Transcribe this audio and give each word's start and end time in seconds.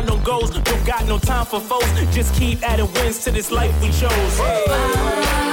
Mind 0.00 0.18
no 0.18 0.24
goals, 0.24 0.50
don't 0.50 0.86
got 0.86 1.06
no 1.06 1.18
time 1.18 1.46
for 1.46 1.60
foes. 1.60 1.84
Just 2.14 2.34
keep 2.34 2.62
adding 2.62 2.92
wins 2.94 3.22
to 3.24 3.30
this 3.30 3.50
life 3.50 3.72
we 3.82 3.88
chose. 3.88 4.38
Hey. 4.38 5.49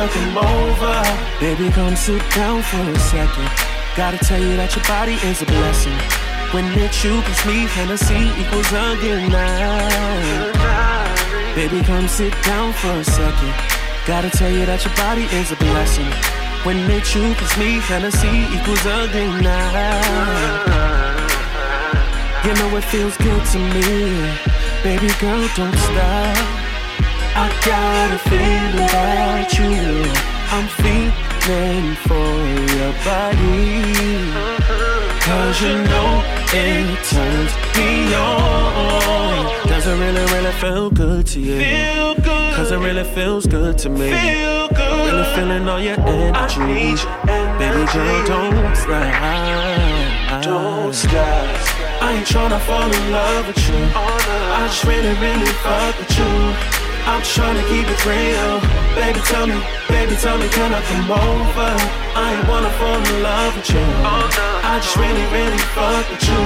I 0.00 0.08
come 0.08 0.38
over? 0.38 0.96
Baby, 1.44 1.70
come 1.72 1.94
sit 1.94 2.22
down 2.30 2.62
for 2.62 2.80
a 2.80 2.98
second. 2.98 3.50
Gotta 3.96 4.16
tell 4.16 4.40
you 4.40 4.56
that 4.56 4.74
your 4.74 4.84
body 4.88 5.12
is 5.28 5.42
a 5.42 5.44
blessing. 5.44 5.92
When 6.56 6.64
it's 6.80 7.04
you 7.04 7.20
plus 7.20 7.44
me, 7.44 7.68
Hennessy 7.68 8.32
equals 8.40 8.72
night. 8.72 8.96
Baby, 11.54 11.82
come 11.84 12.08
sit 12.08 12.32
down 12.44 12.72
for 12.72 12.96
a 12.96 13.04
second. 13.04 13.52
Gotta 14.06 14.30
tell 14.30 14.50
you 14.50 14.64
that 14.64 14.82
your 14.86 14.94
body 14.96 15.28
is 15.36 15.52
a 15.52 15.56
blessing. 15.56 16.08
When 16.64 16.78
it's 16.90 17.14
you 17.14 17.34
plus 17.34 17.58
me, 17.58 17.78
Hennessy 17.84 18.48
equals 18.56 18.82
night. 18.86 20.00
You 22.46 22.54
know 22.54 22.76
it 22.78 22.84
feels 22.84 23.18
good 23.18 23.44
to 23.52 23.58
me. 23.58 24.24
Baby 24.82 25.12
girl, 25.20 25.44
don't 25.56 25.76
stop. 25.76 26.59
I 27.42 27.48
got 27.64 28.12
a 28.12 28.18
feeling 28.28 28.84
about 28.84 29.48
you. 29.56 30.04
I'm 30.52 30.68
feeling 30.82 31.96
for 32.04 32.32
your 32.76 32.92
body. 33.00 33.80
Cause 35.24 35.62
you 35.62 35.74
know 35.88 36.22
it 36.52 37.00
turns 37.08 37.52
me 37.76 38.14
on. 38.14 39.68
Does 39.68 39.86
it 39.86 39.98
really, 39.98 40.24
really 40.34 40.52
feel 40.52 40.90
good 40.90 41.26
to 41.28 41.40
you? 41.40 41.60
Feel 41.60 42.14
good. 42.16 42.54
Cause 42.56 42.72
it 42.72 42.78
really 42.78 43.04
feels 43.04 43.46
good 43.46 43.78
to 43.78 43.88
me. 43.88 44.10
Feel 44.10 44.68
good. 44.68 44.80
I'm 44.80 45.06
really 45.08 45.34
feeling 45.34 45.66
all 45.66 45.80
your 45.80 45.98
energy. 46.00 46.60
I 46.60 46.66
need 46.66 46.98
Baby 47.58 47.86
girl, 47.90 48.26
don't 48.26 48.76
stop. 48.76 50.42
Don't 50.42 50.94
stop. 50.94 52.02
I 52.02 52.14
ain't 52.16 52.26
tryna 52.26 52.60
fall 52.60 52.92
in 52.92 53.12
love 53.12 53.46
with 53.46 53.66
you. 53.66 53.80
Oh, 53.94 54.56
I 54.56 54.66
just 54.66 54.84
really, 54.84 55.14
really 55.24 55.52
fuck 55.64 55.98
with 55.98 56.18
you. 56.18 56.79
I'm 57.10 57.22
tryna 57.22 57.66
keep 57.66 57.90
it 57.90 58.06
real. 58.06 58.62
Baby, 58.94 59.18
tell 59.26 59.44
me, 59.44 59.58
baby, 59.90 60.14
tell 60.14 60.38
me, 60.38 60.46
can 60.54 60.70
I 60.72 60.80
come 60.86 61.10
over? 61.10 61.70
I 62.14 62.38
ain't 62.38 62.46
wanna 62.46 62.70
fall 62.78 63.02
in 63.02 63.22
love 63.22 63.50
with 63.56 63.68
you. 63.74 63.82
I 63.82 64.78
just 64.78 64.94
really, 64.94 65.26
really 65.34 65.58
fuck 65.74 66.06
with 66.06 66.22
you. 66.22 66.42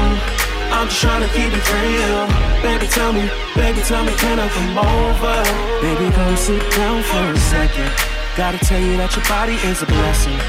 I'm 0.72 0.88
just 0.88 1.04
tryna 1.04 1.28
keep 1.36 1.52
it 1.52 1.66
real. 1.68 2.24
Baby, 2.64 2.88
tell 2.88 3.12
me, 3.12 3.28
baby, 3.54 3.80
tell 3.84 4.04
me, 4.08 4.16
can 4.16 4.40
I 4.40 4.48
come 4.56 4.72
over? 4.80 5.36
Baby, 5.84 6.08
come 6.16 6.34
sit 6.34 6.64
down 6.72 7.02
for 7.04 7.24
a 7.28 7.36
second. 7.36 7.92
Gotta 8.34 8.58
tell 8.64 8.80
you 8.80 8.96
that 8.96 9.12
your 9.14 9.24
body 9.28 9.60
is 9.68 9.82
a 9.82 9.86
blessing. 9.86 10.40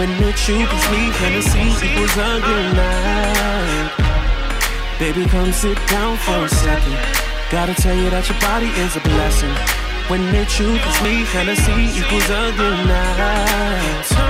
When 0.00 0.08
it's 0.24 0.48
you, 0.48 0.64
cause 0.64 0.86
me, 0.88 1.12
Hennessy 1.20 1.68
equals 1.84 2.16
a 2.16 2.40
good 2.40 2.68
night. 2.72 3.92
Baby, 4.98 5.28
come 5.28 5.52
sit 5.52 5.76
down 5.92 6.16
for 6.16 6.46
a 6.46 6.48
second. 6.48 7.27
Gotta 7.50 7.72
tell 7.72 7.96
you 7.96 8.10
that 8.10 8.28
your 8.28 8.38
body 8.40 8.66
is 8.66 8.94
a 8.96 9.00
blessing. 9.00 9.50
When 10.08 10.20
it's 10.34 10.58
you, 10.58 10.68
me, 11.02 11.24
Hennessy 11.32 11.98
equals 11.98 12.28
a 12.28 12.52
good 12.54 12.86
night. 12.86 14.27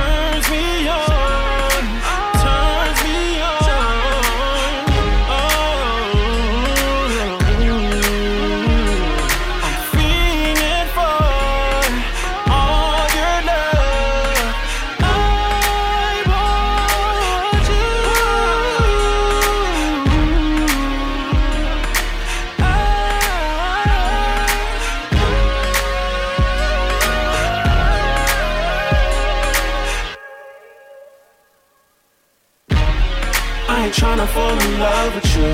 Love 34.19 35.15
with 35.15 35.37
you. 35.37 35.47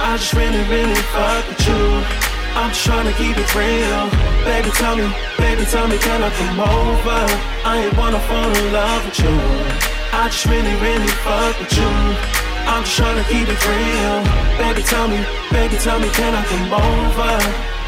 I 0.00 0.16
just 0.16 0.32
really, 0.32 0.62
really 0.72 1.00
fuck 1.12 1.44
with 1.48 1.68
you. 1.68 1.82
I'm 2.56 2.70
just 2.70 2.84
trying 2.84 3.06
to 3.06 3.12
keep 3.12 3.36
it 3.36 3.50
real. 3.54 4.08
Baby, 4.44 4.70
tell 4.72 4.96
me, 4.96 5.06
baby, 5.36 5.64
tell 5.66 5.86
me, 5.86 5.98
can 5.98 6.22
I 6.22 6.30
come 6.30 6.60
over? 6.60 7.20
I 7.64 7.84
ain't 7.84 7.96
wanna 7.96 8.20
fall 8.20 8.48
in 8.48 8.72
love 8.72 9.04
with 9.04 9.18
you. 9.20 9.36
I 10.12 10.28
just 10.32 10.46
really, 10.46 10.74
really 10.80 11.12
fuck 11.24 11.58
with 11.60 11.76
you. 11.76 11.92
I'm 12.72 12.84
just 12.84 12.96
trying 12.96 13.18
to 13.22 13.26
keep 13.28 13.48
it 13.48 13.62
real. 13.68 14.16
Baby, 14.56 14.82
tell 14.82 15.06
me, 15.08 15.20
baby, 15.52 15.76
tell 15.76 15.98
me, 16.00 16.08
can 16.10 16.34
I 16.34 16.42
come 16.44 16.72
over? 16.72 17.79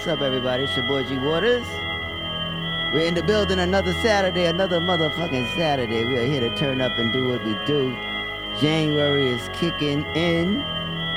What's 0.00 0.08
up, 0.08 0.22
everybody? 0.22 0.64
It's 0.64 0.74
your 0.74 0.86
boy 0.86 1.04
G 1.04 1.18
Waters. 1.18 1.66
We're 2.90 3.04
in 3.06 3.12
the 3.12 3.22
building 3.22 3.58
another 3.58 3.92
Saturday, 3.92 4.46
another 4.46 4.80
motherfucking 4.80 5.54
Saturday. 5.54 6.06
We 6.06 6.16
are 6.16 6.24
here 6.24 6.40
to 6.40 6.56
turn 6.56 6.80
up 6.80 6.98
and 6.98 7.12
do 7.12 7.28
what 7.28 7.44
we 7.44 7.54
do. 7.66 7.94
January 8.58 9.28
is 9.28 9.46
kicking 9.52 10.06
in. 10.16 10.54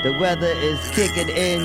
The 0.02 0.14
weather 0.20 0.52
is 0.56 0.78
kicking 0.90 1.30
in. 1.30 1.62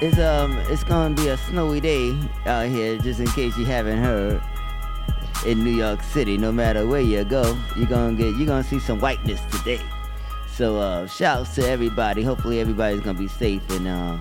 It's 0.00 0.18
um, 0.18 0.56
it's 0.70 0.82
gonna 0.82 1.14
be 1.14 1.28
a 1.28 1.36
snowy 1.36 1.78
day 1.78 2.18
out 2.46 2.68
here, 2.68 2.96
just 2.96 3.20
in 3.20 3.26
case 3.26 3.58
you 3.58 3.66
haven't 3.66 3.98
heard. 3.98 4.40
In 5.44 5.62
New 5.62 5.76
York 5.76 6.02
City, 6.02 6.38
no 6.38 6.50
matter 6.50 6.86
where 6.86 7.02
you 7.02 7.22
go, 7.24 7.54
you're 7.76 7.84
gonna 7.84 8.16
get, 8.16 8.34
you're 8.36 8.46
gonna 8.46 8.64
see 8.64 8.78
some 8.78 8.98
whiteness 8.98 9.42
today. 9.50 9.82
So 10.50 10.78
uh, 10.78 11.06
shouts 11.06 11.54
to 11.56 11.68
everybody. 11.68 12.22
Hopefully 12.22 12.60
everybody's 12.60 13.00
gonna 13.00 13.18
be 13.18 13.28
safe 13.28 13.68
and 13.68 13.86
uh, 13.86 14.16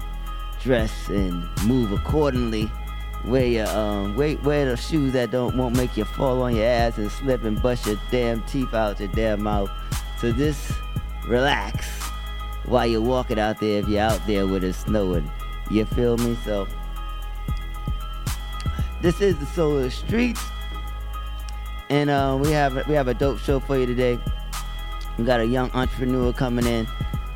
dress 0.61 1.09
and 1.09 1.47
move 1.65 1.91
accordingly. 1.91 2.71
Wear 3.25 3.45
your 3.45 3.67
um, 3.69 4.15
wear, 4.15 4.37
wear 4.37 4.69
the 4.69 4.77
shoes 4.77 5.13
that 5.13 5.31
don't 5.31 5.57
won't 5.57 5.75
make 5.75 5.97
you 5.97 6.05
fall 6.05 6.41
on 6.43 6.55
your 6.55 6.65
ass 6.65 6.97
and 6.97 7.11
slip 7.11 7.43
and 7.43 7.61
bust 7.61 7.85
your 7.85 7.99
damn 8.11 8.41
teeth 8.43 8.73
out 8.73 8.99
your 8.99 9.09
damn 9.09 9.43
mouth. 9.43 9.69
So 10.19 10.31
just 10.31 10.71
relax 11.27 11.87
while 12.65 12.85
you're 12.85 13.01
walking 13.01 13.39
out 13.39 13.59
there 13.59 13.79
if 13.79 13.87
you're 13.87 14.01
out 14.01 14.25
there 14.27 14.47
with 14.47 14.63
it 14.63 14.73
snowing. 14.73 15.29
You 15.69 15.85
feel 15.85 16.17
me? 16.17 16.37
So 16.45 16.67
this 19.01 19.19
is 19.21 19.37
the 19.37 19.45
Soul 19.47 19.77
of 19.77 19.83
the 19.83 19.91
Streets, 19.91 20.41
and 21.89 22.09
uh, 22.09 22.37
we 22.39 22.51
have 22.51 22.87
we 22.87 22.93
have 22.93 23.07
a 23.07 23.13
dope 23.13 23.39
show 23.39 23.59
for 23.59 23.77
you 23.77 23.85
today. 23.85 24.19
We 25.17 25.25
got 25.25 25.39
a 25.39 25.45
young 25.45 25.71
entrepreneur 25.71 26.31
coming 26.33 26.65
in. 26.65 26.87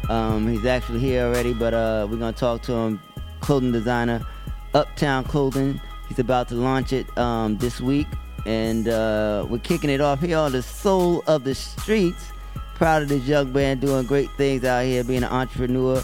Um, 0.09 0.47
he's 0.47 0.65
actually 0.65 0.99
here 0.99 1.25
already, 1.25 1.53
but 1.53 1.73
uh, 1.73 2.07
we're 2.09 2.17
gonna 2.17 2.33
talk 2.33 2.61
to 2.63 2.73
him 2.73 2.99
clothing 3.41 3.71
designer, 3.71 4.25
Uptown 4.73 5.23
Clothing. 5.25 5.81
He's 6.07 6.19
about 6.19 6.47
to 6.49 6.55
launch 6.55 6.93
it 6.93 7.17
um, 7.17 7.57
this 7.57 7.81
week, 7.81 8.07
and 8.45 8.87
uh, 8.87 9.45
we're 9.49 9.59
kicking 9.59 9.89
it 9.89 10.01
off 10.01 10.21
here 10.21 10.37
on 10.37 10.51
the 10.51 10.61
Soul 10.61 11.23
of 11.27 11.43
the 11.43 11.55
Streets. 11.55 12.31
Proud 12.75 13.03
of 13.03 13.09
this 13.09 13.23
young 13.23 13.51
man 13.53 13.79
doing 13.79 14.05
great 14.05 14.29
things 14.31 14.63
out 14.63 14.85
here, 14.85 15.03
being 15.03 15.23
an 15.23 15.31
entrepreneur, 15.31 16.01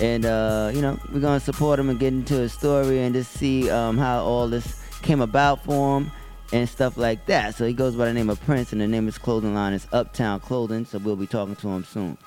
and 0.00 0.24
uh, 0.24 0.70
you 0.72 0.80
know 0.80 0.98
we're 1.12 1.20
gonna 1.20 1.40
support 1.40 1.78
him 1.78 1.88
and 1.88 1.98
get 1.98 2.12
into 2.12 2.34
his 2.34 2.52
story 2.52 3.00
and 3.02 3.14
just 3.14 3.32
see 3.32 3.68
um, 3.70 3.98
how 3.98 4.22
all 4.22 4.46
this 4.46 4.80
came 5.02 5.20
about 5.20 5.64
for 5.64 5.98
him 5.98 6.10
and 6.52 6.68
stuff 6.68 6.96
like 6.96 7.26
that. 7.26 7.54
So 7.54 7.66
he 7.66 7.72
goes 7.72 7.94
by 7.94 8.06
the 8.06 8.12
name 8.12 8.30
of 8.30 8.40
Prince, 8.42 8.72
and 8.72 8.80
the 8.80 8.86
name 8.86 9.04
of 9.04 9.14
his 9.14 9.18
clothing 9.18 9.54
line 9.54 9.72
is 9.72 9.86
Uptown 9.92 10.40
Clothing. 10.40 10.84
So 10.84 10.98
we'll 10.98 11.16
be 11.16 11.26
talking 11.26 11.56
to 11.56 11.68
him 11.68 11.84
soon. 11.84 12.18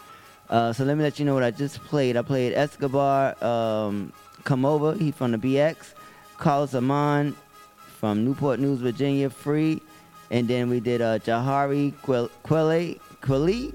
Uh, 0.49 0.73
so 0.73 0.83
let 0.83 0.97
me 0.97 1.03
let 1.03 1.19
you 1.19 1.25
know 1.25 1.33
what 1.33 1.43
I 1.43 1.51
just 1.51 1.83
played. 1.83 2.17
I 2.17 2.21
played 2.21 2.53
Escobar, 2.53 3.41
um, 3.43 4.13
come 4.43 4.65
over. 4.65 4.93
He 4.93 5.11
from 5.11 5.31
the 5.31 5.37
BX. 5.37 5.93
Carlos 6.37 6.75
Amon 6.75 7.35
from 7.99 8.25
Newport 8.25 8.59
News, 8.59 8.79
Virginia, 8.79 9.29
free. 9.29 9.81
And 10.31 10.47
then 10.47 10.69
we 10.69 10.79
did 10.79 11.01
uh, 11.01 11.19
Jahari 11.19 11.93
Quelle, 12.01 12.29
Quelle 12.41 13.71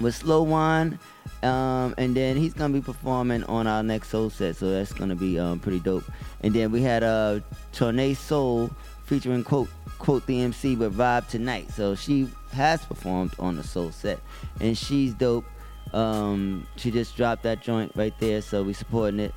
with 0.00 0.14
Slow 0.14 0.42
Wine. 0.42 0.98
Um, 1.42 1.94
and 1.98 2.16
then 2.16 2.36
he's 2.36 2.54
gonna 2.54 2.72
be 2.72 2.80
performing 2.80 3.44
on 3.44 3.66
our 3.66 3.82
next 3.82 4.08
soul 4.08 4.30
set, 4.30 4.56
so 4.56 4.70
that's 4.70 4.92
gonna 4.92 5.14
be 5.14 5.38
um, 5.38 5.60
pretty 5.60 5.80
dope. 5.80 6.04
And 6.42 6.54
then 6.54 6.72
we 6.72 6.82
had 6.82 7.02
uh, 7.02 7.40
Tournee 7.72 8.14
Soul 8.14 8.70
featuring 9.04 9.44
quote 9.44 9.68
quote 9.98 10.26
the 10.26 10.40
MC 10.40 10.76
with 10.76 10.96
Vibe 10.96 11.28
Tonight. 11.28 11.70
So 11.70 11.94
she 11.94 12.28
has 12.52 12.84
performed 12.84 13.34
on 13.38 13.56
the 13.56 13.62
soul 13.62 13.92
set, 13.92 14.18
and 14.60 14.76
she's 14.76 15.14
dope. 15.14 15.44
Um, 15.92 16.66
she 16.76 16.90
just 16.90 17.16
dropped 17.16 17.42
that 17.44 17.62
joint 17.62 17.92
right 17.94 18.14
there, 18.18 18.42
so 18.42 18.62
we 18.62 18.72
supporting 18.72 19.20
it. 19.20 19.34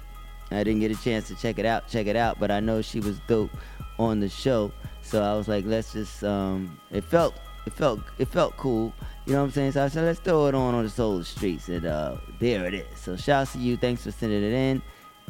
I 0.51 0.63
didn't 0.63 0.79
get 0.79 0.91
a 0.91 1.01
chance 1.01 1.27
to 1.27 1.36
check 1.36 1.60
it 1.60 1.65
out, 1.65 1.88
check 1.88 2.08
it 2.08 2.15
out, 2.15 2.39
but 2.39 2.51
I 2.51 2.60
know 2.60 2.82
she 2.82 3.00
was 3.00 3.20
dope 3.27 3.51
on 3.98 4.20
the 4.20 4.29
show. 4.29 4.72
So 5.01 5.22
I 5.22 5.36
was 5.36 5.48
like, 5.48 5.65
let's 5.65 5.94
just. 5.94 6.24
Um, 6.24 6.79
it 6.91 7.03
felt 7.03 7.36
it 7.65 7.74
felt 7.74 8.00
it 8.18 8.27
felt 8.27 8.58
cool. 8.58 8.94
You 9.25 9.34
know 9.34 9.39
what 9.39 9.46
I'm 9.46 9.51
saying? 9.51 9.74
So 9.74 9.86
I 9.86 9.88
said, 9.89 10.06
let's 10.06 10.20
throw 10.20 10.48
it 10.48 10.56
on 10.56 10.74
on 10.74 10.84
the 10.84 10.89
Soul 10.89 11.24
Streets, 11.24 11.70
and 11.70 11.86
uh, 11.86 12.18
there 12.39 12.65
it 12.65 12.74
is. 12.74 13.00
So 13.00 13.15
shout 13.15 13.48
out 13.48 13.53
to 13.53 13.60
you. 13.60 13.77
Thanks 13.77 14.03
for 14.03 14.12
sending 14.12 14.44
it 14.44 14.53
in, 14.53 14.82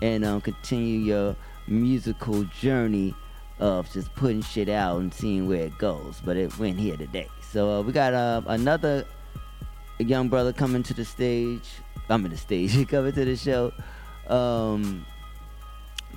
and 0.02 0.24
um, 0.24 0.42
continue 0.42 1.00
your 1.00 1.36
musical 1.68 2.44
journey 2.46 3.14
of 3.60 3.92
just 3.92 4.14
putting 4.16 4.42
shit 4.42 4.70
out 4.70 5.02
and 5.02 5.14
seeing 5.14 5.48
where 5.48 5.66
it 5.66 5.78
goes. 5.78 6.22
But 6.24 6.38
it 6.38 6.58
went 6.58 6.80
here 6.80 6.96
today. 6.96 7.28
So 7.52 7.72
uh, 7.72 7.82
we 7.82 7.92
got 7.92 8.14
uh, 8.14 8.42
another 8.48 9.06
young 9.98 10.30
brother 10.30 10.54
coming 10.54 10.84
to 10.84 10.94
the 10.94 11.04
stage. 11.06 11.70
I'm 12.10 12.26
in 12.26 12.32
the 12.32 12.38
stage. 12.38 12.88
coming 12.88 13.12
to 13.14 13.26
the 13.26 13.36
show. 13.36 13.74
Um, 14.30 15.06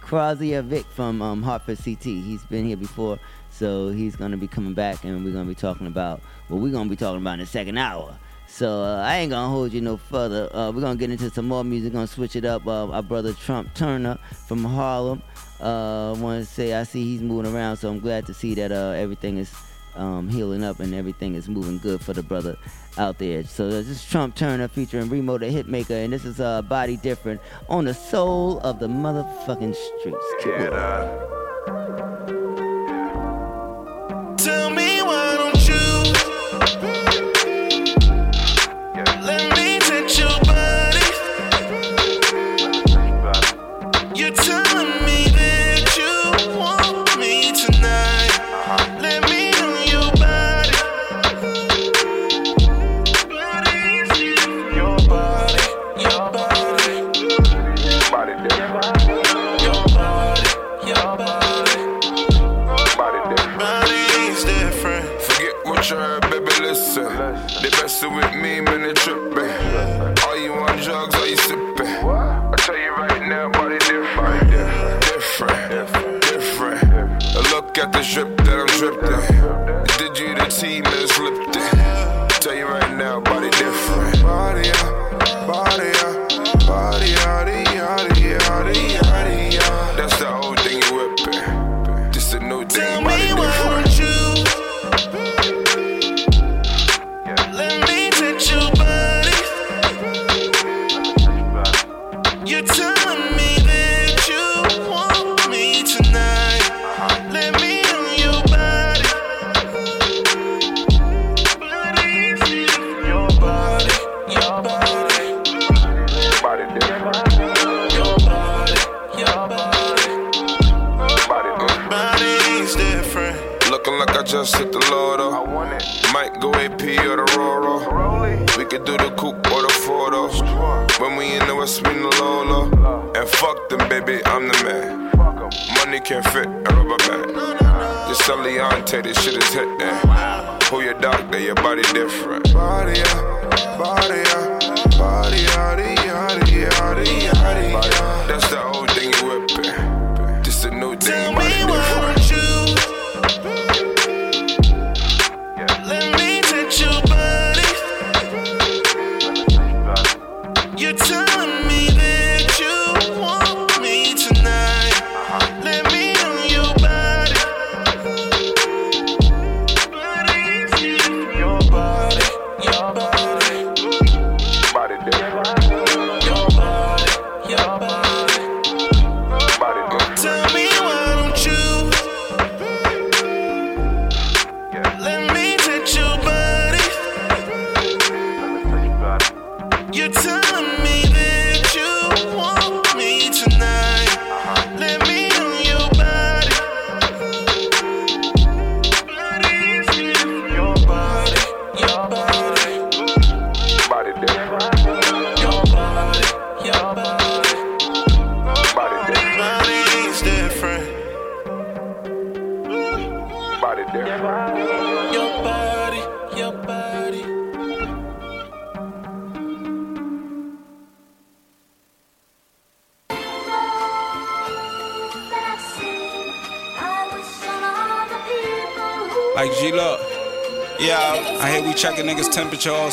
Krazia 0.01 0.63
Vic 0.63 0.85
from 0.87 1.23
um, 1.23 1.43
Hartford 1.43 1.79
CT. 1.83 2.03
He's 2.05 2.43
been 2.45 2.67
here 2.67 2.77
before, 2.77 3.19
so 3.51 3.89
he's 3.89 4.17
gonna 4.17 4.37
be 4.37 4.49
coming 4.49 4.75
back, 4.75 5.05
and 5.05 5.25
we're 5.25 5.33
gonna 5.33 5.49
be 5.49 5.55
talking 5.55 5.87
about 5.87 6.21
what 6.49 6.61
we're 6.61 6.73
gonna 6.73 6.91
be 6.91 6.97
talking 6.97 7.21
about 7.21 7.35
in 7.35 7.39
the 7.41 7.47
second 7.47 7.79
hour. 7.79 8.19
So 8.47 8.83
uh, 8.83 9.03
I 9.03 9.17
ain't 9.19 9.31
gonna 9.31 9.49
hold 9.49 9.73
you 9.73 9.81
no 9.81 9.97
further. 9.97 10.55
Uh, 10.55 10.71
we're 10.73 10.83
gonna 10.83 10.97
get 10.97 11.11
into 11.11 11.31
some 11.31 11.49
more 11.49 11.65
music. 11.65 11.93
Gonna 11.93 12.07
switch 12.07 12.37
it 12.37 12.45
up. 12.45 12.67
Uh, 12.67 12.91
our 12.91 13.03
brother 13.03 13.33
Trump 13.33 13.73
Turner 13.75 14.19
from 14.47 14.65
Harlem. 14.65 15.23
Uh, 15.61 16.13
I 16.13 16.19
want 16.19 16.45
to 16.45 16.53
say 16.53 16.75
I 16.75 16.83
see 16.83 17.05
he's 17.05 17.23
moving 17.23 17.51
around, 17.51 17.77
so 17.79 17.89
I'm 17.89 18.01
glad 18.01 18.27
to 18.27 18.35
see 18.35 18.55
that 18.55 18.73
uh, 18.73 18.91
everything 18.91 19.39
is 19.39 19.55
um, 19.95 20.29
healing 20.29 20.65
up 20.65 20.81
and 20.81 20.95
everything 20.95 21.35
is 21.35 21.49
moving 21.49 21.79
good 21.79 22.01
for 22.01 22.13
the 22.13 22.23
brother 22.23 22.59
out 22.99 23.19
there. 23.19 23.45
So 23.45 23.69
this 23.69 23.89
is 23.89 24.05
Trump 24.05 24.35
Turner 24.35 24.69
featuring 24.69 25.09
Remo 25.09 25.39
the 25.39 25.47
Hitmaker, 25.47 26.05
and 26.05 26.13
this 26.13 26.25
is 26.25 26.41
uh, 26.41 26.63
Body 26.63 26.97
Different 26.97 27.41
on 27.69 27.85
the 27.85 27.95
soul 27.95 28.59
of 28.61 28.79
the 28.79 28.89
motherfucking 28.89 29.75
streets. 29.75 30.27
Keep 30.41 30.55
it 30.55 30.73
Tell 34.39 34.71
me 34.71 34.82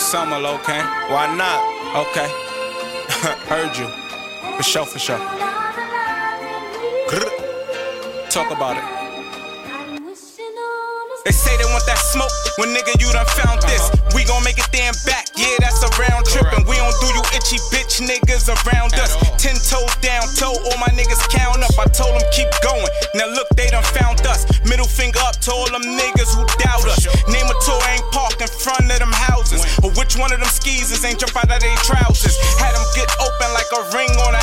summer, 0.10 0.38
okay? 0.38 0.82
Why 1.14 1.30
not? 1.38 1.62
Okay. 2.02 2.26
Heard 3.46 3.78
you. 3.78 3.86
For 4.58 4.64
sure, 4.64 4.86
for 4.86 4.98
sure. 4.98 5.20
Talk 8.32 8.50
about 8.50 8.78
it. 8.82 9.00
They 11.26 11.32
say 11.32 11.54
they 11.62 11.70
want 11.70 11.86
that 11.86 12.02
smoke 12.10 12.34
when 12.58 12.74
nigga 12.74 12.98
you 12.98 13.14
done 13.14 13.30
found 13.38 13.62
this. 13.70 13.86
We 14.16 14.26
gon' 14.26 14.44
make 14.44 14.58
it 14.58 14.70
and 14.90 14.98
back, 15.06 15.30
yeah, 15.38 15.54
that's 15.62 15.84
a 15.86 15.90
round 16.02 16.26
trip. 16.26 16.50
And 16.58 16.66
we 16.66 16.74
don't 16.82 16.98
do 16.98 17.08
you 17.14 17.22
itchy 17.38 17.62
bitch 17.70 18.02
niggas 18.02 18.50
around 18.50 18.98
us. 18.98 19.14
Ten 19.38 19.54
toes 19.62 19.94
down, 20.02 20.26
toe, 20.34 20.58
all 20.58 20.78
my 20.82 20.90
niggas 20.98 21.22
count 21.30 21.62
up. 21.62 21.76
I 21.78 21.86
told 21.94 22.18
them 22.18 22.26
keep 22.34 22.50
going. 22.66 22.90
Now 23.14 23.30
look, 23.30 23.46
they 23.54 23.70
done 23.70 23.86
found 23.94 24.26
us. 24.26 24.50
Middle 24.66 24.90
finger 24.90 25.20
up 25.22 25.38
to 25.46 25.52
all 25.54 25.70
them 25.70 25.86
niggas 25.86 26.34
who 26.34 26.42
doubt 26.58 26.88
us. 26.90 27.06
Name 27.30 27.46
a 27.46 27.56
tour 27.62 27.78
ain't 27.94 28.08
parked 28.10 28.42
in 28.42 28.50
front 28.50 28.90
of 28.90 28.98
them 28.98 29.14
houses. 29.14 29.62
One 30.20 30.34
of 30.34 30.40
them 30.44 30.52
skeezers 30.52 31.06
ain't 31.08 31.18
jump 31.18 31.32
out 31.38 31.48
of 31.48 31.60
their 31.64 31.78
trousers. 31.88 32.36
Had 32.60 32.76
them 32.76 32.84
get 32.94 33.08
open 33.24 33.50
like 33.56 33.72
a 33.72 33.82
ring 33.96 34.12
on 34.28 34.36
an 34.36 34.39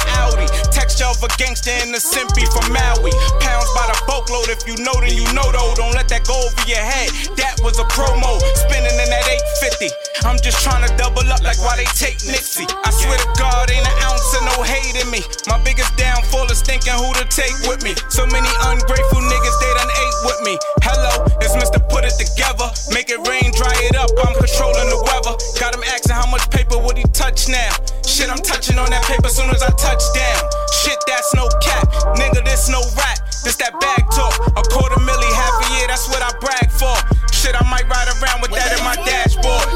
Of 1.06 1.22
a 1.22 1.30
gangster 1.38 1.70
and 1.70 1.94
a 1.94 2.02
simpy 2.02 2.42
from 2.50 2.66
Maui. 2.74 3.14
Pounds 3.38 3.70
by 3.78 3.86
the 3.86 3.96
boatload, 4.10 4.50
if 4.50 4.66
you 4.66 4.74
know, 4.82 4.92
then 4.98 5.14
you 5.14 5.22
know 5.30 5.46
though. 5.54 5.70
Don't 5.78 5.94
let 5.94 6.10
that 6.10 6.26
go 6.26 6.34
over 6.34 6.64
your 6.66 6.82
head. 6.82 7.14
That 7.38 7.62
was 7.62 7.78
a 7.78 7.86
promo, 7.86 8.42
spinning 8.58 8.90
in 8.90 9.08
that 9.14 9.22
850. 9.62 9.94
I'm 10.26 10.34
just 10.42 10.58
trying 10.66 10.82
to 10.82 10.90
double 10.98 11.22
up 11.30 11.46
like 11.46 11.62
why 11.62 11.78
they 11.78 11.86
take 11.94 12.18
Nixie. 12.26 12.66
I 12.82 12.90
swear 12.90 13.14
to 13.22 13.28
God, 13.38 13.70
ain't 13.70 13.86
an 13.86 13.96
ounce 14.02 14.34
of 14.34 14.50
no 14.50 14.66
hate 14.66 14.98
in 14.98 15.06
me. 15.06 15.22
My 15.46 15.62
biggest 15.62 15.94
downfall 15.94 16.50
is 16.50 16.58
thinking 16.58 16.98
who 16.98 17.14
to 17.22 17.24
take 17.30 17.54
with 17.70 17.86
me. 17.86 17.94
So 18.10 18.26
many 18.26 18.50
ungrateful 18.66 19.22
niggas, 19.22 19.56
they 19.62 19.72
done 19.78 19.86
ate 19.86 20.18
with 20.26 20.40
me. 20.42 20.54
Hello, 20.82 21.22
it's 21.38 21.54
Mr. 21.54 21.78
Put 21.86 22.02
It 22.02 22.18
Together. 22.18 22.66
Make 22.90 23.14
it 23.14 23.22
rain, 23.30 23.54
dry 23.54 23.78
it 23.86 23.94
up. 23.94 24.10
I'm 24.26 24.34
controlling 24.34 24.90
the 24.90 24.98
weather. 25.06 25.38
Got 25.62 25.78
him 25.78 25.86
asking 25.86 26.18
how 26.18 26.26
much 26.26 26.50
paper 26.50 26.82
would 26.82 26.98
he 26.98 27.06
touch 27.14 27.46
now. 27.46 27.70
Shit, 28.16 28.32
I'm 28.32 28.40
touching 28.40 28.78
on 28.78 28.88
that 28.88 29.04
paper 29.04 29.28
soon 29.28 29.52
as 29.52 29.60
I 29.60 29.68
touch 29.76 30.00
down. 30.16 30.40
Shit, 30.72 30.96
that's 31.04 31.36
no 31.36 31.52
cap. 31.60 31.84
Nigga, 32.16 32.40
this 32.48 32.64
no 32.72 32.80
rat. 32.96 33.20
This 33.44 33.60
that 33.60 33.76
bag 33.76 34.08
talk. 34.08 34.32
A 34.56 34.64
quarter 34.72 34.96
milli, 35.04 35.28
half 35.36 35.52
a 35.60 35.76
year, 35.76 35.84
that's 35.84 36.08
what 36.08 36.24
I 36.24 36.32
brag 36.40 36.72
for. 36.72 36.96
Shit, 37.36 37.52
I 37.52 37.60
might 37.68 37.84
ride 37.84 38.08
around 38.16 38.40
with 38.40 38.56
that 38.56 38.72
in 38.72 38.80
my 38.88 38.96
dashboard. 39.04 39.75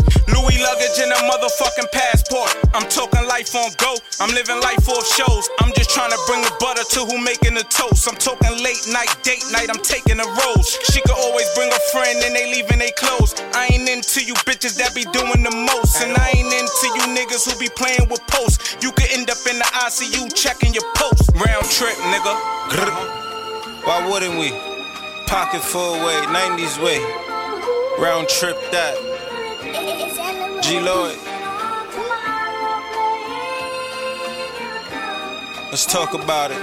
Louis 0.51 0.63
luggage 0.63 0.99
and 0.99 1.13
a 1.13 1.21
motherfucking 1.31 1.93
passport. 1.93 2.51
I'm 2.75 2.89
talking 2.89 3.27
life 3.29 3.55
on 3.55 3.71
go. 3.79 3.95
I'm 4.19 4.31
living 4.35 4.61
life 4.61 4.89
off 4.89 5.07
shows. 5.07 5.49
I'm 5.61 5.73
just 5.75 5.91
trying 5.91 6.11
to 6.11 6.19
bring 6.27 6.43
the 6.43 6.51
butter 6.59 6.83
to 6.83 7.01
who 7.07 7.23
making 7.23 7.55
the 7.55 7.63
toast. 7.71 8.09
I'm 8.11 8.17
talking 8.17 8.51
late 8.59 8.83
night, 8.91 9.15
date 9.23 9.45
night. 9.53 9.71
I'm 9.71 9.83
taking 9.83 10.19
the 10.19 10.27
rose. 10.27 10.79
She 10.91 11.01
could 11.03 11.19
always 11.19 11.47
bring 11.55 11.71
a 11.71 11.81
friend 11.93 12.19
and 12.25 12.35
they 12.35 12.51
leaving 12.51 12.79
they 12.79 12.91
clothes. 12.99 13.35
I 13.55 13.71
ain't 13.71 13.89
into 13.89 14.25
you 14.25 14.35
bitches 14.43 14.75
that 14.79 14.95
be 14.95 15.05
doing 15.15 15.43
the 15.47 15.55
most. 15.55 16.03
And 16.03 16.17
I 16.19 16.35
ain't 16.35 16.51
into 16.51 16.87
you 16.99 17.05
niggas 17.15 17.47
who 17.47 17.55
be 17.61 17.71
playing 17.79 18.11
with 18.11 18.23
posts. 18.27 18.83
You 18.83 18.91
could 18.91 19.11
end 19.13 19.31
up 19.31 19.39
in 19.47 19.59
the 19.59 19.69
ICU 19.87 20.35
checking 20.35 20.75
your 20.75 20.87
post. 20.99 21.31
Round 21.39 21.67
trip, 21.71 21.95
nigga. 22.11 22.35
Why 23.87 24.03
wouldn't 24.11 24.35
we? 24.35 24.51
Pocket 25.31 25.63
full 25.63 25.95
way, 26.03 26.19
90s 26.27 26.83
way. 26.83 26.99
Round 28.03 28.27
trip 28.29 28.59
that. 28.73 30.20
G 30.63 30.79
Lloyd. 30.79 31.19
Let's 35.71 35.87
talk 35.87 36.15
about 36.15 36.51
it. 36.51 36.59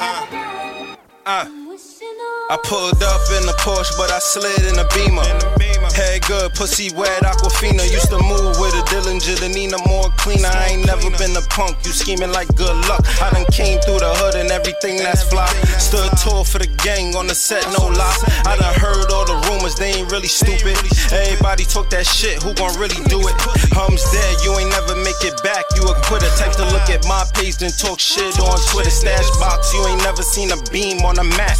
Uh, 0.00 0.26
uh. 1.26 1.67
I 2.48 2.56
pulled 2.64 2.96
up 3.04 3.20
in 3.36 3.44
the 3.44 3.52
Porsche, 3.60 3.92
but 4.00 4.08
I 4.08 4.16
slid 4.24 4.64
in 4.64 4.80
the 4.80 4.88
Beamer. 4.96 5.20
Head 5.92 6.24
good, 6.24 6.56
pussy 6.56 6.88
wet, 6.96 7.20
Aquafina. 7.20 7.84
Used 7.84 8.08
to 8.08 8.16
move 8.24 8.56
with 8.56 8.72
a 8.72 8.80
Dillinger, 8.88 9.36
the 9.36 9.52
Nina 9.52 9.76
more 9.84 10.08
cleaner. 10.16 10.48
I 10.48 10.72
ain't 10.72 10.86
never 10.88 11.12
been 11.20 11.36
a 11.36 11.44
punk, 11.52 11.76
you 11.84 11.92
scheming 11.92 12.32
like 12.32 12.48
good 12.56 12.72
luck. 12.88 13.04
I 13.20 13.28
done 13.36 13.44
came 13.52 13.76
through 13.84 14.00
the 14.00 14.08
hood 14.16 14.40
and 14.40 14.48
everything 14.48 14.96
that's 14.96 15.28
fly. 15.28 15.44
Stood 15.76 16.08
tall 16.16 16.40
for 16.40 16.56
the 16.56 16.72
gang 16.80 17.12
on 17.20 17.28
the 17.28 17.36
set, 17.36 17.68
no 17.76 17.84
lie. 17.84 18.16
I 18.48 18.56
done 18.56 18.72
heard 18.80 19.12
all 19.12 19.28
the 19.28 19.36
rumors, 19.52 19.76
they 19.76 19.92
ain't 20.00 20.08
really 20.08 20.32
stupid. 20.32 20.80
Everybody 21.12 21.68
talk 21.68 21.92
that 21.92 22.08
shit, 22.08 22.40
who 22.40 22.56
gon' 22.56 22.72
really 22.80 22.96
do 23.12 23.20
it? 23.28 23.36
Hum's 23.76 24.00
dead, 24.08 24.34
you 24.40 24.56
ain't 24.56 24.72
never 24.72 24.96
make 25.04 25.20
it 25.20 25.36
back. 25.44 25.68
You 25.76 25.84
a 25.84 25.92
quitter, 26.08 26.32
type 26.40 26.56
to 26.56 26.64
look 26.72 26.88
at 26.88 27.04
my 27.04 27.28
page 27.36 27.60
and 27.60 27.76
talk 27.76 28.00
shit 28.00 28.40
on 28.40 28.56
Twitter. 28.72 28.88
Stash 28.88 29.28
box, 29.36 29.68
you 29.76 29.84
ain't 29.84 30.00
never 30.00 30.24
seen 30.24 30.48
a 30.48 30.58
beam 30.72 31.04
on 31.04 31.20
a 31.20 31.26
map. 31.36 31.58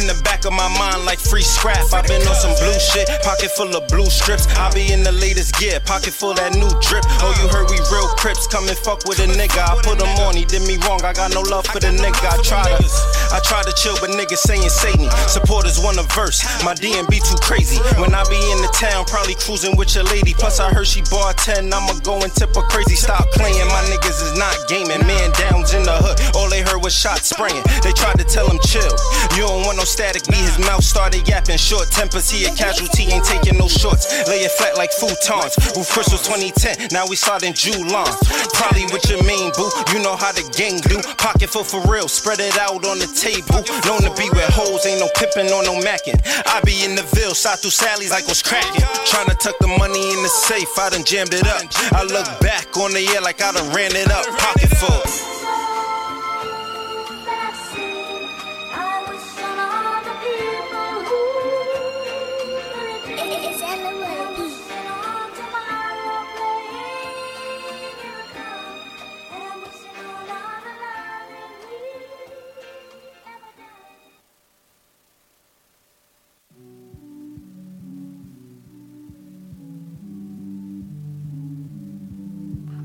In 0.00 0.08
the 0.08 0.16
back 0.24 0.48
of 0.48 0.56
my 0.56 0.64
mind, 0.80 1.04
like 1.04 1.20
free 1.20 1.44
scrap. 1.44 1.92
i 1.92 2.00
been 2.00 2.24
on 2.24 2.32
some 2.32 2.56
blue 2.56 2.80
shit, 2.80 3.04
pocket 3.20 3.52
full 3.52 3.68
of 3.76 3.84
blue 3.92 4.08
strips. 4.08 4.48
I 4.56 4.72
be 4.72 4.96
in 4.96 5.04
the 5.04 5.12
latest 5.12 5.60
gear, 5.60 5.76
pocket 5.84 6.16
full 6.16 6.32
that 6.40 6.56
new 6.56 6.72
drip. 6.80 7.04
Oh, 7.20 7.36
you 7.36 7.44
heard 7.52 7.68
we 7.68 7.76
real 7.92 8.08
crips, 8.16 8.48
come 8.48 8.64
and 8.64 8.80
fuck 8.80 9.04
with 9.04 9.20
a 9.20 9.28
nigga. 9.28 9.60
I 9.60 9.76
put 9.84 10.00
him 10.00 10.08
on, 10.24 10.40
he 10.40 10.48
did 10.48 10.64
me 10.64 10.80
wrong. 10.88 11.04
I 11.04 11.12
got 11.12 11.36
no 11.36 11.44
love 11.52 11.68
for 11.68 11.84
the 11.84 11.92
nigga. 11.92 12.16
I 12.16 12.40
try 12.40 12.64
to, 12.64 12.80
I 13.28 13.44
try 13.44 13.60
to 13.60 13.72
chill, 13.76 13.92
but 14.00 14.08
niggas 14.16 14.40
saying 14.40 14.72
Satan. 14.72 15.12
Supporters 15.28 15.76
want 15.76 16.00
a 16.00 16.06
verse, 16.16 16.40
my 16.64 16.72
DMB 16.72 17.12
too 17.20 17.36
crazy. 17.44 17.76
When 18.00 18.16
I 18.16 18.24
be 18.32 18.40
in 18.56 18.64
the 18.64 18.72
town, 18.72 19.04
probably 19.04 19.36
cruising 19.36 19.76
with 19.76 19.92
your 19.92 20.08
lady. 20.08 20.32
Plus, 20.32 20.64
I 20.64 20.72
heard 20.72 20.88
she 20.88 21.04
bought 21.12 21.36
10, 21.44 21.68
I'ma 21.68 22.00
go 22.00 22.16
and 22.24 22.32
tip 22.32 22.56
her 22.56 22.64
crazy. 22.72 22.96
Stop 22.96 23.28
playing, 23.36 23.68
my 23.68 23.84
niggas 23.92 24.16
is 24.16 24.32
not 24.40 24.56
gaming. 24.64 25.04
Man 25.04 25.28
downs 25.36 25.76
in 25.76 25.84
the 25.84 25.92
hood, 25.92 26.16
all 26.32 26.48
they 26.48 26.64
heard 26.64 26.80
was 26.80 26.96
shots 26.96 27.28
spraying. 27.28 27.60
They 27.84 27.92
tried 27.92 28.16
to 28.16 28.24
tell 28.24 28.48
him 28.48 28.56
chill. 28.64 28.96
You 29.36 29.44
don't 29.44 29.68
want 29.68 29.76
no 29.76 29.89
static, 29.90 30.22
be 30.30 30.38
his 30.38 30.58
mouth 30.58 30.84
started 30.84 31.26
yapping. 31.26 31.58
Short 31.58 31.90
tempers, 31.90 32.30
he 32.30 32.46
a 32.46 32.54
casualty, 32.54 33.10
ain't 33.10 33.24
taking 33.24 33.58
no 33.58 33.66
shorts. 33.66 34.06
Lay 34.30 34.46
it 34.46 34.52
flat 34.52 34.78
like 34.78 34.94
futons. 34.94 35.58
Roof 35.74 35.90
crystals 35.90 36.22
2010, 36.22 36.94
now 36.94 37.06
we 37.10 37.16
starting 37.16 37.52
July. 37.52 38.06
Probably 38.54 38.86
with 38.94 39.02
your 39.10 39.22
main 39.26 39.50
boo, 39.58 39.68
you 39.90 39.98
know 39.98 40.14
how 40.14 40.30
the 40.30 40.46
gang 40.54 40.78
do. 40.86 41.02
Pocket 41.18 41.50
full 41.50 41.64
for 41.64 41.82
real, 41.90 42.06
spread 42.06 42.38
it 42.38 42.56
out 42.58 42.86
on 42.86 43.02
the 43.02 43.10
table. 43.10 43.66
Known 43.82 44.06
to 44.06 44.12
be 44.14 44.30
with 44.30 44.46
hoes, 44.54 44.86
ain't 44.86 45.02
no 45.02 45.10
pippin' 45.18 45.50
or 45.50 45.66
no 45.66 45.74
mackin'. 45.82 46.22
I 46.46 46.62
be 46.62 46.86
in 46.86 46.94
the 46.94 47.02
Ville, 47.18 47.34
shot 47.34 47.58
through 47.58 47.74
Sally's 47.74 48.14
like 48.14 48.26
what's 48.30 48.42
crackin'. 48.42 48.86
Tryna 49.10 49.34
tuck 49.42 49.58
the 49.58 49.66
money 49.66 50.00
in 50.14 50.22
the 50.22 50.30
safe, 50.30 50.70
I 50.78 50.90
done 50.90 51.04
jammed 51.04 51.34
it 51.34 51.46
up. 51.50 51.66
I 51.92 52.06
look 52.06 52.28
back 52.40 52.76
on 52.78 52.92
the 52.92 53.02
year 53.02 53.20
like 53.20 53.42
I 53.42 53.50
done 53.52 53.74
ran 53.74 53.90
it 53.96 54.10
up. 54.10 54.24
Pocket 54.38 54.70
full. 54.78 55.39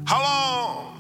Hold 0.08 0.26
on. 0.26 0.96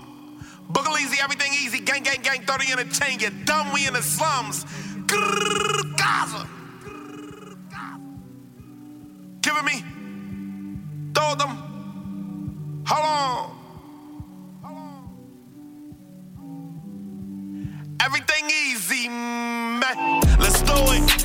Boogle 0.72 1.00
easy, 1.00 1.18
everything 1.22 1.54
easy. 1.54 1.80
Gang, 1.80 2.04
gang, 2.04 2.22
gang, 2.22 2.42
30 2.42 2.72
in 2.72 2.80
a 2.80 2.82
entertain. 2.82 3.20
You 3.20 3.30
dumb, 3.46 3.72
we 3.74 3.88
in 3.88 3.94
the 3.94 4.02
slums. 4.02 4.66
Grrr, 5.06 5.98
Gaza. 5.98 6.48
Giving 9.42 9.66
me. 9.66 9.84
Throw 11.14 11.36
them. 11.36 12.84
Hold 12.88 13.06
on. 13.06 13.52
Everything 18.00 18.50
easy, 18.68 19.08
man. 19.10 20.22
Let's 20.40 20.62
do 20.62 20.74
it. 20.74 21.25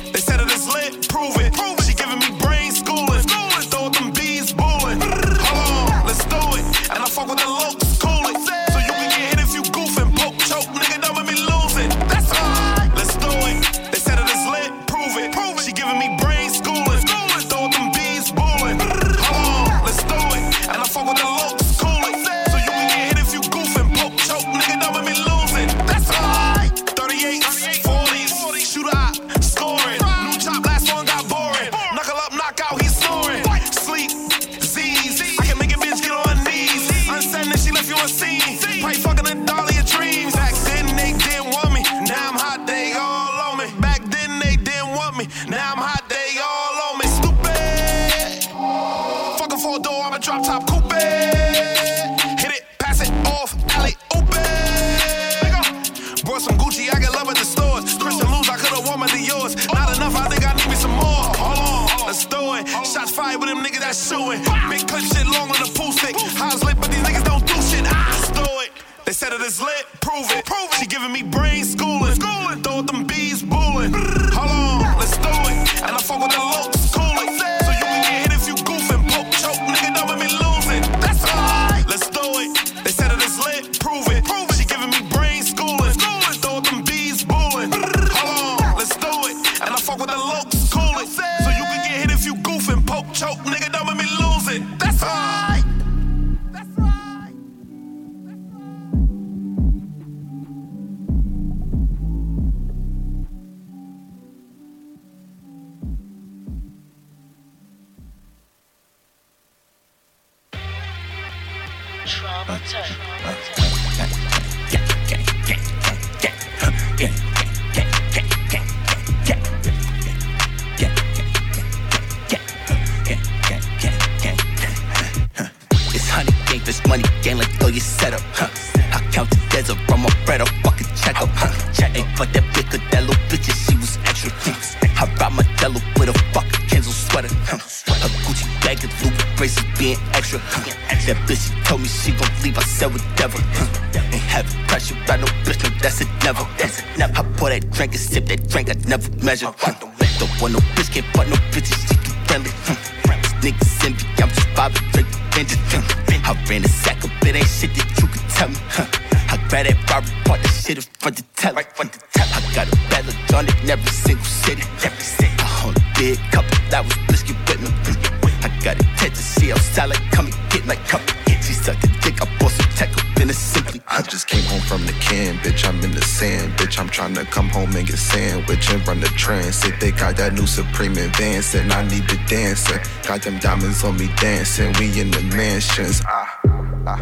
advancing. 181.55 181.71
I 181.71 181.81
need 181.89 182.07
the 182.07 182.17
dancing. 182.27 182.79
Got 183.07 183.23
them 183.23 183.39
diamonds 183.39 183.83
on 183.83 183.97
me 183.97 184.09
dancing. 184.17 184.73
We 184.79 184.99
in 184.99 185.11
the 185.11 185.21
mansions. 185.35 186.01
Ah, 186.05 186.39
ah, 186.47 186.87
ah, 186.87 186.99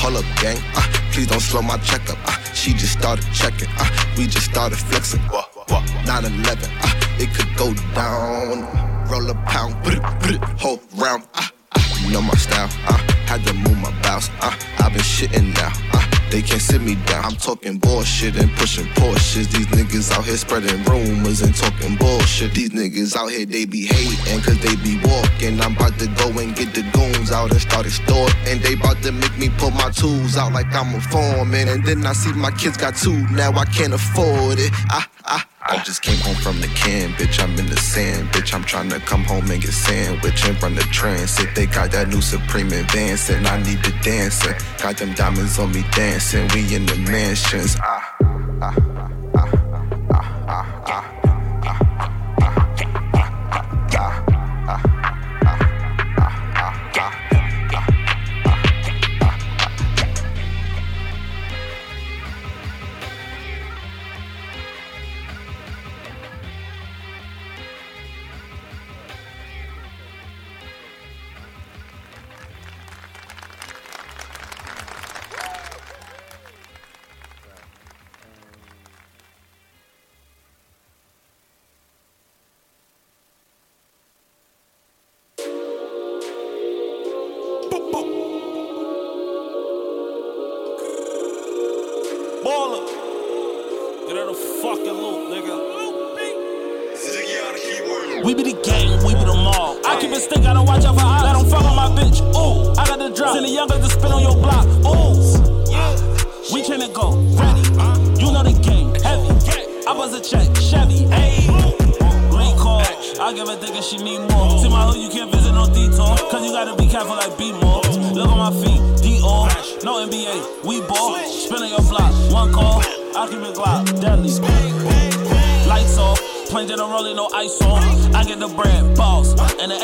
Hold 0.00 0.16
up, 0.16 0.24
gang. 0.40 0.58
Uh, 0.74 0.82
please 1.12 1.28
don't 1.28 1.38
slow 1.38 1.62
my 1.62 1.78
checkup. 1.78 2.18
Uh, 2.26 2.36
she 2.54 2.72
just 2.72 2.98
started 2.98 3.24
checking. 3.32 3.68
Uh, 3.78 3.86
we 4.18 4.26
just 4.26 4.50
started 4.50 4.76
flexing. 4.76 5.20
Whoa, 5.30 5.42
whoa. 5.68 5.80
9-11. 6.04 6.68
Uh, 6.82 7.22
it 7.22 7.32
could 7.32 7.56
go 7.56 7.72
down. 7.94 8.66
Roll 9.08 9.30
a 9.30 9.34
pound. 9.46 9.76
They 16.32 16.40
can't 16.40 16.62
sit 16.62 16.80
me 16.80 16.94
down. 17.04 17.26
I'm 17.26 17.36
talking 17.36 17.76
bullshit 17.76 18.36
and 18.36 18.50
pushing 18.56 18.86
Porsches. 18.96 19.52
These 19.52 19.66
niggas 19.66 20.10
out 20.12 20.24
here 20.24 20.38
spreading 20.38 20.82
rumors 20.84 21.42
and 21.42 21.54
talking 21.54 21.94
bullshit. 21.96 22.54
These 22.54 22.70
niggas 22.70 23.14
out 23.14 23.30
here, 23.30 23.44
they 23.44 23.66
be 23.66 23.84
hating 23.84 24.40
cause 24.40 24.58
they 24.60 24.74
be 24.76 24.98
walking. 25.04 25.60
I'm 25.60 25.76
about 25.76 25.98
to 25.98 26.06
go 26.16 26.30
and 26.40 26.56
get 26.56 26.72
the 26.72 26.82
goons 26.96 27.30
out 27.30 27.52
and 27.52 27.60
start. 27.60 27.86
And 28.48 28.62
they 28.62 28.72
about 28.72 29.02
to 29.02 29.12
make 29.12 29.36
me 29.36 29.50
pull 29.58 29.72
my 29.72 29.90
tools 29.90 30.38
out 30.38 30.52
like 30.54 30.72
I'm 30.74 30.94
a 30.94 31.00
foreman. 31.02 31.68
And 31.68 31.84
then 31.84 32.06
I 32.06 32.14
see 32.14 32.32
my 32.32 32.50
kids 32.50 32.78
got 32.78 32.96
two, 32.96 33.28
now 33.28 33.52
I 33.52 33.66
can't 33.66 33.92
afford 33.92 34.58
it. 34.58 34.70
I, 34.88 35.04
I, 35.26 35.44
I 35.72 35.82
just 35.82 36.02
came 36.02 36.18
home 36.18 36.34
from 36.34 36.60
the 36.60 36.66
can, 36.68 37.12
bitch. 37.14 37.42
I'm 37.42 37.58
in 37.58 37.64
the 37.64 37.78
sand, 37.78 38.28
bitch. 38.28 38.52
I'm 38.52 38.62
trying 38.62 38.90
to 38.90 39.00
come 39.00 39.24
home 39.24 39.50
and 39.50 39.62
get 39.62 39.72
sandwich 39.72 40.44
and 40.46 40.62
run 40.62 40.74
the 40.74 40.82
transit. 40.82 41.54
They 41.54 41.64
got 41.64 41.90
that 41.92 42.08
new 42.08 42.20
Supreme 42.20 42.70
advance 42.70 43.30
and 43.30 43.46
I 43.46 43.56
need 43.62 43.82
the 43.82 43.94
dancing. 44.02 44.54
Got 44.82 44.98
them 44.98 45.14
diamonds 45.14 45.58
on 45.58 45.72
me 45.72 45.82
dancing. 45.92 46.46
We 46.54 46.74
in 46.74 46.84
the 46.84 46.96
mansions. 46.96 47.78
Ah, 47.80 48.16
ah, 48.60 48.91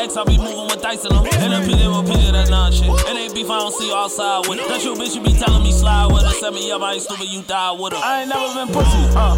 And 0.09 0.15
the 0.15 0.17
X, 0.17 0.17
I 0.17 0.23
be 0.25 0.37
moving 0.37 0.65
with 0.65 0.81
dice 0.81 1.05
in 1.05 1.13
them. 1.13 1.25
And 1.25 1.53
the 1.53 1.59
PJ 1.69 1.85
will 1.85 2.03
PJ 2.03 2.31
that 2.31 2.49
non 2.49 2.71
shit. 2.71 2.89
It 2.89 3.15
ain't 3.15 3.33
beef, 3.33 3.49
I 3.49 3.59
don't 3.59 3.73
see 3.73 3.87
you 3.87 3.95
outside 3.95 4.47
with 4.47 4.59
it. 4.59 4.67
That 4.67 4.83
you 4.83 4.93
bitch, 4.93 5.15
you 5.15 5.21
be 5.21 5.33
telling 5.33 5.63
me 5.63 5.71
slide 5.71 6.11
with 6.11 6.23
it. 6.23 6.39
Set 6.39 6.53
me 6.53 6.71
up, 6.71 6.81
I 6.81 6.93
ain't 6.93 7.01
stupid, 7.03 7.27
you 7.27 7.41
die 7.43 7.71
with 7.71 7.93
it. 7.93 7.99
I 7.99 8.21
ain't 8.21 8.29
never 8.29 8.53
been 8.53 8.73
pussy, 8.73 8.97
uh. 9.13 9.37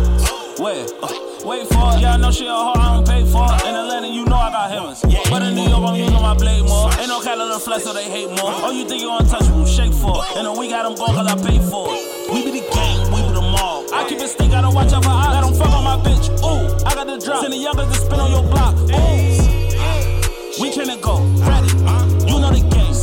Where? 0.61 0.85
Uh, 1.01 1.11
wait 1.43 1.67
for 1.67 1.95
it. 1.95 2.01
Yeah, 2.01 2.13
I 2.13 2.17
know 2.17 2.31
she 2.31 2.45
a 2.45 2.51
hoe, 2.53 2.73
I 2.75 2.95
don't 2.95 3.07
pay 3.07 3.25
for 3.25 3.43
it. 3.49 3.65
In 3.65 3.75
Atlanta, 3.75 4.07
you 4.07 4.25
know 4.25 4.35
I 4.35 4.51
got 4.51 4.71
heavens. 4.71 5.01
But 5.29 5.41
in 5.43 5.55
New 5.55 5.67
York, 5.67 5.83
I'm 5.83 5.95
using 5.95 6.21
my 6.21 6.35
blade 6.35 6.63
more. 6.63 6.91
Ain't 6.99 7.07
no 7.07 7.19
the 7.19 7.59
flesh, 7.59 7.83
so 7.83 7.93
they 7.93 8.09
hate 8.09 8.29
more. 8.29 8.51
Oh, 8.63 8.71
you 8.71 8.87
think 8.87 9.01
you 9.01 9.11
untouchable? 9.11 9.65
Shake 9.65 9.93
for 9.93 10.23
it. 10.23 10.37
And 10.37 10.47
then 10.47 10.57
we 10.57 10.69
got 10.69 10.83
them 10.83 10.95
going 10.95 11.15
cause 11.15 11.27
I 11.27 11.35
pay 11.35 11.59
for 11.59 11.87
it. 11.91 12.31
We 12.31 12.45
be 12.45 12.59
the 12.59 12.65
gang, 12.71 13.11
we 13.11 13.21
be 13.27 13.33
the 13.33 13.41
mall. 13.41 13.83
I 13.93 14.07
keep 14.07 14.19
it 14.19 14.27
stick, 14.29 14.51
I 14.51 14.61
don't 14.61 14.75
watch 14.75 14.93
out 14.93 15.03
for 15.03 15.09
eyes. 15.09 15.35
Let 15.35 15.41
them 15.43 15.53
fuck 15.55 15.73
on 15.73 15.83
my 15.83 15.97
bitch. 15.99 16.29
Ooh, 16.45 16.85
I 16.85 16.95
got 16.95 17.07
the 17.07 17.17
drop. 17.17 17.41
Send 17.41 17.53
the 17.53 17.57
youngers 17.57 17.87
to 17.87 17.95
spin 17.95 18.19
on 18.19 18.31
your 18.31 18.43
block. 18.43 18.75
Ooh, 18.77 19.40
we 20.61 20.69
can 20.69 20.85
go. 21.01 21.17
Ready. 21.41 21.73
You 22.29 22.37
know 22.39 22.53
the 22.53 22.61
game. 22.69 22.93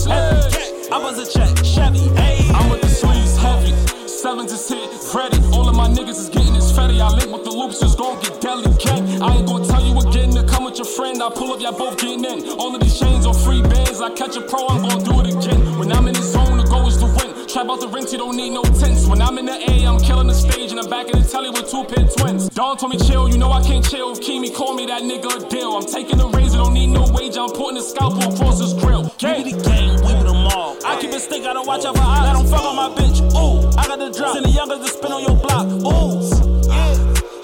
I 0.90 1.02
buzz 1.02 1.18
a 1.18 1.26
check. 1.26 1.50
Chevy. 1.64 2.06
Hey. 2.14 2.48
I'm 2.54 2.70
with 2.70 2.80
the 2.80 2.88
sleeves 2.88 3.36
heavy. 3.36 3.74
Sevens 4.06 4.52
is 4.52 4.68
hit, 4.68 4.88
ready. 5.14 5.38
All 5.52 5.68
of 5.68 5.74
my 5.74 5.88
niggas 5.88 6.18
is 6.22 6.28
getting 6.28 6.54
this 6.54 6.74
fatty. 6.74 7.00
I 7.00 7.08
link 7.10 7.30
with 7.32 7.44
the 7.44 7.50
loops, 7.50 7.80
just 7.80 7.98
gon' 7.98 8.20
get 8.22 8.40
deli 8.40 8.64
gang. 8.78 9.22
I 9.22 9.36
ain't 9.36 9.46
gonna 9.46 9.66
tell 9.66 9.82
you 9.84 9.98
again 9.98 10.30
to 10.30 10.44
come 10.44 10.64
with 10.64 10.78
your 10.78 10.86
friend. 10.86 11.22
I 11.22 11.30
pull 11.30 11.52
up, 11.52 11.60
y'all 11.60 11.76
both 11.76 11.98
getting 11.98 12.24
in. 12.24 12.48
All 12.58 12.74
of 12.74 12.80
these 12.80 12.98
chains 12.98 13.26
on 13.26 13.34
free 13.34 13.62
bands. 13.62 14.00
I 14.00 14.10
catch 14.14 14.36
a 14.36 14.40
pro, 14.40 14.66
I'm 14.68 14.82
gon' 14.82 15.02
do 15.02 15.20
it 15.20 15.34
again. 15.34 15.78
When 15.78 15.92
I'm 15.92 16.06
in 16.06 16.14
the 16.14 16.22
zone, 16.22 16.58
the 16.58 16.64
goal 16.64 16.86
is 16.88 16.96
to 16.98 17.06
win. 17.06 17.27
Trap 17.58 17.70
out 17.70 17.80
the 17.80 17.88
rent, 17.88 18.12
you 18.12 18.18
don't 18.18 18.36
need 18.36 18.50
no 18.50 18.62
tents. 18.62 19.08
When 19.08 19.20
I'm 19.20 19.36
in 19.36 19.46
the 19.46 19.58
A, 19.58 19.84
I'm 19.84 19.98
killing 19.98 20.28
the 20.28 20.32
stage. 20.32 20.70
In 20.70 20.76
the 20.76 20.86
back 20.86 21.10
of 21.10 21.18
the 21.18 21.26
telly 21.26 21.50
with 21.50 21.68
two 21.68 21.82
pin 21.90 22.06
twins. 22.06 22.48
Dawn 22.50 22.78
told 22.78 22.94
me 22.94 22.98
chill, 23.02 23.28
you 23.28 23.36
know 23.36 23.50
I 23.50 23.60
can't 23.66 23.82
chill. 23.82 24.12
If 24.12 24.20
Kimi 24.20 24.50
call 24.50 24.74
me 24.74 24.86
that 24.86 25.02
nigga 25.02 25.26
a 25.26 25.48
deal. 25.50 25.74
I'm 25.74 25.82
taking 25.82 26.18
the 26.18 26.28
razor, 26.28 26.58
don't 26.58 26.72
need 26.72 26.86
no 26.86 27.02
wage. 27.10 27.36
I'm 27.36 27.50
putting 27.50 27.74
the 27.74 27.82
scalpel 27.82 28.22
across 28.32 28.62
his 28.62 28.74
grill. 28.74 29.10
We 29.26 29.42
be 29.42 29.50
the 29.50 29.58
gang, 29.58 29.98
we 30.06 30.14
be 30.14 30.22
the 30.22 30.38
mall. 30.38 30.78
I 30.86 31.00
keep 31.00 31.10
it 31.10 31.18
stick, 31.18 31.42
I 31.42 31.52
don't 31.52 31.66
watch 31.66 31.84
out 31.84 31.98
for 31.98 32.06
eyes. 32.06 32.30
Let 32.30 32.38
them 32.38 32.46
fuck 32.46 32.62
on 32.62 32.76
my 32.78 32.94
bitch. 32.94 33.18
Ooh, 33.34 33.66
I 33.74 33.90
got 33.90 33.98
the 33.98 34.14
drop. 34.14 34.38
Send 34.38 34.46
the 34.46 34.54
youngers 34.54 34.78
to 34.78 34.94
spin 34.94 35.10
on 35.10 35.22
your 35.26 35.34
block. 35.34 35.66
Ooh, 35.82 36.22
yeah. 36.62 36.94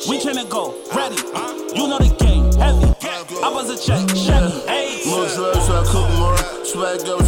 we 0.07 0.23
can 0.23 0.39
go. 0.47 0.79
Ready. 0.95 1.19
You 1.75 1.91
know 1.91 1.99
the 1.99 2.15
game. 2.23 2.55
Heavy. 2.63 2.87
I 3.43 3.51
buzz 3.51 3.67
a 3.67 3.75
check. 3.75 3.99
Chevy. 4.15 4.63
Hey. 4.71 5.03
More 5.11 5.27
drugs, 5.27 5.67
so 5.67 5.75
I 5.75 5.83
cook 5.91 6.07
more. 6.23 6.39
Swag 6.63 7.03
up, 7.11 7.19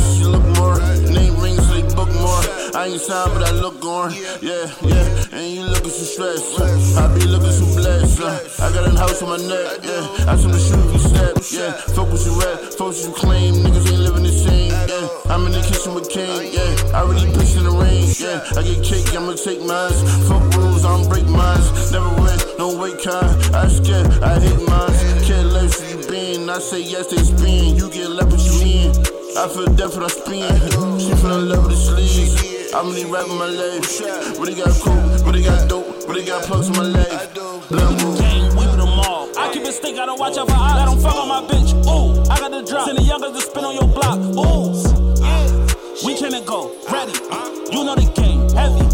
I 2.76 2.88
ain't 2.88 3.00
signed, 3.00 3.32
but 3.32 3.42
I 3.48 3.52
look 3.52 3.82
on. 3.86 4.12
Yeah, 4.12 4.68
yeah. 4.84 5.32
And 5.32 5.48
you 5.48 5.64
looking 5.64 5.88
so 5.88 6.04
stressed. 6.04 6.60
I 6.98 7.08
be 7.16 7.24
looking 7.24 7.48
so 7.48 7.64
blessed. 7.72 8.20
I 8.60 8.68
got 8.70 8.84
a 8.84 8.92
house 8.98 9.22
on 9.22 9.32
my 9.32 9.40
neck. 9.48 9.80
Yeah, 9.80 10.28
I 10.28 10.36
some 10.36 10.52
the 10.52 10.60
shoes 10.60 10.92
you 10.92 11.00
steps. 11.00 11.56
Yeah, 11.56 11.72
focus 11.96 12.26
you 12.26 12.36
rap, 12.36 12.60
focus 12.76 13.06
you 13.06 13.14
claim. 13.14 13.64
Niggas 13.64 13.88
ain't 13.88 14.04
living 14.04 14.24
the 14.24 14.36
same. 14.44 14.76
Yeah, 14.92 15.32
I'm 15.32 15.46
in 15.46 15.52
the 15.52 15.64
kitchen 15.64 15.94
with 15.94 16.12
King. 16.12 16.52
Yeah, 16.52 16.92
I 16.92 17.00
really 17.08 17.32
piss 17.32 17.56
in 17.56 17.64
the 17.64 17.72
rain. 17.72 18.12
Yeah, 18.20 18.44
I 18.52 18.60
get 18.60 18.84
cake, 18.84 19.08
I'ma 19.16 19.40
take 19.40 19.64
mines. 19.64 19.96
Fuck 20.28 20.44
rules, 20.60 20.84
I 20.84 20.92
don't 20.92 21.08
break 21.08 21.24
mines. 21.24 21.72
Never 21.96 22.12
win, 22.20 22.36
no 22.60 22.76
wait 22.76 23.00
kind. 23.00 23.32
I 23.56 23.72
scared, 23.72 24.20
I 24.20 24.36
hate 24.36 24.60
mines. 24.68 25.00
Can't 25.24 25.48
let 25.48 25.72
you 25.80 25.96
been. 26.12 26.50
I 26.52 26.60
say 26.60 26.84
yes, 26.84 27.08
they 27.08 27.24
spin. 27.24 27.80
You 27.80 27.88
get 27.88 28.12
left 28.12 28.36
what 28.36 28.44
you 28.44 28.60
in. 28.68 28.92
I 29.32 29.48
feel 29.48 29.64
death 29.72 29.96
when 29.96 30.04
I 30.04 30.12
spin. 30.12 30.52
She 31.00 31.16
fell 31.24 31.40
in 31.40 31.48
love 31.48 31.64
with 31.64 31.72
the 31.72 31.80
sleeves. 31.80 32.55
I'm 32.76 32.88
really 32.88 33.06
rapping 33.10 33.38
my 33.38 33.46
legs. 33.46 34.02
Really 34.38 34.54
got 34.54 34.68
cool, 34.82 34.92
really 35.24 35.42
got 35.42 35.66
dope, 35.66 35.86
What 35.86 36.08
really 36.08 36.26
got 36.26 36.44
plugs 36.44 36.68
in 36.68 36.76
my 36.76 36.82
legs. 36.82 37.08
Gang, 37.32 38.50
we 38.50 38.66
with 38.66 38.76
them 38.76 39.00
all. 39.00 39.30
I 39.38 39.50
keep 39.50 39.62
it 39.62 39.72
stick, 39.72 39.96
I 39.96 40.04
don't 40.04 40.20
watch 40.20 40.36
out 40.36 40.46
for 40.46 40.56
eyes. 40.56 40.82
I 40.82 40.84
don't 40.84 41.00
fuck 41.00 41.16
on 41.16 41.26
my 41.26 41.40
bitch. 41.40 41.72
Ooh, 41.86 42.20
I 42.30 42.38
got 42.38 42.50
the 42.50 42.62
drop. 42.70 42.84
Send 42.86 42.98
the 42.98 43.02
youngers 43.02 43.32
to 43.32 43.40
spin 43.40 43.64
on 43.64 43.74
your 43.76 43.88
block. 43.88 44.18
Ooh, 44.18 44.76
yeah. 45.24 45.46
Uh, 45.48 45.74
we 46.04 46.18
can 46.18 46.44
go, 46.44 46.76
ready. 46.92 47.14
Uh, 47.30 47.48
you 47.72 47.82
know 47.82 47.94
the 47.94 48.12
game, 48.14 48.46
heavy. 48.50 48.84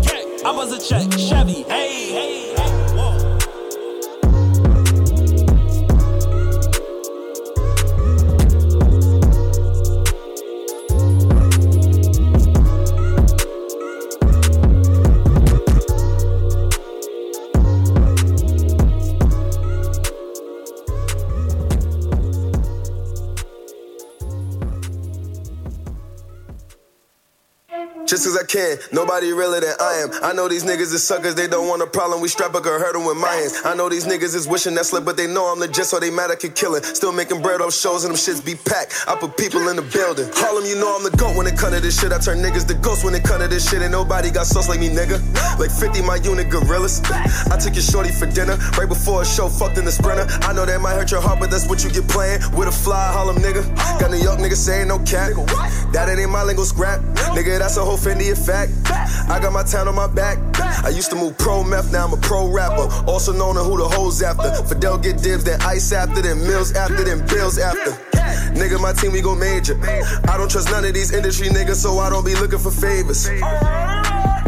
I 0.46 0.52
was 0.52 0.70
a 0.70 0.78
check, 0.78 1.10
Chevy. 1.18 1.64
Hey, 1.64 2.12
hey, 2.12 2.54
hey. 2.54 2.81
Can. 28.44 28.78
Nobody 28.92 29.32
realer 29.32 29.60
than 29.60 29.74
I 29.80 30.02
am. 30.04 30.10
I 30.22 30.32
know 30.32 30.48
these 30.48 30.64
niggas 30.64 30.92
is 30.92 31.02
suckers, 31.02 31.34
they 31.34 31.46
don't 31.46 31.68
want 31.68 31.82
a 31.82 31.86
problem. 31.86 32.20
We 32.20 32.28
strap 32.28 32.54
a 32.54 32.60
girl, 32.60 32.78
hurt 32.78 32.94
them 32.94 33.04
with 33.04 33.16
my 33.16 33.32
hands. 33.32 33.60
I 33.64 33.74
know 33.74 33.88
these 33.88 34.04
niggas 34.06 34.34
is 34.34 34.46
wishing 34.46 34.74
that 34.74 34.86
slip, 34.86 35.04
but 35.04 35.16
they 35.16 35.26
know 35.26 35.46
I'm 35.52 35.58
legit, 35.58 35.86
so 35.86 36.00
they 36.00 36.10
mad 36.10 36.30
I 36.30 36.36
could 36.36 36.54
kill 36.54 36.74
it. 36.74 36.84
Still 36.84 37.12
making 37.12 37.42
bread 37.42 37.60
off 37.60 37.74
shows 37.74 38.04
and 38.04 38.14
them 38.14 38.18
shits 38.18 38.44
be 38.44 38.54
packed. 38.54 39.04
I 39.08 39.16
put 39.16 39.36
people 39.36 39.68
in 39.68 39.76
the 39.76 39.82
building. 39.82 40.28
Harlem, 40.34 40.64
you 40.64 40.76
know 40.76 40.94
I'm 40.96 41.04
the 41.04 41.16
goat 41.16 41.36
when 41.36 41.46
it 41.46 41.56
come 41.56 41.72
to 41.72 41.80
this 41.80 42.00
shit. 42.00 42.12
I 42.12 42.18
turn 42.18 42.38
niggas 42.38 42.66
to 42.68 42.74
ghosts 42.74 43.04
when 43.04 43.14
it 43.14 43.24
come 43.24 43.40
to 43.40 43.48
this 43.48 43.68
shit. 43.68 43.82
And 43.82 43.92
nobody 43.92 44.30
got 44.30 44.46
sauce 44.46 44.68
like 44.68 44.80
me, 44.80 44.88
nigga. 44.88 45.20
Like 45.58 45.70
50 45.70 46.02
my 46.02 46.16
unit 46.16 46.50
gorillas. 46.50 47.00
I 47.50 47.56
took 47.58 47.74
your 47.74 47.84
shorty 47.84 48.10
for 48.10 48.26
dinner 48.26 48.56
right 48.78 48.88
before 48.88 49.22
a 49.22 49.24
show, 49.26 49.48
fucked 49.48 49.78
in 49.78 49.84
the 49.84 49.92
sprinter. 49.92 50.26
I 50.42 50.52
know 50.52 50.66
that 50.66 50.80
might 50.80 50.94
hurt 50.94 51.10
your 51.10 51.20
heart, 51.20 51.40
but 51.40 51.50
that's 51.50 51.68
what 51.68 51.84
you 51.84 51.90
get 51.90 52.08
playing 52.08 52.40
with 52.56 52.68
a 52.68 52.72
fly 52.72 53.12
Harlem 53.12 53.36
nigga. 53.36 53.62
Got 54.00 54.10
New 54.10 54.18
York 54.18 54.38
niggas 54.38 54.56
saying 54.56 54.88
no 54.88 54.98
cap. 55.00 55.32
That 55.92 56.08
ain't 56.08 56.30
my 56.30 56.42
lingo 56.42 56.64
scrap. 56.64 57.00
Nigga, 57.36 57.58
that's 57.58 57.76
a 57.76 57.84
whole 57.84 57.98
Fendi 57.98 58.31
effect. 58.32 58.72
I 59.28 59.38
got 59.40 59.52
my 59.52 59.62
town 59.62 59.86
on 59.88 59.94
my 59.94 60.08
back. 60.08 60.38
I 60.84 60.88
used 60.88 61.10
to 61.10 61.16
move 61.16 61.38
pro 61.38 61.62
meth, 61.62 61.92
now 61.92 62.06
I'm 62.06 62.12
a 62.12 62.16
pro 62.16 62.50
rapper. 62.50 62.88
Also 63.06 63.32
known 63.32 63.56
as 63.56 63.64
who 63.64 63.78
the 63.78 63.88
hoes 63.88 64.22
after. 64.22 64.50
Fidel 64.64 64.98
get 64.98 65.22
dibs, 65.22 65.44
then 65.44 65.60
ice 65.62 65.92
after, 65.92 66.20
then 66.20 66.38
mills 66.40 66.72
after, 66.72 67.04
then 67.04 67.24
bills 67.26 67.58
after. 67.58 67.92
Nigga, 68.54 68.80
my 68.80 68.92
team, 68.92 69.12
we 69.12 69.20
go 69.20 69.34
major. 69.34 69.78
I 69.82 70.36
don't 70.36 70.50
trust 70.50 70.70
none 70.70 70.84
of 70.84 70.94
these 70.94 71.12
industry 71.12 71.48
niggas, 71.48 71.76
so 71.76 71.98
I 71.98 72.10
don't 72.10 72.24
be 72.24 72.34
looking 72.34 72.58
for 72.58 72.70
favors. 72.70 73.28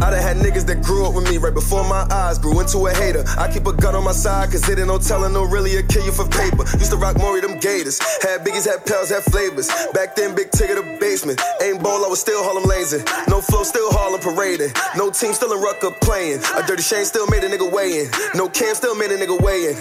I 0.05 0.11
done 0.11 0.21
had 0.21 0.37
niggas 0.37 0.67
that 0.67 0.83
grew 0.83 1.03
up 1.07 1.15
with 1.15 1.27
me 1.27 1.39
right 1.39 1.51
before 1.53 1.83
my 1.83 2.05
eyes 2.13 2.37
grew 2.37 2.59
into 2.59 2.85
a 2.85 2.93
hater. 2.93 3.25
I 3.41 3.51
keep 3.51 3.65
a 3.65 3.73
gun 3.73 3.95
on 3.95 4.03
my 4.03 4.11
side, 4.11 4.51
cause 4.51 4.61
it 4.69 4.77
ain't 4.77 4.87
no 4.87 4.99
telling, 4.99 5.33
no 5.33 5.41
really 5.49 5.77
a 5.77 5.81
kill 5.81 6.05
you 6.05 6.11
for 6.11 6.29
paper. 6.29 6.61
Used 6.77 6.91
to 6.91 6.97
rock 6.97 7.17
more 7.17 7.35
of 7.35 7.41
them 7.41 7.57
gators. 7.57 7.97
Had 8.21 8.45
biggies, 8.45 8.69
had 8.69 8.85
pals, 8.85 9.09
had 9.09 9.23
flavors. 9.23 9.65
Back 9.97 10.15
then, 10.15 10.35
big 10.35 10.51
ticket 10.51 10.77
the 10.77 10.85
basement. 11.01 11.41
Ain't 11.59 11.81
ball, 11.81 12.05
I 12.05 12.07
was 12.07 12.21
still 12.21 12.43
Harlem 12.43 12.69
lazy. 12.69 13.01
No 13.27 13.41
flow, 13.41 13.63
still 13.63 13.89
Harlem 13.89 14.21
parading. 14.21 14.77
No 14.95 15.09
team, 15.09 15.33
still 15.33 15.51
in 15.53 15.59
Rucker 15.59 15.89
playing. 16.05 16.37
A 16.53 16.61
dirty 16.67 16.83
shame 16.83 17.05
still 17.05 17.25
made 17.25 17.43
a 17.43 17.49
nigga 17.49 17.65
weigh 17.65 18.05
in. 18.05 18.11
No 18.35 18.47
cam, 18.47 18.75
still 18.75 18.93
made 18.93 19.09
a 19.09 19.17
nigga 19.17 19.41
weigh 19.41 19.73
in. 19.73 19.75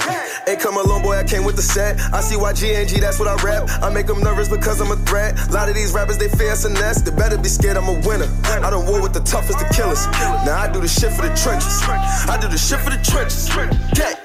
Ain't 0.49 0.59
come 0.59 0.79
alone, 0.79 1.03
boy, 1.03 1.21
I 1.21 1.25
came 1.25 1.45
with 1.45 1.57
the 1.57 1.67
set. 1.77 2.01
I 2.15 2.23
see 2.23 2.37
why 2.37 2.55
GNG, 2.55 2.99
that's 2.99 3.21
what 3.21 3.29
I 3.29 3.37
rap. 3.45 3.69
I 3.85 3.93
make 3.93 4.07
them 4.07 4.23
nervous 4.25 4.49
because 4.49 4.81
I'm 4.81 4.91
a 4.91 4.97
threat. 5.05 5.37
A 5.51 5.53
lot 5.53 5.69
of 5.69 5.75
these 5.75 5.93
rappers, 5.93 6.17
they 6.17 6.29
fear 6.29 6.57
finesse. 6.57 7.03
They 7.03 7.13
better 7.13 7.37
be 7.37 7.51
scared 7.53 7.77
I'm 7.77 7.93
a 7.93 8.01
winner. 8.09 8.33
I 8.65 8.71
don't 8.71 8.89
war 8.89 9.03
with 9.03 9.13
the 9.13 9.21
toughest, 9.21 9.59
the 9.59 9.69
killers. 9.69 10.09
Now 10.45 10.61
I 10.61 10.71
do 10.73 10.81
the 10.81 10.89
shit 10.89 11.13
for 11.13 11.23
the 11.23 11.35
trenches. 11.35 11.83
I 12.29 12.39
do 12.41 12.49
the 12.49 12.59
shit 12.59 12.81
for 12.81 12.91
the 12.91 12.99
trenches. 13.03 13.49
Gang. 13.95 14.17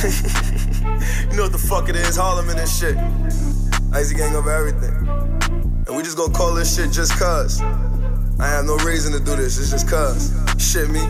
you 1.30 1.36
know 1.36 1.44
what 1.44 1.52
the 1.52 1.58
fuck 1.58 1.88
it 1.88 1.96
is, 1.96 2.16
Harlem 2.16 2.48
and 2.48 2.58
this 2.58 2.78
shit. 2.78 2.96
Icy 3.92 4.14
gang 4.14 4.34
over 4.34 4.50
everything. 4.50 4.94
And 5.86 5.96
we 5.96 6.02
just 6.02 6.16
gonna 6.16 6.32
call 6.32 6.54
this 6.54 6.74
shit 6.76 6.90
just 6.92 7.12
cuz. 7.18 7.60
I 7.60 8.46
have 8.46 8.64
no 8.64 8.76
reason 8.78 9.12
to 9.12 9.20
do 9.20 9.36
this, 9.36 9.58
it's 9.58 9.70
just 9.70 9.88
cuz. 9.88 10.32
Shit 10.58 10.88
me. 10.88 11.00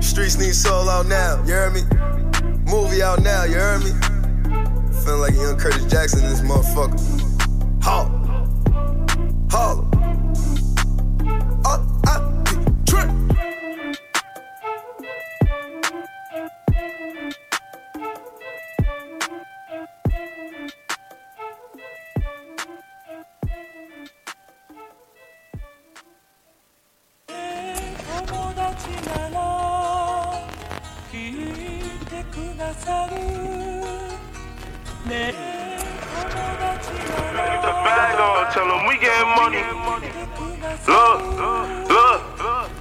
Streets 0.00 0.38
need 0.38 0.54
soul 0.54 0.88
out 0.88 1.06
now, 1.06 1.38
you 1.42 1.52
hear 1.52 1.70
me? 1.70 1.82
Movie 2.64 3.02
out 3.02 3.22
now, 3.22 3.44
you 3.44 3.54
hear 3.54 3.78
me? 3.80 3.92
Feeling 5.04 5.20
like 5.20 5.34
young 5.34 5.58
Curtis 5.58 5.84
Jackson 5.86 6.24
in 6.24 6.30
this 6.30 6.40
motherfucker. 6.40 6.98
Harlem. 7.82 8.24
Harlem. 9.50 9.99
Tell 38.52 38.66
them 38.66 38.84
we 38.88 38.98
getting 38.98 39.28
money. 39.28 40.39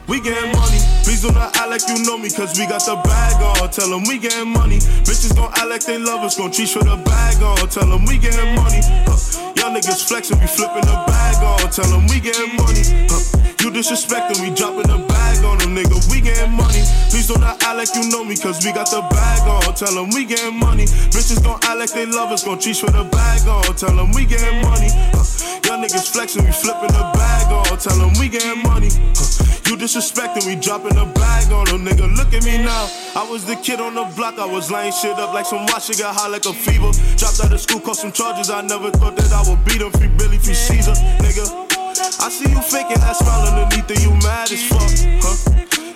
We 0.07 0.19
getting 0.21 0.51
money. 0.51 0.79
Please 1.03 1.21
do 1.21 1.31
not 1.31 1.55
act 1.55 1.69
like 1.69 1.81
you 1.87 2.03
know 2.03 2.17
me, 2.17 2.29
cause 2.29 2.57
we 2.57 2.65
got 2.67 2.81
the 2.85 2.95
bag 3.03 3.41
on. 3.41 3.69
Tell 3.69 3.89
them 3.89 4.03
we 4.07 4.17
getting 4.17 4.49
money. 4.49 4.77
Bitches 5.05 5.35
gon' 5.35 5.51
act 5.53 5.69
like 5.69 5.85
they 5.85 5.97
love 5.97 6.21
us, 6.21 6.37
gon' 6.37 6.51
treat 6.51 6.69
for 6.69 6.83
the 6.83 6.97
bag 7.05 7.41
on. 7.41 7.67
Tell 7.69 7.87
them 7.87 8.05
we 8.05 8.17
getting 8.17 8.55
money. 8.55 8.81
Huh. 9.05 9.53
Young 9.55 9.75
niggas 9.75 10.07
flexing, 10.07 10.39
we 10.39 10.47
flipping 10.47 10.81
the 10.81 11.03
bag 11.07 11.43
on. 11.43 11.71
Tell 11.71 11.89
them 11.89 12.07
we 12.07 12.19
getting 12.19 12.55
money. 12.57 13.48
You 13.59 13.69
disrespecting, 13.71 14.39
we 14.39 14.55
dropping 14.55 14.87
the 14.87 15.03
bag 15.11 15.43
on 15.43 15.57
them, 15.59 15.75
nigga. 15.75 15.99
We 16.09 16.21
getting 16.21 16.55
money. 16.55 16.79
Please 17.11 17.27
do 17.27 17.35
not 17.35 17.61
act 17.61 17.75
like 17.75 17.91
you 17.91 18.07
know 18.07 18.23
me, 18.23 18.37
cause 18.37 18.63
we 18.63 18.71
got 18.71 18.87
the 18.87 19.03
bag 19.11 19.43
on. 19.43 19.75
Tell 19.75 19.91
them 19.91 20.15
we 20.15 20.23
getting 20.23 20.55
money. 20.55 20.85
Bitches 21.11 21.43
gon' 21.43 21.59
act 21.67 21.75
like 21.75 21.91
they 21.91 22.05
love 22.05 22.31
us, 22.31 22.41
gon' 22.41 22.57
treat 22.57 22.77
for 22.77 22.89
the 22.89 23.03
bag 23.03 23.43
on. 23.51 23.75
Tell 23.75 23.91
them 23.91 24.15
we 24.15 24.23
getting 24.23 24.63
money. 24.63 24.87
Huh. 25.11 25.27
Young 25.67 25.83
niggas 25.83 26.07
flexing, 26.07 26.45
we 26.45 26.55
flipping 26.55 26.95
the 26.95 27.03
bag 27.19 27.51
on. 27.51 27.77
Tell 27.77 27.99
them 27.99 28.15
we 28.15 28.29
getting 28.29 28.63
money. 28.63 28.95
Huh. 29.11 29.27
You 29.67 29.75
disrespecting, 29.75 30.47
we 30.47 30.55
dropping 30.55 30.95
the 30.95 31.11
bag 31.19 31.51
on 31.51 31.67
them, 31.67 31.83
nigga. 31.83 32.07
Look 32.15 32.31
at 32.31 32.47
me 32.47 32.63
now. 32.63 32.87
I 33.11 33.27
was 33.27 33.43
the 33.43 33.57
kid 33.59 33.81
on 33.81 33.93
the 33.93 34.07
block, 34.15 34.39
I 34.39 34.47
was 34.47 34.71
laying 34.71 34.93
shit 34.93 35.19
up 35.19 35.33
like 35.33 35.45
some 35.45 35.67
watch, 35.67 35.91
got 35.99 36.15
high 36.15 36.31
like 36.31 36.45
a 36.45 36.53
fever. 36.53 36.95
Dropped 37.19 37.43
out 37.43 37.51
of 37.51 37.59
school, 37.59 37.81
caught 37.81 37.97
some 37.97 38.13
charges. 38.13 38.49
I 38.49 38.61
never 38.61 38.89
thought 38.89 39.17
that 39.17 39.35
I 39.35 39.43
would 39.51 39.59
beat 39.65 39.83
them. 39.83 39.91
Free 39.91 40.07
Billy, 40.07 40.39
free 40.39 40.55
Caesar, 40.55 40.95
nigga. 41.19 41.78
I 41.99 42.29
see 42.29 42.49
you 42.49 42.61
faking 42.61 43.01
that 43.01 43.15
smile 43.15 43.47
underneath 43.47 43.89
and 43.89 44.01
you 44.01 44.11
mad 44.23 44.51
as 44.51 44.63
fuck, 44.67 44.89
huh? 45.21 45.35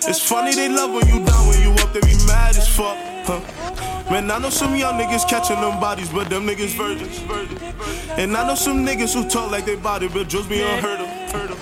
It's 0.06 0.20
funny 0.20 0.54
they 0.54 0.68
love 0.68 0.92
when 0.92 1.06
you 1.08 1.24
down, 1.24 1.48
when 1.48 1.62
you 1.62 1.70
up, 1.82 1.92
they 1.94 2.00
be 2.00 2.14
mad 2.26 2.56
as 2.56 2.68
fuck, 2.68 2.96
huh? 3.24 3.40
Man, 4.10 4.30
I 4.30 4.38
know 4.38 4.50
some 4.50 4.76
young 4.76 5.00
niggas 5.00 5.26
catching 5.26 5.60
them 5.60 5.80
bodies, 5.80 6.10
but 6.10 6.28
them 6.28 6.46
niggas 6.46 6.76
virgins. 6.76 7.20
And 8.18 8.36
I 8.36 8.46
know 8.46 8.54
some 8.54 8.84
niggas 8.84 9.14
who 9.14 9.28
talk 9.28 9.50
like 9.50 9.64
they 9.64 9.76
body, 9.76 10.08
but 10.08 10.28
just 10.28 10.48
be 10.48 10.60
unheard 10.60 11.00
of. 11.00 11.53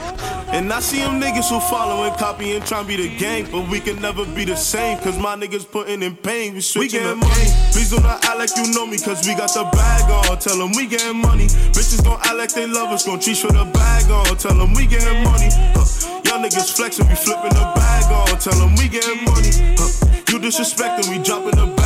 And 0.53 0.71
I 0.71 0.81
see 0.81 0.99
them 0.99 1.19
niggas 1.19 1.49
who 1.49 1.61
follow 1.61 2.05
and 2.05 2.15
copy 2.19 2.53
and 2.53 2.65
try 2.65 2.83
to 2.83 2.87
be 2.87 2.97
the 2.97 3.17
gang, 3.17 3.49
but 3.51 3.67
we 3.71 3.81
can 3.81 4.01
never 4.03 4.27
be 4.27 4.45
the 4.45 4.55
same, 4.55 4.99
cause 4.99 5.19
my 5.19 5.35
niggas 5.35 5.65
putting 5.65 6.03
in 6.03 6.15
pain. 6.15 6.53
We 6.53 6.61
switching 6.61 7.01
we 7.01 7.07
getting 7.07 7.21
money. 7.21 7.49
Please 7.73 7.89
do 7.89 7.99
not 8.01 8.23
act 8.23 8.37
like 8.37 8.51
you 8.57 8.71
know 8.75 8.87
me, 8.87 8.99
cause 8.99 9.27
we 9.27 9.35
got 9.35 9.49
the 9.49 9.65
bag 9.73 10.11
on. 10.11 10.39
Tell 10.39 10.59
them 10.59 10.73
we 10.77 10.87
getting 10.87 11.23
money. 11.23 11.47
Bitches 11.73 12.05
gon' 12.05 12.21
act 12.21 12.37
like 12.37 12.53
they 12.53 12.67
love 12.67 12.91
us, 12.93 13.07
gon' 13.07 13.19
treat 13.19 13.39
for 13.39 13.51
the 13.51 13.65
bag 13.65 14.11
on. 14.11 14.37
Tell 14.37 14.55
them 14.55 14.75
we 14.75 14.87
getting 14.87 15.25
money. 15.25 15.49
Huh. 15.73 16.21
Young 16.29 16.45
niggas 16.45 16.77
flexing, 16.77 17.09
we 17.09 17.15
flipping 17.15 17.57
the 17.57 17.73
bag 17.75 18.13
on. 18.13 18.39
Tell 18.39 18.59
them 18.61 18.77
we 18.77 18.89
getting 18.89 19.25
money. 19.25 19.53
Huh. 19.81 19.89
You 20.29 20.39
disrespecting, 20.39 21.09
we 21.09 21.25
dropping 21.25 21.57
the 21.57 21.67
bag 21.67 21.82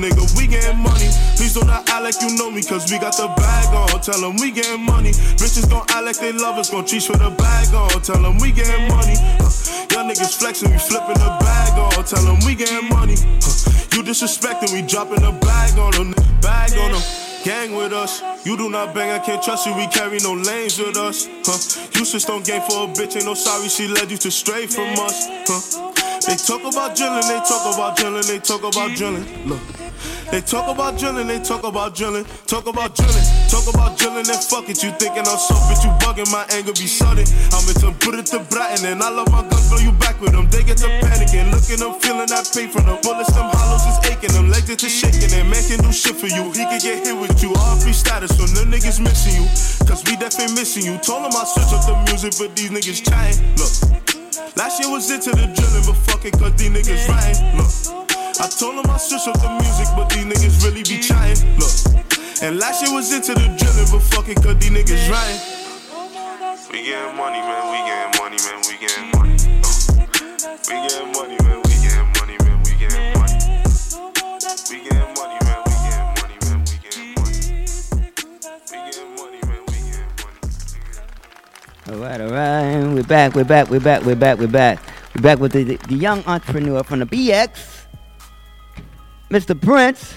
nigga. 0.00 0.24
We 0.36 0.46
getting 0.48 0.78
money. 0.78 1.08
Please 1.36 1.50
Please 1.50 1.54
do 1.60 1.66
not 1.66 1.88
act 1.90 2.02
like 2.04 2.14
you 2.22 2.36
know 2.38 2.50
me, 2.50 2.62
cause 2.62 2.90
we 2.92 2.98
got 2.98 3.16
the 3.16 3.26
bag 3.34 3.74
on. 3.74 4.00
Tell 4.00 4.20
them 4.20 4.36
we 4.36 4.52
getting 4.52 4.84
money. 4.86 5.10
Bitches 5.34 5.68
gon' 5.68 5.82
act 5.90 6.04
like 6.04 6.18
they 6.18 6.30
love 6.30 6.56
us, 6.58 6.70
gon' 6.70 6.86
cheat 6.86 7.02
for 7.02 7.16
the 7.16 7.30
bag 7.30 7.74
on. 7.74 7.90
Tell 8.02 8.22
them 8.22 8.38
we 8.38 8.52
getting 8.52 8.86
money. 8.86 9.18
Uh, 9.42 9.50
Y'all 9.90 10.06
niggas 10.06 10.38
flexing, 10.38 10.70
we 10.70 10.78
flipping 10.78 11.18
the 11.18 11.30
bag 11.42 11.74
on. 11.74 12.04
Tell 12.04 12.22
them 12.22 12.38
we 12.46 12.54
getting 12.54 12.88
money. 12.88 13.14
Uh, 13.42 13.50
You 13.90 14.06
disrespecting, 14.06 14.72
we 14.72 14.82
dropping 14.86 15.22
the 15.26 15.32
bag 15.42 15.76
on 15.76 15.90
them. 15.90 16.14
Bag 16.40 16.70
on 16.78 16.92
them. 16.92 17.02
Gang 17.42 17.74
with 17.74 17.92
us. 17.92 18.22
You 18.46 18.56
do 18.56 18.70
not 18.70 18.94
bang, 18.94 19.10
I 19.10 19.18
can't 19.18 19.42
trust 19.42 19.66
you. 19.66 19.74
We 19.74 19.88
carry 19.88 20.18
no 20.22 20.34
lanes 20.34 20.78
with 20.78 20.96
us. 20.96 21.26
Huh? 21.44 21.58
You 21.98 22.04
just 22.04 22.28
don't 22.28 22.44
game 22.46 22.62
for 22.62 22.84
a 22.84 22.86
bitch, 22.86 23.16
ain't 23.16 23.24
no 23.24 23.34
sorry. 23.34 23.68
She 23.68 23.88
led 23.88 24.10
you 24.10 24.18
to 24.18 24.30
stray 24.30 24.66
from 24.66 24.92
us. 25.02 25.26
Huh? 25.48 26.09
They 26.26 26.36
talk 26.36 26.60
about 26.60 26.96
drilling, 26.96 27.26
they 27.28 27.40
talk 27.48 27.74
about 27.74 27.96
drilling, 27.96 28.26
they 28.26 28.38
talk 28.38 28.62
about 28.62 28.96
drilling. 28.96 29.24
Look. 29.48 29.60
They 30.30 30.40
talk 30.40 30.68
about 30.68 30.96
drilling, 30.96 31.26
they 31.26 31.40
talk 31.40 31.64
about 31.64 31.96
drilling, 31.96 32.24
talk 32.46 32.66
about 32.66 32.94
drilling, 32.94 33.26
talk 33.50 33.66
about 33.66 33.98
drilling, 33.98 34.28
and 34.28 34.38
fuck 34.38 34.68
it. 34.70 34.78
You 34.82 34.92
thinking 34.94 35.26
I'm 35.26 35.40
soft, 35.40 35.66
bitch, 35.66 35.82
you 35.82 35.90
bugging, 35.98 36.30
my 36.30 36.46
anger 36.54 36.72
be 36.72 36.86
sudden. 36.86 37.26
I'm 37.50 37.66
into 37.66 37.90
put 37.98 38.14
it 38.14 38.26
to 38.30 38.38
bratin', 38.46 38.86
and 38.86 39.02
I 39.02 39.10
love 39.10 39.26
my 39.32 39.42
guns, 39.42 39.68
blow 39.68 39.82
you 39.82 39.90
back 39.98 40.20
with 40.20 40.32
them. 40.32 40.46
They 40.48 40.62
get 40.62 40.76
to 40.84 40.88
panicking, 41.02 41.50
looking 41.50 41.82
them, 41.82 41.98
feeling 41.98 42.30
that 42.30 42.46
pain 42.54 42.70
from 42.70 42.86
them. 42.86 43.02
Bullets, 43.02 43.34
them 43.34 43.50
hollows 43.50 43.82
is 43.90 43.98
aching, 44.06 44.30
them 44.30 44.50
legs 44.50 44.70
into 44.70 44.88
shaking, 44.88 45.34
and 45.34 45.50
man 45.50 45.64
can 45.66 45.82
do 45.82 45.90
shit 45.90 46.14
for 46.14 46.30
you. 46.30 46.52
He 46.54 46.62
can 46.62 46.78
get 46.78 47.02
hit 47.02 47.16
with 47.16 47.42
you, 47.42 47.50
all 47.58 47.74
free 47.80 47.96
status, 47.96 48.30
so 48.36 48.46
them 48.46 48.70
niggas 48.70 49.00
missing 49.02 49.34
you. 49.34 49.48
Cause 49.82 50.04
we 50.06 50.14
definitely 50.14 50.54
missing 50.54 50.86
you. 50.86 50.94
Told 51.02 51.26
them 51.26 51.34
I 51.34 51.42
switch 51.42 51.74
up 51.74 51.82
the 51.88 51.96
music, 52.06 52.38
but 52.38 52.54
these 52.54 52.70
niggas 52.70 53.02
trying. 53.02 53.34
Look. 53.58 54.09
Last 54.56 54.80
year 54.80 54.90
was 54.90 55.10
into 55.10 55.30
the 55.30 55.46
drilling, 55.54 55.84
but 55.86 55.96
fuck 56.06 56.24
it, 56.24 56.32
cause 56.32 56.54
these 56.56 56.70
niggas 56.70 57.08
right. 57.08 57.36
Look, 57.56 57.70
I 58.40 58.48
told 58.48 58.82
them 58.82 58.90
I 58.90 58.96
switch 58.98 59.28
up 59.28 59.40
the 59.40 59.50
music, 59.62 59.88
but 59.94 60.08
these 60.10 60.26
niggas 60.26 60.64
really 60.64 60.82
be 60.82 61.00
trying. 61.00 61.38
Look, 61.58 61.70
and 62.42 62.58
last 62.58 62.82
year 62.82 62.92
was 62.94 63.12
into 63.12 63.34
the 63.34 63.46
drilling, 63.56 63.88
but 63.92 64.02
fuck 64.10 64.28
it, 64.28 64.42
cause 64.42 64.56
these 64.58 64.70
niggas 64.70 65.10
right. 65.10 65.60
We 66.72 66.84
getting 66.84 67.16
money, 67.16 67.40
man. 67.40 67.62
We 67.70 67.78
getting 67.86 68.14
money, 68.18 68.38
man. 68.42 68.58
We 68.66 68.74
getting 68.78 69.10
money. 69.14 69.36
We 70.68 70.74
getting 70.88 71.09
All 81.90 81.96
right, 81.96 82.20
all 82.20 82.30
right. 82.30 82.84
We're 82.94 83.02
back. 83.02 83.34
We're 83.34 83.42
back. 83.42 83.68
We're 83.68 83.80
back. 83.80 84.04
We're 84.04 84.14
back. 84.14 84.38
We're 84.38 84.46
back. 84.46 84.78
We're 85.16 85.22
back 85.22 85.40
with 85.40 85.50
the, 85.50 85.64
the, 85.64 85.76
the 85.88 85.96
young 85.96 86.22
entrepreneur 86.24 86.84
from 86.84 87.00
the 87.00 87.06
BX, 87.06 87.86
Mr. 89.28 89.60
Prince. 89.60 90.14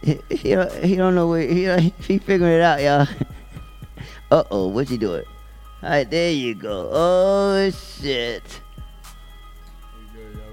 He, 0.00 0.20
he, 0.30 0.54
don't, 0.54 0.72
he 0.84 0.94
don't 0.94 1.16
know 1.16 1.26
where 1.26 1.42
he 1.42 1.92
he 2.06 2.18
figuring 2.18 2.52
it 2.52 2.60
out, 2.60 2.80
y'all. 2.80 3.08
Uh 4.30 4.44
oh, 4.50 4.68
what 4.68 4.88
you 4.90 4.96
doing? 4.96 5.24
All 5.82 5.90
right, 5.90 6.08
there 6.08 6.30
you 6.30 6.54
go. 6.54 6.88
Oh 6.92 7.70
shit. 7.70 8.42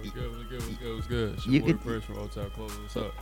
What's 0.02 0.10
good? 0.12 0.32
What's 0.36 0.50
good? 0.50 0.66
What's 0.66 0.78
good? 0.80 0.96
What's 0.96 1.08
good? 1.08 1.34
It's 1.36 1.46
You 1.46 1.54
your 1.54 1.62
boy 1.62 1.68
could- 1.68 1.82
Chris 1.82 2.04
from 2.04 2.18
Old 2.18 2.32
Town 2.32 2.52
What's 2.58 2.98
up? 2.98 3.14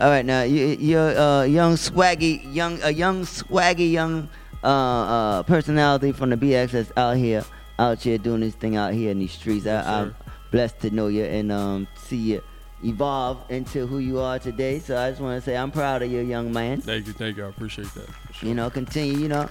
All 0.00 0.08
right, 0.08 0.24
now 0.24 0.42
you, 0.42 0.76
you're 0.78 1.10
a 1.10 1.20
uh, 1.20 1.42
young 1.42 1.74
swaggy, 1.74 2.54
young 2.54 2.80
a 2.82 2.90
young 2.90 3.22
swaggy 3.22 3.90
young 3.90 4.28
uh, 4.66 4.68
uh, 4.68 5.42
personality 5.44 6.12
from 6.12 6.30
the 6.30 6.36
BX 6.36 6.72
that's 6.72 6.92
out 6.96 7.16
here, 7.16 7.44
out 7.78 8.02
here 8.02 8.18
doing 8.18 8.40
this 8.40 8.54
thing 8.54 8.76
out 8.76 8.92
here 8.92 9.12
in 9.12 9.18
these 9.20 9.32
streets. 9.32 9.64
Yes, 9.64 9.86
I, 9.86 10.00
I'm 10.02 10.14
blessed 10.50 10.80
to 10.80 10.90
know 10.90 11.06
you 11.06 11.24
and 11.24 11.52
um, 11.52 11.86
see 11.96 12.16
you 12.16 12.42
evolve 12.84 13.38
into 13.48 13.86
who 13.86 13.98
you 13.98 14.18
are 14.18 14.38
today. 14.38 14.80
So 14.80 14.98
I 14.98 15.10
just 15.10 15.22
want 15.22 15.42
to 15.42 15.44
say 15.44 15.56
I'm 15.56 15.70
proud 15.70 16.02
of 16.02 16.10
you, 16.10 16.20
young 16.20 16.52
man. 16.52 16.80
Thank 16.80 17.06
you, 17.06 17.12
thank 17.12 17.36
you. 17.36 17.44
I 17.44 17.48
appreciate 17.48 17.92
that. 17.94 18.08
sure. 18.32 18.48
You 18.48 18.54
know, 18.54 18.68
continue. 18.68 19.18
You 19.18 19.28
know, 19.28 19.48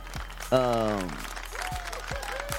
um, 0.51 1.09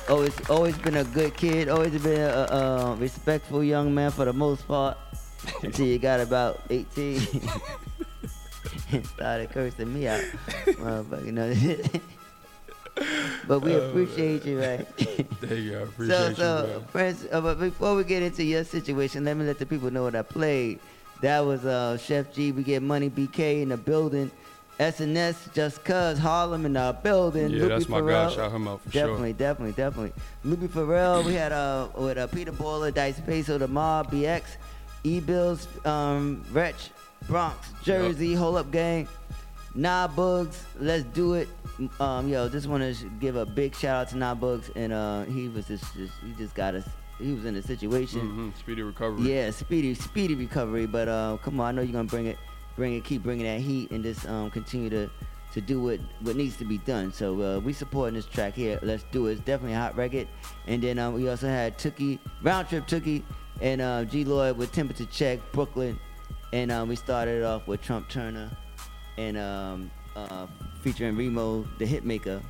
always 0.08 0.50
always 0.50 0.78
been 0.78 0.96
a 0.96 1.04
good 1.04 1.36
kid. 1.36 1.68
Always 1.68 2.00
been 2.02 2.20
a, 2.20 2.46
a, 2.50 2.92
a 2.92 2.96
respectful 2.96 3.62
young 3.62 3.94
man 3.94 4.10
for 4.10 4.24
the 4.24 4.32
most 4.32 4.66
part. 4.66 4.96
Until 5.62 5.86
you 5.86 5.98
got 5.98 6.20
about 6.20 6.60
18 6.70 7.20
and 8.90 9.06
started 9.14 9.50
cursing 9.50 9.92
me 9.92 10.08
out, 10.08 10.22
motherfucker. 10.64 11.32
know. 11.32 12.00
but 13.48 13.60
we 13.60 13.74
Oh, 13.74 13.88
appreciate 13.90 14.44
you, 14.44 14.60
right? 14.60 14.86
Thank 14.96 15.50
you. 15.64 15.76
I 15.76 15.80
so, 15.80 15.84
appreciate 15.84 16.28
you, 16.28 16.34
so, 16.36 16.84
friends, 16.90 17.26
uh, 17.30 17.40
but 17.40 17.58
before 17.58 17.94
we 17.94 18.04
get 18.04 18.22
into 18.22 18.42
your 18.42 18.64
situation, 18.64 19.24
let 19.24 19.36
me 19.36 19.44
let 19.44 19.58
the 19.58 19.66
people 19.66 19.90
know 19.90 20.02
what 20.02 20.14
I 20.14 20.22
played. 20.22 20.78
That 21.20 21.40
was 21.40 21.64
uh, 21.64 21.96
Chef 21.98 22.32
G. 22.32 22.52
We 22.52 22.62
get 22.62 22.82
money. 22.82 23.10
BK 23.10 23.62
in 23.62 23.68
the 23.70 23.76
building. 23.76 24.30
SNS, 24.78 25.54
just 25.54 25.82
cuz 25.84 26.18
Harlem 26.18 26.66
in 26.66 26.74
the 26.74 26.94
building. 27.02 27.48
Yeah, 27.50 27.60
Lupe 27.62 27.68
that's 27.70 27.88
my 27.88 28.00
guy. 28.02 28.28
Shout 28.28 28.52
him 28.52 28.68
out 28.68 28.82
for 28.82 28.90
sure. 28.90 29.00
definitely, 29.06 29.32
Definitely, 29.32 29.72
definitely, 29.72 30.12
Lupe 30.44 30.70
Farrell. 30.70 31.22
We 31.22 31.32
had 31.32 31.52
uh 31.52 31.88
with 31.96 32.18
uh, 32.18 32.26
Peter 32.26 32.52
Baller, 32.52 32.92
Dice 32.92 33.18
Peso, 33.20 33.56
the 33.56 33.68
Mob, 33.68 34.10
BX, 34.10 34.42
E 35.04 35.20
Bills, 35.20 35.66
um, 35.86 36.44
Wretch, 36.52 36.90
Bronx, 37.26 37.56
Jersey, 37.82 38.34
Hold 38.34 38.56
Up 38.58 38.70
Gang, 38.70 39.08
Nah 39.76 40.08
Bugs. 40.08 40.64
Let's 40.78 41.04
do 41.04 41.34
it. 41.34 41.48
Um, 42.00 42.28
yo, 42.28 42.48
just 42.48 42.66
want 42.66 42.82
to 42.82 43.08
give 43.20 43.36
a 43.36 43.44
big 43.44 43.74
shout 43.76 43.96
out 44.02 44.08
to 44.08 44.16
Nah 44.16 44.34
Bugs, 44.34 44.70
and 44.74 44.92
uh, 44.92 45.24
he 45.24 45.48
was 45.48 45.66
just, 45.66 45.94
just 45.94 46.14
he 46.24 46.32
just 46.32 46.54
got 46.54 46.74
us. 46.74 46.88
He 47.18 47.32
was 47.32 47.44
in 47.44 47.54
a 47.56 47.62
situation. 47.62 48.20
Mhm, 48.20 48.58
Speedy 48.58 48.82
recovery. 48.82 49.30
Yeah, 49.32 49.50
speedy, 49.50 49.94
speedy 49.94 50.34
recovery. 50.34 50.86
But 50.86 51.08
uh, 51.08 51.36
come 51.42 51.60
on, 51.60 51.66
I 51.66 51.72
know 51.72 51.82
you're 51.82 51.92
gonna 51.92 52.04
bring 52.08 52.26
it, 52.26 52.38
bring 52.76 52.94
it, 52.94 53.04
keep 53.04 53.22
bringing 53.22 53.44
that 53.44 53.60
heat, 53.60 53.90
and 53.90 54.02
just 54.02 54.26
um, 54.26 54.50
continue 54.50 54.88
to 54.90 55.10
to 55.52 55.60
do 55.60 55.80
what 55.80 56.00
what 56.22 56.36
needs 56.36 56.56
to 56.56 56.64
be 56.64 56.78
done. 56.78 57.12
So 57.12 57.40
uh, 57.42 57.60
we 57.60 57.72
supporting 57.74 58.14
this 58.14 58.26
track 58.26 58.54
here. 58.54 58.78
Let's 58.82 59.04
do 59.12 59.26
it. 59.26 59.32
It's 59.32 59.40
definitely 59.42 59.74
a 59.74 59.78
hot 59.80 59.96
record. 59.96 60.28
And 60.66 60.82
then 60.82 60.98
um, 60.98 61.12
we 61.14 61.28
also 61.28 61.48
had 61.48 61.78
Tookie, 61.78 62.18
round 62.42 62.68
trip 62.68 62.86
Tookie, 62.86 63.22
and 63.60 63.80
uh, 63.82 64.04
G 64.04 64.24
Lloyd 64.24 64.56
with 64.56 64.72
Temperature 64.72 65.06
Check, 65.06 65.40
Brooklyn, 65.52 65.98
and 66.54 66.72
um, 66.72 66.88
we 66.88 66.96
started 66.96 67.44
off 67.44 67.66
with 67.66 67.80
Trump 67.82 68.08
Turner, 68.10 68.50
and 69.18 69.36
um, 69.36 69.90
uh, 70.14 70.46
featuring 70.80 71.16
Remo, 71.16 71.66
the 71.78 71.86
Hitmaker, 71.86 72.42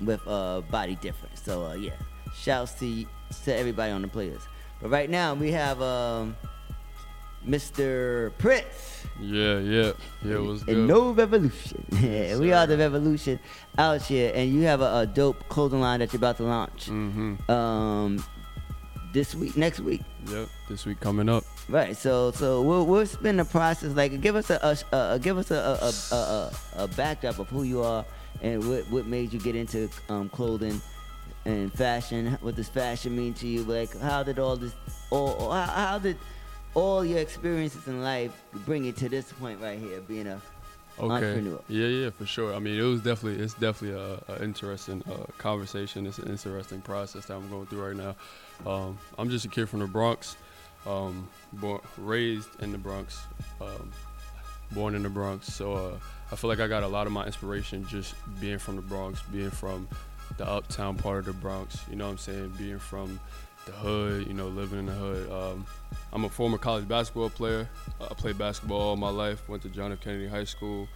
with 0.00 0.20
uh, 0.26 0.62
Body 0.70 0.96
Different. 0.96 1.36
So 1.38 1.64
uh, 1.64 1.74
yeah, 1.74 1.96
shouts 2.34 2.74
to 2.74 3.04
to 3.44 3.56
everybody 3.56 3.92
on 3.92 4.02
the 4.02 4.08
players. 4.08 4.42
But 4.80 4.90
right 4.90 5.10
now 5.10 5.34
we 5.34 5.52
have 5.52 5.80
um, 5.82 6.36
Mr. 7.46 8.32
Prince. 8.38 9.04
Yeah, 9.20 9.58
yeah, 9.58 9.92
yeah. 10.22 10.34
It 10.34 10.42
was 10.42 10.62
good. 10.62 10.76
And 10.76 10.86
no 10.86 11.10
revolution. 11.10 11.84
Yeah, 12.00 12.38
we 12.38 12.52
are 12.52 12.66
the 12.66 12.78
revolution 12.78 13.38
out 13.76 14.02
here, 14.02 14.32
and 14.34 14.52
you 14.52 14.62
have 14.62 14.80
a, 14.80 15.00
a 15.00 15.06
dope 15.06 15.48
clothing 15.48 15.80
line 15.80 16.00
that 16.00 16.12
you're 16.12 16.18
about 16.18 16.38
to 16.38 16.44
launch. 16.44 16.86
Mm-hmm. 16.86 17.50
Um, 17.50 18.24
this 19.12 19.34
week, 19.34 19.56
next 19.56 19.80
week. 19.80 20.02
Yep. 20.30 20.48
This 20.70 20.86
week 20.86 21.00
coming 21.00 21.28
up. 21.28 21.42
Right. 21.68 21.96
So 21.96 22.30
so 22.30 22.62
we'll 22.62 22.86
we'll 22.86 23.04
spin 23.04 23.38
the 23.38 23.44
process. 23.44 23.92
Like 23.96 24.20
give 24.20 24.36
us 24.36 24.50
a, 24.50 24.78
a, 24.92 25.14
a 25.14 25.18
give 25.18 25.36
us 25.36 25.50
a 25.50 25.56
a, 25.56 26.14
a, 26.14 26.16
a 26.16 26.84
a 26.84 26.88
backdrop 26.88 27.40
of 27.40 27.48
who 27.48 27.64
you 27.64 27.82
are 27.82 28.04
and 28.40 28.66
what 28.68 28.88
what 28.88 29.06
made 29.06 29.32
you 29.32 29.40
get 29.40 29.56
into 29.56 29.90
um, 30.08 30.28
clothing 30.28 30.80
and 31.44 31.72
fashion. 31.72 32.38
What 32.40 32.54
does 32.54 32.68
fashion 32.68 33.16
mean 33.16 33.34
to 33.34 33.48
you? 33.48 33.64
Like 33.64 33.98
how 33.98 34.22
did 34.22 34.38
all 34.38 34.56
this 34.56 34.72
all 35.10 35.50
how, 35.50 35.66
how 35.66 35.98
did 35.98 36.16
all 36.74 37.04
your 37.04 37.18
experiences 37.18 37.88
in 37.88 38.04
life 38.04 38.30
bring 38.64 38.84
you 38.84 38.92
to 38.92 39.08
this 39.08 39.32
point 39.32 39.60
right 39.60 39.76
here, 39.78 40.00
being 40.02 40.28
a 40.28 40.40
Okay. 41.00 41.14
entrepreneur? 41.14 41.60
Yeah, 41.68 41.86
yeah, 41.86 42.10
for 42.10 42.26
sure. 42.26 42.54
I 42.54 42.60
mean, 42.60 42.78
it 42.78 42.82
was 42.82 43.00
definitely 43.00 43.42
it's 43.42 43.54
definitely 43.54 43.98
a, 44.00 44.22
a 44.34 44.44
interesting 44.44 45.02
uh, 45.10 45.24
conversation. 45.38 46.06
It's 46.06 46.18
an 46.18 46.28
interesting 46.28 46.80
process 46.80 47.26
that 47.26 47.34
I'm 47.34 47.48
going 47.50 47.66
through 47.66 47.86
right 47.86 47.96
now. 47.96 48.14
Um, 48.70 48.98
I'm 49.18 49.30
just 49.30 49.44
a 49.44 49.48
kid 49.48 49.68
from 49.68 49.80
the 49.80 49.86
Bronx, 49.86 50.36
um, 50.86 51.28
born, 51.54 51.80
raised 51.98 52.48
in 52.62 52.72
the 52.72 52.78
Bronx, 52.78 53.22
um, 53.60 53.90
born 54.72 54.94
in 54.94 55.02
the 55.02 55.08
Bronx. 55.08 55.52
So 55.52 55.72
uh, 55.74 55.98
I 56.32 56.36
feel 56.36 56.48
like 56.48 56.60
I 56.60 56.68
got 56.68 56.82
a 56.82 56.88
lot 56.88 57.06
of 57.06 57.12
my 57.12 57.26
inspiration 57.26 57.86
just 57.86 58.14
being 58.40 58.58
from 58.58 58.76
the 58.76 58.82
Bronx, 58.82 59.22
being 59.32 59.50
from 59.50 59.88
the 60.36 60.46
uptown 60.46 60.96
part 60.96 61.20
of 61.20 61.24
the 61.26 61.32
Bronx. 61.32 61.78
You 61.90 61.96
know 61.96 62.06
what 62.06 62.12
I'm 62.12 62.18
saying? 62.18 62.54
Being 62.56 62.78
from 62.78 63.20
the 63.66 63.72
hood, 63.72 64.26
you 64.26 64.34
know, 64.34 64.48
living 64.48 64.78
in 64.78 64.86
the 64.86 64.92
hood. 64.92 65.30
Um, 65.30 65.66
I'm 66.12 66.24
a 66.24 66.28
former 66.28 66.58
college 66.58 66.88
basketball 66.88 67.30
player. 67.30 67.68
Uh, 68.00 68.08
I 68.10 68.14
played 68.14 68.38
basketball 68.38 68.80
all 68.80 68.96
my 68.96 69.10
life. 69.10 69.48
Went 69.48 69.62
to 69.62 69.68
John 69.68 69.92
F. 69.92 70.00
Kennedy 70.00 70.28
High 70.28 70.44
School. 70.44 70.88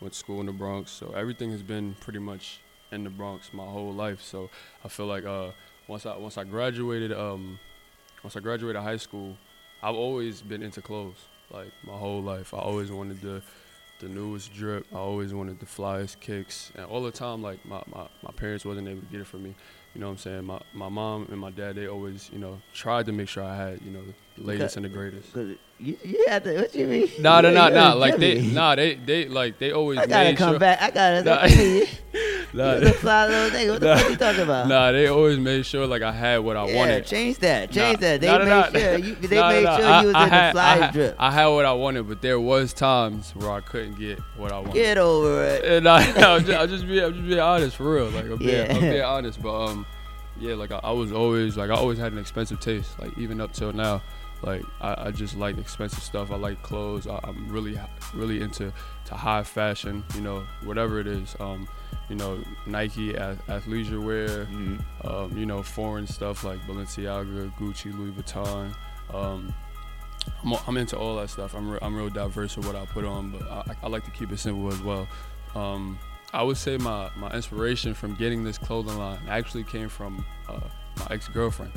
Went 0.00 0.12
to 0.12 0.18
school 0.18 0.40
in 0.40 0.46
the 0.46 0.52
Bronx. 0.52 0.90
So 0.90 1.12
everything 1.12 1.50
has 1.50 1.62
been 1.62 1.96
pretty 2.00 2.18
much 2.18 2.60
in 2.90 3.04
the 3.04 3.10
Bronx 3.10 3.52
my 3.52 3.64
whole 3.64 3.92
life. 3.92 4.22
So 4.22 4.50
I 4.84 4.88
feel 4.88 5.06
like 5.06 5.24
uh, 5.24 5.50
once 5.88 6.06
I 6.06 6.16
once 6.16 6.38
I 6.38 6.44
graduated, 6.44 7.12
um, 7.12 7.58
once 8.22 8.36
I 8.36 8.40
graduated 8.40 8.82
high 8.82 8.96
school, 8.96 9.36
I've 9.82 9.94
always 9.94 10.42
been 10.42 10.62
into 10.62 10.80
clothes. 10.80 11.26
Like 11.50 11.72
my 11.84 11.92
whole 11.92 12.22
life, 12.22 12.54
I 12.54 12.58
always 12.58 12.90
wanted 12.90 13.20
the 13.20 13.42
the 14.02 14.08
newest 14.08 14.52
drip. 14.52 14.86
I 14.92 14.98
always 14.98 15.32
wanted 15.32 15.60
the 15.60 15.66
flyest 15.66 16.20
kicks, 16.20 16.72
and 16.74 16.84
all 16.86 17.02
the 17.02 17.10
time, 17.10 17.42
like 17.42 17.64
my, 17.64 17.82
my, 17.86 18.06
my 18.22 18.32
parents 18.34 18.64
wasn't 18.64 18.88
able 18.88 19.00
to 19.00 19.06
get 19.06 19.20
it 19.20 19.26
for 19.26 19.36
me. 19.36 19.54
you 19.94 20.00
know 20.00 20.06
what 20.06 20.12
I'm 20.12 20.18
saying? 20.18 20.44
My 20.44 20.60
my 20.72 20.88
mom 20.88 21.28
and 21.30 21.38
my 21.38 21.50
dad, 21.50 21.76
they 21.76 21.88
always, 21.88 22.30
you 22.32 22.38
know, 22.38 22.60
tried 22.72 23.06
to 23.06 23.12
make 23.12 23.28
sure 23.28 23.44
I 23.44 23.56
had, 23.56 23.82
you 23.82 23.92
know, 23.92 24.02
the 24.36 24.44
latest 24.44 24.76
and 24.76 24.84
the 24.84 24.88
greatest. 24.88 25.34
You, 25.34 25.96
you 26.04 26.24
have 26.28 26.42
to. 26.44 26.56
What 26.56 26.74
you 26.74 26.86
mean? 26.86 27.08
Nah, 27.20 27.40
nah, 27.42 27.50
nah, 27.50 27.68
nah. 27.68 27.92
Like 28.04 28.16
they, 28.16 28.40
nah, 28.42 28.74
they, 28.74 28.94
they, 28.94 29.26
like 29.26 29.58
they 29.58 29.72
always. 29.72 29.98
I 29.98 30.06
gotta 30.06 30.30
made 30.30 30.36
come 30.36 30.52
sure, 30.52 30.58
back. 30.58 30.82
I 30.82 30.90
gotta. 30.90 31.22
Nah. 31.22 31.86
Nah. 32.54 32.74
Nah, 32.74 32.80
the 32.80 32.92
fly 32.92 33.26
little 33.28 33.58
nigga. 33.58 33.70
What 33.72 33.80
the 33.80 33.86
nah, 33.86 33.96
fuck 33.96 34.10
you 34.10 34.16
talking 34.16 34.40
about? 34.42 34.68
Nah, 34.68 34.92
they 34.92 35.06
always 35.06 35.38
made 35.38 35.64
sure 35.64 35.86
like 35.86 36.02
I 36.02 36.12
had 36.12 36.38
what 36.38 36.56
I 36.56 36.66
Yeah, 36.68 36.76
wanted. 36.76 37.06
change 37.06 37.38
that. 37.38 37.70
Change 37.70 37.94
Nah, 38.00 38.06
that. 38.08 38.20
They 38.20 38.26
nah, 38.26 38.38
made 38.38 38.48
nah. 38.48 38.70
sure 38.70 38.98
you. 38.98 39.14
They 39.14 39.40
made 39.40 39.62
sure 39.62 39.86
I- 39.86 40.00
you 40.02 40.06
was 40.08 40.16
I 40.16 40.24
in 40.24 40.30
had- 40.30 40.48
the 40.48 40.52
fly 40.52 40.62
I 40.62 40.76
had, 40.76 40.92
drip. 40.92 41.16
I 41.18 41.30
had 41.30 41.46
what 41.46 41.64
I 41.64 41.72
wanted, 41.72 42.08
but 42.08 42.20
there 42.20 42.38
was 42.40 42.72
times 42.74 43.30
where 43.34 43.50
I 43.50 43.60
couldn't 43.60 43.98
get 43.98 44.18
what 44.36 44.52
I 44.52 44.58
wanted. 44.58 44.74
Get 44.74 44.98
over 44.98 45.44
it. 45.44 45.64
And 45.64 45.88
I, 45.88 46.02
I'm, 46.34 46.44
just, 46.44 46.58
I'm 46.60 46.68
just 46.68 46.86
being, 46.86 47.04
I'm 47.04 47.14
just 47.14 47.26
being 47.26 47.40
honest 47.40 47.76
for 47.76 47.90
real. 47.94 48.10
Like 48.10 48.26
I'm 48.26 48.36
being, 48.36 48.50
Yeah. 48.66 48.74
I'm 48.74 48.80
being 48.80 49.02
honest, 49.02 49.42
but 49.42 49.54
um, 49.64 49.86
yeah, 50.38 50.54
like 50.54 50.72
I, 50.72 50.80
I 50.82 50.90
was 50.92 51.10
always 51.12 51.56
like 51.56 51.70
I 51.70 51.74
always 51.74 51.98
had 51.98 52.12
an 52.12 52.18
expensive 52.18 52.60
taste. 52.60 52.98
Like 52.98 53.16
even 53.16 53.40
up 53.40 53.52
till 53.54 53.72
now, 53.72 54.02
like 54.42 54.62
I, 54.80 55.06
I 55.06 55.10
just 55.10 55.36
like 55.36 55.56
expensive 55.56 56.02
stuff. 56.02 56.30
I 56.30 56.36
like 56.36 56.62
clothes. 56.62 57.06
I, 57.06 57.18
I'm 57.24 57.48
really, 57.48 57.78
really 58.12 58.42
into 58.42 58.72
to 59.06 59.14
high 59.14 59.42
fashion. 59.42 60.04
You 60.14 60.20
know, 60.20 60.46
whatever 60.64 61.00
it 61.00 61.06
is. 61.06 61.34
Um, 61.40 61.66
you 62.12 62.18
know, 62.18 62.38
Nike, 62.66 63.16
ath- 63.16 63.44
athleisure 63.46 64.04
wear. 64.04 64.44
Mm-hmm. 64.44 65.06
Um, 65.06 65.36
you 65.36 65.46
know, 65.46 65.62
foreign 65.62 66.06
stuff 66.06 66.44
like 66.44 66.60
Balenciaga, 66.66 67.50
Gucci, 67.56 67.96
Louis 67.96 68.12
Vuitton. 68.12 68.74
Um, 69.14 69.54
I'm, 70.44 70.52
I'm 70.66 70.76
into 70.76 70.98
all 70.98 71.16
that 71.16 71.30
stuff. 71.30 71.54
I'm, 71.54 71.70
re- 71.70 71.78
I'm 71.80 71.96
real 71.96 72.10
diverse 72.10 72.54
with 72.58 72.66
what 72.66 72.76
I 72.76 72.84
put 72.84 73.06
on, 73.06 73.30
but 73.30 73.50
I, 73.50 73.64
I 73.84 73.88
like 73.88 74.04
to 74.04 74.10
keep 74.10 74.30
it 74.30 74.38
simple 74.38 74.70
as 74.70 74.82
well. 74.82 75.08
Um, 75.54 75.98
I 76.34 76.42
would 76.42 76.58
say 76.58 76.76
my, 76.76 77.08
my 77.16 77.30
inspiration 77.30 77.94
from 77.94 78.14
getting 78.14 78.44
this 78.44 78.58
clothing 78.58 78.98
line 78.98 79.18
actually 79.26 79.64
came 79.64 79.88
from 79.88 80.22
uh, 80.50 80.60
my 80.98 81.06
ex 81.12 81.28
girlfriend. 81.28 81.72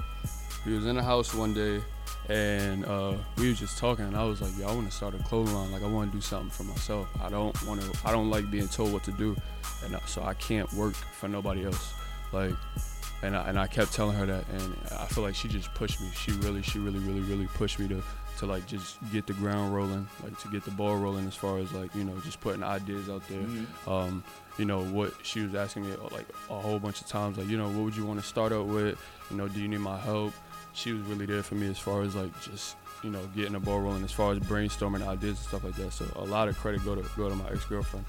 We 0.66 0.76
was 0.76 0.86
in 0.86 0.98
the 0.98 1.04
house 1.04 1.34
one 1.34 1.54
day 1.54 1.82
and 2.30 2.86
uh, 2.86 3.14
we 3.38 3.50
was 3.50 3.60
just 3.60 3.78
talking, 3.78 4.06
and 4.06 4.16
I 4.16 4.24
was 4.24 4.42
like, 4.42 4.58
"Yo, 4.58 4.68
I 4.68 4.74
want 4.74 4.90
to 4.90 4.96
start 4.96 5.14
a 5.16 5.20
clothing 5.20 5.54
line. 5.54 5.72
Like, 5.72 5.84
I 5.84 5.88
want 5.88 6.12
to 6.12 6.18
do 6.18 6.22
something 6.22 6.50
for 6.50 6.64
myself. 6.64 7.08
I 7.22 7.30
don't 7.30 7.62
want 7.64 7.82
to. 7.82 8.08
I 8.08 8.12
don't 8.12 8.30
like 8.30 8.50
being 8.50 8.68
told 8.68 8.94
what 8.94 9.04
to 9.04 9.12
do, 9.12 9.36
and 9.84 9.96
uh, 9.96 10.06
so 10.06 10.24
I 10.24 10.34
can't 10.36 10.72
work 10.74 10.94
for 10.94 11.28
nobody 11.28 11.66
else. 11.66 11.94
Like, 12.32 12.54
and 13.22 13.36
I, 13.36 13.50
and 13.50 13.60
I 13.60 13.68
kept 13.68 13.94
telling 13.94 14.18
her 14.18 14.26
that, 14.26 14.44
and 14.50 14.76
I 14.92 15.06
feel 15.06 15.24
like 15.24 15.36
she 15.36 15.48
just 15.48 15.74
pushed 15.74 16.02
me. 16.02 16.10
She 16.16 16.32
really, 16.34 16.62
she 16.62 16.80
really, 16.80 17.00
really, 17.00 17.22
really 17.22 17.48
pushed 17.48 17.80
me 17.80 17.88
to 17.90 18.02
to 18.38 18.46
like 18.46 18.66
just 18.68 18.98
get 19.14 19.26
the 19.28 19.34
ground 19.34 19.74
rolling, 19.74 20.08
like 20.24 20.38
to 20.40 20.50
get 20.50 20.64
the 20.66 20.72
ball 20.72 20.98
rolling 20.98 21.26
as 21.28 21.36
far 21.36 21.58
as 21.60 21.72
like 21.72 21.94
you 21.96 22.04
know 22.04 22.18
just 22.24 22.42
putting 22.42 22.64
ideas 22.64 23.10
out 23.10 23.26
there. 23.30 23.42
Mhm. 23.42 23.88
Um, 23.88 24.24
you 24.58 24.66
know 24.66 24.82
what 24.84 25.14
she 25.24 25.42
was 25.42 25.54
asking 25.56 25.84
me 25.84 25.96
like 26.12 26.28
a 26.50 26.60
whole 26.60 26.80
bunch 26.80 27.02
of 27.02 27.08
times, 27.08 27.38
like 27.38 27.48
you 27.48 27.58
know 27.58 27.68
what 27.70 27.86
would 27.86 27.96
you 27.96 28.06
want 28.06 28.20
to 28.20 28.26
start 28.26 28.52
out 28.52 28.66
with? 28.68 29.00
You 29.32 29.38
know, 29.38 29.48
do 29.48 29.60
you 29.60 29.68
need 29.68 29.80
my 29.80 29.98
help? 29.98 30.34
She 30.76 30.92
was 30.92 31.02
really 31.04 31.26
there 31.26 31.42
for 31.42 31.56
me 31.56 31.68
as 31.68 31.80
far 31.80 32.02
as 32.02 32.16
like 32.16 32.40
just 32.42 32.76
you 33.06 33.12
know 33.12 33.22
getting 33.36 33.54
the 33.54 33.60
ball 33.60 33.80
rolling 33.80 34.04
as 34.04 34.12
far 34.12 34.32
as 34.34 34.40
brainstorming 34.40 35.06
ideas 35.08 35.38
and 35.38 35.48
stuff 35.48 35.64
like 35.64 35.76
that. 35.76 35.94
So 35.94 36.06
a 36.16 36.26
lot 36.26 36.48
of 36.48 36.58
credit 36.58 36.84
go 36.84 36.96
to 36.96 37.04
go 37.16 37.30
to 37.30 37.36
my 37.36 37.48
ex 37.52 37.64
girlfriend. 37.66 38.06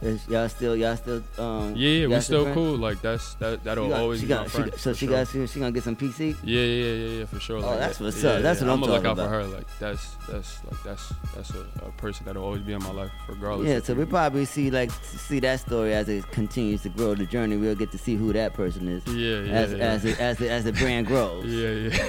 Is, 0.00 0.26
y'all 0.26 0.48
still, 0.48 0.74
y'all 0.74 0.96
still, 0.96 1.22
um. 1.38 1.74
Yeah, 1.76 1.90
yeah, 1.90 2.06
we 2.06 2.20
still 2.20 2.44
friends? 2.44 2.54
cool. 2.54 2.76
Like 2.78 3.02
that's 3.02 3.34
that 3.34 3.62
that'll 3.62 3.90
got- 3.90 4.00
always 4.00 4.20
she 4.20 4.26
be 4.26 4.28
got, 4.30 4.40
my 4.40 4.44
she 4.46 4.50
friend. 4.56 4.70
got- 4.70 4.80
so 4.80 4.92
she 4.94 5.06
sure. 5.06 5.14
got, 5.16 5.28
she, 5.28 5.46
she 5.46 5.60
gonna 5.60 5.72
get 5.72 5.84
some 5.84 5.96
PC. 5.96 6.36
Yeah, 6.42 6.60
yeah, 6.62 6.64
yeah, 6.92 7.18
yeah, 7.18 7.24
for 7.26 7.38
sure. 7.40 7.58
Oh, 7.58 7.60
Like, 7.66 7.78
that's 7.80 8.00
what's 8.00 8.22
yeah, 8.22 8.30
up. 8.30 8.42
That's 8.42 8.60
yeah, 8.62 8.66
what 8.68 8.72
I'm 8.72 8.82
I'ma 8.84 8.92
look 8.94 9.04
out 9.04 9.12
about. 9.12 9.24
for 9.28 9.34
her. 9.34 9.44
Like 9.44 9.66
that's 9.78 10.14
that's 10.30 10.64
like 10.64 10.82
that's 10.82 11.12
that's 11.34 11.50
a, 11.50 11.66
a 11.86 11.90
person 11.98 12.24
that'll 12.24 12.42
always 12.44 12.62
be 12.62 12.72
in 12.72 12.82
my 12.82 12.90
life, 12.92 13.10
regardless. 13.28 13.68
Yeah, 13.68 13.80
so 13.80 13.92
we 13.94 14.06
probably 14.06 14.46
see 14.46 14.70
like 14.70 14.90
see 15.02 15.40
that 15.40 15.60
story 15.60 15.92
as 15.92 16.08
it 16.08 16.28
continues 16.30 16.82
to 16.84 16.88
grow 16.88 17.14
the 17.14 17.26
journey. 17.26 17.56
We'll 17.58 17.74
get 17.74 17.90
to 17.92 17.98
see 17.98 18.16
who 18.16 18.32
that 18.32 18.54
person 18.54 18.88
is. 18.88 19.06
Yeah, 19.06 19.40
yeah, 19.40 19.52
As 19.52 19.72
yeah. 19.72 19.78
as 19.78 20.04
it, 20.06 20.20
as 20.20 20.38
the, 20.38 20.50
as 20.50 20.64
the 20.64 20.72
brand 20.72 21.06
grows. 21.06 21.44
Yeah, 21.58 21.70
yeah. 21.70 22.06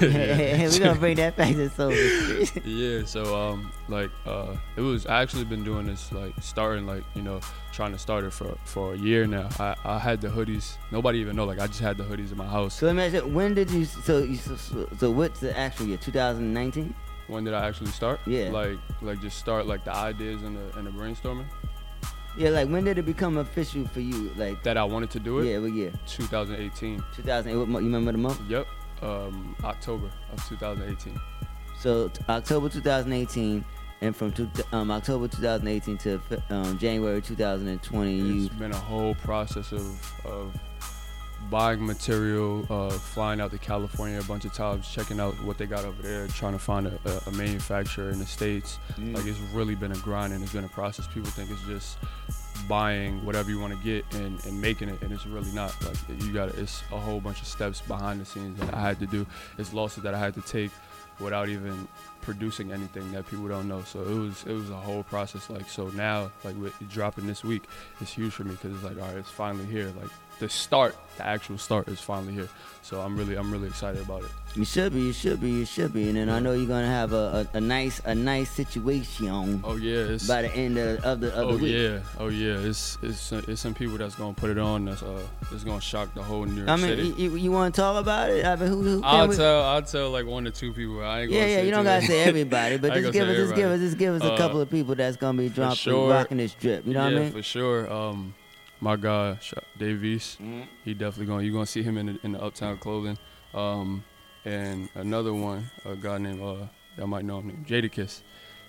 yeah. 0.56 0.68
We're 0.68 0.78
gonna 0.78 0.98
bring 0.98 1.16
that 1.16 1.36
back 1.36 1.54
to 1.54 1.68
Soul 1.70 1.90
Street. 1.92 2.29
yeah, 2.64 3.04
so 3.04 3.36
um, 3.38 3.72
like 3.88 4.10
uh, 4.26 4.56
it 4.76 4.80
was 4.80 5.06
I 5.06 5.22
actually 5.22 5.44
been 5.44 5.64
doing 5.64 5.86
this 5.86 6.12
like 6.12 6.34
starting 6.40 6.86
like 6.86 7.04
you 7.14 7.22
know 7.22 7.40
trying 7.72 7.92
to 7.92 7.98
start 7.98 8.24
it 8.24 8.32
for 8.32 8.56
for 8.64 8.94
a 8.94 8.96
year 8.96 9.26
now. 9.26 9.48
I 9.58 9.74
I 9.84 9.98
had 9.98 10.20
the 10.20 10.28
hoodies. 10.28 10.76
Nobody 10.90 11.18
even 11.18 11.36
know 11.36 11.44
like 11.44 11.60
I 11.60 11.66
just 11.66 11.80
had 11.80 11.96
the 11.96 12.04
hoodies 12.04 12.30
in 12.32 12.38
my 12.38 12.46
house. 12.46 12.74
So 12.74 12.86
let 12.86 12.96
me 12.96 13.04
ask 13.04 13.14
you, 13.14 13.26
when 13.26 13.54
did 13.54 13.70
you? 13.70 13.84
So 13.84 14.18
you, 14.18 14.36
so, 14.36 14.56
so, 14.98 15.10
what's 15.10 15.40
the 15.40 15.56
actual 15.56 15.86
year? 15.86 15.98
2019. 15.98 16.94
When 17.28 17.44
did 17.44 17.54
I 17.54 17.66
actually 17.66 17.90
start? 17.92 18.20
Yeah. 18.26 18.50
Like 18.50 18.78
like 19.02 19.20
just 19.20 19.38
start 19.38 19.66
like 19.66 19.84
the 19.84 19.94
ideas 19.94 20.42
and 20.42 20.56
the 20.56 20.78
and 20.78 20.86
the 20.86 20.90
brainstorming 20.90 21.46
Yeah, 22.36 22.50
like 22.50 22.68
when 22.68 22.84
did 22.84 22.98
it 22.98 23.06
become 23.06 23.38
official 23.38 23.86
for 23.88 24.00
you? 24.00 24.30
Like 24.36 24.62
that 24.62 24.76
I 24.76 24.84
wanted 24.84 25.10
to 25.10 25.20
do 25.20 25.38
it. 25.40 25.46
Yeah, 25.50 25.58
what 25.58 25.72
year? 25.72 25.92
2018. 26.06 27.02
2000. 27.14 27.58
What, 27.58 27.68
month- 27.68 27.84
you 27.84 27.88
remember 27.88 28.12
the 28.12 28.18
month? 28.18 28.40
Yep. 28.48 28.66
Um, 29.02 29.56
October 29.64 30.10
of 30.32 30.48
2018. 30.48 31.18
So 31.80 32.08
t- 32.08 32.22
October 32.28 32.68
2018, 32.68 33.64
and 34.02 34.14
from 34.14 34.32
two, 34.32 34.50
um, 34.72 34.90
October 34.90 35.28
2018 35.28 35.96
to 35.98 36.20
um, 36.50 36.78
January 36.78 37.22
2020, 37.22 38.14
you 38.14 38.44
It's 38.44 38.54
been 38.54 38.72
a 38.72 38.76
whole 38.76 39.14
process 39.14 39.72
of, 39.72 40.26
of 40.26 40.54
buying 41.48 41.84
material, 41.84 42.66
uh, 42.68 42.90
flying 42.90 43.40
out 43.40 43.50
to 43.52 43.58
California 43.58 44.20
a 44.20 44.24
bunch 44.24 44.44
of 44.44 44.52
times, 44.52 44.86
checking 44.90 45.18
out 45.18 45.32
what 45.42 45.56
they 45.56 45.64
got 45.64 45.86
over 45.86 46.02
there, 46.02 46.26
trying 46.28 46.52
to 46.52 46.58
find 46.58 46.86
a, 46.86 46.98
a, 47.06 47.30
a 47.30 47.32
manufacturer 47.32 48.10
in 48.10 48.18
the 48.18 48.26
states. 48.26 48.78
Mm. 48.98 49.16
Like 49.16 49.24
it's 49.24 49.40
really 49.54 49.74
been 49.74 49.92
a 49.92 49.98
grind 49.98 50.34
and 50.34 50.42
it's 50.42 50.52
been 50.52 50.64
a 50.64 50.68
process. 50.68 51.06
People 51.06 51.30
think 51.30 51.50
it's 51.50 51.62
just 51.62 51.96
buying 52.68 53.24
whatever 53.24 53.48
you 53.48 53.58
want 53.58 53.72
to 53.72 53.82
get 53.82 54.04
and, 54.20 54.44
and 54.44 54.60
making 54.60 54.90
it, 54.90 55.00
and 55.00 55.12
it's 55.12 55.26
really 55.26 55.50
not. 55.52 55.74
Like 55.82 55.96
you 56.22 56.30
got 56.30 56.50
it's 56.50 56.82
a 56.92 56.98
whole 56.98 57.20
bunch 57.20 57.40
of 57.40 57.46
steps 57.46 57.80
behind 57.80 58.20
the 58.20 58.26
scenes 58.26 58.58
that 58.60 58.74
I 58.74 58.80
had 58.82 58.98
to 59.00 59.06
do. 59.06 59.26
It's 59.56 59.72
losses 59.72 60.02
that 60.02 60.12
I 60.12 60.18
had 60.18 60.34
to 60.34 60.42
take 60.42 60.70
without 61.20 61.48
even 61.48 61.86
producing 62.22 62.72
anything 62.72 63.10
that 63.12 63.28
people 63.28 63.48
don't 63.48 63.68
know. 63.68 63.82
So 63.82 64.00
it 64.02 64.14
was 64.14 64.44
it 64.46 64.52
was 64.52 64.70
a 64.70 64.76
whole 64.76 65.02
process. 65.04 65.50
Like 65.50 65.68
so 65.68 65.88
now, 65.90 66.30
like 66.44 66.56
with 66.56 66.74
dropping 66.88 67.26
this 67.26 67.44
week, 67.44 67.64
it's 68.00 68.12
huge 68.12 68.32
for 68.32 68.44
me 68.44 68.52
because 68.52 68.74
it's 68.74 68.84
like 68.84 69.00
all 69.00 69.08
right, 69.08 69.16
it's 69.16 69.30
finally 69.30 69.66
here. 69.66 69.92
Like 70.00 70.10
the 70.40 70.48
start, 70.48 70.96
the 71.18 71.26
actual 71.26 71.58
start 71.58 71.86
is 71.88 72.00
finally 72.00 72.32
here. 72.32 72.48
So 72.82 73.00
I'm 73.00 73.16
really 73.16 73.36
I'm 73.36 73.52
really 73.52 73.68
excited 73.68 74.00
about 74.02 74.22
it. 74.24 74.30
you 74.56 74.64
should 74.64 74.92
be, 74.92 75.00
you 75.02 75.12
should 75.12 75.38
be, 75.40 75.50
you 75.50 75.64
should 75.66 75.92
be, 75.92 76.08
and 76.08 76.16
then 76.16 76.28
I 76.30 76.40
know 76.40 76.54
you're 76.54 76.66
gonna 76.66 76.86
have 76.88 77.12
a, 77.12 77.46
a, 77.54 77.58
a 77.58 77.60
nice 77.60 78.00
a 78.06 78.14
nice 78.14 78.50
situation. 78.50 79.60
Oh 79.62 79.76
yeah, 79.76 80.14
it's 80.14 80.26
by 80.26 80.42
the 80.42 80.52
end 80.54 80.78
of, 80.78 81.04
of 81.04 81.20
the 81.20 81.28
of 81.34 81.48
oh 81.48 81.52
the 81.56 81.62
week. 81.62 81.74
yeah, 81.74 82.00
oh 82.18 82.28
yeah. 82.28 82.56
It's 82.58 82.96
it's 83.02 83.30
it's 83.32 83.60
some 83.60 83.74
people 83.74 83.98
that's 83.98 84.14
gonna 84.14 84.32
put 84.34 84.48
it 84.50 84.58
on. 84.58 84.86
That's 84.86 85.02
uh, 85.02 85.20
it's 85.52 85.62
gonna 85.62 85.80
shock 85.80 86.12
the 86.14 86.22
whole 86.22 86.46
New 86.46 86.56
York 86.56 86.68
I 86.70 86.76
mean, 86.76 86.88
City. 86.88 87.08
you, 87.22 87.36
you 87.36 87.52
want 87.52 87.74
to 87.74 87.80
talk 87.80 88.00
about 88.00 88.30
it? 88.30 88.44
I 88.46 88.56
mean, 88.56 88.68
who, 88.68 88.82
who 88.82 89.02
I'll 89.04 89.28
tell 89.32 89.62
I'll 89.62 89.82
tell 89.82 90.10
like 90.10 90.26
one 90.26 90.46
or 90.46 90.50
two 90.50 90.72
people. 90.72 91.04
I 91.04 91.20
ain't 91.20 91.30
gonna 91.30 91.42
Yeah, 91.42 91.48
yeah, 91.58 91.60
you 91.62 91.70
don't 91.70 91.84
gotta 91.84 92.06
say 92.06 92.22
everybody, 92.22 92.76
but 92.82 92.94
just 92.94 93.12
give 93.12 93.28
us, 93.28 93.36
just 93.36 93.54
give 93.54 93.70
us, 93.70 93.80
just 93.80 93.98
give 93.98 94.14
us 94.14 94.22
a 94.22 94.32
Uh, 94.32 94.36
couple 94.38 94.60
of 94.60 94.70
people 94.70 94.94
that's 94.94 95.18
gonna 95.18 95.36
be 95.38 95.50
dropping, 95.50 95.76
sure. 95.76 96.10
rocking 96.10 96.38
this 96.38 96.54
drip. 96.54 96.86
You 96.86 96.94
know 96.94 97.06
yeah, 97.06 97.12
what 97.12 97.20
I 97.20 97.24
mean? 97.24 97.32
for 97.32 97.42
sure. 97.42 97.92
Um, 97.92 98.34
my 98.80 98.96
guy 98.96 99.36
Sh- 99.40 99.54
Davies, 99.78 100.36
Mm-hmm. 100.40 100.62
he 100.84 100.94
definitely 100.94 101.26
going. 101.26 101.44
You 101.46 101.52
gonna 101.52 101.66
see 101.66 101.82
him 101.82 101.96
in 101.98 102.06
the, 102.06 102.18
in 102.22 102.32
the 102.32 102.42
Uptown 102.42 102.78
clothing. 102.78 103.18
Um, 103.54 104.04
and 104.44 104.88
another 104.94 105.34
one, 105.34 105.70
a 105.84 105.96
guy 105.96 106.18
named 106.18 106.40
uh, 106.42 106.66
y'all 106.96 107.06
might 107.06 107.24
know 107.24 107.38
him 107.40 107.48
named 107.48 107.66
Jadakiss. 107.66 108.22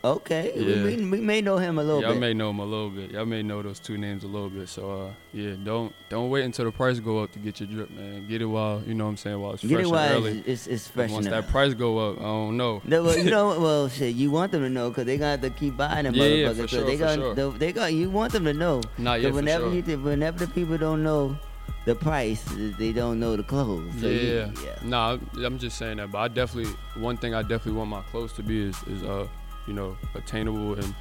Okay, 0.03 0.51
we- 0.55 0.63
Yeah. 0.63 0.83
we, 0.83 0.95
we 1.11 1.21
may 1.21 1.41
know 1.41 1.57
him 1.57 1.77
a 1.77 1.83
little 1.83 2.01
bit. 2.01 2.05
Y'all 2.07 2.15
bit. 2.15 2.19
may 2.21 2.33
know 2.33 2.49
him 2.49 2.57
a 2.59 2.65
little 2.65 2.89
bit. 2.89 3.11
Y'all 3.11 3.25
may 3.25 3.43
know 3.43 3.61
those 3.61 3.77
two 3.79 3.99
names 3.99 4.23
a 4.23 4.27
little 4.27 4.49
bit. 4.49 4.67
So 4.67 4.89
uh, 4.89 5.11
yeah, 5.31 5.53
don't 5.63 5.93
don't 6.09 6.31
wait 6.31 6.43
until 6.43 6.65
the 6.65 6.71
price 6.71 6.99
go 6.99 7.19
up 7.19 7.31
to 7.33 7.39
get 7.39 7.59
your 7.59 7.69
drip, 7.69 7.91
man. 7.91 8.27
Get 8.27 8.41
it 8.41 8.45
while 8.45 8.81
you 8.87 8.95
know 8.95 9.03
what 9.03 9.11
I'm 9.11 9.17
saying 9.17 9.39
while 9.39 9.53
it's 9.53 9.61
Get 9.63 9.69
fresh 9.73 9.81
it 9.81 9.83
and 9.83 9.91
while 9.91 10.13
early. 10.13 10.39
it's, 10.39 10.47
it's, 10.47 10.67
it's 10.67 10.87
fresh 10.87 11.11
Once 11.11 11.27
enough. 11.27 11.45
that 11.45 11.51
price 11.51 11.75
go 11.75 11.99
up, 11.99 12.17
I 12.19 12.23
don't 12.23 12.57
know. 12.57 12.81
No, 12.83 13.03
well, 13.03 13.17
you 13.17 13.29
know, 13.29 13.59
well, 13.61 13.89
shit, 13.89 14.15
you 14.15 14.31
want 14.31 14.51
them 14.51 14.63
to 14.63 14.69
know 14.69 14.89
because 14.89 15.05
they 15.05 15.17
have 15.17 15.41
to 15.41 15.51
keep 15.51 15.77
buying 15.77 16.05
them 16.05 16.15
Yeah, 16.15 16.23
yeah, 16.25 16.47
motherfuckers. 16.47 16.55
for 16.55 16.61
'cause 16.61 16.69
sure, 16.71 16.85
they 16.85 16.97
for 16.97 17.13
sure. 17.13 17.35
they, 17.35 17.57
they 17.59 17.71
got, 17.71 17.93
you 17.93 18.09
want 18.09 18.33
them 18.33 18.45
to 18.45 18.53
know. 18.53 18.81
Nah, 18.97 19.13
yeah, 19.13 19.29
for 19.29 19.35
whenever 19.35 19.65
sure. 19.71 19.73
you, 19.87 19.99
whenever 19.99 20.45
the 20.45 20.51
people 20.51 20.79
don't 20.79 21.03
know 21.03 21.37
the 21.85 21.93
price, 21.93 22.43
they 22.79 22.91
don't 22.91 23.19
know 23.19 23.35
the 23.35 23.43
clothes. 23.43 23.91
So 24.01 24.07
yeah, 24.07 24.47
you- 24.47 24.53
yeah. 24.65 24.79
Nah, 24.83 25.09
I'm- 25.11 25.29
I'm 25.45 25.59
just 25.59 25.77
saying 25.77 25.97
that. 25.97 26.11
But 26.11 26.17
I 26.19 26.27
definitely, 26.27 26.73
one 26.95 27.17
thing 27.17 27.35
I 27.35 27.43
definitely 27.43 27.73
want 27.73 27.91
my 27.91 28.01
clothes 28.09 28.33
to 28.33 28.41
be 28.43 28.63
is, 28.63 28.81
is 28.87 29.03
uh, 29.03 29.27
you 29.67 29.73
know, 29.73 29.97
attainable 30.15 30.75
and 30.75 30.95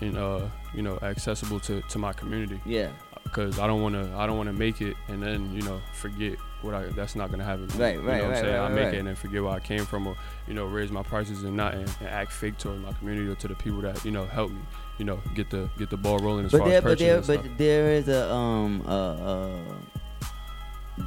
and 0.00 0.16
uh, 0.16 0.46
you 0.74 0.82
know, 0.82 0.98
accessible 1.02 1.60
to, 1.60 1.82
to 1.82 1.98
my 1.98 2.12
community. 2.12 2.60
Yeah. 2.64 2.90
Because 3.22 3.58
I 3.58 3.66
don't 3.66 3.80
want 3.80 3.94
to, 3.94 4.14
I 4.16 4.26
don't 4.26 4.36
want 4.36 4.48
to 4.48 4.52
make 4.52 4.80
it 4.80 4.96
and 5.08 5.22
then 5.22 5.52
you 5.54 5.62
know 5.62 5.80
forget 5.92 6.36
what 6.62 6.74
I. 6.74 6.84
That's 6.86 7.16
not 7.16 7.30
gonna 7.30 7.44
happen. 7.44 7.68
Right, 7.78 7.94
you 7.94 8.00
right, 8.00 8.18
know 8.18 8.24
what 8.24 8.30
right, 8.30 8.38
I'm 8.38 8.44
saying? 8.44 8.56
right, 8.56 8.70
I 8.70 8.74
make 8.74 8.94
it 8.94 8.98
and 8.98 9.08
then 9.08 9.14
forget 9.14 9.42
where 9.42 9.52
I 9.52 9.60
came 9.60 9.84
from, 9.84 10.06
or 10.06 10.16
you 10.46 10.54
know, 10.54 10.66
raise 10.66 10.90
my 10.90 11.02
prices 11.02 11.42
and 11.42 11.56
not 11.56 11.74
and, 11.74 11.90
and 12.00 12.08
act 12.08 12.32
fake 12.32 12.58
toward 12.58 12.80
my 12.80 12.92
community 12.92 13.28
or 13.28 13.34
to 13.36 13.48
the 13.48 13.54
people 13.54 13.80
that 13.82 14.04
you 14.04 14.10
know 14.10 14.26
help 14.26 14.50
me. 14.50 14.60
You 14.98 15.04
know, 15.04 15.20
get 15.34 15.50
the 15.50 15.68
get 15.78 15.90
the 15.90 15.96
ball 15.96 16.18
rolling 16.18 16.46
as 16.46 16.52
But 16.52 16.58
far 16.58 16.68
there, 16.68 16.78
as 16.78 16.84
but 16.84 16.98
there, 16.98 17.20
but 17.20 17.58
there 17.58 17.92
is 17.92 18.08
a 18.08 18.32
um 18.32 18.82
uh, 18.86 18.90
uh 18.90 19.58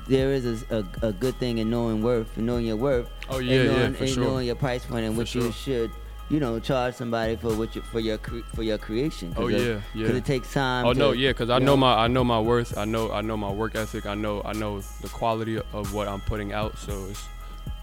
there 0.08 0.34
is 0.34 0.66
a, 0.70 0.86
a, 1.02 1.08
a 1.08 1.14
good 1.14 1.36
thing 1.40 1.60
in 1.60 1.70
knowing 1.70 2.02
worth 2.02 2.36
and 2.36 2.46
knowing 2.46 2.66
your 2.66 2.76
worth. 2.76 3.10
Oh, 3.30 3.40
yeah, 3.40 3.56
and 3.56 3.66
yeah, 3.66 3.78
knowing, 3.78 3.94
for 3.94 4.04
and 4.04 4.14
sure. 4.14 4.24
knowing 4.24 4.48
your 4.48 4.56
price 4.56 4.86
point 4.86 5.06
and 5.06 5.16
For 5.16 5.22
what 5.22 5.36
you 5.36 5.52
should 5.52 5.92
you 6.30 6.40
know, 6.40 6.60
charge 6.60 6.96
somebody 6.96 7.36
for 7.36 7.56
what 7.56 7.76
you, 7.76 7.82
for 7.82 8.00
your 8.00 8.18
cre- 8.18 8.46
for 8.54 8.64
your 8.64 8.78
creation. 8.78 9.34
Oh 9.38 9.46
of- 9.46 9.52
yeah, 9.52 9.60
yeah. 9.60 9.82
Because 9.94 10.16
it 10.18 10.26
takes 10.26 10.54
time. 10.54 10.86
Oh 10.86 10.94
to, 10.94 11.00
no, 11.00 11.12
yeah, 11.12 11.30
because 11.30 11.50
I 11.50 11.60
you 11.60 11.66
know 11.66 11.78
my 11.78 11.94
I 11.94 12.08
know 12.08 12.24
my 12.24 12.40
worth. 12.40 12.78
I 12.78 12.86
know 12.86 13.12
I 13.12 13.22
know 13.22 13.38
my 13.38 13.52
work 13.52 13.76
ethic. 13.76 14.06
I 14.06 14.16
know 14.16 14.42
I 14.44 14.54
know 14.54 14.82
the 15.02 15.10
quality 15.10 15.58
of 15.58 15.94
what 15.94 16.08
I'm 16.08 16.22
putting 16.22 16.54
out. 16.54 16.78
So 16.78 17.06
it's 17.10 17.26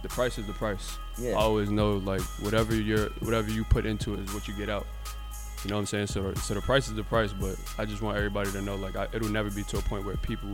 the 0.03 0.09
price 0.09 0.38
is 0.38 0.47
the 0.47 0.53
price. 0.53 0.99
Yeah. 1.18 1.32
I 1.32 1.40
always 1.40 1.70
know 1.70 1.92
like 1.92 2.20
whatever 2.40 2.74
you're 2.74 3.09
whatever 3.20 3.51
you 3.51 3.64
put 3.64 3.86
into 3.86 4.14
it 4.14 4.20
is 4.20 4.34
what 4.34 4.47
you 4.47 4.55
get 4.55 4.68
out. 4.68 4.86
You 5.64 5.70
know 5.70 5.76
what 5.76 5.80
I'm 5.80 5.86
saying? 5.86 6.08
So 6.08 6.34
so 6.34 6.52
the 6.54 6.60
price 6.60 6.88
is 6.88 6.94
the 6.94 7.04
price, 7.04 7.32
but 7.32 7.56
I 7.78 7.86
just 7.86 8.02
want 8.02 8.18
everybody 8.18 8.50
to 8.52 8.60
know 8.60 8.76
like 8.76 8.96
I, 8.96 9.08
it'll 9.14 9.30
never 9.30 9.50
be 9.50 9.62
to 9.64 9.78
a 9.78 9.82
point 9.82 10.04
where 10.04 10.16
people, 10.18 10.50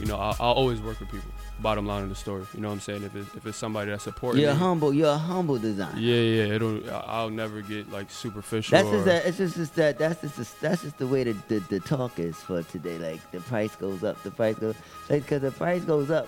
you 0.00 0.06
know, 0.06 0.16
I'll, 0.16 0.34
I'll 0.40 0.52
always 0.54 0.80
work 0.80 1.00
with 1.00 1.10
people. 1.10 1.30
Bottom 1.60 1.86
line 1.86 2.02
of 2.02 2.08
the 2.08 2.14
story. 2.14 2.44
You 2.54 2.60
know 2.60 2.68
what 2.68 2.74
I'm 2.74 2.80
saying? 2.80 3.02
If 3.04 3.14
it's, 3.14 3.34
if 3.34 3.46
it's 3.46 3.58
somebody 3.58 3.90
that's 3.90 4.04
supporting 4.04 4.40
You're 4.40 4.50
a 4.52 4.54
me, 4.54 4.60
humble. 4.60 4.94
You're 4.94 5.12
a 5.12 5.18
humble 5.18 5.58
designer. 5.58 5.98
yeah, 6.00 6.14
yeah, 6.46 6.54
it'll 6.54 6.88
I- 6.90 7.04
I'll 7.06 7.30
never 7.30 7.60
get 7.60 7.92
like 7.92 8.10
superficial. 8.10 8.72
That's 8.76 8.88
or, 8.88 8.92
just 8.92 9.04
that. 9.04 9.26
It's 9.26 9.36
just, 9.38 9.56
just 9.56 9.74
that. 9.76 9.98
That's 9.98 10.20
just 10.22 10.36
the- 10.36 10.66
that's 10.66 10.82
just 10.82 10.96
the 10.98 11.06
way 11.06 11.24
the, 11.24 11.32
the 11.48 11.58
the 11.68 11.80
talk 11.80 12.18
is 12.18 12.36
for 12.36 12.62
today. 12.62 12.96
Like 12.98 13.30
the 13.32 13.40
price 13.40 13.76
goes 13.76 14.02
up, 14.02 14.22
the 14.22 14.30
price 14.30 14.56
goes 14.58 14.74
like 15.10 15.22
because 15.24 15.42
the 15.42 15.50
price 15.52 15.84
goes 15.84 16.10
up, 16.10 16.26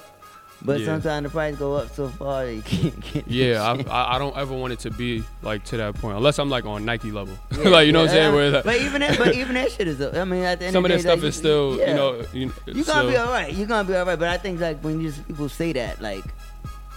but 0.62 0.80
Yeah. 0.80 0.86
sometimes 0.86 1.24
the 1.24 1.30
price 1.30 1.56
go 1.56 1.74
up 1.74 1.94
so 1.94 2.08
far 2.08 2.46
you 2.46 2.62
can't 2.62 2.98
get. 3.12 3.28
Yeah. 3.28 3.62
I, 3.88 4.16
I 4.16 4.18
don't 4.18 4.36
ever 4.36 4.54
want 4.54 4.72
it 4.72 4.78
to 4.80 4.90
be 4.90 5.22
like 5.42 5.64
to 5.64 5.76
that 5.76 5.94
point 5.96 6.16
unless 6.16 6.38
I'm 6.38 6.48
like 6.50 6.64
on 6.64 6.84
Nike 6.84 7.10
level. 7.12 7.36
Yeah, 7.56 7.68
like 7.70 7.86
you 7.86 7.92
know 7.92 8.04
yeah, 8.04 8.04
what 8.04 8.10
I'm 8.10 8.16
saying? 8.16 8.34
Where 8.34 8.50
like, 8.50 8.64
but 8.64 8.80
even 8.80 9.00
that, 9.00 9.18
but 9.18 9.34
even 9.34 9.54
that 9.54 9.72
shit 9.72 9.88
is. 9.88 10.00
Up. 10.00 10.14
I 10.14 10.24
mean, 10.24 10.42
at 10.44 10.58
the 10.58 10.66
end 10.66 10.72
some 10.72 10.84
of 10.84 10.90
the 10.90 10.96
that 10.96 11.02
stuff 11.02 11.18
like, 11.18 11.28
is 11.28 11.36
still 11.36 11.78
you 11.78 11.94
know 11.94 12.24
you, 12.32 12.52
You 12.66 12.84
gonna 12.84 13.08
be 13.08 13.16
all 13.16 13.30
right. 13.30 13.52
You're 13.52 13.66
gonna 13.66 13.86
be 13.88 13.94
all 13.94 14.04
right. 14.04 14.18
But 14.18 14.28
I 14.28 14.38
think 14.38 14.60
like 14.60 14.80
when 14.82 15.00
you 15.00 15.08
just, 15.10 15.26
people 15.26 15.48
say 15.48 15.72
that, 15.72 16.00
like 16.00 16.24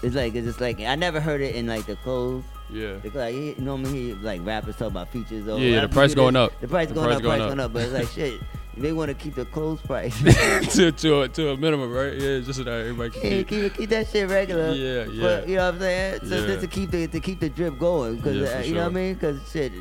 it's 0.03 0.15
like 0.15 0.35
it's 0.35 0.45
just 0.47 0.61
like 0.61 0.79
I 0.79 0.95
never 0.95 1.19
heard 1.19 1.41
it 1.41 1.55
in 1.55 1.67
like 1.67 1.85
the 1.85 1.95
clothes. 1.97 2.43
Yeah. 2.71 2.93
Because 3.01 3.15
like 3.17 3.35
you 3.35 3.55
normally 3.57 3.91
hear 3.91 4.15
like 4.17 4.45
rappers 4.45 4.75
talk 4.75 4.89
about 4.89 5.09
features. 5.09 5.47
Or 5.47 5.59
Yeah, 5.59 5.81
the 5.81 5.89
price 5.89 6.13
going 6.13 6.35
this, 6.35 6.41
up. 6.49 6.59
The 6.61 6.67
price 6.67 6.87
The 6.89 6.93
going 6.93 7.07
price 7.07 7.17
up. 7.17 7.23
going 7.23 7.39
price 7.39 7.41
up. 7.41 7.49
going 7.49 7.59
up. 7.59 7.73
But 7.73 7.83
it's 7.83 7.93
like 7.93 8.07
shit. 8.09 8.41
They 8.79 8.93
want 8.93 9.09
to 9.09 9.13
keep 9.15 9.35
the 9.35 9.45
clothes 9.45 9.81
price. 9.81 10.17
to 10.75 10.91
to 10.91 11.21
a, 11.21 11.27
to 11.29 11.49
a 11.49 11.57
minimum, 11.57 11.91
right? 11.91 12.13
Yeah, 12.13 12.39
just 12.39 12.55
so 12.59 12.63
that 12.63 12.79
everybody 12.81 13.09
can 13.11 13.31
Yeah, 13.31 13.43
keep. 13.43 13.73
keep, 13.75 13.89
that 13.89 14.07
shit 14.07 14.29
regular. 14.29 14.71
Yeah, 14.71 15.05
But, 15.05 15.13
yeah. 15.13 15.45
you 15.45 15.55
know 15.57 15.65
what 15.65 15.73
I'm 15.75 15.79
saying? 15.79 16.19
So 16.25 16.35
Yeah. 16.39 16.45
just 16.47 16.61
to 16.61 16.67
keep 16.67 16.91
the 16.91 17.07
to 17.07 17.19
keep 17.19 17.39
the 17.39 17.49
drip 17.49 17.77
going, 17.77 18.15
because 18.17 18.35
Yeah, 18.37 18.59
uh, 18.59 18.61
you 18.61 18.73
know 18.75 18.83
what 18.83 18.91
I 18.91 18.93
sure. 18.93 19.01
mean? 19.01 19.13
Because 19.15 19.51
shit, 19.51 19.73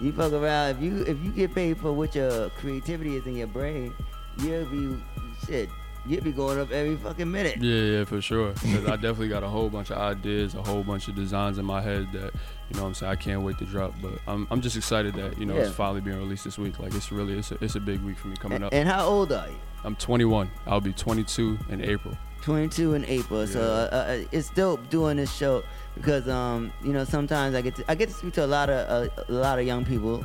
you 0.00 0.12
fuck 0.12 0.32
around. 0.32 0.70
If 0.76 0.80
you 0.82 1.02
if 1.02 1.18
you 1.24 1.30
get 1.32 1.54
paid 1.54 1.78
for 1.78 1.92
what 1.92 2.14
your 2.14 2.50
creativity 2.50 3.16
is 3.16 3.26
in 3.26 3.36
your 3.36 3.48
brain, 3.48 3.92
you'll 4.38 4.66
be 4.66 4.96
shit. 5.46 5.68
You'll 6.08 6.22
be 6.22 6.30
going 6.30 6.60
up 6.60 6.70
every 6.70 6.94
fucking 6.96 7.28
minute. 7.28 7.56
Yeah, 7.60 7.98
yeah, 7.98 8.04
for 8.04 8.20
sure. 8.22 8.52
'Cause 8.52 8.86
I 8.86 8.94
definitely 8.94 9.26
got 9.28 9.42
a 9.42 9.48
whole 9.48 9.68
bunch 9.68 9.90
of 9.90 9.98
ideas, 9.98 10.54
a 10.54 10.62
whole 10.62 10.84
bunch 10.84 11.08
of 11.08 11.16
designs 11.16 11.58
in 11.58 11.64
my 11.64 11.80
head 11.82 12.06
that, 12.12 12.32
you 12.70 12.76
know 12.76 12.82
what 12.82 12.88
I'm 12.88 12.94
saying, 12.94 13.12
I 13.12 13.16
can't 13.16 13.42
wait 13.42 13.58
to 13.58 13.64
drop. 13.64 13.94
But 14.02 14.18
I'm, 14.26 14.46
I'm 14.50 14.60
just 14.60 14.76
excited 14.76 15.14
that, 15.14 15.38
you 15.38 15.46
know, 15.46 15.56
it's 15.56 15.74
finally 15.74 16.00
being 16.00 16.18
released 16.18 16.44
this 16.44 16.58
week. 16.58 16.78
Like, 16.78 16.94
it's 16.94 17.12
really, 17.12 17.38
it's 17.38 17.52
a, 17.52 17.58
it's 17.62 17.76
a 17.76 17.80
big 17.80 18.00
week 18.02 18.18
for 18.18 18.28
me 18.28 18.36
coming 18.36 18.62
up. 18.62 18.72
And 18.74 18.88
how 18.88 19.06
old 19.06 19.32
are 19.32 19.48
you? 19.48 19.54
I'm 19.84 19.94
21. 19.96 20.50
I'll 20.66 20.80
be 20.80 20.92
22 20.92 21.58
in 21.70 21.80
April. 21.84 22.16
22 22.42 22.94
in 22.94 23.04
April. 23.06 23.46
So 23.46 23.60
uh, 23.60 23.94
uh, 23.94 24.18
it's 24.32 24.50
dope 24.50 24.88
doing 24.90 25.16
this 25.16 25.32
show 25.32 25.62
because 25.96 26.28
um 26.28 26.72
you 26.84 26.92
know 26.92 27.04
sometimes 27.04 27.54
I 27.56 27.60
get 27.62 27.74
to 27.76 27.84
I 27.88 27.94
get 27.96 28.08
to 28.08 28.14
speak 28.14 28.34
to 28.34 28.44
a 28.44 28.46
lot 28.46 28.68
of 28.70 29.08
uh, 29.08 29.24
a 29.28 29.32
lot 29.32 29.58
of 29.58 29.66
young 29.66 29.84
people 29.84 30.24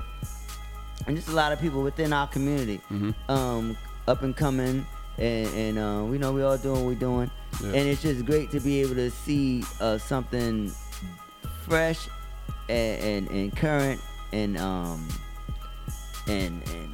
and 1.08 1.16
just 1.16 1.30
a 1.30 1.32
lot 1.32 1.52
of 1.52 1.60
people 1.60 1.82
within 1.82 2.12
our 2.14 2.28
community 2.28 2.80
Mhm. 2.92 3.16
um 3.30 3.78
up 4.08 4.22
and 4.22 4.36
coming 4.36 4.86
and 5.18 5.48
and 5.56 5.78
uh, 5.80 6.04
we 6.04 6.18
know 6.20 6.32
we 6.34 6.44
all 6.44 6.58
doing 6.58 6.76
what 6.80 6.86
we're 6.86 6.96
doing 6.96 7.32
Yeah. 7.62 7.68
and 7.70 7.88
it's 7.90 8.02
just 8.04 8.26
great 8.26 8.52
to 8.52 8.60
be 8.60 8.82
able 8.82 8.96
to 8.96 9.10
see 9.10 9.64
uh, 9.80 9.98
something 9.98 10.72
fresh 11.66 12.08
and, 12.72 13.28
and 13.28 13.30
and 13.32 13.56
current 13.56 14.00
and 14.32 14.58
um 14.58 15.08
and 16.28 16.62
and 16.70 16.94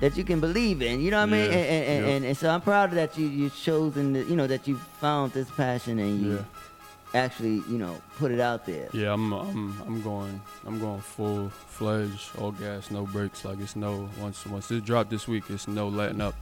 that 0.00 0.16
you 0.16 0.24
can 0.24 0.40
believe 0.40 0.80
in. 0.80 1.00
You 1.00 1.10
know 1.10 1.18
what 1.18 1.28
I 1.28 1.32
mean? 1.32 1.50
Yeah, 1.50 1.56
And, 1.58 1.84
and, 1.84 2.06
yeah. 2.06 2.12
and, 2.12 2.24
and 2.26 2.36
so 2.36 2.50
I'm 2.50 2.60
proud 2.60 2.92
that 2.92 3.18
you 3.18 3.26
you 3.26 3.50
chosen 3.50 4.12
the, 4.14 4.22
you 4.24 4.36
know 4.36 4.46
that 4.46 4.66
you 4.68 4.76
found 5.00 5.32
this 5.32 5.50
passion 5.50 5.98
and 5.98 6.20
you 6.22 6.44
actually 7.14 7.62
you 7.68 7.78
know 7.78 8.00
put 8.16 8.30
it 8.30 8.40
out 8.40 8.64
there. 8.66 8.88
Yeah, 8.92 9.12
I'm, 9.12 9.32
I'm, 9.32 9.80
I'm 9.86 10.02
going, 10.02 10.40
I'm 10.66 10.78
going 10.78 11.00
full 11.00 11.48
fledged, 11.50 12.30
all 12.38 12.52
gas, 12.52 12.90
no 12.90 13.06
brakes. 13.06 13.44
Like 13.44 13.58
it's 13.60 13.76
no 13.76 14.08
once, 14.20 14.46
once 14.46 14.68
this 14.68 14.82
drop 14.82 15.10
this 15.10 15.26
week, 15.26 15.44
it's 15.50 15.66
no 15.68 15.88
letting 15.88 16.20
up. 16.20 16.34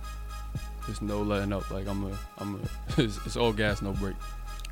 It's 0.89 1.01
no 1.03 1.23
letting 1.23 1.53
up. 1.53 1.69
Like 1.71 1.87
I'm 1.89 2.05
a, 2.05 2.13
I'm 2.39 2.55
a, 2.57 2.59
it's, 3.03 3.19
it's 3.27 3.37
all 3.37 3.53
gas, 3.53 3.81
no 3.83 3.93
break. 3.93 4.17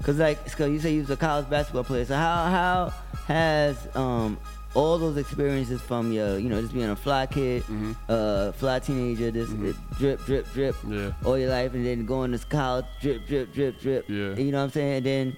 Cause 0.03 0.19
like, 0.19 0.45
cause 0.57 0.71
you 0.71 0.79
say 0.81 0.93
you 0.95 1.01
was 1.01 1.11
a 1.11 1.17
college 1.17 1.49
basketball 1.49 1.85
player. 1.85 2.05
So 2.05 2.15
how 2.17 2.45
how 2.47 2.93
has 3.27 3.77
um 3.97 4.39
all 4.75 4.99
those 4.99 5.17
experiences 5.17 5.81
from 5.81 6.13
your 6.13 6.37
you 6.39 6.49
know 6.49 6.61
just 6.61 6.75
being 6.75 6.91
a 6.91 6.97
fly 6.97 7.27
kid, 7.27 7.63
uh 8.09 8.53
fly 8.53 8.81
teenager, 8.81 9.31
this 9.31 9.51
uh, 9.51 9.73
drip 9.99 10.25
drip 10.27 10.53
drip 10.53 10.77
Yeah. 10.87 11.13
all 11.25 11.39
your 11.39 11.51
life, 11.51 11.75
and 11.75 11.87
then 11.87 12.05
going 12.07 12.33
to 12.33 12.39
college, 12.47 12.85
drip 13.01 13.27
drip 13.27 13.55
drip 13.55 13.81
drip. 13.81 14.09
Yeah. 14.09 14.35
You 14.35 14.51
know 14.53 14.59
what 14.59 14.65
I'm 14.65 14.71
saying? 14.71 14.97
And 14.99 15.07
then 15.07 15.37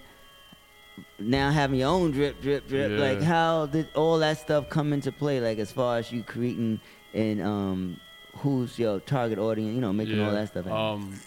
now 1.19 1.51
having 1.51 1.79
your 1.81 1.91
own 1.91 2.11
drip 2.11 2.41
drip 2.41 2.67
drip. 2.67 2.93
Yeah. 2.93 2.97
Like 2.99 3.23
how 3.23 3.67
did 3.67 3.89
all 3.95 4.19
that 4.19 4.39
stuff 4.39 4.69
come 4.71 4.93
into 4.93 5.13
play? 5.13 5.41
Like 5.41 5.59
as 5.59 5.71
far 5.71 5.99
as 5.99 6.11
you 6.11 6.23
creating 6.23 6.81
and 7.15 7.43
um 7.43 8.01
who's 8.39 8.79
your 8.79 9.01
target 9.01 9.39
audience? 9.39 9.75
You 9.75 9.81
know, 9.81 9.93
making 9.93 10.21
all 10.21 10.33
that 10.33 10.49
stuff. 10.49 10.65
happen. 10.65 10.81
Um, 10.81 11.21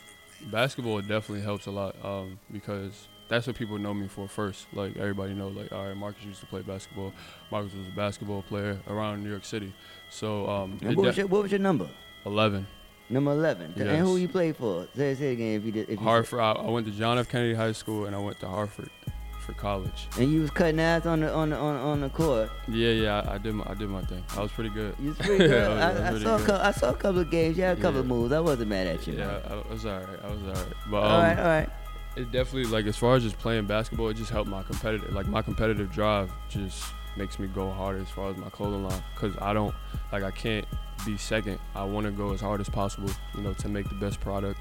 basketball 0.52 1.02
definitely 1.02 1.42
helps 1.42 1.66
a 1.68 1.72
lot 1.72 1.96
um, 2.04 2.40
because 2.52 3.08
that's 3.30 3.48
what 3.48 3.56
people 3.56 3.78
know 3.78 3.94
me 3.94 4.08
for 4.08 4.28
first. 4.28 4.68
Like 4.74 4.98
everybody 4.98 5.34
know, 5.34 5.48
like 5.50 5.72
all 5.72 5.86
right, 5.88 5.96
Marcus 5.96 6.24
used 6.26 6.40
to 6.42 6.46
play 6.48 6.62
basketball. 6.62 7.14
Marcus 7.52 7.74
was 7.74 7.88
a 7.88 7.92
basketball 7.92 8.42
player 8.44 8.78
around 8.88 9.24
New 9.24 9.30
York 9.30 9.46
City. 9.46 9.72
So 10.10 10.50
um, 10.50 10.78
what, 10.82 10.96
was 10.98 11.16
de- 11.16 11.22
your, 11.22 11.28
what 11.28 11.44
was 11.44 11.52
your 11.52 11.60
number? 11.60 11.88
eleven. 12.26 12.68
Number 13.12 13.32
eleven. 13.32 13.74
And 13.78 13.98
who 14.06 14.18
you 14.18 14.28
play 14.28 14.52
for? 14.52 14.88
Say, 14.96 15.16
say 15.16 15.30
it 15.30 15.34
again 15.34 15.54
if 15.60 15.64
you 15.66 15.72
did. 15.72 15.84
If 15.90 16.00
you 16.00 16.06
Hartford. 16.06 16.40
I, 16.42 16.52
I 16.52 16.70
went 16.70 16.86
to 16.88 16.92
John 16.92 17.18
F. 17.18 17.30
Kennedy 17.30 17.54
High 17.56 17.72
School 17.72 18.06
and 18.06 18.16
I 18.16 18.20
went 18.20 18.40
to 18.42 18.48
Hartford 18.48 18.90
for 19.40 19.54
college. 19.54 20.08
And 20.20 20.32
you 20.32 20.42
was 20.42 20.52
cutting 20.52 20.80
ass 20.80 21.08
on 21.08 21.22
the 21.22 21.34
on 21.34 21.50
the, 21.50 21.56
on, 21.58 21.76
on 21.76 22.02
the 22.02 22.10
court. 22.10 22.52
Yeah, 22.68 22.90
yeah, 22.92 23.22
I, 23.28 23.36
I 23.36 23.38
did 23.40 23.56
my 23.56 23.66
I 23.68 23.74
did 23.74 23.90
my 23.90 24.02
thing. 24.04 24.24
I 24.38 24.42
was 24.42 24.52
pretty 24.52 24.70
good. 24.70 24.96
You 25.00 25.10
was 25.10 25.18
pretty 25.20 25.48
good. 25.48 25.64
I 25.64 25.70
was- 25.70 25.80
I 25.80 25.90
was 25.90 26.00
I, 26.02 26.08
I 26.08 26.10
pretty 26.12 26.26
saw 26.26 26.36
a 26.36 26.38
good. 26.38 26.48
couple, 26.48 26.66
I 26.68 26.72
saw 26.72 26.90
a 26.92 26.96
couple 26.96 27.20
of 27.22 27.32
games. 27.32 27.58
You 27.58 27.64
had 27.64 27.78
a 27.80 27.82
couple 27.82 28.00
of 28.00 28.06
moves. 28.06 28.32
I 28.32 28.40
wasn't 28.42 28.70
mad 28.70 28.86
at 28.88 29.08
you. 29.08 29.14
Yeah, 29.16 29.26
man. 29.28 29.42
I, 29.50 29.54
I 29.56 29.74
was 29.74 29.86
alright. 29.88 30.20
I 30.24 30.28
was 30.30 30.42
alright. 30.44 30.74
But 30.92 30.98
um, 30.98 31.04
All 31.12 31.20
right, 31.22 31.40
all 31.40 31.46
right. 31.46 31.70
It 32.20 32.34
definitely 32.34 32.70
like 32.70 32.86
as 32.86 32.97
far 32.97 33.15
as 33.15 33.24
just 33.24 33.39
playing 33.39 33.65
basketball, 33.65 34.09
it 34.09 34.15
just 34.15 34.30
helped 34.30 34.49
my 34.49 34.61
competitive 34.61 35.13
like 35.13 35.28
my 35.28 35.41
competitive 35.41 35.89
drive 35.89 36.30
just 36.49 36.84
makes 37.15 37.39
me 37.39 37.47
go 37.47 37.72
harder 37.72 37.99
as 37.99 38.09
far 38.09 38.30
as 38.30 38.36
my 38.36 38.49
clothing 38.49 38.84
line 38.84 39.01
because 39.13 39.38
I 39.41 39.53
don't 39.53 39.74
like 40.11 40.24
I 40.24 40.32
can't 40.32 40.65
be 41.05 41.15
second. 41.15 41.59
I 41.76 41.86
want 41.86 42.07
to 42.07 42.11
go 42.11 42.34
as 42.34 42.41
hard 42.41 42.59
as 42.59 42.67
possible, 42.67 43.09
you 43.36 43.41
know, 43.41 43.53
to 43.53 43.70
make 43.70 43.88
the 43.88 43.95
best 43.95 44.20
product. 44.20 44.59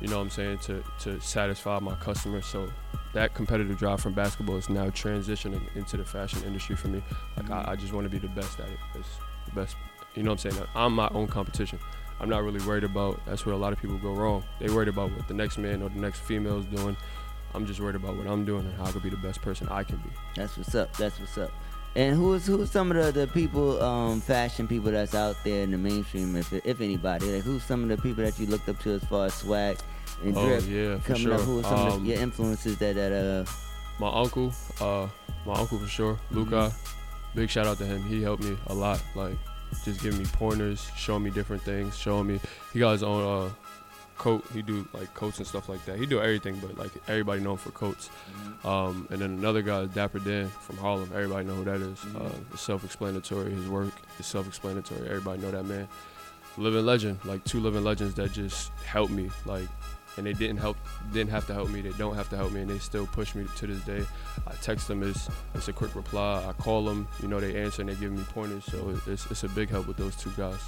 You 0.00 0.06
know 0.06 0.18
what 0.18 0.22
I'm 0.22 0.30
saying 0.30 0.58
to 0.58 0.84
to 1.00 1.20
satisfy 1.20 1.80
my 1.80 1.96
customers. 1.96 2.46
So 2.46 2.68
that 3.12 3.34
competitive 3.34 3.76
drive 3.76 4.00
from 4.00 4.12
basketball 4.12 4.56
is 4.58 4.68
now 4.68 4.86
transitioning 4.90 5.62
into 5.74 5.96
the 5.96 6.04
fashion 6.04 6.44
industry 6.44 6.76
for 6.76 6.86
me. 6.86 7.02
Like 7.36 7.50
I, 7.50 7.72
I 7.72 7.74
just 7.76 7.92
want 7.92 8.04
to 8.04 8.08
be 8.08 8.18
the 8.18 8.32
best 8.32 8.60
at 8.60 8.68
it. 8.68 8.78
It's 8.94 9.08
the 9.46 9.52
best. 9.60 9.74
You 10.14 10.22
know 10.22 10.30
what 10.30 10.44
I'm 10.44 10.52
saying? 10.52 10.68
I'm 10.76 10.94
my 10.94 11.08
own 11.12 11.26
competition. 11.26 11.80
I'm 12.20 12.28
not 12.28 12.42
really 12.44 12.60
worried 12.66 12.84
about. 12.84 13.20
That's 13.26 13.46
where 13.46 13.54
a 13.54 13.58
lot 13.58 13.72
of 13.72 13.80
people 13.80 13.96
go 13.98 14.12
wrong. 14.12 14.44
They 14.60 14.68
worried 14.68 14.88
about 14.88 15.10
what 15.12 15.26
the 15.28 15.34
next 15.34 15.56
man 15.58 15.82
or 15.82 15.88
the 15.88 15.98
next 16.00 16.20
female 16.20 16.58
is 16.58 16.66
doing. 16.66 16.96
I'm 17.54 17.66
just 17.66 17.80
worried 17.80 17.96
about 17.96 18.16
what 18.16 18.26
I'm 18.26 18.44
doing 18.44 18.64
and 18.66 18.74
how 18.76 18.84
I 18.84 18.92
could 18.92 19.02
be 19.02 19.08
the 19.10 19.16
best 19.16 19.40
person 19.42 19.66
I 19.70 19.82
can 19.82 19.96
be. 19.96 20.10
That's 20.36 20.56
what's 20.56 20.74
up. 20.74 20.94
That's 20.96 21.18
what's 21.18 21.36
up. 21.38 21.50
And 21.96 22.14
who's 22.14 22.46
who's 22.46 22.70
some 22.70 22.92
of 22.92 22.96
the, 23.14 23.20
the 23.22 23.26
people, 23.26 23.82
um, 23.82 24.20
fashion 24.20 24.68
people 24.68 24.92
that's 24.92 25.14
out 25.14 25.34
there 25.42 25.64
in 25.64 25.72
the 25.72 25.78
mainstream, 25.78 26.36
if 26.36 26.52
if 26.52 26.80
anybody, 26.80 27.26
like 27.34 27.42
who's 27.42 27.64
some 27.64 27.82
of 27.82 27.88
the 27.88 27.96
people 28.00 28.22
that 28.22 28.38
you 28.38 28.46
looked 28.46 28.68
up 28.68 28.78
to 28.80 28.90
as 28.92 29.02
far 29.04 29.26
as 29.26 29.34
swag 29.34 29.78
and 30.22 30.36
Oh, 30.36 30.46
drip 30.46 30.64
yeah, 30.68 30.98
for 30.98 31.14
coming 31.14 31.32
up? 31.32 31.38
sure. 31.40 31.46
Who 31.46 31.58
are 31.60 31.62
some 31.64 31.72
of 31.88 31.92
Um, 31.94 32.02
the, 32.04 32.10
your 32.12 32.20
influences 32.20 32.76
that 32.78 32.94
that 32.94 33.12
uh 33.12 33.50
My 33.98 34.12
uncle, 34.20 34.52
uh, 34.80 35.08
my 35.44 35.54
uncle 35.54 35.78
for 35.78 35.88
sure, 35.88 36.16
Luca. 36.30 36.72
Big 37.34 37.50
shout 37.50 37.66
out 37.66 37.78
to 37.78 37.84
him. 37.86 38.02
He 38.04 38.22
helped 38.22 38.44
me 38.44 38.56
a 38.68 38.74
lot. 38.74 39.02
Like 39.16 39.34
just 39.84 40.02
giving 40.02 40.18
me 40.18 40.26
pointers, 40.26 40.90
showing 40.96 41.22
me 41.22 41.30
different 41.30 41.62
things, 41.62 41.96
showing 41.96 42.26
me. 42.26 42.40
He 42.72 42.78
got 42.78 42.92
his 42.92 43.02
own 43.02 43.22
uh, 43.22 43.50
coat. 44.18 44.44
He 44.52 44.62
do 44.62 44.86
like 44.92 45.12
coats 45.14 45.38
and 45.38 45.46
stuff 45.46 45.68
like 45.68 45.84
that. 45.86 45.98
He 45.98 46.06
do 46.06 46.20
everything, 46.20 46.60
but 46.60 46.76
like 46.76 46.90
everybody 47.08 47.40
know 47.40 47.52
him 47.52 47.58
for 47.58 47.70
coats. 47.70 48.10
Um, 48.64 49.08
and 49.10 49.20
then 49.20 49.30
another 49.30 49.62
guy, 49.62 49.86
Dapper 49.86 50.18
Dan 50.18 50.48
from 50.48 50.76
Harlem. 50.76 51.10
Everybody 51.14 51.46
know 51.46 51.54
who 51.54 51.64
that 51.64 51.80
is. 51.80 52.04
Uh, 52.14 52.30
it's 52.52 52.60
self-explanatory. 52.60 53.50
His 53.50 53.68
work 53.68 53.92
is 54.18 54.26
self-explanatory. 54.26 55.08
Everybody 55.08 55.40
know 55.40 55.50
that 55.50 55.64
man. 55.64 55.88
Living 56.58 56.84
legend, 56.84 57.18
like 57.24 57.42
two 57.44 57.60
living 57.60 57.84
legends 57.84 58.14
that 58.14 58.32
just 58.32 58.70
helped 58.84 59.12
me. 59.12 59.30
Like 59.46 59.68
and 60.20 60.26
they 60.26 60.34
didn't 60.34 60.58
help 60.58 60.76
didn't 61.12 61.30
have 61.30 61.46
to 61.46 61.54
help 61.54 61.70
me 61.70 61.80
they 61.80 61.96
don't 61.98 62.14
have 62.14 62.28
to 62.28 62.36
help 62.36 62.52
me 62.52 62.60
and 62.60 62.68
they 62.70 62.78
still 62.78 63.06
push 63.06 63.34
me 63.34 63.46
to 63.56 63.66
this 63.66 63.80
day 63.84 64.04
i 64.46 64.52
text 64.56 64.86
them 64.86 65.02
it's 65.02 65.28
it's 65.54 65.68
a 65.68 65.72
quick 65.72 65.94
reply 65.94 66.44
i 66.46 66.52
call 66.62 66.84
them 66.84 67.08
you 67.22 67.28
know 67.28 67.40
they 67.40 67.56
answer 67.58 67.80
and 67.80 67.88
they 67.88 67.94
give 67.94 68.12
me 68.12 68.22
pointers 68.34 68.64
so 68.66 68.94
it's, 69.06 69.30
it's 69.30 69.44
a 69.44 69.48
big 69.48 69.70
help 69.70 69.86
with 69.86 69.96
those 69.96 70.14
two 70.16 70.30
guys 70.36 70.60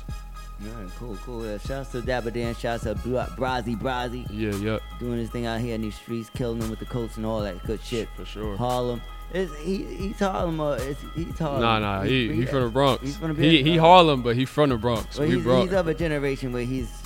All 0.65 0.81
right, 0.81 0.91
cool, 0.99 1.19
cool. 1.25 1.43
Uh, 1.43 1.59
shouts 1.59 1.91
to 1.91 2.01
Dapper 2.03 2.31
Dan, 2.31 2.55
shouts 2.55 2.85
to 2.85 2.95
Bra- 2.95 3.27
Brazy 3.37 3.77
Brazy. 3.77 4.25
Yeah, 4.31 4.55
yeah. 4.55 4.79
Doing 5.01 5.19
his 5.19 5.29
thing 5.29 5.45
out 5.45 5.61
here 5.61 5.75
in 5.75 5.83
these 5.83 5.97
streets, 5.97 6.31
killing 6.31 6.61
them 6.61 6.71
with 6.71 6.79
the 6.79 6.87
coats 6.87 7.17
and 7.17 7.27
all 7.27 7.41
that 7.41 7.61
good 7.65 7.81
shit. 7.83 8.09
For 8.15 8.25
sure. 8.25 8.57
Harlem. 8.57 9.03
Is 9.35 9.51
he 9.57 9.83
he's 9.83 10.19
Harlem 10.21 10.61
or 10.61 10.77
is 10.77 10.97
he, 11.17 11.25
he's 11.25 11.39
Harlem? 11.39 11.63
Nah, 11.63 11.79
nah, 11.81 12.03
he 12.03 12.33
he 12.33 12.45
from 12.47 12.63
the 12.63 12.69
Bronx. 12.69 13.03
He's 13.03 13.17
from 13.17 13.35
the 13.35 13.43
he 13.43 13.63
he 13.65 13.77
Harlem, 13.77 14.23
but 14.23 14.37
he 14.37 14.45
from 14.45 14.71
the 14.71 14.77
Bronx. 14.77 15.19
Well, 15.19 15.27
we 15.27 15.35
he's, 15.35 15.43
brought. 15.43 15.63
he's 15.65 15.73
of 15.73 15.89
a 15.89 15.95
generation 15.95 16.53
where 16.53 16.65
he's 16.65 17.02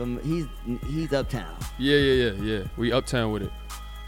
from 0.00 0.18
he's 0.22 0.46
he's 0.86 1.12
uptown. 1.12 1.54
Yeah, 1.78 1.96
yeah, 1.98 2.30
yeah, 2.32 2.42
yeah. 2.42 2.64
We 2.78 2.90
uptown 2.92 3.32
with 3.32 3.42
it, 3.42 3.52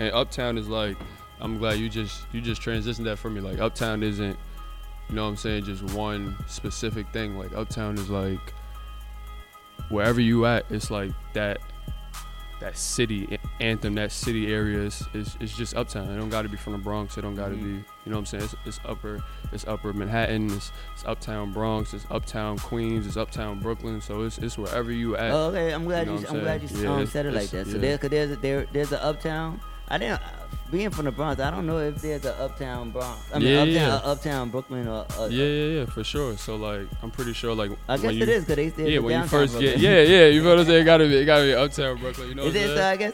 and 0.00 0.12
uptown 0.14 0.56
is 0.58 0.68
like. 0.68 0.96
I'm 1.40 1.58
glad 1.58 1.80
you 1.80 1.88
just 1.88 2.22
you 2.32 2.40
just 2.40 2.62
transitioned 2.62 3.02
that 3.02 3.18
for 3.18 3.28
me. 3.28 3.40
Like 3.40 3.58
uptown 3.58 4.04
isn't, 4.04 4.38
you 5.08 5.14
know 5.16 5.24
what 5.24 5.30
I'm 5.30 5.36
saying, 5.36 5.64
just 5.64 5.82
one 5.82 6.36
specific 6.46 7.08
thing. 7.12 7.36
Like 7.36 7.52
uptown 7.52 7.98
is 7.98 8.08
like 8.08 8.54
wherever 9.88 10.20
you 10.20 10.46
at, 10.46 10.66
it's 10.70 10.88
like 10.88 11.10
that 11.32 11.58
that 12.60 12.78
city 12.78 13.40
anthem, 13.60 13.94
that 13.94 14.12
city 14.12 14.52
area 14.54 14.78
is, 14.82 15.02
is, 15.14 15.36
is 15.40 15.52
just 15.56 15.74
uptown. 15.74 16.08
It 16.08 16.16
don't 16.16 16.28
got 16.30 16.42
to 16.42 16.48
be 16.48 16.56
from 16.56 16.74
the 16.74 16.78
Bronx. 16.78 17.18
It 17.18 17.22
don't 17.22 17.34
got 17.34 17.48
to 17.48 17.56
Mhm. 17.56 17.82
be, 17.82 17.84
you 18.04 18.10
know 18.10 18.16
what 18.16 18.20
I'm 18.20 18.26
saying? 18.26 18.44
It's, 18.44 18.54
it's 18.64 18.80
upper, 18.84 19.22
it's 19.52 19.66
upper 19.66 19.92
Manhattan. 19.92 20.50
It's, 20.50 20.72
it's 20.94 21.04
uptown 21.04 21.52
Bronx. 21.52 21.94
It's 21.94 22.06
uptown 22.10 22.58
Queens. 22.58 23.06
It's 23.06 23.16
uptown 23.16 23.60
Brooklyn. 23.60 24.00
So 24.00 24.22
it's, 24.22 24.38
it's 24.38 24.58
wherever 24.58 24.90
you 24.90 25.16
at. 25.16 25.30
Oh, 25.30 25.46
okay, 25.48 25.72
I'm 25.72 25.84
glad 25.84 26.06
know 26.08 26.18
you. 26.18 26.26
I'm 26.28 26.40
glad 26.40 26.62
you? 26.62 26.68
Yeah, 26.82 26.94
um, 26.96 27.06
said 27.06 27.26
it 27.26 27.34
like 27.34 27.50
that. 27.50 27.66
So 27.66 27.74
yeah. 27.74 27.78
there, 27.78 27.98
cause 27.98 28.10
there's 28.10 28.30
a, 28.32 28.36
there, 28.36 28.66
there's 28.72 28.92
a 28.92 29.02
uptown. 29.04 29.60
I 29.88 29.98
didn't. 29.98 30.20
Being 30.70 30.88
from 30.88 31.04
the 31.04 31.10
Bronx, 31.12 31.38
I 31.38 31.50
don't 31.50 31.66
know 31.66 31.78
if 31.80 32.00
there's 32.00 32.24
a 32.24 32.34
uptown 32.40 32.92
Bronx. 32.92 33.20
I 33.34 33.38
mean, 33.38 33.48
Yeah, 33.48 33.58
uptown, 33.60 33.72
yeah. 33.74 33.94
uh, 33.94 34.12
uptown 34.12 34.48
Brooklyn 34.48 34.88
or. 34.88 35.04
Uh, 35.18 35.26
yeah, 35.26 35.44
yeah, 35.44 35.78
yeah, 35.80 35.84
for 35.84 36.02
sure. 36.02 36.34
So 36.38 36.56
like, 36.56 36.86
I'm 37.02 37.10
pretty 37.10 37.34
sure 37.34 37.54
like. 37.54 37.72
I 37.88 37.98
guess 37.98 38.14
you, 38.14 38.22
it 38.22 38.28
is, 38.30 38.44
'cause 38.46 38.56
they- 38.56 38.90
Yeah, 38.94 38.98
when 39.00 39.20
you 39.20 39.28
first 39.28 39.58
get, 39.60 39.78
yeah, 39.80 40.00
yeah, 40.00 40.26
you 40.28 40.42
know 40.42 40.48
what 40.50 40.60
I'm 40.60 40.64
saying? 40.66 40.82
It 40.82 40.84
gotta 40.86 41.04
be, 41.04 41.16
it 41.18 41.24
gotta 41.26 41.44
be 41.44 41.54
uptown 41.54 41.98
Brooklyn. 41.98 42.28
You 42.30 42.34
know 42.36 42.44
Is 42.44 42.54
what 42.54 42.62
it? 42.62 42.78
Uh, 42.78 42.86
I 42.86 42.96
guess 42.96 43.12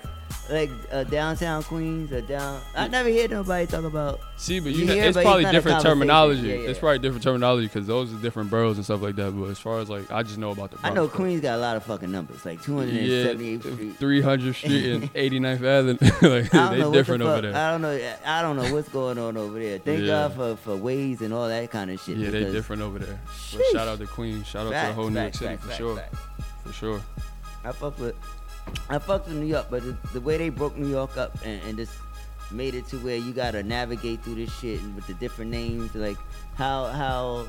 like 0.51 0.71
uh, 0.91 1.05
downtown 1.05 1.63
Queens 1.63 2.13
or 2.13 2.21
down. 2.21 2.61
I 2.75 2.89
never 2.89 3.09
hear 3.09 3.29
nobody 3.29 3.67
talk 3.67 3.85
about. 3.85 4.21
See, 4.37 4.61
but 4.61 4.73
you, 4.73 4.87
know, 4.87 4.95
hear, 4.95 5.05
it's 5.05 5.17
probably 5.17 5.45
a 5.45 5.53
different 5.53 5.83
terminology. 5.83 6.49
Yeah, 6.49 6.55
yeah. 6.55 6.69
It's 6.71 6.79
probably 6.79 6.99
different 6.99 7.23
terminology 7.23 7.67
because 7.67 7.87
those 7.87 8.13
are 8.13 8.17
different 8.19 8.51
boroughs 8.51 8.77
and 8.77 8.85
stuff 8.85 9.03
like 9.03 9.17
that. 9.17 9.33
But 9.33 9.47
as 9.47 9.59
far 9.59 9.81
as 9.81 9.91
like, 9.91 10.11
I 10.11 10.23
just 10.23 10.39
know 10.39 10.51
about 10.51 10.71
the 10.71 10.79
I 10.83 10.91
know. 10.91 11.09
Queens 11.09 11.41
got 11.41 11.57
a 11.57 11.61
lot 11.61 11.77
of 11.77 11.85
fucking 11.85 12.11
numbers, 12.11 12.45
like 12.45 12.63
278th 12.63 13.75
Street. 13.75 13.97
300 13.97 14.55
Street 14.55 14.93
and 14.93 15.15
89th 15.15 15.63
Avenue. 15.63 15.99
like, 16.41 16.51
they 16.51 16.79
know 16.79 16.93
different 16.93 17.23
the 17.23 17.31
over 17.31 17.41
there. 17.43 17.57
I 17.57 17.71
don't 17.73 17.83
know. 17.83 18.13
I 18.25 18.43
don't 18.43 18.57
know 18.57 18.73
what's 18.73 18.89
going 18.89 19.19
on 19.19 19.37
over 19.37 19.59
there. 19.59 19.79
Thank 19.79 20.01
Yeah. 20.01 20.29
God 20.29 20.35
for 20.35 20.57
for 20.57 20.77
Waze 20.79 21.21
and 21.21 21.35
all 21.35 21.49
that 21.49 21.71
kind 21.71 21.91
of 21.91 22.01
shit. 22.01 22.17
Yeah, 22.17 22.31
they 22.31 22.51
different 22.51 22.83
over 22.83 22.99
there. 22.99 23.21
But 23.53 23.65
shout 23.73 23.89
out 23.89 23.99
to 23.99 24.07
Queens. 24.07 24.47
Shout 24.47 24.67
out 24.67 24.81
to 24.83 24.89
the 24.89 24.95
whole 24.95 25.11
New 25.11 25.21
York 25.21 25.35
City 25.35 25.57
for 25.57 25.73
sure. 25.73 26.05
For 26.65 26.73
sure. 26.73 27.01
I 27.65 27.73
fuck 27.73 27.99
with, 27.99 28.15
I 28.89 28.99
fucked 28.99 29.29
with 29.29 29.37
New 29.37 29.47
York, 29.47 29.67
but 29.71 29.83
the, 29.83 29.97
the 30.13 30.21
way 30.21 30.37
they 30.39 30.49
broke 30.49 30.77
New 30.77 30.89
York 30.89 31.17
up 31.17 31.37
and, 31.45 31.61
and 31.65 31.77
just 31.79 31.93
made 32.51 32.75
it 32.75 32.87
to 32.89 32.97
where 32.99 33.17
you 33.17 33.33
gotta 33.33 33.63
navigate 33.63 34.23
through 34.23 34.37
this 34.37 34.57
shit 34.59 34.81
and 34.81 34.95
with 34.95 35.07
the 35.07 35.15
different 35.15 35.51
names, 35.51 35.95
like 35.95 36.17
how 36.55 36.87
how. 36.87 37.47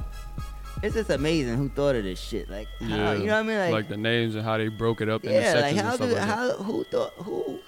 It's 0.81 0.95
just 0.95 1.09
amazing 1.09 1.57
who 1.57 1.67
thought 1.67 1.95
of 1.95 2.03
this 2.05 2.19
shit. 2.21 2.49
Like, 2.49 2.67
how, 2.79 2.87
Yeah. 2.87 3.13
you 3.13 3.25
know 3.25 3.43
what 3.43 3.53
I 3.53 3.65
mean? 3.65 3.71
Like, 3.71 3.89
the 3.89 3.97
names 3.97 4.35
and 4.35 4.45
how 4.45 4.57
they 4.57 4.69
broke 4.69 5.01
it 5.01 5.09
up 5.09 5.25
yeah, 5.25 5.53
like 5.55 5.75
how 5.75 5.87
and 5.87 5.95
stuff 5.95 6.09
do 6.09 6.15
like 6.15 6.23
how 6.23 6.51
who 6.53 6.83
thought 6.85 7.13
who, 7.17 7.59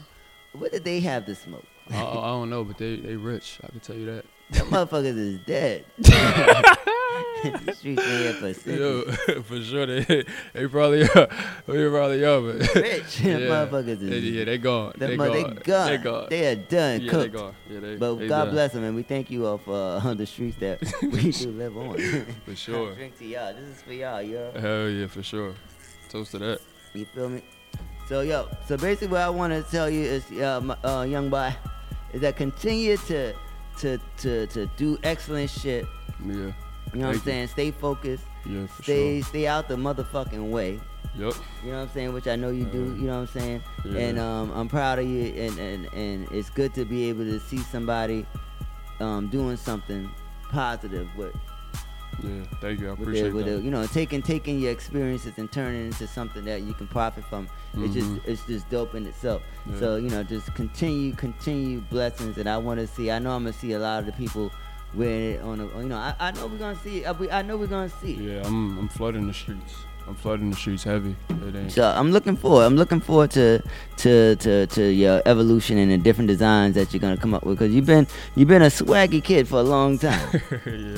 what 0.54 0.72
did 0.72 0.86
they 0.86 1.02
have 1.02 1.26
to 1.26 1.36
smoke? 1.36 1.66
I, 1.90 1.98
uh, 1.98 2.06
I 2.06 2.10
I 2.12 2.28
don't 2.28 2.50
know, 2.50 2.64
but 2.64 2.78
they 2.78 2.96
they 2.98 3.16
rich. 3.16 3.60
I 3.64 3.68
can 3.68 3.80
tell 3.82 3.98
you 3.98 4.06
that. 4.06 4.26
Them 4.52 4.68
motherfuckers 4.68 5.18
is 5.18 5.40
dead. 5.46 5.86
the 7.44 7.74
streets 7.74 8.02
been 8.02 8.42
here 8.42 8.54
for 8.54 8.70
Yo, 8.72 9.02
for 9.44 9.62
sure 9.62 9.86
they 9.86 10.24
they 10.54 10.68
probably 10.68 11.04
are. 11.04 11.28
They 11.68 11.90
probably 11.90 12.24
are, 12.24 12.42
but 12.42 12.76
Rich. 12.76 13.22
yeah, 13.22 13.40
motherfuckers 13.40 14.02
is- 14.02 14.10
They, 14.10 14.20
yeah, 14.20 14.44
they 14.46 14.58
gone. 14.58 14.94
They 14.98 15.16
mo- 15.16 15.28
gone. 15.28 15.56
they 15.56 15.64
gone. 15.64 15.88
They 15.88 15.98
gone. 15.98 16.28
They 16.30 16.48
are 16.52 16.56
done. 16.56 17.02
Yeah, 17.02 17.10
cooked. 17.12 17.32
they 17.32 17.38
gone. 17.40 17.56
Yeah, 17.70 17.80
they. 17.80 17.96
But 17.96 18.16
they 18.16 18.28
God 18.28 18.46
done. 18.46 18.54
bless 18.54 18.74
them, 18.74 18.84
and 18.84 18.96
we 18.96 19.04
thank 19.04 19.32
you 19.32 19.48
all 19.48 19.58
for 19.58 19.74
uh, 19.74 20.02
on 20.08 20.18
the 20.18 20.26
streets 20.26 20.58
that 20.58 20.82
we 21.02 21.32
do 21.32 21.52
live 21.52 21.78
on. 21.78 21.98
For 22.46 22.56
sure. 22.56 22.94
Drink 22.94 23.18
to 23.20 23.26
y'all. 23.26 23.54
This 23.54 23.78
is 23.78 23.82
for 23.82 23.94
y'all, 23.94 24.22
yo. 24.22 24.52
Hell 24.60 24.90
yeah, 24.90 25.08
for 25.08 25.24
sure. 25.24 25.56
Toast 26.10 26.32
to 26.32 26.40
that. 26.40 26.62
You 26.94 27.06
feel 27.06 27.30
me? 27.30 27.42
So 28.08 28.22
yo, 28.22 28.50
so 28.68 28.76
basically 28.78 29.08
what 29.08 29.22
I 29.22 29.30
want 29.30 29.54
to 29.54 29.64
tell 29.72 29.90
you 29.90 30.02
is, 30.02 30.30
uh, 30.34 30.60
my, 30.62 30.76
uh, 30.84 31.04
young 31.04 31.30
boy, 31.30 31.56
is 32.14 32.20
that 32.22 32.36
continue 32.36 32.98
to 32.98 33.34
to 33.80 34.00
to 34.18 34.48
to 34.48 34.66
do 34.78 34.98
excellent 35.04 35.50
shit. 35.50 35.86
Yeah. 36.26 36.34
You 36.34 36.34
know 36.36 36.44
what 36.44 36.54
I'm 36.94 37.02
Thank 37.02 37.14
you. 37.14 37.20
saying? 37.20 37.48
Stay 37.48 37.72
focused. 37.72 38.24
Yeah, 38.46 38.66
for 38.68 38.84
stay 38.84 39.22
sure. 39.22 39.30
stay 39.30 39.48
out 39.48 39.68
the 39.68 39.76
motherfucking 39.76 40.50
way. 40.50 40.80
Yep. 41.18 41.34
You 41.64 41.72
know 41.72 41.78
what 41.78 41.84
I'm 41.84 41.90
saying? 41.90 42.14
Which 42.14 42.28
I 42.28 42.36
know 42.36 42.50
you 42.50 42.66
do. 42.66 42.80
You 42.96 43.08
know 43.08 43.22
what 43.22 43.30
I'm 43.36 43.42
saying? 43.42 43.64
Yeah. 43.86 44.00
And 44.00 44.20
um, 44.20 44.52
I'm 44.52 44.68
proud 44.68 45.00
of 45.00 45.06
you. 45.08 45.26
And, 45.26 45.60
and 45.60 45.94
and 45.94 46.32
it's 46.32 46.50
good 46.50 46.74
to 46.76 46.86
be 46.86 47.10
able 47.10 47.26
to 47.26 47.40
see 47.40 47.58
somebody 47.60 48.26
um, 49.00 49.28
doing 49.28 49.58
something 49.58 50.10
positive 50.50 51.08
with 51.16 51.34
Yeah, 52.24 52.44
thank 52.60 52.80
you. 52.80 52.88
I 52.88 52.92
with, 52.92 53.02
appreciate 53.02 53.24
their, 53.24 53.32
with 53.34 53.46
that. 53.46 53.52
their- 53.52 53.60
you 53.62 53.72
know 53.72 53.86
taking 53.88 54.22
taking 54.22 54.60
your 54.60 54.72
experiences 54.72 55.34
and 55.38 55.52
turning 55.52 55.82
it 55.82 55.86
into 55.88 56.08
something 56.08 56.44
that 56.46 56.62
you 56.62 56.74
can 56.74 56.88
profit 56.88 57.24
from. 57.26 57.48
It's 57.78 57.94
just 57.94 58.10
Mhm. 58.10 58.22
it's 58.26 58.46
just 58.46 58.70
dope 58.70 58.96
in 58.96 59.06
itself. 59.06 59.42
Yeah. 59.70 59.80
So 59.80 59.96
you 59.96 60.10
know 60.10 60.24
just 60.24 60.54
continue 60.56 61.14
continue 61.14 61.80
blessings, 61.90 62.38
and 62.38 62.48
I 62.50 62.58
want 62.58 62.80
to 62.80 62.88
see. 62.88 63.10
I 63.12 63.20
know 63.20 63.32
I'm 63.36 63.44
gonna 63.44 63.54
see 63.54 63.74
a 63.74 63.80
lot 63.80 64.00
of 64.00 64.06
the 64.06 64.12
people 64.14 64.52
wearing 64.94 65.36
it 65.36 65.42
on 65.42 65.58
the. 65.60 65.68
You 65.80 65.88
know 65.90 65.98
I, 65.98 66.14
I 66.20 66.32
know 66.32 66.48
we're 66.48 66.58
gonna 66.58 66.80
see. 66.84 67.06
I, 67.06 67.14
I 67.32 67.42
know 67.42 67.58
we're 67.58 67.68
gonna 67.68 67.90
see. 68.02 68.14
it. 68.14 68.20
Yeah, 68.20 68.46
I'm 68.48 68.78
I'm 68.78 68.88
flooding 68.90 69.28
the 69.28 69.34
streets. 69.34 69.74
I'm 70.08 70.16
flooding 70.16 70.50
the 70.50 70.56
streets 70.58 70.84
heavy. 70.84 71.16
So 71.70 71.84
I'm 71.88 72.12
looking 72.12 72.36
forward. 72.36 72.64
I'm 72.64 72.76
looking 72.76 73.00
forward 73.00 73.32
to 73.32 73.62
to 73.98 74.36
to 74.38 74.68
to 74.68 74.84
your 74.92 75.22
evolution 75.26 75.78
and 75.78 75.90
the 75.92 75.98
different 75.98 76.28
designs 76.28 76.76
that 76.76 76.92
you're 76.94 77.00
gonna 77.00 77.16
come 77.18 77.34
up 77.34 77.44
with. 77.46 77.58
Cause 77.60 77.70
you've 77.72 77.86
been 77.86 78.08
you've 78.36 78.48
been 78.50 78.62
a 78.62 78.66
swaggy 78.68 79.24
kid 79.24 79.48
for 79.48 79.60
a 79.60 79.64
long 79.64 79.98
time. 79.98 80.42
yeah, 80.66 80.98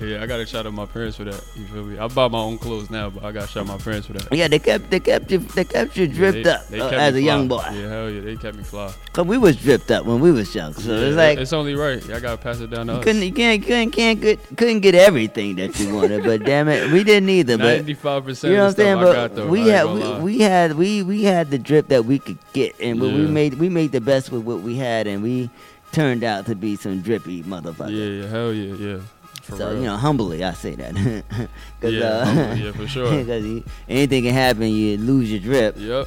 yeah. 0.00 0.22
I 0.22 0.26
gotta 0.26 0.46
shout 0.46 0.66
out 0.66 0.72
my 0.72 0.86
parents 0.86 1.16
for 1.16 1.24
that. 1.24 1.42
You 1.56 1.64
feel 1.66 1.84
me? 1.84 1.98
I 1.98 2.06
buy 2.06 2.28
my 2.28 2.38
own 2.38 2.58
clothes 2.58 2.90
now, 2.90 3.10
but 3.10 3.24
I 3.24 3.32
gotta 3.32 3.48
shout 3.48 3.62
out 3.62 3.66
my 3.68 3.78
parents 3.78 4.06
for 4.06 4.12
that. 4.12 4.32
yeah, 4.32 4.46
they 4.46 4.58
kept 4.60 4.90
they 4.90 5.00
kept 5.00 5.32
you 5.32 5.38
they 5.38 5.64
kept 5.64 5.96
you 5.96 6.06
Yeah, 6.06 6.14
dripped 6.14 6.70
they- 6.70 6.80
up 6.80 6.92
uh, 6.92 6.96
as 6.96 7.14
a 7.16 7.22
young 7.22 7.48
boy. 7.48 7.64
Yeah, 7.72 7.88
hell 7.88 8.10
yeah, 8.10 8.20
they 8.20 8.36
kept 8.36 8.56
me 8.56 8.62
fly. 8.62 8.92
Cause 9.12 9.26
we 9.26 9.36
was 9.38 9.56
dripped 9.56 9.90
up 9.90 10.04
when 10.06 10.20
we 10.20 10.30
was 10.30 10.54
young. 10.54 10.74
So 10.74 10.92
Yeah, 10.94 11.06
it's 11.08 11.16
like 11.16 11.38
it's 11.38 11.52
only 11.52 11.74
right. 11.74 12.02
I 12.10 12.20
gotta 12.20 12.36
pass 12.40 12.60
it 12.60 12.70
down 12.70 12.86
to 12.86 12.92
you 12.92 12.98
us. 13.00 13.04
couldn't 13.04 13.22
you 13.22 13.32
can't 13.32 13.62
couldn't 13.64 13.90
can't 13.90 14.20
get 14.20 14.38
couldn't 14.56 14.80
get 14.80 14.94
everything 14.94 15.56
that 15.56 15.78
you 15.80 15.92
wanted. 15.94 16.22
but 16.22 16.44
damn 16.44 16.68
it, 16.68 16.92
we 16.92 17.02
didn't 17.02 17.30
either. 17.30 17.58
But 17.58 17.86
95% 18.28 18.44
you 18.50 18.56
know 18.56 18.62
what 18.64 18.68
I'm 18.70 18.74
saying? 18.76 18.96
But 19.00 19.34
though, 19.34 19.46
we 19.48 19.68
had 19.68 19.84
we, 19.86 20.12
we 20.20 20.38
had 20.40 20.74
we 20.74 21.02
we 21.02 21.22
had 21.24 21.50
the 21.50 21.58
drip 21.58 21.88
that 21.88 22.04
we 22.04 22.18
could 22.18 22.38
get, 22.52 22.74
and 22.80 23.00
we- 23.00 23.12
we 23.12 23.26
made 23.26 23.54
we 23.54 23.68
made 23.68 23.92
the 23.92 24.00
best 24.00 24.30
with 24.32 24.42
what 24.42 24.60
we 24.60 24.76
had, 24.76 25.06
and 25.06 25.22
we 25.22 25.50
turned 25.92 26.22
out 26.24 26.46
to 26.46 26.54
be 26.54 26.76
some 26.76 27.00
drippy 27.00 27.42
motherfuckers. 27.42 27.90
Yeah, 27.90 28.22
yeah, 28.22 28.28
hell 28.28 28.52
yeah, 28.52 28.74
yeah. 28.74 28.98
For 29.42 29.56
so 29.56 29.70
real. 29.70 29.78
you 29.80 29.86
know, 29.86 29.96
humbly, 29.96 30.44
I 30.44 30.52
say 30.52 30.74
that. 30.74 30.94
Cause, 31.80 31.92
Yeah, 31.94 32.04
uh, 32.04 32.24
humbly, 32.26 32.64
yeah, 32.66 32.72
for 32.72 32.86
sure. 32.94 33.10
Because 33.16 33.62
anything 33.88 34.24
can 34.24 34.34
happen, 34.34 34.64
you 34.68 34.98
lose 34.98 35.30
your 35.30 35.40
drip. 35.40 35.76
Yep. 35.78 36.06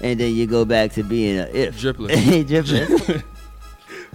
And 0.00 0.18
then 0.18 0.34
you 0.34 0.46
go 0.48 0.64
back 0.64 0.92
to 0.94 1.04
being 1.04 1.38
a 1.38 1.44
if. 1.52 1.78
Dripless. 1.80 3.22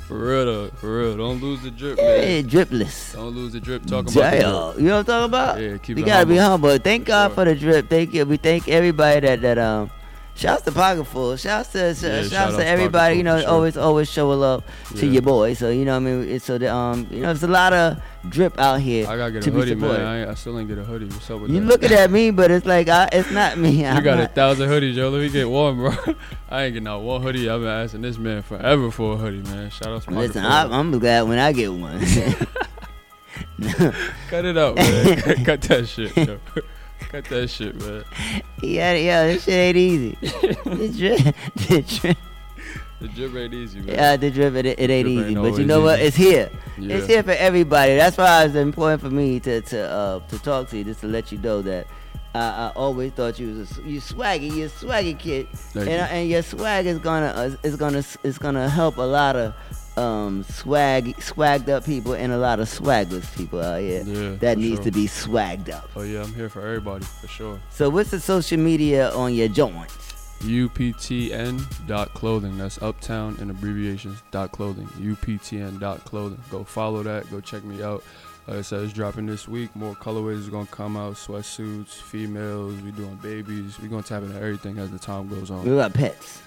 for 0.07 0.17
real 0.17 0.45
though, 0.45 0.67
for 0.75 0.99
real. 0.99 1.17
Don't 1.17 1.41
lose 1.41 1.61
the 1.61 1.71
drip, 1.71 1.99
Hey, 1.99 2.41
man. 2.41 2.49
dripless. 2.49 3.13
Don't 3.13 3.33
lose 3.35 3.53
the 3.53 3.59
drip. 3.59 3.83
Talking 3.85 4.11
about 4.13 4.31
the 4.31 4.37
Damn. 4.39 4.71
drip. 4.73 4.81
You 4.81 4.87
know 4.89 4.97
what 4.97 4.99
I'm 4.99 5.05
talking 5.05 5.25
about? 5.25 5.61
Yeah, 5.61 5.77
keep 5.77 5.97
you 5.97 6.03
it 6.03 6.05
gotta 6.07 6.25
be 6.25 6.37
humble. 6.37 6.69
humble. 6.69 6.83
Thank 6.83 7.05
God 7.05 7.33
for 7.33 7.45
the 7.45 7.55
drip. 7.55 7.89
Thank 7.89 8.13
you. 8.13 8.25
We 8.25 8.37
thank 8.37 8.67
everybody 8.67 9.21
that 9.21 9.41
that 9.41 9.57
um. 9.57 9.89
Shouts 10.37 10.63
to 10.63 10.71
Pocketful. 10.73 11.37
Shouts 11.37 11.69
to 11.69 11.77
Yeah, 11.79 11.93
shouts 11.93 12.29
shout 12.29 12.47
out 12.47 12.51
to 12.51 12.57
to 12.57 12.65
everybody. 12.67 13.15
You 13.15 13.23
know, 13.23 13.39
sure. 13.39 13.49
always 13.49 13.77
always 13.77 14.11
show 14.11 14.29
love 14.31 14.65
to 14.95 15.05
Yeah. 15.05 15.13
your 15.13 15.21
boy. 15.21 15.53
So 15.53 15.69
you 15.69 15.85
know, 15.85 15.93
what 15.93 15.97
I 16.09 16.11
mean, 16.11 16.29
it's 16.29 16.43
so 16.43 16.57
that 16.57 16.69
um, 16.75 17.07
you 17.09 17.21
know, 17.21 17.27
there's 17.27 17.43
a 17.43 17.47
lot 17.47 17.71
of 17.71 18.01
drip 18.27 18.59
out 18.59 18.81
here 18.81 19.07
I 19.07 19.15
gotta 19.15 19.31
get 19.31 19.43
to 19.43 19.49
a 19.49 19.53
hoodie, 19.53 19.75
man. 19.75 20.01
I, 20.01 20.19
ain't, 20.21 20.29
I 20.31 20.33
still 20.33 20.59
ain't 20.59 20.67
get 20.67 20.77
a 20.77 20.83
hoodie. 20.83 21.05
What's 21.05 21.29
up 21.29 21.39
with 21.39 21.51
You 21.51 21.61
that? 21.61 21.65
looking 21.65 21.91
at 21.93 22.11
me, 22.11 22.31
but 22.31 22.51
it's 22.51 22.65
like 22.65 22.89
I, 22.89 23.07
it's 23.13 23.31
not 23.31 23.57
me. 23.57 23.69
You 23.81 23.85
I'm 23.85 24.03
got 24.03 24.19
a 24.19 24.27
thousand 24.27 24.67
hoodies, 24.69 24.95
yo. 24.95 25.09
Let 25.09 25.21
me 25.21 25.29
get 25.29 25.49
one, 25.49 25.77
bro. 25.77 25.91
I 26.49 26.63
ain't 26.63 26.73
getting 26.73 26.87
out 26.87 27.01
one 27.01 27.21
hoodie. 27.21 27.49
I've 27.49 27.61
been 27.61 27.69
asking 27.69 28.01
this 28.01 28.17
man 28.17 28.41
forever 28.41 28.91
for 28.91 29.13
a 29.13 29.17
hoodie, 29.17 29.41
man. 29.49 29.69
Shout 29.69 29.87
out 29.87 30.01
to 30.01 30.07
Pocket 30.07 30.19
Listen, 30.19 30.41
Full. 30.43 30.51
I, 30.51 30.63
I'm 30.65 30.99
glad 30.99 31.21
when 31.29 31.39
I 31.39 31.53
get 31.53 31.71
one. 31.71 31.99
Cut 34.29 34.43
it 34.45 34.57
out, 34.57 34.75
man. 34.75 35.45
Cut 35.45 35.61
that 35.61 35.87
shit, 35.87 36.15
yo. 36.17 36.39
Cut 37.15 37.25
that 37.29 37.49
shit, 37.49 37.75
man. 37.81 38.03
yeah, 38.61 38.93
yeah, 38.93 39.25
this 39.27 39.45
shit 39.45 39.53
ain't 39.53 39.77
easy. 39.77 40.17
the 40.21 40.93
drip, 40.97 41.35
the 41.69 41.81
drip, 41.81 42.17
The 42.99 43.07
drip 43.07 43.35
ain't 43.35 43.53
easy, 43.53 43.79
man. 43.79 43.95
yeah, 43.95 44.17
the 44.17 44.29
drip, 44.31 44.53
it, 44.55 44.65
it 44.65 44.89
ain't 44.89 45.05
Drip 45.05 45.07
easy. 45.07 45.25
ain't 45.29 45.41
but 45.41 45.57
you 45.59 45.65
know 45.65 45.79
what? 45.81 45.99
It's 46.01 46.17
here. 46.17 46.49
Yeah. 46.77 46.97
It's 46.97 47.07
here 47.07 47.23
for 47.23 47.31
everybody. 47.31 47.95
That's 47.95 48.17
why 48.17 48.43
it's 48.43 48.55
important 48.55 49.01
for 49.01 49.09
me 49.09 49.39
to 49.39 49.61
to 49.61 49.79
uh, 49.89 50.19
to 50.27 50.39
talk 50.39 50.67
to 50.71 50.77
you, 50.77 50.83
just 50.83 50.99
to 51.01 51.07
let 51.07 51.31
you 51.31 51.37
know 51.37 51.61
that. 51.61 51.87
I, 52.33 52.39
I 52.39 52.71
always 52.75 53.13
thought 53.13 53.39
you 53.39 53.55
was 53.55 53.77
a, 53.77 53.81
you 53.83 54.01
swaggy, 54.01 54.51
you 54.53 54.67
swaggy 54.67 55.17
kid, 55.17 55.47
Thank 55.53 55.87
and, 55.87 55.93
you. 56.11 56.17
and 56.17 56.29
your 56.29 56.41
swag 56.43 56.85
is 56.85 56.99
gonna 56.99 57.27
uh, 57.27 57.55
is 57.63 57.77
gonna 57.77 58.03
is 58.23 58.37
gonna 58.37 58.67
help 58.67 58.97
a 58.97 59.01
lot 59.03 59.37
of 59.37 59.53
um 59.97 60.43
swag 60.43 61.15
swagged 61.17 61.69
up 61.69 61.85
people 61.85 62.13
and 62.13 62.31
a 62.33 62.37
lot 62.37 62.59
of 62.59 62.67
swagless 62.67 63.33
people 63.37 63.61
out 63.61 63.79
here 63.79 64.03
Yeah, 64.05 64.35
that 64.37 64.57
needs 64.57 64.75
sure. 64.75 64.83
to 64.85 64.91
be 64.91 65.07
swagged 65.07 65.69
up. 65.73 65.89
Oh 65.95 66.01
yeah, 66.03 66.21
I'm 66.23 66.33
here 66.33 66.49
for 66.49 66.61
everybody 66.61 67.05
for 67.05 67.27
sure. 67.27 67.59
So 67.69 67.89
what's 67.89 68.11
the 68.11 68.19
social 68.19 68.59
media 68.59 69.11
on 69.11 69.33
your 69.33 69.47
joints? 69.47 69.93
UPTN 70.41 71.63
dot 71.87 72.13
clothing. 72.13 72.57
That's 72.57 72.81
Uptown 72.81 73.37
and 73.39 73.49
abbreviations 73.49 74.21
dot 74.31 74.51
clothing. 74.51 74.87
UPTN 74.99 75.79
dot 75.79 76.03
clothing. 76.05 76.39
Go 76.51 76.63
follow 76.63 77.03
that. 77.03 77.29
Go 77.31 77.39
check 77.39 77.63
me 77.63 77.81
out. 77.81 78.03
Like 78.47 78.57
I 78.57 78.61
said, 78.61 78.83
it's 78.83 78.93
dropping 78.93 79.25
this 79.25 79.47
week. 79.47 79.75
More 79.75 79.95
colorways 79.95 80.47
are 80.47 80.51
gonna 80.51 80.67
come 80.67 80.97
out. 80.97 81.15
Sweatsuits, 81.15 81.87
females. 81.93 82.79
We 82.81 82.91
doing 82.91 83.15
babies. 83.15 83.79
We 83.79 83.87
gonna 83.87 84.03
tap 84.03 84.23
into 84.23 84.35
everything 84.35 84.77
as 84.77 84.91
the 84.91 84.99
time 84.99 85.27
goes 85.29 85.49
on. 85.49 85.63
We 85.63 85.75
got 85.75 85.93
pets. 85.93 86.41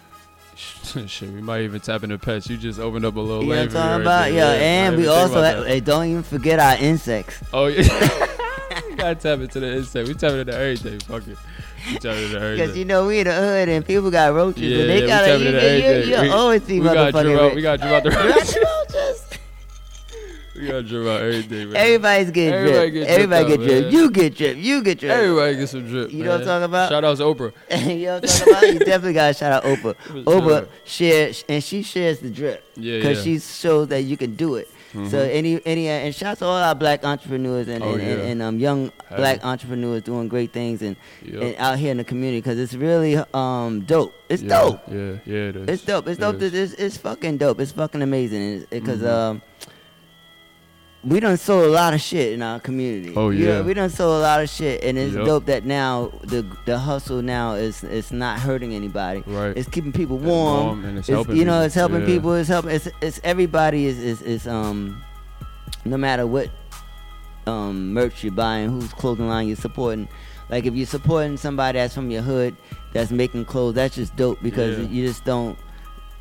Shit, 1.07 1.31
we 1.31 1.41
might 1.41 1.63
even 1.63 1.81
tap 1.81 2.03
into 2.03 2.19
pets. 2.19 2.49
You 2.51 2.57
just 2.57 2.81
opened 2.81 3.05
up 3.05 3.15
a 3.17 3.21
little 3.21 3.45
You 3.45 3.51
know 3.51 3.57
what 3.57 3.63
I'm 3.67 3.73
talking 3.73 4.01
about? 4.03 4.33
Yeah, 4.33 4.51
and 4.53 4.97
we 4.97 5.07
also 5.07 5.41
have, 5.41 5.67
hey, 5.67 5.79
don't 5.81 6.07
even 6.07 6.23
forget 6.25 6.59
our 6.59 6.77
insects. 6.77 7.39
Oh 7.53 7.67
yeah. 7.67 7.83
we 8.91 8.97
gotta 8.97 9.15
tap 9.15 9.39
into 9.39 9.61
the 9.61 9.77
insect. 9.77 10.09
We 10.09 10.15
tapping 10.15 10.41
into 10.41 10.55
everything. 10.55 10.99
Fuck 11.01 11.29
it. 11.29 11.39
We 11.93 11.99
tapping 11.99 12.25
into 12.25 12.37
everything. 12.37 12.57
Because 12.57 12.77
you 12.77 12.85
know 12.85 13.07
we 13.07 13.21
in 13.21 13.27
the 13.29 13.35
hood 13.35 13.69
and 13.69 13.87
people 13.87 14.11
got 14.11 14.35
roaches 14.35 14.63
Yeah, 14.63 14.81
and 14.81 14.91
they 14.91 15.01
yeah, 15.03 15.07
gotta 15.07 15.39
you, 15.39 15.45
you, 15.51 16.05
you, 16.11 16.17
you 16.17 16.23
We- 16.23 16.29
always 16.31 16.63
see 16.65 16.81
we 16.81 16.87
got 16.87 17.15
motherfucking 17.15 17.23
drew 17.23 17.35
out- 17.37 17.41
roaches. 17.41 17.55
we 17.57 17.63
got 17.63 17.81
the 17.81 18.11
roaches. 18.11 19.25
We 20.59 20.67
gotta 20.67 20.83
drip 20.83 21.07
out 21.07 21.21
everything, 21.21 21.69
man. 21.71 21.77
Everybody's 21.77 22.31
getting 22.31 22.55
Everybody 22.55 22.91
drip. 22.91 23.07
get 23.07 23.09
Everybody 23.15 23.47
get 23.49 23.57
drip. 23.61 23.83
man. 23.85 23.93
You 23.93 24.11
get 24.11 24.35
drip. 24.37 24.57
You 24.57 24.83
get 24.83 24.99
drip. 24.99 25.13
Everybody 25.13 25.57
get 25.57 25.69
some 25.69 25.87
drip. 25.87 26.13
You 26.13 26.25
know 26.25 26.31
what 26.33 26.41
I'm 26.41 26.47
talking 26.47 26.65
about? 26.65 26.89
Shout 26.91 27.05
out 27.05 27.17
to 27.19 27.23
Oprah. 27.23 27.53
you 27.99 28.07
know 28.07 28.15
what 28.15 28.23
I'm 28.25 28.29
talking 28.39 28.53
about? 28.53 28.63
You 28.73 28.79
definitely 28.81 29.13
got 29.13 29.29
to 29.29 29.35
shout 29.35 29.53
out 29.53 29.63
Oprah. 29.65 29.95
Oprah 30.25 30.61
sure. 30.61 30.69
shares, 30.85 31.45
and 31.49 31.63
she 31.63 31.83
shares 31.83 32.19
the 32.21 32.31
drip. 32.31 32.65
Yeah, 32.77 32.97
Because 32.99 33.19
yeah. 33.19 33.35
she 33.35 33.39
shows 33.41 33.89
that 33.89 34.03
you 34.03 34.17
can 34.17 34.35
do 34.35 34.57
it. 34.57 34.69
So 34.91 34.99
Mhm. 34.99 35.31
any 35.35 35.61
any 35.67 35.87
uh, 35.91 35.93
and 35.93 36.15
shout 36.15 36.31
out 36.31 36.39
to 36.39 36.45
all 36.47 36.57
our 36.57 36.75
black 36.75 37.05
entrepreneurs 37.05 37.69
and 37.69 37.85
Oh, 37.85 37.93
and, 37.93 38.01
and, 38.01 38.19
yeah. 38.21 38.25
and, 38.29 38.41
um 38.43 38.59
young 38.59 38.91
black 39.15 39.45
entrepreneurs 39.45 40.01
doing 40.03 40.29
great 40.29 40.51
things 40.55 40.81
and, 40.81 40.97
Yup. 41.23 41.43
and 41.43 41.55
out 41.59 41.79
here 41.79 41.91
in 41.91 41.99
the 41.99 42.05
community 42.05 42.39
because 42.39 42.59
it's 42.59 42.73
really 42.73 43.23
um 43.35 43.81
dope. 43.81 44.15
It's 44.31 44.43
yeah, 44.43 44.49
dope. 44.49 44.81
Yeah, 44.91 44.97
yeah, 45.27 45.49
it 45.51 45.57
is. 45.57 45.69
It's 45.69 45.85
dope. 45.85 46.09
It's 46.09 46.17
It 46.17 46.23
dope. 46.23 46.41
is. 46.41 46.55
It's, 46.55 46.73
it's 46.73 46.97
fucking 46.97 47.37
dope. 47.37 47.61
It's 47.61 47.73
fucking 47.73 48.01
amazing. 48.01 48.65
Because 48.71 49.01
Mhm. 49.01 49.13
um, 49.13 49.43
we 51.05 51.21
done 51.21 51.37
sold 51.37 51.65
a 51.65 51.69
lot 51.71 51.95
of 51.95 52.01
shit 52.01 52.33
in 52.33 52.43
our 52.43 52.59
community. 52.59 53.15
Oh, 53.17 53.31
You 53.31 53.47
know, 53.47 53.53
yeah. 53.59 53.63
we 53.63 53.73
done 53.75 53.89
sold 53.91 54.19
a 54.19 54.21
lot 54.21 54.43
of 54.43 54.51
shit, 54.51 54.83
and 54.83 54.99
it's 54.99 55.15
Yup. 55.15 55.27
dope 55.27 55.47
that 55.47 55.65
now 55.65 56.11
the 56.25 56.45
the 56.67 56.79
hustle 56.79 57.23
now 57.23 57.55
is 57.55 57.85
it's 57.85 58.11
not 58.13 58.41
hurting 58.41 58.75
anybody. 58.75 59.23
Right. 59.27 59.57
It's 59.57 59.69
keeping 59.69 59.93
people 59.93 60.19
warm. 60.19 60.65
warm, 60.67 60.85
and 60.85 60.99
it's 60.99 61.09
helping 61.09 61.37
You 61.37 61.45
know, 61.45 61.63
it's 61.63 61.75
helping 61.75 62.01
Yeah. 62.01 62.07
people. 62.07 62.35
It's 62.35 62.49
helping. 62.49 62.73
It's 62.73 62.89
it's 63.01 63.21
everybody 63.23 63.87
is 63.87 63.99
is 63.99 64.23
is 64.23 64.47
um, 64.49 65.03
no 65.85 65.97
matter 65.97 66.27
what 66.27 66.51
um 67.47 67.93
merch 67.93 68.23
you're 68.25 68.33
buying, 68.33 68.69
whose 68.71 68.93
clothing 68.93 69.29
line 69.29 69.47
you're 69.47 69.57
supporting. 69.57 70.09
Like 70.51 70.65
if 70.67 70.75
you're 70.75 70.87
supporting 70.87 71.37
somebody 71.37 71.79
that's 71.79 71.95
from 71.95 72.11
your 72.11 72.23
hood 72.23 72.57
that's 72.93 73.11
making 73.11 73.45
clothes, 73.45 73.75
that's 73.75 73.95
just 73.95 74.17
dope 74.17 74.43
because 74.43 74.79
Yeah. 74.79 74.87
you 74.89 75.07
just 75.07 75.25
don't. 75.25 75.57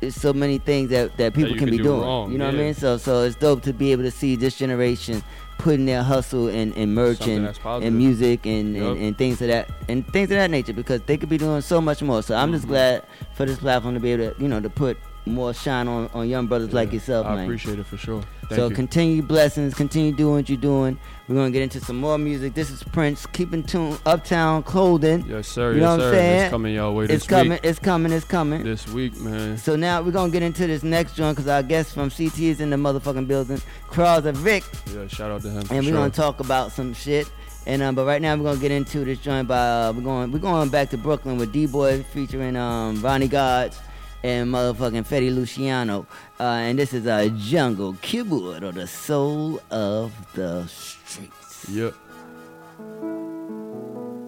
There's 0.00 0.14
so 0.14 0.32
many 0.32 0.58
things 0.58 0.90
that, 0.90 1.16
that 1.16 1.34
people 1.34 1.50
you 1.50 1.56
can 1.56 1.66
can 1.68 1.70
be 1.72 1.78
do 1.78 1.82
doing. 1.84 2.00
wrong, 2.02 2.30
You 2.32 2.38
know 2.38 2.46
what 2.46 2.54
I 2.54 2.58
mean? 2.58 2.74
So 2.74 2.96
so 2.98 3.22
it's 3.24 3.34
dope 3.36 3.62
to 3.62 3.72
be 3.72 3.90
able 3.92 4.04
to 4.04 4.10
see 4.12 4.36
this 4.36 4.56
generation 4.56 5.22
putting 5.58 5.86
their 5.86 6.04
hustle 6.04 6.46
in, 6.46 6.72
in 6.74 6.94
merch 6.94 7.26
and, 7.26 7.52
and 7.64 7.98
music 7.98 8.46
and, 8.46 8.76
Yup. 8.76 8.92
and, 8.92 9.02
and 9.02 9.18
things 9.18 9.42
of 9.42 9.48
that 9.48 9.68
and 9.88 10.06
things 10.12 10.30
of 10.30 10.36
that 10.36 10.50
nature 10.52 10.72
because 10.72 11.00
they 11.02 11.16
could 11.16 11.28
be 11.28 11.36
doing 11.36 11.60
so 11.62 11.80
much 11.80 12.00
more. 12.00 12.22
So 12.22 12.36
I'm 12.36 12.52
just 12.52 12.66
Mhm. 12.66 12.68
glad 12.68 13.02
for 13.34 13.44
this 13.44 13.58
platform 13.58 13.94
to 13.94 14.00
be 14.00 14.12
able 14.12 14.32
to 14.32 14.40
you 14.40 14.46
know 14.46 14.60
to 14.60 14.70
put 14.70 14.96
more 15.26 15.52
shine 15.52 15.88
on, 15.88 16.08
on 16.14 16.28
young 16.28 16.46
brothers 16.46 16.72
like 16.72 16.92
yourself, 16.92 17.26
I 17.26 17.34
man. 17.34 17.44
appreciate 17.44 17.78
it 17.80 17.86
for 17.86 17.96
sure. 17.96 18.22
Thank 18.48 18.54
so 18.60 18.68
you. 18.68 18.74
continue 18.74 19.20
blessings, 19.22 19.74
continue 19.74 20.12
doing 20.12 20.36
what 20.36 20.48
you're 20.48 20.56
doing. 20.58 20.96
We're 21.28 21.34
gonna 21.34 21.50
get 21.50 21.60
into 21.62 21.78
some 21.80 21.98
more 21.98 22.16
music. 22.16 22.54
This 22.54 22.70
is 22.70 22.82
Prince. 22.82 23.26
Keep 23.26 23.52
in 23.52 23.62
tune. 23.62 23.98
Uptown 24.06 24.62
Clothing. 24.62 25.26
Yes, 25.28 25.46
sir. 25.46 25.72
You 25.72 25.80
yes, 25.80 25.82
know 25.82 25.90
what 25.90 26.00
sir. 26.00 26.08
I'm 26.08 26.14
saying? 26.14 26.40
It's 26.44 26.50
coming 26.50 26.74
y'all 26.74 26.94
way 26.94 27.04
It's 27.04 27.12
this 27.12 27.26
coming. 27.26 27.50
week. 27.50 27.60
It's 27.64 27.78
coming. 27.78 28.12
It's 28.12 28.24
coming. 28.24 28.64
This 28.64 28.88
week, 28.88 29.14
man. 29.20 29.58
So 29.58 29.76
now 29.76 30.00
we're 30.00 30.10
gonna 30.12 30.32
get 30.32 30.42
into 30.42 30.66
this 30.66 30.82
next 30.82 31.14
joint 31.16 31.36
because 31.36 31.46
our 31.48 31.62
guest 31.62 31.92
from 31.92 32.10
CT 32.10 32.38
is 32.40 32.60
in 32.62 32.70
the 32.70 32.76
motherfucking 32.76 33.28
building. 33.28 33.60
Charles 33.92 34.24
and 34.24 34.38
Vic, 34.38 34.64
Yeah, 34.94 35.06
shout 35.06 35.30
out 35.30 35.42
to 35.42 35.50
him. 35.50 35.58
and 35.70 35.70
we're 35.70 35.82
sure. 35.82 35.92
gonna 35.92 36.10
talk 36.10 36.40
about 36.40 36.72
some 36.72 36.94
shit. 36.94 37.30
And 37.66 37.82
um, 37.82 37.94
but 37.94 38.06
right 38.06 38.22
now 38.22 38.34
we're 38.34 38.44
gonna 38.44 38.58
get 38.60 38.70
into 38.70 39.04
this 39.04 39.18
joint 39.18 39.48
by 39.48 39.58
uh, 39.58 39.92
we're 39.94 40.00
going 40.00 40.32
we're 40.32 40.38
going 40.38 40.70
back 40.70 40.88
to 40.90 40.96
Brooklyn 40.96 41.36
with 41.36 41.52
D 41.52 41.66
Boy 41.66 42.02
featuring 42.04 42.56
um 42.56 43.02
Ronnie 43.02 43.28
Gods 43.28 43.78
and 44.24 44.48
motherfucking 44.50 45.06
Fetty 45.06 45.34
Luciano. 45.34 46.06
Uh, 46.40 46.44
and 46.44 46.78
this 46.78 46.94
is 46.94 47.06
a 47.06 47.26
uh, 47.26 47.28
jungle 47.36 47.96
keyboard 48.00 48.64
or 48.64 48.72
the 48.72 48.86
soul 48.86 49.60
of 49.70 50.12
the 50.34 50.66
streets. 51.08 51.68
Yep. 51.70 51.94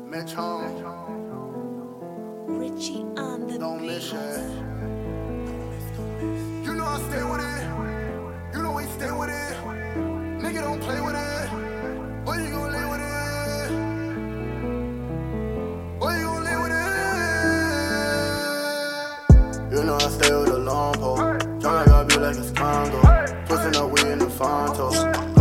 Mitch 0.09 0.33
home. 0.33 0.83
Richie 2.47 3.05
on 3.17 3.47
the 3.47 3.59
Don't 3.59 3.87
miss 3.87 4.13
it. 4.13 4.41
You 6.65 6.75
know 6.75 6.87
I 6.87 6.99
stay 7.09 7.23
with 7.23 7.41
it. 7.41 7.63
You 8.55 8.63
know 8.63 8.73
we 8.73 8.85
stay 8.85 9.13
with 9.13 9.31
it. 9.31 9.57
Nigga 10.43 10.61
don't 10.63 10.81
play 10.81 11.01
with 11.01 11.17
it. 11.17 11.51
Boy, 12.25 12.37
you 12.39 12.51
gon' 12.51 12.73
live 12.73 12.91
with 12.91 13.01
it. 13.01 13.71
Boy, 16.01 16.15
you 16.17 16.25
gon' 16.25 16.45
live 16.45 16.61
with 16.63 16.73
it. 19.71 19.77
You 19.77 19.83
know 19.85 19.97
I 19.97 20.09
stay 20.09 20.35
with 20.35 20.49
a 20.49 20.59
long 20.59 20.95
pole. 20.95 21.19
Tryna 21.19 21.87
got 21.87 22.09
me 22.09 22.17
like 22.17 22.37
it's 22.37 22.51
Congo. 22.51 23.01
Twisting 23.47 23.77
up 23.77 23.91
weed 23.91 24.07
in 24.07 24.19
the 24.19 24.31
Fronto. 24.31 25.40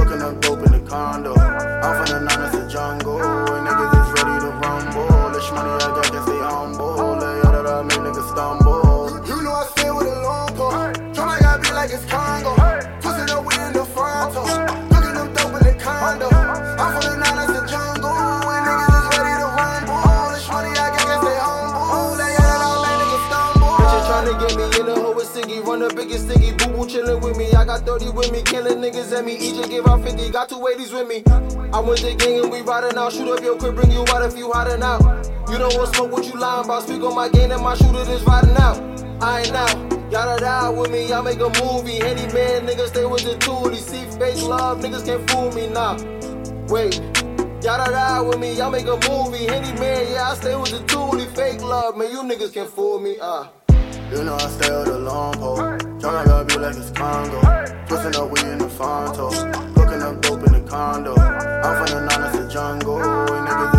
With. 25.69 25.81
Run 25.81 25.87
the 25.87 25.95
biggest 25.95 26.29
stingy. 26.29 26.51
Boo 26.53 26.73
boo 26.73 26.85
chillin' 26.85 27.21
with 27.21 27.37
me. 27.37 27.51
I 27.53 27.65
got 27.65 27.85
30 27.85 28.11
with 28.11 28.31
me. 28.31 28.41
Killing 28.41 28.79
niggas 28.79 29.17
at 29.17 29.25
me. 29.25 29.37
EJ 29.37 29.69
give 29.69 29.87
out 29.87 30.03
50. 30.03 30.29
Got 30.31 30.49
two 30.49 30.55
80s 30.55 30.93
with 30.93 31.07
me. 31.07 31.23
I 31.71 31.79
went 31.79 32.01
the 32.01 32.15
gang 32.15 32.43
and 32.43 32.51
we 32.51 32.61
riding 32.61 32.97
out. 32.97 33.13
Shoot 33.13 33.29
up 33.29 33.43
your 33.43 33.57
crib, 33.57 33.75
bring 33.75 33.91
you 33.91 34.05
out 34.09 34.23
if 34.23 34.37
you 34.37 34.51
hiding 34.51 34.83
out. 34.83 35.01
You 35.49 35.57
don't 35.57 35.75
want 35.75 35.95
smoke, 35.95 36.11
what 36.11 36.25
you 36.25 36.39
lying 36.39 36.65
about? 36.65 36.83
Speak 36.83 37.01
on 37.01 37.15
my 37.15 37.29
game 37.29 37.51
and 37.51 37.61
my 37.61 37.75
shooter 37.75 38.01
is 38.11 38.23
riding 38.23 38.57
out. 38.57 38.77
I 39.21 39.41
ain't 39.41 39.51
out. 39.51 39.89
Y'all 40.11 40.37
die 40.37 40.69
with 40.69 40.91
me, 40.91 41.13
I 41.13 41.21
make 41.21 41.39
a 41.39 41.49
movie. 41.61 42.01
Any 42.01 42.25
man, 42.33 42.65
niggas 42.65 42.87
stay 42.87 43.05
with 43.05 43.23
the 43.23 43.37
tool. 43.37 43.69
These 43.69 43.85
see 43.85 44.05
fake 44.17 44.41
love, 44.41 44.79
niggas 44.79 45.05
can't 45.05 45.29
fool 45.29 45.51
me 45.51 45.67
now. 45.67 45.97
Wait, 46.67 46.97
y'all 47.63 47.85
die 47.85 48.21
with 48.21 48.39
me, 48.39 48.53
y'all 48.53 48.71
make 48.71 48.87
a 48.87 48.97
movie. 49.07 49.47
Any 49.47 49.71
man, 49.79 50.11
yeah, 50.11 50.31
I 50.31 50.35
stay 50.35 50.55
with 50.55 50.71
the 50.71 50.83
tool. 50.87 51.11
These 51.11 51.31
fake 51.33 51.61
love, 51.61 51.95
man, 51.95 52.11
you 52.11 52.23
niggas 52.23 52.53
can't 52.53 52.69
fool 52.69 52.99
me. 52.99 53.17
Ah. 53.21 53.51
You 54.11 54.23
know 54.23 54.33
I 54.33 54.47
stay 54.49 54.75
with 54.75 54.87
a 54.87 54.97
long 54.97 55.33
pole. 55.35 55.57
Tryna 55.57 56.25
got 56.25 56.47
me 56.47 56.55
like 56.57 56.75
it's 56.75 56.89
Congo. 56.89 57.41
Twisting 57.87 58.15
up 58.19 58.31
weed 58.31 58.43
in 58.43 58.57
the 58.57 58.67
Fronto. 58.67 59.29
Cooking 59.75 60.01
up 60.01 60.19
dope 60.23 60.47
in 60.47 60.53
the 60.53 60.67
condo. 60.67 61.13
I'm 61.15 61.85
from 61.85 61.95
the 61.95 62.05
nine, 62.05 62.27
it's 62.27 62.39
the 62.39 62.49
jungle. 62.51 62.97
And 62.97 63.47
niggas 63.47 63.78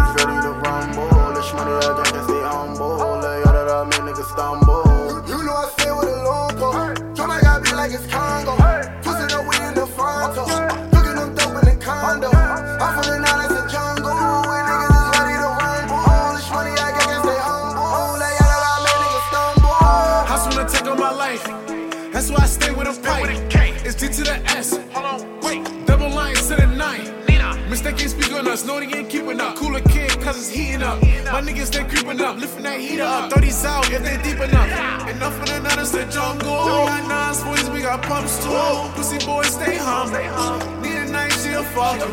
up. 28.51 28.59
Snorty 28.59 28.87
ain't 28.97 29.09
keeping 29.09 29.41
up. 29.41 29.57
Cooler 29.57 29.81
kid, 29.81 30.11
cause 30.21 30.37
it's 30.37 30.49
heating 30.49 30.83
up. 30.83 31.01
My 31.33 31.41
niggas, 31.41 31.71
they 31.71 31.85
creeping 31.85 32.21
up. 32.21 32.37
Lifting 32.39 32.65
that 32.65 32.81
heater 32.81 33.05
up. 33.05 33.31
30s 33.31 33.65
out 33.65 33.91
if 33.91 34.03
they 34.03 34.17
deep 34.23 34.41
enough. 34.41 35.09
Enough 35.09 35.39
for 35.39 35.47
the 35.47 35.61
nutters, 35.61 35.93
the 35.93 36.05
jungle. 36.07 36.67
Nine 36.67 37.09
nines, 37.09 37.43
boys, 37.43 37.71
we 37.71 37.83
got 37.83 38.03
pumps 38.03 38.43
too. 38.43 38.51
Pussy 38.95 39.25
boys, 39.25 39.49
stay 39.49 39.77
humble 39.77 40.71
night, 41.11 41.33
she 41.33 41.51
a 41.53 41.63
father. 41.63 42.07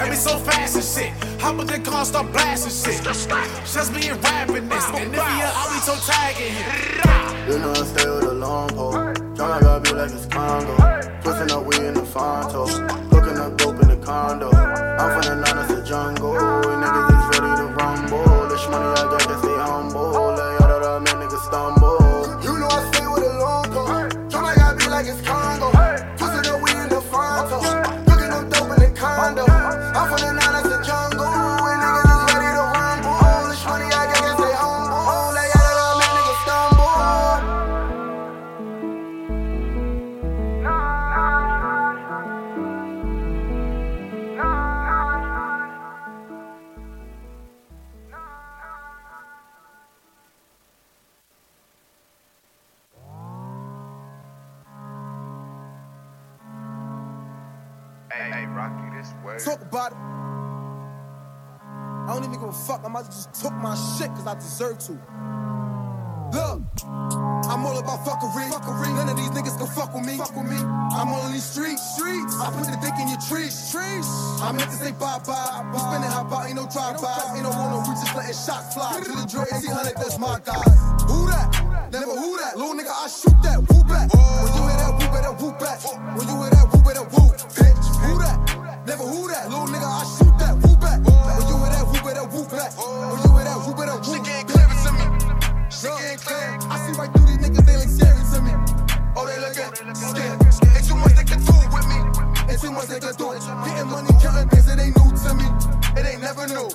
And 0.00 0.10
we 0.10 0.16
so 0.16 0.38
fast 0.38 0.76
and 0.76 0.84
shit. 0.84 1.40
Hop 1.40 1.58
up 1.58 1.66
the 1.66 1.78
car, 1.78 2.04
start 2.04 2.30
blasting 2.32 2.72
shit. 2.72 3.02
Just 3.02 3.92
me 3.92 4.08
and 4.08 4.22
rapping 4.22 4.68
this. 4.68 4.88
And 4.88 5.14
if 5.14 5.14
you 5.14 5.48
I'll 5.58 5.72
be 5.72 5.80
so 5.80 5.94
tagging 6.10 6.52
him. 6.52 7.50
You 7.50 7.58
know 7.58 7.72
I 7.72 7.84
stay 7.84 8.08
with 8.08 8.24
a 8.24 8.34
long 8.34 8.68
pole. 8.70 8.92
Tryna 8.92 9.60
got 9.60 9.82
me 9.84 9.92
like 9.92 10.12
it's 10.12 10.26
Congo, 10.26 10.76
pushing 11.22 11.50
up 11.50 11.64
we 11.66 11.76
in 11.86 11.94
the 11.94 12.06
Fronto. 12.06 12.66
Hooking 13.12 13.38
up 13.38 13.56
dope 13.56 13.80
in 13.82 13.88
the 13.88 13.96
condo. 13.96 14.50
I'm 14.50 15.22
from 15.22 15.40
the 15.42 15.52
9 15.52 15.73
fuck. 62.66 62.84
I 62.84 62.88
might 62.88 63.06
just 63.06 63.34
took 63.34 63.52
my 63.54 63.74
shit 63.96 64.10
because 64.10 64.26
I 64.26 64.34
deserve 64.34 64.78
to. 64.90 64.92
Look, 66.34 66.66
I'm 67.46 67.62
all 67.62 67.78
about 67.78 68.02
fuckery. 68.02 68.50
fuckery. 68.50 68.90
None 68.96 69.08
of 69.08 69.16
these 69.16 69.30
niggas 69.30 69.56
can 69.58 69.68
fuck 69.68 69.94
with 69.94 70.04
me. 70.04 70.16
Fuck 70.16 70.34
with 70.34 70.50
me. 70.50 70.56
I'm 70.56 71.12
on 71.14 71.32
these 71.32 71.44
streets. 71.44 71.82
Streets. 71.94 72.34
I 72.40 72.50
put 72.50 72.66
the 72.66 72.78
dick 72.82 72.96
in 72.98 73.06
your 73.06 73.22
trees. 73.28 73.54
Trees. 73.70 74.08
I 74.42 74.50
meant 74.50 74.70
to 74.70 74.76
say 74.76 74.90
bye 74.92 75.20
bye. 75.22 75.62
We 75.70 75.78
spinning 75.78 76.10
hot 76.10 76.30
by, 76.30 76.48
ain't 76.48 76.56
no 76.56 76.66
drive 76.66 76.98
by. 76.98 77.14
Ain't 77.36 77.44
no 77.44 77.50
one 77.54 77.70
no 77.70 77.78
we 77.86 77.94
just 77.94 78.16
letting 78.16 78.34
shots 78.34 78.74
fly. 78.74 78.98
To 78.98 79.12
the 79.12 79.26
drill, 79.30 79.46
1800, 79.46 79.94
that's 79.94 80.18
my 80.18 80.40
guys. 80.42 80.74
Who 81.06 81.28
that? 81.30 81.54
Never 81.92 82.16
who 82.18 82.34
that. 82.38 82.56
Little 82.58 82.74
nigga, 82.74 82.90
I 82.90 83.06
shoot 83.06 83.38
that. 83.46 83.62
Who 83.70 83.78
back? 83.86 84.10
Oh. 84.10 84.18
When 84.42 84.50
you 84.58 84.62
hear 84.66 84.78
that, 84.82 84.92
who 84.98 85.06
better 85.14 85.32
whoop 85.38 85.54
back. 85.60 85.78
When 86.18 86.26
you 86.26 86.36
hear 86.42 86.50
that, 86.50 86.66
who 86.72 86.78
better 86.82 87.06
whoop. 87.14 87.34
Bitch. 87.54 87.86
Who 88.02 88.18
that? 88.24 88.38
Never 88.90 89.04
who 89.06 89.28
that. 89.28 89.46
Little 89.52 89.70
nigga, 89.70 89.86
I 89.86 90.02
shoot 90.18 90.34
that. 90.42 90.54
Who 90.58 90.72
back? 90.82 90.98
Oh. 91.06 91.14
When 91.14 91.46
you 91.46 91.63
that, 92.24 92.48
better 92.50 92.70
whoop. 92.76 93.04
When 93.10 93.20
you 93.22 93.36
hear 93.36 93.44
that, 93.44 93.58
who 93.60 93.74
better 93.74 93.96
whoop. 93.96 94.04
She 94.04 94.18
getting 94.22 94.46
clear 94.48 94.66
to 94.66 94.90
me. 94.92 95.04
She 95.70 95.88
getting 95.88 96.18
clear. 96.18 96.48
I 96.70 96.76
see 96.80 96.92
right 96.98 97.10
through 97.12 97.26
these 97.26 97.40
niggas, 97.42 97.66
they 97.66 97.76
look 97.76 97.90
scary 97.90 98.22
to 98.32 98.38
me. 98.40 98.52
Oh, 99.16 99.26
they 99.26 99.38
looking 99.40 99.70
scared. 99.94 100.40
Ain't 100.74 100.86
too 100.86 100.96
much 100.96 101.14
they 101.14 101.24
can 101.24 101.40
do 101.44 101.54
with 101.72 101.86
me. 101.86 101.98
Ain't 102.50 102.60
too 102.60 102.72
much 102.72 102.88
they 102.88 103.00
can 103.00 103.14
do. 103.14 103.26
Getting 103.34 103.88
money, 103.90 104.12
counting 104.20 104.48
things, 104.48 104.68
it 104.68 104.78
ain't 104.80 104.96
new 104.96 105.10
to 105.12 105.30
me. 105.34 105.48
It 105.96 106.06
ain't 106.06 106.22
never 106.22 106.46
new. 106.48 106.68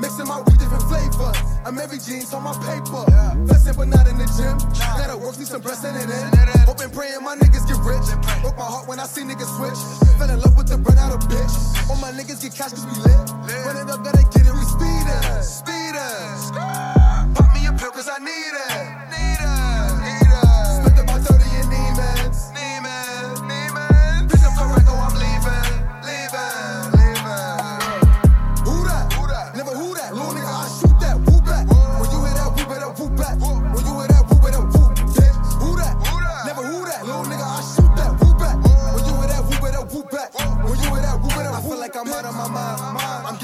Mixing 0.00 0.28
my 0.28 0.38
weed 0.46 0.58
different 0.58 0.84
flavors. 0.86 1.36
I'm 1.66 1.78
every 1.78 1.98
jeans 1.98 2.32
on 2.32 2.42
my 2.44 2.54
paper. 2.62 3.02
Blessing, 3.46 3.74
but 3.76 3.88
not 3.88 4.06
in 4.06 4.16
the 4.16 4.26
gym. 4.38 4.54
Gotta 4.96 5.16
work, 5.18 5.38
need 5.38 5.48
some 5.48 5.60
blessing 5.60 5.94
in 5.94 6.08
it. 6.08 6.24
Hoping, 6.66 6.90
praying 6.90 7.22
my 7.22 7.34
niggas 7.34 7.66
get 7.66 7.78
rich. 7.82 8.06
Broke 8.42 8.56
my 8.56 8.64
heart 8.64 8.86
when 8.86 9.00
I 9.00 9.06
see 9.06 9.22
niggas 9.22 9.50
switch. 9.58 9.80
Fell 10.18 10.30
in 10.30 10.40
love 10.40 10.56
with 10.56 10.68
the 10.68 10.78
bread 10.78 10.98
out 10.98 11.12
of 11.12 11.20
bitch. 11.28 11.90
All 11.90 11.96
my 11.96 12.12
niggas 12.12 12.40
get 12.42 12.54
cash 12.54 12.70
cause 12.70 12.86
we 12.86 12.94
lit. 13.02 13.26
Run 13.66 13.76
it 13.76 13.90
up, 13.90 14.04
gotta 14.04 14.22
get 14.22 14.46
it, 14.46 14.54
we 14.54 14.64
speedin'. 14.70 15.42
Speedin'. 15.42 17.34
Pop 17.34 17.54
me 17.54 17.66
a 17.66 17.72
pill 17.72 17.90
cause 17.90 18.08
I 18.08 18.18
need 18.22 18.54
it. 18.54 18.77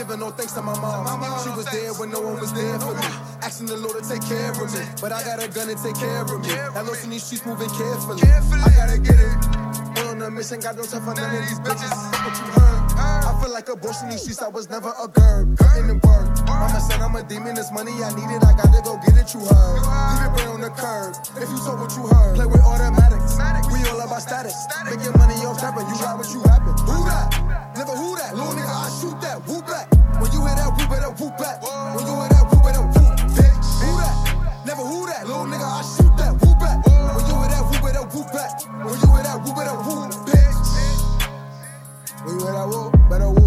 Giving 0.05 0.21
no 0.21 0.31
thanks 0.31 0.53
to 0.53 0.63
my 0.63 0.79
mom. 0.81 1.07
She 1.43 1.51
was 1.51 1.67
there 1.67 1.93
when 1.95 2.11
no 2.11 2.21
one 2.21 2.41
was 2.41 2.53
there 2.53 2.79
for 2.79 2.95
me. 2.95 3.07
Asking 3.41 3.67
the 3.67 3.77
Lord 3.77 4.03
to 4.03 4.05
take 4.09 4.25
care 4.29 4.51
of 4.51 4.69
me. 4.73 4.81
But 5.01 5.13
I 5.13 5.25
got 5.25 5.43
a 5.43 5.49
gun 5.49 5.69
and 5.69 5.81
take 5.81 5.97
care 5.97 6.21
of 6.21 6.41
me. 6.41 6.49
That 6.49 6.85
lost 6.85 7.05
in 7.05 7.11
these 7.11 7.25
streets 7.25 7.47
moving 7.47 7.71
carefully. 7.71 8.21
I 8.21 8.71
gotta 8.77 8.99
get 9.01 9.17
it. 9.17 9.33
On 10.05 10.21
a 10.21 10.31
mission, 10.31 10.61
got 10.61 10.77
no 10.77 10.85
time 10.85 11.03
for 11.03 11.15
none 11.15 11.35
of 11.35 11.43
these 11.49 11.61
bitches. 11.61 11.95
What 12.21 12.37
you 12.37 12.47
heard. 12.53 12.81
I 12.99 13.33
feel 13.41 13.53
like 13.53 13.69
a 13.69 13.77
boss 13.77 14.03
in 14.03 14.11
these 14.11 14.23
streets, 14.23 14.43
I 14.43 14.49
was 14.49 14.69
never 14.69 14.93
a 15.01 15.09
girl. 15.09 15.49
Cutting 15.57 15.91
and 15.91 16.03
work. 16.03 16.29
Mama 16.47 16.81
said 16.81 17.01
I'm 17.01 17.17
a 17.17 17.23
demon, 17.23 17.55
this 17.55 17.73
money 17.73 17.93
I 18.05 18.13
need 18.13 18.29
it, 18.29 18.45
I 18.45 18.53
gotta 18.53 18.83
go 18.85 19.01
get 19.01 19.17
it, 19.17 19.33
you 19.33 19.41
heard. 19.41 19.81
Leave 19.81 20.27
it 20.27 20.33
brain 20.37 20.49
on 20.49 20.61
the 20.61 20.71
curb. 20.71 21.17
If 21.41 21.49
you 21.49 21.57
saw 21.57 21.81
what 21.81 21.91
you 21.97 22.05
heard, 22.07 22.37
play 22.37 22.47
with 22.47 22.63
automatics. 22.63 23.39
We 23.73 23.81
all 23.89 24.01
about 24.01 24.23
status. 24.23 24.55
Making 24.85 25.17
money 25.17 25.35
off 25.49 25.59
trapping, 25.59 25.89
you 25.89 25.97
got 25.97 26.19
what 26.19 26.29
you 26.29 26.41
happen. 26.45 26.75
Who 26.85 27.05
that? 27.09 27.75
Never 27.77 27.97
who 27.97 28.17
that. 28.17 28.35
Little 28.37 28.53
nigga, 28.53 28.71
I 28.71 28.89
shoot 29.01 29.21
that. 29.21 29.47
Whoop 29.47 29.67
back. 29.67 29.94
When 30.21 30.31
you 30.33 30.41
hear 30.47 30.55
that, 30.57 30.71
whoop 30.77 30.89
better 30.89 31.11
whoop 31.11 31.37
back. 31.39 31.63
When 31.95 32.07
you 32.07 32.15
hear 32.15 32.29
that, 32.29 32.45
whoop 32.51 32.63
better 32.63 32.83
whoop. 32.83 33.15
Bitch. 33.35 33.67
Who 33.83 33.91
that? 33.99 34.15
Never 34.67 34.83
who 34.83 35.07
that. 35.07 35.27
Little 35.27 35.47
nigga, 35.47 35.67
I 35.67 35.83
shoot 35.83 36.17
that. 36.17 36.33
Whoop 36.41 36.59
back. 36.59 36.87
When 36.87 37.27
you 37.27 37.35
hear 37.35 37.51
that, 37.51 37.65
whoop 37.69 37.83
better 37.83 38.05
whoop 38.07 38.33
back. 38.33 38.63
When 38.85 38.95
you 38.95 39.09
hear 39.13 39.23
that, 39.23 39.43
whoop 39.43 39.57
better 39.57 39.77
whoop. 39.85 40.11
Bitch. 40.27 40.59
When 42.25 42.39
you 42.39 42.45
hear 42.45 42.53
that, 42.53 42.69
whoop 42.69 42.93
better 43.11 43.31
whoop. 43.31 43.44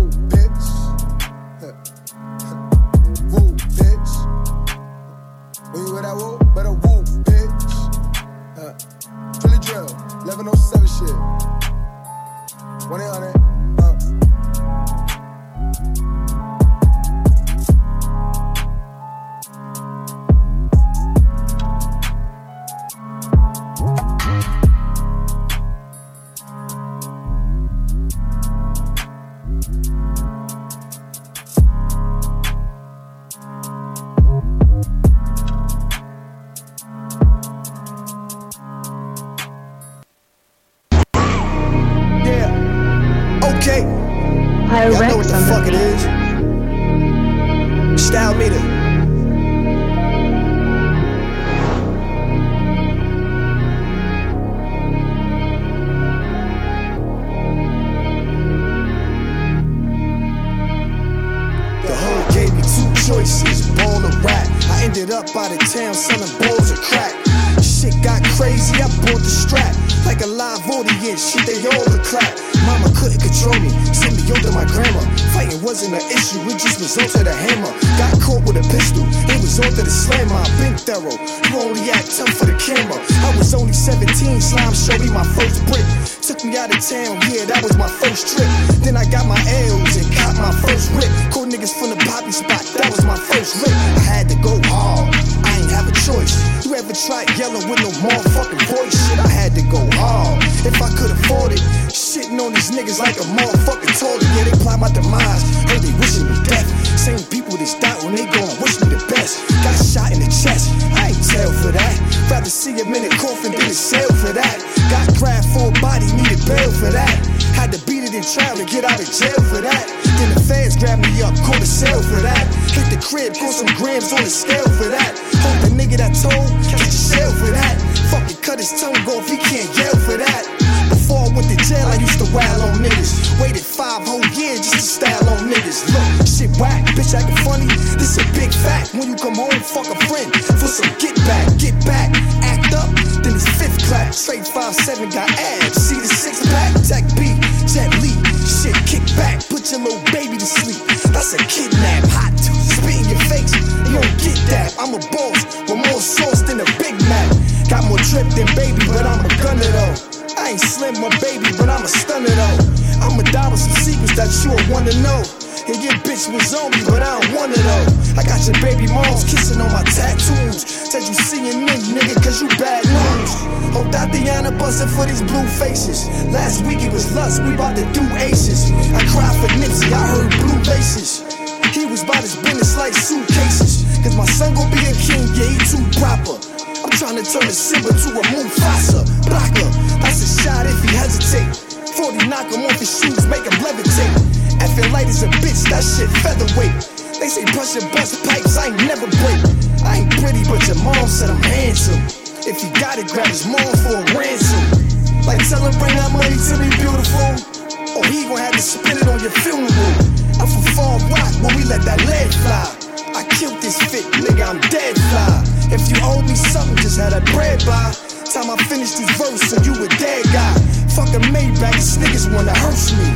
Me 216.28 216.36
something, 216.36 216.75
just 216.78 216.99
had 216.99 217.13
a 217.13 217.21
bread 217.32 217.63
by. 217.65 217.95
Time 218.28 218.51
I 218.51 218.57
finish 218.67 218.93
this 218.99 219.09
verse, 219.15 219.51
and 219.55 219.65
you 219.65 219.73
a 219.73 219.88
dead 219.97 220.25
guy. 220.36 220.53
Fucking 220.93 221.32
Maybach, 221.32 221.73
these 221.73 221.97
niggas 221.97 222.28
wanna 222.30 222.53
hurt 222.59 222.78
me. 222.99 223.15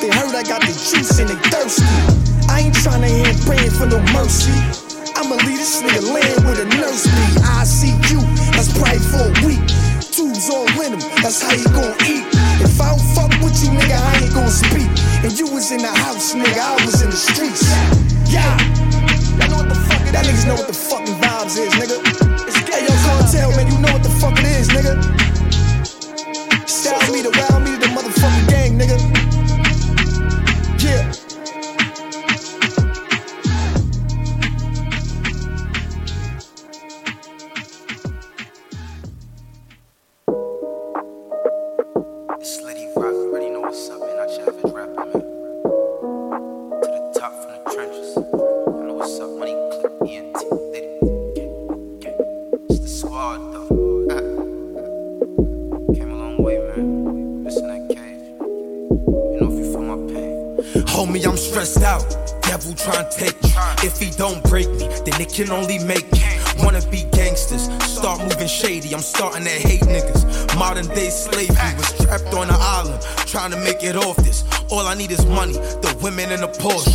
They 0.00 0.10
heard 0.12 0.34
I 0.34 0.42
got 0.42 0.60
the 0.60 0.74
juice 0.74 1.18
and 1.18 1.28
they 1.30 1.38
thirsty. 1.48 1.86
I 2.50 2.68
ain't 2.68 2.74
tryna 2.74 3.08
hear 3.08 3.32
praying 3.46 3.70
for 3.70 3.86
no 3.86 3.98
mercy. 4.12 4.52
I'ma 5.16 5.36
leave 5.46 5.62
this 5.62 5.80
nigga 5.80 6.02
land 6.12 6.42
with 6.44 6.58
a 6.60 6.68
nurse 6.76 7.06
be. 7.06 7.24
I 7.46 7.64
see 7.64 7.94
you, 8.10 8.20
that's 8.52 8.72
probably 8.76 8.98
for 8.98 9.24
a 9.30 9.34
week. 9.46 9.62
Two's 10.12 10.50
all 10.50 10.68
in 10.82 10.98
him, 10.98 11.02
that's 11.22 11.40
how 11.40 11.54
you 11.54 11.68
gon' 11.72 11.96
eat. 12.04 12.26
If 12.60 12.80
I 12.80 12.90
don't 12.90 13.06
fuck 13.14 13.32
with 13.40 13.56
you, 13.62 13.70
nigga, 13.70 13.96
I 13.96 14.26
ain't 14.26 14.34
gon' 14.34 14.50
speak. 14.50 14.90
And 15.24 15.32
you 15.38 15.46
was 15.48 15.70
in 15.70 15.80
the 15.80 15.94
house, 15.94 16.34
nigga, 16.34 16.58
I 16.58 16.74
was 16.84 17.00
in 17.00 17.10
the 17.10 17.16
streets. 17.16 17.70
Yeah. 18.26 18.58
Y'all 19.38 19.48
know 19.48 19.56
what 19.64 19.68
the 19.68 19.78
fuck 19.88 20.02
That 20.12 20.26
niggas 20.26 20.46
know 20.46 20.54
what 20.54 20.66
the 20.66 20.74
fucking 20.74 21.14
vibes 21.22 21.56
is, 21.56 21.72
nigga. 21.74 22.21
Nigga. 24.82 26.68
Style 26.68 27.12
me, 27.12 27.22
the 27.22 27.30
round 27.30 27.51
can 65.32 65.50
only 65.50 65.78
make 65.78 66.10
me. 66.12 66.20
Wanna 66.58 66.82
be 66.90 67.04
gangsters, 67.12 67.64
start 67.82 68.20
moving 68.20 68.46
shady. 68.46 68.94
I'm 68.94 69.00
starting 69.00 69.44
to 69.44 69.50
hate 69.50 69.80
niggas. 69.80 70.22
Modern 70.58 70.86
day 70.88 71.08
slavery 71.08 71.74
was 71.76 71.90
trapped 72.04 72.34
on 72.34 72.50
an 72.50 72.56
island, 72.58 73.00
trying 73.26 73.50
to 73.50 73.56
make 73.56 73.82
it 73.82 73.96
off 73.96 74.16
this. 74.16 74.44
All 74.70 74.86
I 74.86 74.94
need 74.94 75.10
is 75.10 75.24
money, 75.24 75.54
the 75.54 75.96
women 76.02 76.30
and 76.32 76.42
the 76.42 76.48
Porsche. 76.48 76.92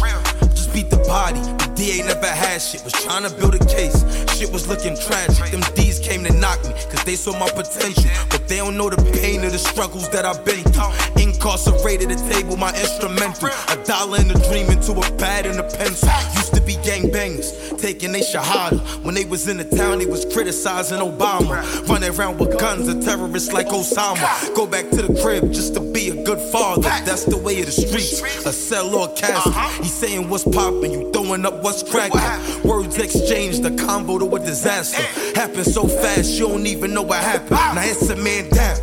Just 0.53 0.71
beat 0.71 0.91
the 0.91 0.97
body. 0.97 1.39
The 1.39 1.73
DA 1.75 2.05
never 2.05 2.27
had 2.27 2.61
shit. 2.61 2.83
Was 2.83 2.93
trying 2.93 3.23
to 3.23 3.33
build 3.35 3.55
a 3.55 3.65
case. 3.65 4.05
Shit 4.37 4.51
was 4.51 4.67
looking 4.67 4.95
tragic. 4.95 5.51
Them 5.51 5.61
D's 5.73 5.97
came 5.99 6.23
to 6.23 6.33
knock 6.33 6.63
me, 6.63 6.73
cause 6.91 7.03
they 7.05 7.15
saw 7.15 7.37
my 7.39 7.49
potential. 7.49 8.11
They 8.47 8.57
don't 8.57 8.77
know 8.77 8.89
the 8.89 8.97
pain 9.19 9.43
of 9.43 9.51
the 9.51 9.57
struggles 9.57 10.09
that 10.09 10.25
I've 10.25 10.43
been 10.45 10.63
through. 10.63 11.21
Incarcerated 11.21 12.11
at 12.11 12.19
table, 12.31 12.57
my 12.57 12.69
instrumental. 12.69 13.49
A 13.69 13.83
dollar 13.83 14.19
and 14.19 14.31
a 14.31 14.39
dream 14.49 14.69
into 14.69 14.93
a 14.93 15.17
pad 15.17 15.45
and 15.45 15.59
a 15.59 15.63
pencil. 15.63 16.09
Used 16.35 16.53
to 16.55 16.61
be 16.61 16.75
gangbangers, 16.75 17.79
taking 17.79 18.11
they 18.11 18.21
shahada. 18.21 18.79
When 19.03 19.15
they 19.15 19.25
was 19.25 19.47
in 19.47 19.57
the 19.57 19.65
town, 19.65 19.99
they 19.99 20.05
was 20.05 20.25
criticizing 20.25 20.99
Obama. 20.99 21.63
Running 21.87 22.11
around 22.17 22.39
with 22.39 22.57
guns, 22.59 22.87
a 22.87 22.99
terrorist 23.01 23.53
like 23.53 23.67
Osama. 23.67 24.55
Go 24.55 24.65
back 24.65 24.89
to 24.91 25.01
the 25.01 25.21
crib 25.21 25.51
just 25.51 25.73
to 25.75 25.79
be 25.79 26.09
a 26.09 26.23
good 26.23 26.39
father. 26.51 26.81
That's 26.81 27.25
the 27.25 27.37
way 27.37 27.59
of 27.59 27.65
the 27.65 27.71
streets. 27.71 28.21
A 28.45 28.53
cell 28.53 28.93
or 28.95 29.09
a 29.09 29.13
casket. 29.13 29.53
Uh-huh. 29.53 29.83
He 29.83 29.89
saying 29.89 30.29
what's 30.29 30.43
poppin', 30.43 30.91
you 30.91 31.11
throwing 31.11 31.45
up 31.45 31.63
what's 31.63 31.83
cracking. 31.83 32.21
Words 32.67 32.97
exchanged, 32.97 33.63
the 33.63 33.71
combo 33.83 34.19
to 34.19 34.35
a 34.35 34.39
disaster. 34.39 35.01
Happened 35.37 35.65
so 35.65 35.87
fast, 35.87 36.37
you 36.39 36.47
don't 36.47 36.67
even 36.67 36.93
know 36.93 37.03
what 37.03 37.23
happened. 37.23 37.53
Ah. 37.53 37.73
Now 37.75 37.83
it's 37.83 38.09
a 38.09 38.15
man 38.15 38.36
down. 38.45 38.77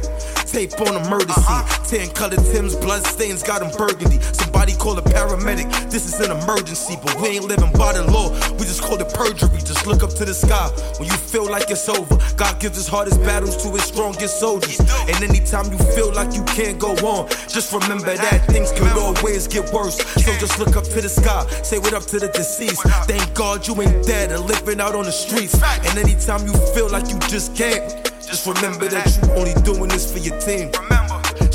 Tape 0.54 0.80
on 0.80 0.94
a 0.94 1.10
murder 1.10 1.32
scene. 1.32 1.64
Ten 1.90 2.14
colored 2.14 2.38
Tim's 2.52 2.76
blood 2.76 3.04
stains 3.04 3.42
got 3.42 3.60
him 3.60 3.70
burgundy. 3.76 4.20
Somebody 4.20 4.74
call 4.74 4.96
a 4.96 5.02
paramedic. 5.02 5.66
This 5.90 6.06
is 6.06 6.20
an 6.20 6.30
emergency, 6.30 6.96
but 7.02 7.14
we 7.20 7.28
ain't 7.28 7.44
living 7.44 7.72
by 7.72 7.92
the 7.92 8.04
law. 8.10 8.30
We 8.52 8.64
just 8.64 8.82
call 8.82 9.00
it 9.00 9.12
perjury. 9.12 9.58
Just 9.58 9.86
look 9.86 10.04
up 10.04 10.10
to 10.14 10.24
the 10.24 10.34
sky 10.34 10.68
when 10.98 11.08
you 11.08 11.16
feel 11.16 11.50
like 11.50 11.70
it's 11.70 11.88
over. 11.88 12.18
God 12.36 12.60
gives 12.60 12.76
his 12.76 12.86
hardest 12.86 13.20
battles 13.22 13.56
to 13.64 13.68
his 13.70 13.82
strongest 13.82 14.38
soldiers. 14.38 14.78
And 14.78 15.24
anytime 15.24 15.72
you 15.72 15.78
feel 15.78 16.14
like 16.14 16.34
you 16.34 16.44
can't 16.44 16.78
go 16.78 16.92
on, 17.02 17.28
just 17.48 17.72
remember 17.72 18.14
that 18.14 18.46
things 18.46 18.70
could 18.72 18.96
always 18.96 19.48
get 19.48 19.72
worse. 19.72 19.98
So 20.22 20.32
just 20.38 20.60
look 20.60 20.76
up 20.76 20.84
to 20.84 21.00
the 21.00 21.08
sky. 21.08 21.46
Say 21.62 21.78
what 21.80 21.94
up 21.94 22.04
to 22.14 22.20
the 22.20 22.28
deceased. 22.28 22.82
Thank 23.10 23.34
God 23.34 23.66
you 23.66 23.74
ain't 23.82 24.06
dead 24.06 24.30
or 24.30 24.38
living 24.38 24.80
out 24.80 24.94
on 24.94 25.04
the 25.04 25.12
streets. 25.12 25.60
And 25.62 25.98
anytime 25.98 26.46
you 26.46 26.52
feel 26.74 26.88
like 26.88 27.08
you 27.10 27.18
just 27.26 27.56
can't. 27.56 28.13
Just 28.34 28.48
remember 28.48 28.88
that 28.88 29.16
you 29.16 29.32
only 29.34 29.54
doing 29.62 29.88
this 29.90 30.12
for 30.12 30.18
your 30.18 30.36
team. 30.40 30.68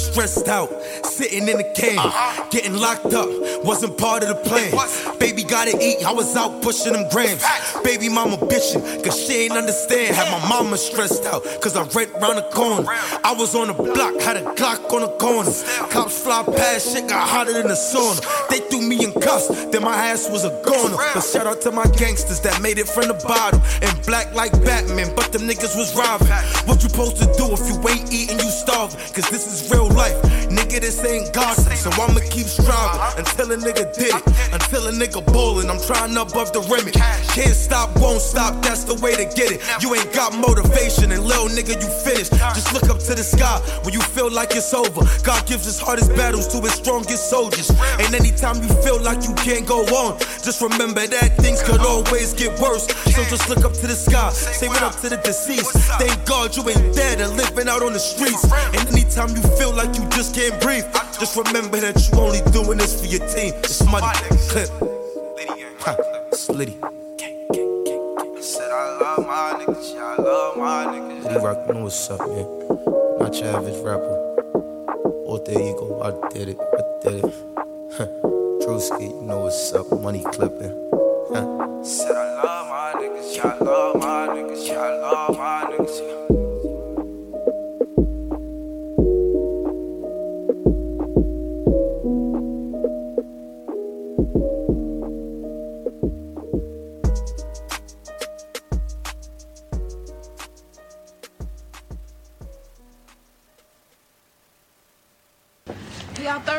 Stressed 0.10 0.48
out, 0.48 0.70
sitting 1.06 1.48
in 1.48 1.58
the 1.58 1.64
cage, 1.76 2.00
getting 2.50 2.76
locked 2.76 3.14
up, 3.14 3.30
wasn't 3.64 3.96
part 3.98 4.24
of 4.24 4.30
the 4.30 4.36
plan. 4.36 4.74
Baby 5.20 5.44
gotta 5.44 5.78
eat, 5.80 6.04
I 6.04 6.12
was 6.12 6.36
out 6.36 6.64
pushing 6.64 6.94
them 6.94 7.08
grams. 7.10 7.44
Baby 7.84 8.10
mama 8.10 8.38
bitching, 8.38 9.04
cause 9.04 9.16
she 9.16 9.46
ain't 9.46 9.54
understand. 9.54 10.16
Had 10.16 10.32
my 10.32 10.50
mama 10.50 10.78
stressed 10.78 11.26
out, 11.26 11.44
cause 11.62 11.78
I 11.78 11.84
rent 11.94 12.12
round 12.20 12.40
the 12.40 12.48
corner. 12.52 12.90
I 13.24 13.36
was 13.38 13.54
on 13.54 13.68
the 13.68 13.74
block, 13.74 14.20
had 14.20 14.38
a 14.38 14.44
Glock 14.56 14.92
on 14.92 15.02
the 15.02 15.14
corner. 15.22 15.52
Cops 15.92 16.24
fly 16.24 16.44
past, 16.58 16.92
shit 16.92 17.08
got 17.08 17.30
hotter 17.30 17.54
than 17.54 17.68
the 17.68 17.78
sauna. 17.78 18.20
They 18.50 18.60
threw 18.60 18.82
me 18.82 19.04
in 19.04 19.14
cuffs, 19.22 19.48
then 19.72 19.84
my 19.84 19.96
ass 19.96 20.28
was 20.30 20.44
a 20.44 20.52
goner. 20.66 20.98
But 21.14 21.22
shout 21.22 21.46
out 21.46 21.62
to 21.62 21.72
my 21.72 21.86
gangsters 21.86 22.42
that 22.42 22.60
made 22.62 22.80
it 22.80 22.88
from 22.88 23.08
the 23.08 23.20
bottom. 23.28 23.62
And 23.82 23.94
black 24.08 24.34
like 24.34 24.52
Batman, 24.66 25.14
but 25.16 25.32
them 25.32 25.44
niggas 25.44 25.78
was 25.78 25.96
robbing. 25.96 26.28
What 26.68 26.82
you 26.82 26.90
supposed 26.90 27.18
to 27.18 27.26
do 27.38 27.54
if 27.54 27.62
you 27.70 27.78
ain't 27.88 28.12
eating, 28.12 28.40
you 28.40 28.50
starving? 28.50 28.98
Cause 29.14 29.30
this 29.30 29.46
is 29.46 29.70
real 29.72 29.88
life. 29.88 29.99
Nigga, 30.50 30.82
this 30.82 31.04
ain't 31.06 31.32
gossip. 31.34 31.74
So 31.74 31.90
I'ma 32.02 32.22
keep 32.30 32.48
striving 32.48 33.02
until 33.18 33.52
a 33.52 33.58
nigga 33.58 33.94
did 33.94 34.16
it. 34.16 34.24
Until 34.54 34.88
a 34.88 34.92
nigga 34.92 35.26
ballin', 35.32 35.70
I'm 35.70 35.80
trying 35.80 36.14
to 36.16 36.22
above 36.22 36.54
the 36.54 36.60
limit. 36.60 36.96
Can't 37.38 37.56
stop, 37.56 37.96
won't 38.00 38.22
stop, 38.22 38.62
that's 38.64 38.84
the 38.84 38.96
way 38.96 39.16
to 39.16 39.26
get 39.36 39.52
it. 39.52 39.62
You 39.82 39.94
ain't 39.94 40.12
got 40.14 40.34
motivation, 40.34 41.12
and 41.12 41.24
little 41.24 41.48
nigga, 41.48 41.78
you 41.78 41.90
finished. 42.04 42.32
Just 42.58 42.74
look 42.74 42.90
up 42.90 43.00
to 43.00 43.14
the 43.14 43.24
sky 43.24 43.60
when 43.84 43.94
you 43.94 44.02
feel 44.02 44.32
like 44.32 44.56
it's 44.56 44.74
over. 44.74 45.06
God 45.24 45.46
gives 45.46 45.66
his 45.66 45.80
hardest 45.80 46.16
battles 46.16 46.48
to 46.50 46.62
his 46.62 46.74
strongest 46.74 47.30
soldiers. 47.30 47.70
And 48.02 48.14
anytime 48.16 48.58
you 48.64 48.70
feel 48.82 49.00
like 49.02 49.24
you 49.24 49.34
can't 49.36 49.68
go 49.68 49.86
on, 49.86 50.18
just 50.42 50.62
remember 50.62 51.06
that 51.06 51.38
things 51.38 51.62
could 51.62 51.82
always 51.82 52.34
get 52.34 52.58
worse. 52.60 52.88
So 53.14 53.24
just 53.30 53.50
look 53.50 53.64
up 53.66 53.74
to 53.74 53.88
the 53.88 53.96
sky, 53.96 54.32
say 54.32 54.68
what 54.68 54.82
up 54.82 54.96
to 55.02 55.10
the 55.10 55.18
deceased. 55.18 55.78
Thank 56.02 56.26
God 56.26 56.56
you 56.58 56.68
ain't 56.70 56.96
dead 56.96 57.22
and 57.22 57.38
living 57.38 57.70
out 57.70 57.84
on 57.84 57.94
the 57.94 58.00
streets. 58.00 58.44
And 58.74 58.82
anytime 58.90 59.30
you 59.36 59.44
feel 59.58 59.74
like 59.74 59.89
you 59.98 60.08
just 60.10 60.36
can't 60.36 60.60
breathe, 60.62 60.86
just 61.20 61.36
remember 61.36 61.80
that 61.80 61.96
you 62.12 62.20
only 62.20 62.42
doing 62.52 62.78
this 62.78 63.00
for 63.00 63.08
your 63.08 63.26
team. 63.30 63.54
It's 63.64 63.84
money, 63.86 64.08
clip. 64.50 64.70
Ha, 65.82 65.96
It's 66.32 66.50
Liddy. 66.50 66.78
I 66.84 68.42
said 68.42 68.72
I 68.72 68.98
love 69.02 69.26
my 69.28 69.64
niggas, 69.66 69.94
yeah, 69.96 70.16
I 70.18 70.22
love 70.22 70.58
my 70.58 70.86
niggas. 70.86 71.24
Liddy 71.26 71.40
Rock, 71.46 71.58
you 71.68 71.74
know 71.74 71.84
what's 71.84 72.10
up, 72.10 72.20
man. 72.20 72.46
Not 73.20 73.36
your 73.36 73.50
average 73.56 73.82
rapper. 73.84 74.16
Alter 75.26 75.52
ego, 75.52 76.02
I 76.02 76.30
did 76.30 76.50
it, 76.50 76.58
I 76.60 76.82
did 77.04 77.24
it. 77.26 77.34
Huh. 77.94 78.06
Drewski, 78.62 79.02
you 79.10 79.22
know 79.24 79.42
what's 79.42 79.74
up, 79.74 79.92
money 80.00 80.24
clipping. 80.32 80.74
Huh. 81.32 81.84
Said 81.84 82.16
I 82.16 82.18
love 82.44 82.68
my 82.70 83.02
niggas, 83.02 83.40
I 83.40 83.58
love 83.64 83.96
my 83.98 84.09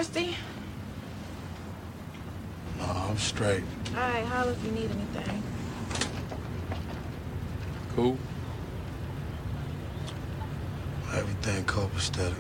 thirsty? 0.02 0.34
No, 2.78 2.84
I'm 2.84 3.18
straight. 3.18 3.64
Alright, 3.94 4.24
holla 4.24 4.52
if 4.52 4.64
you 4.64 4.70
need 4.70 4.90
anything. 4.90 5.42
Cool. 7.94 8.16
Everything 11.12 11.64
copacetic. 11.64 12.34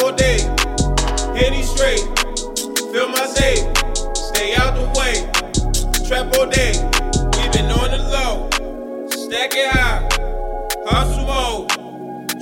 All 0.00 0.12
day, 0.12 0.38
Henny 1.36 1.62
straight, 1.62 2.00
feel 2.92 3.08
my 3.08 3.26
save, 3.26 3.66
stay 4.14 4.54
out 4.54 4.74
the 4.74 4.86
way. 4.96 5.14
Trap 6.06 6.32
all 6.38 6.46
day, 6.46 6.72
we 7.36 7.48
been 7.50 7.70
on 7.72 7.90
the 7.90 7.98
low, 7.98 8.48
stack 9.08 9.50
it 9.54 9.70
high, 9.72 10.06
hustle 10.86 11.26
mode, 11.26 11.70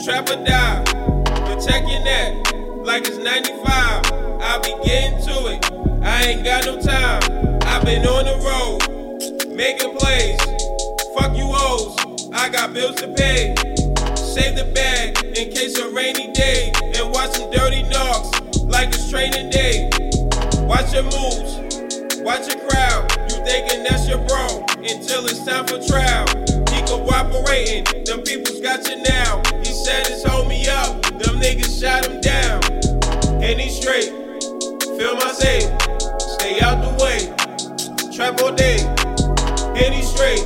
trap 0.05 0.29
or 0.29 0.45
die, 0.45 0.83
protect 1.47 1.89
your 1.89 2.05
neck 2.05 2.35
like 2.85 3.07
it's 3.07 3.19
95. 3.19 3.65
I 4.43 4.59
be 4.63 4.75
getting 4.85 5.21
to 5.27 5.47
it, 5.49 6.05
I 6.05 6.25
ain't 6.25 6.45
got 6.45 6.67
no 6.67 6.81
time. 6.81 7.23
I 7.63 7.83
been 7.85 8.07
on 8.07 8.25
the 8.27 8.37
road, 8.45 9.49
making 9.55 9.97
plays. 9.97 10.41
Fuck 11.19 11.37
you 11.37 11.47
hoes, 11.53 11.97
I 12.33 12.49
got 12.49 12.73
bills 12.75 12.97
to 12.97 13.09
pay. 13.09 13.76
Save 14.37 14.55
the 14.55 14.71
bag 14.75 15.17
in 15.25 15.51
case 15.51 15.79
of 15.79 15.95
rainy 15.95 16.31
day. 16.33 16.71
And 16.93 17.11
watch 17.11 17.31
some 17.41 17.51
dirty 17.51 17.85
knocks 17.85 18.29
like 18.69 18.89
it's 18.89 19.09
training 19.09 19.49
day. 19.49 19.89
Watch 20.69 20.93
your 20.93 21.05
moves, 21.05 21.57
watch 22.21 22.45
your 22.45 22.61
crowd. 22.69 23.09
You 23.33 23.41
thinking 23.49 23.83
that's 23.89 24.07
your 24.07 24.21
bro 24.29 24.61
until 24.77 25.25
it's 25.25 25.43
time 25.47 25.65
for 25.65 25.81
trial. 25.81 26.29
He 26.69 26.85
cooperating, 26.85 27.89
them 28.05 28.21
people's 28.29 28.61
got 28.61 28.87
you 28.87 29.01
now. 29.09 29.41
He 29.65 29.73
said 29.73 30.07
his 30.07 30.23
homie 30.23 30.69
up, 30.69 31.01
them 31.17 31.41
niggas 31.41 31.81
shot 31.81 32.05
him 32.05 32.21
down. 32.21 32.61
And 33.43 33.59
he 33.59 33.71
straight, 33.73 34.13
feel 35.01 35.17
my 35.17 35.33
save, 35.33 35.65
stay 36.37 36.61
out 36.61 36.85
the 36.85 36.93
way. 37.01 37.33
Trap 38.13 38.43
all 38.43 38.53
day, 38.53 38.85
and 39.81 39.95
he 39.95 40.03
straight. 40.03 40.45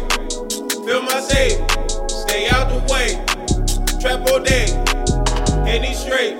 Feel 0.86 1.02
my 1.02 1.18
save, 1.18 1.58
stay 2.06 2.46
out 2.50 2.70
the 2.70 2.86
way. 2.88 3.29
Trap 4.00 4.30
all 4.30 4.40
day, 4.40 4.64
he 5.66 5.94
straight. 5.94 6.34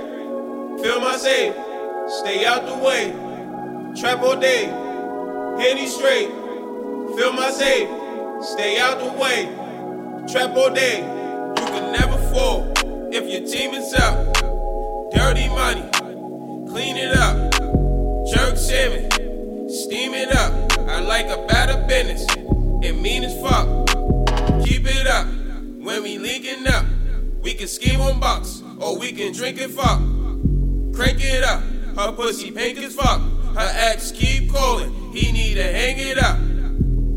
Feel 0.82 0.98
my 0.98 1.14
save, 1.18 1.52
stay 2.08 2.46
out 2.46 2.64
the 2.64 2.74
way. 2.82 3.12
Trap 4.00 4.22
all 4.22 4.40
day, 4.40 4.64
he 5.76 5.86
straight. 5.86 6.28
Feel 7.18 7.34
my 7.34 7.50
save, 7.50 7.86
stay 8.42 8.78
out 8.78 8.98
the 8.98 9.12
way. 9.20 9.44
Trap 10.32 10.56
all 10.56 10.70
day, 10.70 11.00
you 11.00 11.66
can 11.66 11.92
never 11.92 12.16
fall 12.32 12.72
if 13.12 13.30
your 13.30 13.46
team 13.46 13.74
is 13.74 13.92
up. 13.92 14.32
Dirty 15.12 15.48
money, 15.48 15.86
clean 16.70 16.96
it 16.96 17.14
up. 17.14 17.52
Jerk 18.32 18.56
salmon, 18.56 19.10
steam 19.68 20.14
it 20.14 20.34
up. 20.34 20.78
I 20.88 21.00
like 21.00 21.26
a 21.26 21.44
better 21.46 21.76
business, 21.86 22.24
it 22.82 22.98
mean 22.98 23.22
as 23.22 23.38
fuck. 23.42 23.66
Keep 24.64 24.86
it 24.86 25.06
up. 25.06 25.26
When 25.26 26.02
we 26.02 26.16
linking 26.18 26.66
up, 26.66 26.86
we 27.42 27.54
can 27.54 27.68
scheme 27.68 28.00
on 28.00 28.20
box, 28.20 28.62
or 28.78 28.98
we 28.98 29.12
can 29.12 29.32
drink 29.32 29.60
and 29.60 29.72
fuck. 29.72 29.98
Crank 30.94 31.24
it 31.24 31.42
up. 31.42 31.62
Her 31.96 32.12
pussy 32.12 32.50
pink 32.50 32.78
as 32.78 32.94
fuck. 32.94 33.20
Her 33.54 33.70
ex 33.74 34.12
keep 34.12 34.52
calling. 34.52 34.92
He 35.12 35.32
need 35.32 35.54
to 35.54 35.62
hang 35.62 35.96
it 35.98 36.18
up. 36.18 36.38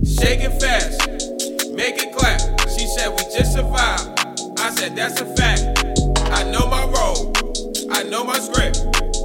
Shake 0.06 0.40
it 0.42 0.62
fast. 0.62 1.72
Make 1.74 2.02
it 2.02 2.16
clap. 2.16 2.40
She 2.70 2.88
said 2.88 3.10
we 3.10 3.18
just 3.36 3.54
survived. 3.54 4.20
I 4.60 4.70
said 4.72 4.96
that's 4.96 5.20
a 5.20 5.26
fact. 5.36 5.62
I 6.32 6.44
know 6.50 6.68
my 6.68 6.84
role. 6.86 7.34
I 7.92 8.04
know 8.04 8.24
my 8.24 8.40
script. 8.40 8.80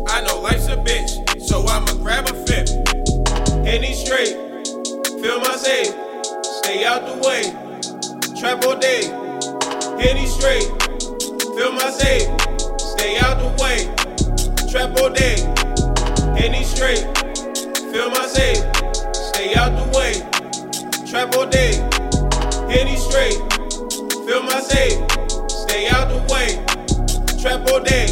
I 0.08 0.20
know 0.22 0.40
life's 0.40 0.66
a 0.66 0.76
bitch. 0.76 1.40
So 1.40 1.64
I'ma 1.66 1.94
grab 2.02 2.28
a 2.28 2.34
fifth. 2.46 2.74
Henny 3.64 3.94
straight. 3.94 4.34
Feel 5.22 5.40
my 5.40 5.56
save. 5.56 5.94
Stay 6.42 6.84
out 6.84 7.06
the 7.06 7.16
way. 7.26 7.42
Trap 8.40 8.64
all 8.64 8.78
day. 8.78 9.04
Henny 10.02 10.26
straight. 10.26 10.87
Feel 11.58 11.72
my 11.72 11.90
save. 11.90 12.22
Stay 12.78 13.18
out 13.18 13.40
the 13.40 13.50
way. 13.58 13.90
Trap 14.70 14.96
all 15.00 15.10
day. 15.10 15.34
Henny 16.40 16.62
straight. 16.62 17.02
Feel 17.90 18.10
my 18.10 18.28
save. 18.28 18.58
Stay 19.12 19.56
out 19.56 19.74
the 19.74 19.82
way. 19.98 20.12
Trap 21.10 21.34
all 21.34 21.46
day. 21.46 21.74
Henny 22.72 22.96
straight. 22.96 23.34
Feel 24.24 24.44
my 24.44 24.60
save. 24.60 25.02
Stay 25.50 25.88
out 25.88 26.06
the 26.08 26.22
way. 26.30 26.64
Trap 27.42 27.68
all 27.72 27.80
day. 27.80 28.06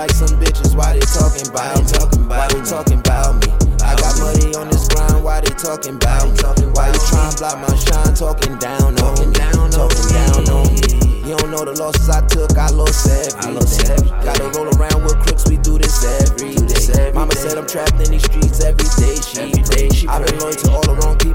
Like 0.00 0.12
some 0.12 0.40
bitches, 0.40 0.74
why 0.74 0.94
they 0.96 1.04
talking 1.12 1.44
about 1.52 1.76
me? 1.76 2.24
Why 2.24 2.48
they 2.48 2.64
talking 2.64 3.00
about 3.00 3.36
me? 3.36 3.52
I 3.84 3.92
got 4.00 4.16
money 4.16 4.56
on 4.56 4.72
this 4.72 4.88
grind, 4.88 5.22
why 5.22 5.40
they 5.44 5.52
talking 5.52 5.96
about 5.96 6.24
me? 6.24 6.64
Why 6.72 6.88
you 6.88 7.00
trying 7.12 7.28
to 7.28 7.36
block 7.36 7.60
my 7.60 7.68
shine, 7.76 8.14
talking 8.16 8.56
down 8.56 8.96
on 8.96 9.12
me? 9.20 9.28
Talking 9.68 10.08
down 10.08 10.48
on 10.48 10.72
me. 10.72 11.28
You 11.28 11.36
don't 11.36 11.50
know 11.52 11.68
the 11.68 11.76
losses 11.76 12.08
I 12.08 12.24
took, 12.26 12.56
I 12.56 12.70
lost 12.70 13.06
everything. 13.06 13.44
I 13.44 13.50
lost 13.52 13.90
everything. 13.92 14.24
Gotta 14.24 14.48
roll 14.56 14.72
around 14.72 15.04
with 15.04 15.20
crooks, 15.20 15.44
we 15.46 15.58
do 15.58 15.76
this 15.76 16.00
every 16.24 16.56
day. 16.56 17.12
Mama 17.12 17.36
said 17.36 17.58
I'm 17.58 17.68
trapped 17.68 18.00
in 18.00 18.10
these 18.10 18.24
streets 18.24 18.64
every 18.64 18.88
day. 18.96 19.20
She 19.20 19.52
pray. 19.68 19.92
I've 20.08 20.26
been 20.26 20.40
loyal 20.40 20.56
to 20.64 20.70
all 20.72 20.82
the 20.82 20.96
wrong 21.04 21.20
people, 21.20 21.29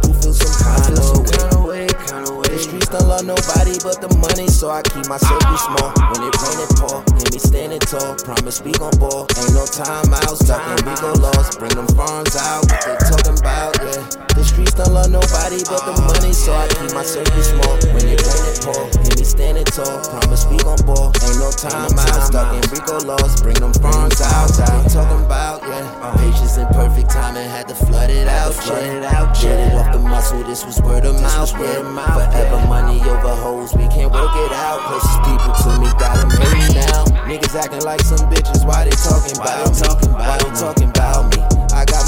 don't 3.00 3.08
love 3.08 3.26
nobody 3.26 3.76
but 3.84 4.00
the 4.00 4.10
money, 4.20 4.48
so 4.48 4.70
I 4.70 4.82
keep 4.82 5.08
my 5.08 5.18
circle 5.18 5.58
small. 5.58 5.92
When 6.12 6.28
it 6.28 6.36
rain, 6.40 6.60
it 6.64 6.72
pour. 6.80 7.04
Hear 7.18 7.30
me 7.32 7.40
standing 7.40 7.80
tall, 7.80 8.16
promise 8.16 8.62
we 8.62 8.72
gon' 8.72 8.96
ball. 9.00 9.28
Ain't 9.38 9.54
no 9.54 9.66
time 9.66 10.14
out, 10.14 10.38
stuck 10.38 10.62
and 10.64 10.82
we 10.88 10.96
go 11.02 11.12
lost. 11.20 11.60
Bring 11.60 11.76
them 11.76 11.88
farms 11.96 12.36
out, 12.36 12.64
what 12.72 12.82
they 12.86 12.96
talking 13.10 13.40
about, 13.40 13.76
yeah. 13.84 14.25
The 14.36 14.44
streets 14.44 14.76
don't 14.76 14.92
love 14.92 15.08
nobody 15.08 15.64
but 15.64 15.80
the 15.88 15.96
money, 16.12 16.36
so 16.36 16.52
I 16.52 16.68
keep 16.68 16.92
my 16.92 17.08
circle 17.08 17.40
small. 17.40 17.80
When 17.96 18.04
it 18.04 18.20
rain, 18.20 18.44
it 18.52 18.60
pour. 18.60 18.84
Hear 19.08 19.16
me 19.16 19.24
standing 19.24 19.64
tall, 19.64 20.04
promise 20.12 20.44
we 20.52 20.60
gon' 20.60 20.84
ball. 20.84 21.16
Ain't 21.24 21.40
no 21.40 21.48
time 21.56 21.88
I'm 21.88 21.96
out, 21.96 22.28
stuck 22.28 22.52
we 22.52 22.84
go 22.84 23.00
lost. 23.08 23.40
Bring 23.48 23.56
them 23.64 23.72
farms 23.80 24.20
out, 24.20 24.52
they 24.52 24.92
talking 24.92 25.24
about, 25.24 25.64
yeah. 25.64 26.20
Patience 26.20 26.60
and 26.60 26.68
perfect 26.76 27.16
timing, 27.16 27.48
had 27.48 27.72
to 27.72 27.76
flood 27.76 28.12
it 28.12 28.28
out, 28.28 28.52
yeah. 28.68 29.32
Get 29.40 29.56
it 29.56 29.74
off 29.80 29.96
the 29.96 30.04
muscle, 30.04 30.44
this 30.44 30.68
was 30.68 30.84
word 30.84 31.08
of 31.08 31.16
mouth, 31.16 31.56
yeah. 31.56 31.80
Forever 31.80 32.60
money 32.68 33.00
over 33.08 33.36
hoes, 33.40 33.72
we 33.72 33.88
can't 33.88 34.12
work 34.12 34.36
it 34.36 34.52
out. 34.52 34.84
Closest 34.84 35.20
people 35.32 35.56
to 35.64 35.80
me 35.80 35.88
got 35.96 36.20
hate 36.44 36.60
me 36.60 36.76
now. 36.76 37.08
Niggas 37.24 37.56
acting 37.56 37.88
like 37.88 38.04
some 38.04 38.28
bitches, 38.28 38.68
why 38.68 38.84
they 38.84 38.92
talking 39.00 39.40
about 39.40 39.72
me? 39.72 40.12
Why 40.12 40.38
they 40.44 40.52
talking 40.60 40.90
about 40.92 41.24
me? 41.32 41.55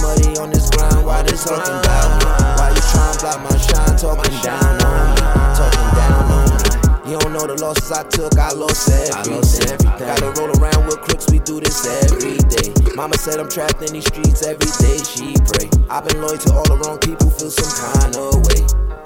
I 0.08 0.16
money 0.16 0.38
on 0.40 0.50
this 0.52 0.70
grind, 0.70 1.06
why 1.06 1.22
they 1.24 1.36
talking 1.36 1.68
about 1.68 2.08
me? 2.16 2.32
Why 2.56 2.72
you 2.72 2.80
trying 2.80 3.12
to 3.12 3.20
block 3.20 3.40
my 3.44 3.58
shine, 3.60 3.98
talking 4.00 4.40
down 4.40 4.80
on 4.80 5.12
me? 5.12 5.22
Talking 5.52 5.90
down 6.00 6.32
on 6.32 6.48
me. 6.48 7.12
You 7.12 7.20
don't 7.20 7.34
know 7.34 7.48
the 7.48 7.60
losses 7.60 7.92
I 7.92 8.04
took, 8.08 8.38
I 8.40 8.54
lost 8.54 8.88
everything. 8.88 9.78
Gotta 10.00 10.32
roll 10.40 10.52
around 10.60 10.86
with 10.88 11.02
crooks, 11.02 11.28
we 11.30 11.40
do 11.40 11.60
this 11.60 11.84
every 12.04 12.38
day. 12.48 12.72
Mama 12.96 13.18
said 13.18 13.40
I'm 13.40 13.50
trapped 13.50 13.82
in 13.84 13.94
these 13.94 14.08
streets 14.08 14.48
every 14.48 14.72
day, 14.80 15.04
she 15.04 15.36
pray. 15.44 15.68
I've 15.90 16.08
been 16.08 16.22
loyal 16.22 16.38
to 16.38 16.54
all 16.54 16.64
the 16.64 16.78
wrong 16.88 17.00
people, 17.00 17.30
feel 17.32 17.52
some 17.52 17.72
kind 17.92 18.16
of 18.16 18.48
way. 18.48 18.97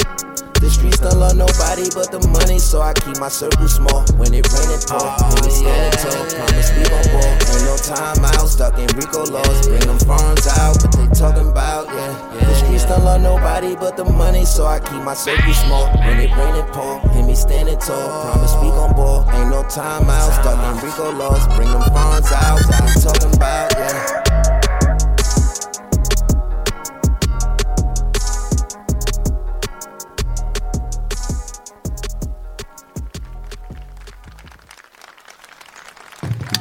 The 0.61 0.69
streets 0.69 0.99
don't 1.01 1.17
love 1.17 1.33
nobody 1.33 1.89
but 1.89 2.13
the 2.13 2.21
money, 2.29 2.61
so 2.61 2.85
I 2.85 2.93
keep 2.93 3.17
my 3.17 3.33
circle 3.33 3.65
small. 3.65 4.05
When 4.21 4.29
it 4.29 4.45
rain, 4.53 4.69
it 4.69 4.85
pour. 4.85 5.01
When 5.01 5.41
we 5.41 5.49
stand 5.49 5.97
tall, 5.97 6.21
promise 6.37 6.69
we 6.77 6.85
gon' 6.85 7.09
ball. 7.09 7.33
Ain't 7.49 7.65
no 7.65 7.75
time 7.81 8.21
out, 8.21 8.45
stuck 8.45 8.77
in 8.77 8.85
Rico 8.93 9.25
laws. 9.25 9.65
Bring 9.65 9.81
them 9.89 9.97
farms 10.05 10.45
out, 10.61 10.77
but 10.77 10.93
they 10.93 11.09
talking 11.17 11.49
about, 11.49 11.89
yeah. 11.89 12.13
The 12.45 12.53
streets 12.61 12.85
don't 12.85 13.01
love 13.01 13.25
nobody 13.25 13.73
but 13.73 13.97
the 13.97 14.05
money, 14.05 14.45
so 14.45 14.69
I 14.69 14.77
keep 14.85 15.01
my 15.01 15.17
circle 15.17 15.53
small. 15.65 15.89
When 15.97 16.21
it 16.21 16.29
rain, 16.29 16.53
it 16.53 16.69
pour. 16.69 17.01
Hear 17.09 17.25
me 17.25 17.33
standing 17.33 17.81
tall, 17.81 18.21
promise 18.21 18.53
we 18.61 18.69
gon' 18.69 18.93
ball. 18.93 19.25
Ain't 19.33 19.49
no 19.49 19.65
time 19.65 20.05
out, 20.13 20.29
stuck 20.45 20.61
in 20.61 20.77
Rico 20.85 21.09
laws. 21.09 21.41
Bring 21.57 21.73
them 21.73 21.81
farms 21.89 22.29
out, 22.29 22.61
but 22.69 22.77
they 22.85 23.01
talking 23.01 23.33
about, 23.33 23.73
yeah. 23.81 24.20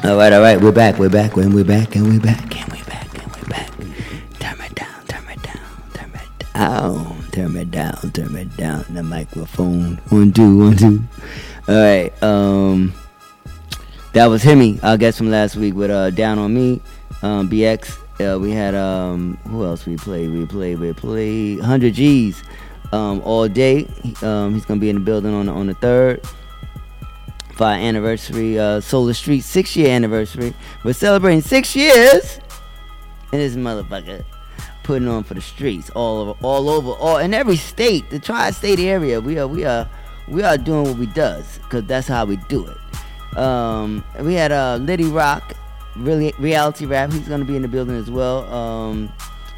All 0.02 0.16
right, 0.16 0.32
all 0.32 0.40
right, 0.40 0.58
we're 0.58 0.72
back, 0.72 0.98
we're 0.98 1.10
back, 1.10 1.36
and 1.36 1.52
we're 1.52 1.62
back, 1.62 1.94
and 1.94 2.06
we're 2.08 2.20
back, 2.20 2.56
and 2.56 2.72
we're 2.72 2.84
back, 2.84 3.22
and 3.22 3.36
we're 3.36 3.48
back. 3.50 3.70
Turn 4.38 4.58
it 4.62 4.74
down, 4.74 5.04
turn 5.06 5.28
it 5.28 5.42
down, 5.42 5.60
turn 5.92 6.10
it 6.14 6.48
down, 6.54 7.30
turn 7.32 7.56
it 7.56 7.70
down, 7.70 8.10
turn 8.12 8.36
it 8.36 8.56
down. 8.56 8.84
The 8.88 9.02
microphone, 9.02 9.96
one, 10.08 10.32
two, 10.32 10.56
one, 10.56 10.76
two. 10.78 11.04
All 11.68 11.74
right, 11.74 12.22
um, 12.22 12.94
that 14.14 14.24
was 14.24 14.42
Hemi, 14.42 14.80
I 14.82 14.96
guess 14.96 15.18
from 15.18 15.30
last 15.30 15.56
week 15.56 15.74
with 15.74 15.90
uh, 15.90 16.08
Down 16.08 16.38
on 16.38 16.54
Me, 16.54 16.80
um, 17.20 17.50
BX. 17.50 17.98
Uh, 18.20 18.38
we 18.38 18.52
had 18.52 18.74
um, 18.74 19.36
who 19.48 19.66
else 19.66 19.84
we 19.84 19.98
played? 19.98 20.30
We 20.30 20.46
played, 20.46 20.78
we 20.78 20.94
played 20.94 21.58
100 21.58 21.92
G's 21.92 22.42
um, 22.92 23.20
all 23.20 23.48
day. 23.48 23.86
Um, 24.22 24.54
he's 24.54 24.64
gonna 24.64 24.80
be 24.80 24.88
in 24.88 24.96
the 24.96 25.02
building 25.02 25.34
on 25.34 25.44
the, 25.44 25.52
on 25.52 25.66
the 25.66 25.74
third 25.74 26.24
anniversary, 27.66 28.58
uh, 28.58 28.80
Solar 28.80 29.14
Street 29.14 29.40
six 29.42 29.76
year 29.76 29.90
anniversary. 29.90 30.54
We're 30.84 30.92
celebrating 30.92 31.42
six 31.42 31.74
years 31.76 32.40
and 33.32 33.40
this 33.40 33.54
motherfucker 33.54 34.24
putting 34.82 35.08
on 35.08 35.22
for 35.22 35.34
the 35.34 35.40
streets 35.40 35.90
all 35.90 36.18
over, 36.18 36.38
all 36.42 36.68
over, 36.68 36.90
all 36.92 37.18
in 37.18 37.32
every 37.34 37.56
state, 37.56 38.10
the 38.10 38.18
tri-state 38.18 38.80
area. 38.80 39.20
We 39.20 39.38
are, 39.38 39.46
we 39.46 39.64
are, 39.64 39.88
we 40.28 40.42
are 40.42 40.58
doing 40.58 40.84
what 40.84 40.96
we 40.96 41.06
does 41.06 41.58
because 41.58 41.84
that's 41.84 42.08
how 42.08 42.24
we 42.24 42.36
do 42.48 42.66
it. 42.66 43.38
Um, 43.38 44.04
we 44.20 44.34
had 44.34 44.50
uh, 44.52 44.78
Liddy 44.80 45.04
Rock, 45.04 45.54
really 45.96 46.34
reality 46.38 46.86
rap. 46.86 47.12
He's 47.12 47.28
gonna 47.28 47.44
be 47.44 47.56
in 47.56 47.62
the 47.62 47.68
building 47.68 47.96
as 47.96 48.10
well. 48.10 48.52
Um, 48.52 49.12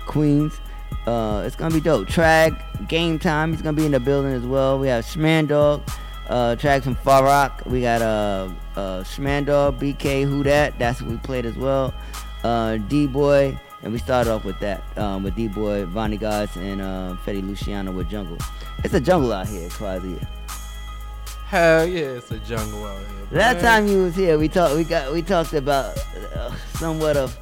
Queens. 0.06 0.60
Uh, 1.06 1.42
it's 1.46 1.56
gonna 1.56 1.74
be 1.74 1.80
dope. 1.80 2.08
Track, 2.08 2.52
game 2.88 3.18
time. 3.18 3.52
He's 3.52 3.62
gonna 3.62 3.76
be 3.76 3.86
in 3.86 3.92
the 3.92 4.00
building 4.00 4.32
as 4.32 4.42
well. 4.42 4.78
We 4.78 4.88
have 4.88 5.04
Schmandog, 5.04 5.80
uh, 6.28 6.56
tracks 6.56 6.84
from 6.84 6.94
Far 6.96 7.24
Rock. 7.24 7.62
We 7.66 7.80
got 7.80 8.02
uh, 8.02 8.48
uh, 8.76 9.02
Schmandog, 9.02 9.78
BK, 9.78 10.24
Who 10.24 10.42
That. 10.42 10.78
That's 10.78 11.00
what 11.02 11.10
we 11.10 11.16
played 11.18 11.46
as 11.46 11.56
well. 11.56 11.94
Uh, 12.42 12.76
D 12.76 13.06
Boy, 13.06 13.58
and 13.82 13.92
we 13.92 13.98
started 13.98 14.32
off 14.32 14.44
with 14.44 14.58
that 14.60 14.82
um, 14.98 15.22
with 15.22 15.34
D 15.34 15.48
Boy, 15.48 15.86
Vonnie 15.86 16.16
Gods, 16.16 16.56
and 16.56 16.80
uh, 16.80 17.16
Fetty 17.24 17.46
Luciano 17.46 17.92
with 17.92 18.08
Jungle. 18.08 18.38
It's 18.84 18.94
a 18.94 19.00
jungle 19.00 19.32
out 19.32 19.46
here, 19.46 19.68
quasi. 19.70 20.18
Hell 21.46 21.86
yeah, 21.86 22.16
it's 22.16 22.30
a 22.30 22.38
jungle 22.38 22.84
out 22.86 22.98
here. 22.98 23.38
Last 23.38 23.60
time 23.60 23.86
you 23.86 24.04
was 24.04 24.16
here, 24.16 24.38
we 24.38 24.48
talked. 24.48 24.74
We 24.74 24.84
got. 24.84 25.12
We 25.12 25.22
talked 25.22 25.52
about 25.52 25.96
uh, 26.34 26.54
somewhat 26.74 27.16
of 27.16 27.38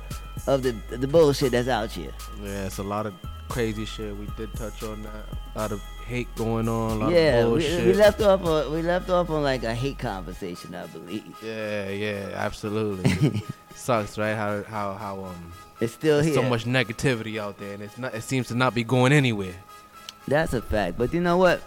of 0.46 0.62
the 0.62 0.72
the 0.96 1.06
bullshit 1.06 1.52
that's 1.52 1.68
out 1.68 1.90
here. 1.92 2.12
Yeah, 2.42 2.66
it's 2.66 2.78
a 2.78 2.82
lot 2.82 3.06
of 3.06 3.14
crazy 3.48 3.84
shit. 3.84 4.16
We 4.16 4.26
did 4.36 4.52
touch 4.54 4.82
on 4.82 5.02
that. 5.02 5.24
A 5.54 5.58
lot 5.58 5.72
of 5.72 5.82
hate 6.10 6.34
going 6.34 6.68
on. 6.68 6.90
A 6.90 7.04
lot 7.04 7.12
Yeah, 7.12 7.38
of 7.44 7.52
we, 7.52 7.60
bullshit. 7.60 7.86
we 7.86 7.92
left 7.94 8.20
off. 8.20 8.44
On, 8.44 8.72
we 8.72 8.82
left 8.82 9.08
off 9.08 9.30
on 9.30 9.42
like 9.42 9.62
a 9.62 9.74
hate 9.74 9.98
conversation, 9.98 10.74
I 10.74 10.86
believe. 10.86 11.24
Yeah, 11.42 11.88
yeah, 11.88 12.30
absolutely. 12.34 13.42
Sucks, 13.74 14.18
right? 14.18 14.34
How 14.34 14.62
how 14.64 14.94
how 14.94 15.24
um. 15.24 15.52
It's 15.80 15.94
still 15.94 16.20
there's 16.20 16.34
So 16.34 16.42
much 16.42 16.64
negativity 16.66 17.40
out 17.40 17.56
there, 17.58 17.72
and 17.74 17.82
it's 17.82 17.96
not. 17.96 18.14
It 18.14 18.22
seems 18.22 18.48
to 18.48 18.54
not 18.54 18.74
be 18.74 18.84
going 18.84 19.12
anywhere. 19.12 19.54
That's 20.28 20.52
a 20.52 20.60
fact. 20.60 20.98
But 20.98 21.14
you 21.14 21.20
know 21.20 21.38
what? 21.38 21.62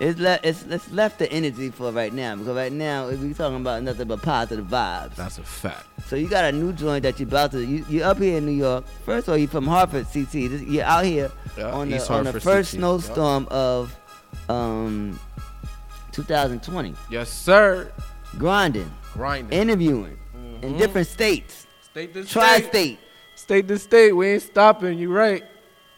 It's 0.00 0.18
left. 0.18 0.46
It's, 0.46 0.62
it's 0.62 0.90
left 0.90 1.18
the 1.18 1.30
energy 1.30 1.70
for 1.70 1.92
right 1.92 2.12
now 2.12 2.34
because 2.34 2.56
right 2.56 2.72
now 2.72 3.08
we 3.10 3.34
talking 3.34 3.60
about 3.60 3.82
nothing 3.82 4.08
but 4.08 4.22
positive 4.22 4.64
vibes. 4.66 5.14
That's 5.14 5.36
a 5.38 5.42
fact. 5.42 5.84
So 6.06 6.16
you 6.16 6.26
got 6.26 6.46
a 6.46 6.52
new 6.52 6.72
joint 6.72 7.02
that 7.02 7.20
you 7.20 7.26
about 7.26 7.52
to. 7.52 7.62
You 7.62 7.84
you 7.88 8.02
up 8.02 8.16
here 8.18 8.38
in 8.38 8.46
New 8.46 8.52
York. 8.52 8.86
First 9.04 9.28
of 9.28 9.32
all, 9.32 9.38
you 9.38 9.46
from 9.46 9.66
Hartford, 9.66 10.06
CT. 10.10 10.32
This, 10.32 10.62
you're 10.62 10.84
out 10.84 11.04
here 11.04 11.30
Yeah, 11.58 11.70
on 11.72 11.90
the 11.90 12.12
on 12.12 12.24
the 12.24 12.32
first 12.40 12.70
CT. 12.72 12.78
snowstorm 12.80 13.46
of 13.50 13.94
um 14.48 15.20
2020. 16.12 16.94
Yes, 17.10 17.28
sir. 17.28 17.92
Grinding, 18.38 18.90
Grinding. 19.12 19.58
interviewing 19.58 20.16
in 20.62 20.74
Mhm. 20.74 20.78
different 20.78 21.08
states. 21.08 21.66
State 21.82 22.14
to 22.14 22.22
state. 22.24 22.32
Tri-state. 22.32 22.98
State 23.34 23.68
to 23.68 23.78
state. 23.78 24.12
We 24.12 24.28
ain't 24.28 24.42
stopping. 24.42 24.98
You 24.98 25.12
right. 25.12 25.44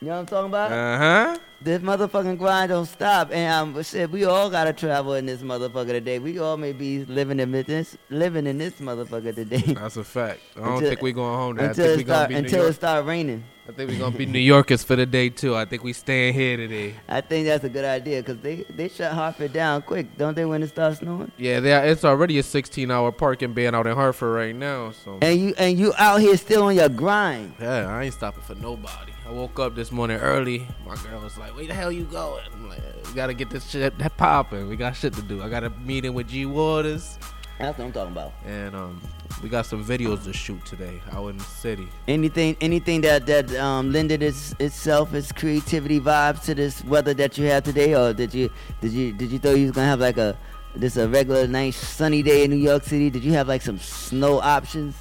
You 0.00 0.08
know 0.08 0.14
what 0.14 0.20
I'm 0.20 0.26
talking 0.26 0.48
about? 0.48 0.72
Uh 0.72 0.98
huh. 0.98 1.38
This 1.62 1.80
motherfucking 1.80 2.38
grind 2.38 2.70
don't 2.70 2.86
stop, 2.86 3.30
and 3.32 3.76
um, 3.76 3.82
shit, 3.84 4.10
we 4.10 4.24
all 4.24 4.50
gotta 4.50 4.72
travel 4.72 5.14
in 5.14 5.26
this 5.26 5.42
motherfucker 5.42 5.88
today. 5.90 6.18
We 6.18 6.40
all 6.40 6.56
may 6.56 6.72
be 6.72 7.04
living 7.04 7.38
in 7.38 7.52
this, 7.52 7.96
living 8.10 8.48
in 8.48 8.58
this 8.58 8.74
motherfucker 8.80 9.32
today. 9.32 9.58
That's 9.74 9.96
a 9.96 10.02
fact. 10.02 10.40
I 10.56 10.60
don't 10.60 10.72
Until- 10.74 10.88
think 10.88 11.02
we're 11.02 11.12
going 11.12 11.36
home. 11.38 11.56
Today. 11.56 11.66
I 11.66 11.68
Until 11.70 11.86
think 11.86 12.00
it 12.00 12.06
start, 12.06 12.30
until 12.32 12.64
it 12.66 12.72
start 12.72 13.06
raining. 13.06 13.44
I 13.68 13.70
think 13.70 13.90
we're 13.90 13.98
gonna 14.00 14.16
be 14.18 14.26
New 14.26 14.40
Yorkers 14.40 14.82
for 14.82 14.96
the 14.96 15.06
day 15.06 15.28
too. 15.28 15.54
I 15.54 15.64
think 15.64 15.84
we 15.84 15.92
staying 15.92 16.34
here 16.34 16.56
today. 16.56 16.94
I 17.08 17.20
think 17.20 17.46
that's 17.46 17.62
a 17.62 17.68
good 17.68 17.84
idea 17.84 18.20
because 18.24 18.38
they 18.42 18.64
they 18.68 18.88
shut 18.88 19.12
Hartford 19.12 19.52
down 19.52 19.82
quick, 19.82 20.18
don't 20.18 20.34
they? 20.34 20.44
When 20.44 20.64
it 20.64 20.68
starts 20.68 20.98
snowing. 20.98 21.30
Yeah, 21.38 21.60
they 21.60 21.72
are, 21.72 21.84
it's 21.84 22.04
already 22.04 22.40
a 22.40 22.42
16-hour 22.42 23.12
parking 23.12 23.52
ban 23.52 23.76
out 23.76 23.86
in 23.86 23.94
Hartford 23.94 24.34
right 24.34 24.54
now. 24.56 24.90
So 24.90 25.18
And 25.22 25.38
you 25.38 25.54
and 25.58 25.78
you 25.78 25.92
out 25.96 26.20
here 26.20 26.36
still 26.36 26.64
on 26.64 26.74
your 26.74 26.88
grind. 26.88 27.54
yeah, 27.60 27.86
I 27.86 28.02
ain't 28.02 28.14
stopping 28.14 28.42
for 28.42 28.56
nobody. 28.56 29.11
I 29.32 29.34
woke 29.34 29.58
up 29.58 29.74
this 29.74 29.90
morning 29.90 30.18
early. 30.18 30.68
My 30.86 30.94
girl 30.96 31.22
was 31.22 31.38
like, 31.38 31.56
"Where 31.56 31.66
the 31.66 31.72
hell 31.72 31.90
you 31.90 32.04
going?" 32.04 32.44
I'm 32.52 32.68
like, 32.68 32.82
"We 33.06 33.14
gotta 33.14 33.32
get 33.32 33.48
this 33.48 33.66
shit 33.66 33.94
popping. 34.18 34.68
We 34.68 34.76
got 34.76 34.94
shit 34.94 35.14
to 35.14 35.22
do. 35.22 35.42
I 35.42 35.48
got 35.48 35.64
a 35.64 35.70
meeting 35.70 36.12
with 36.12 36.28
G 36.28 36.44
Waters, 36.44 37.18
That's 37.58 37.78
what 37.78 37.86
I'm 37.86 37.92
talking 37.92 38.12
about. 38.12 38.34
and 38.44 38.76
um, 38.76 39.00
we 39.42 39.48
got 39.48 39.64
some 39.64 39.82
videos 39.82 40.24
to 40.24 40.34
shoot 40.34 40.62
today 40.66 41.00
out 41.12 41.28
in 41.28 41.38
the 41.38 41.44
city. 41.44 41.88
Anything 42.08 42.58
anything 42.60 43.00
that 43.02 43.24
that 43.24 43.50
um, 43.56 43.90
lended 43.90 44.22
its, 44.22 44.54
itself 44.58 45.14
its 45.14 45.32
creativity 45.32 45.98
vibes 45.98 46.42
to 46.44 46.54
this 46.54 46.84
weather 46.84 47.14
that 47.14 47.38
you 47.38 47.46
have 47.46 47.62
today, 47.62 47.94
or 47.94 48.12
did 48.12 48.34
you 48.34 48.50
did 48.82 48.92
you 48.92 49.14
did 49.14 49.30
you 49.30 49.38
thought 49.38 49.56
you 49.56 49.62
was 49.62 49.72
gonna 49.72 49.86
have 49.86 50.00
like 50.00 50.18
a 50.18 50.36
this 50.76 50.98
a 50.98 51.08
regular 51.08 51.46
nice 51.46 51.78
sunny 51.78 52.22
day 52.22 52.44
in 52.44 52.50
New 52.50 52.56
York 52.56 52.84
City? 52.84 53.08
Did 53.08 53.24
you 53.24 53.32
have 53.32 53.48
like 53.48 53.62
some 53.62 53.78
snow 53.78 54.40
options? 54.40 54.94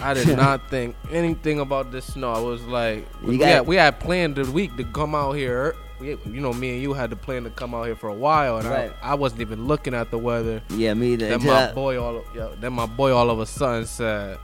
I 0.00 0.14
did 0.14 0.36
not 0.36 0.68
think 0.70 0.94
anything 1.10 1.60
about 1.60 1.90
this 1.90 2.12
snow. 2.12 2.32
I 2.32 2.38
was 2.40 2.62
like, 2.62 3.06
we, 3.22 3.38
got- 3.38 3.48
had, 3.48 3.66
we 3.66 3.76
had 3.76 3.98
planned 4.00 4.36
the 4.36 4.50
week 4.50 4.76
to 4.76 4.84
come 4.84 5.14
out 5.14 5.32
here. 5.32 5.74
We, 6.00 6.10
you 6.10 6.40
know, 6.40 6.52
me 6.52 6.74
and 6.74 6.82
you 6.82 6.92
had 6.92 7.10
to 7.10 7.16
plan 7.16 7.42
to 7.42 7.50
come 7.50 7.74
out 7.74 7.86
here 7.86 7.96
for 7.96 8.08
a 8.08 8.14
while, 8.14 8.58
and 8.58 8.68
Right. 8.68 8.92
I, 9.02 9.12
I 9.12 9.14
wasn't 9.14 9.40
even 9.40 9.66
looking 9.66 9.94
at 9.94 10.12
the 10.12 10.18
weather. 10.18 10.62
Yeah, 10.70 10.94
me 10.94 11.14
either. 11.14 11.28
Then 11.28 11.44
my 11.44 11.70
I- 11.70 11.72
boy 11.72 12.00
all, 12.00 12.22
yo, 12.34 12.54
then 12.60 12.72
my 12.72 12.86
boy 12.86 13.12
all 13.12 13.30
of 13.30 13.40
a 13.40 13.46
sudden 13.46 13.84
said, 13.84 14.38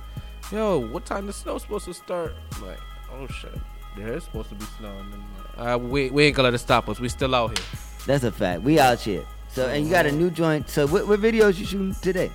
"Yo, 0.50 0.78
what 0.80 1.04
time 1.06 1.26
the 1.26 1.32
snow 1.32 1.58
supposed 1.58 1.84
to 1.84 1.94
start?" 1.94 2.34
I'm 2.56 2.66
like, 2.66 2.80
oh 3.12 3.28
shit, 3.28 3.54
there 3.96 4.12
is 4.14 4.24
supposed 4.24 4.48
to 4.48 4.56
be 4.56 4.64
snow. 4.78 4.90
And 4.98 5.12
then, 5.12 5.68
uh, 5.68 5.78
we 5.78 6.10
we 6.10 6.24
ain't 6.24 6.34
gonna 6.34 6.48
let 6.48 6.54
it 6.54 6.58
stop 6.58 6.88
us. 6.88 6.98
We 6.98 7.08
still 7.08 7.32
out 7.36 7.56
here. 7.56 7.66
That's 8.04 8.24
a 8.24 8.32
fact. 8.32 8.62
We 8.62 8.80
out 8.80 8.98
here. 8.98 9.24
So 9.50 9.68
and 9.68 9.84
you 9.84 9.92
got 9.92 10.06
a 10.06 10.10
new 10.12 10.30
joint. 10.30 10.68
So 10.68 10.88
what, 10.88 11.06
what 11.06 11.20
videos 11.20 11.56
you 11.60 11.64
shooting 11.66 11.94
today? 12.02 12.32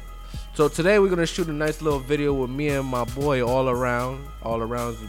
So 0.59 0.67
today 0.67 0.99
we're 0.99 1.07
gonna 1.07 1.25
shoot 1.25 1.47
a 1.47 1.53
nice 1.53 1.81
little 1.81 2.01
video 2.01 2.33
with 2.33 2.49
me 2.49 2.67
and 2.67 2.85
my 2.85 3.05
boy 3.05 3.41
all 3.41 3.69
around. 3.69 4.27
All 4.43 4.61
around's 4.61 5.01
a 5.01 5.07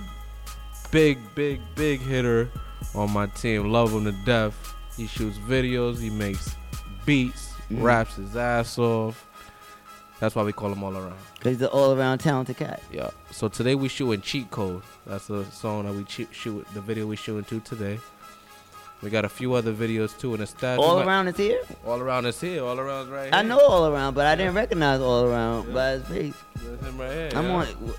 big, 0.93 1.19
big, 1.35 1.61
big 1.75 1.99
hitter 2.01 2.49
on 2.95 3.11
my 3.11 3.27
team. 3.27 3.73
Love 3.73 3.91
him 3.91 4.05
to 4.05 4.13
death. 4.25 4.55
He 4.97 5.09
shoots 5.09 5.39
videos. 5.39 5.99
He 5.99 6.09
makes 6.09 6.55
beats. 7.05 7.53
Mhm. 7.69 7.83
Raps 7.83 8.15
his 8.15 8.37
ass 8.37 8.79
off. 8.79 9.27
That's 10.21 10.37
why 10.37 10.45
we 10.45 10.53
call 10.53 10.71
him 10.71 10.85
all 10.85 10.97
around. 10.97 11.19
Cause 11.41 11.55
he's 11.55 11.63
an 11.63 11.67
all 11.67 11.99
around 11.99 12.19
talented 12.19 12.57
cat. 12.57 12.81
Yeah. 12.93 13.11
So 13.33 13.49
today 13.49 13.75
we 13.75 13.89
shooting 13.89 14.21
cheat 14.21 14.53
code. 14.53 14.83
That's 15.05 15.31
a 15.31 15.45
song 15.51 15.87
that 15.87 15.93
we 15.93 16.05
che- 16.05 16.29
shoot. 16.31 16.65
The 16.75 16.81
video 16.81 17.09
we 17.09 17.17
shooting 17.17 17.43
to 17.47 17.59
today. 17.59 17.99
We 19.03 19.09
got 19.09 19.25
a 19.25 19.29
few 19.31 19.55
other 19.55 19.73
videos 19.73 20.19
too 20.19 20.35
in 20.35 20.41
the 20.41 20.47
stash. 20.47 20.79
All 20.79 20.97
might- 20.97 21.07
around 21.07 21.29
is 21.29 21.37
here. 21.37 21.63
All 21.87 22.01
around 22.01 22.27
is 22.27 22.41
here. 22.41 22.63
All 22.63 22.79
around 22.79 23.07
is 23.07 23.09
right 23.09 23.25
here. 23.25 23.35
I 23.35 23.43
know 23.43 23.59
all 23.59 23.87
around, 23.87 24.15
but 24.15 24.27
I 24.27 24.35
didn't 24.35 24.55
recognize 24.55 25.01
all 25.01 25.25
around 25.25 25.73
by 25.73 25.93
his 25.93 26.05
face. 26.05 26.35
That's 26.57 26.83
him 26.83 26.99
right 26.99 27.13
here. 27.13 27.31
I'm 27.35 27.47
yeah. 27.47 27.55
on. 27.55 27.95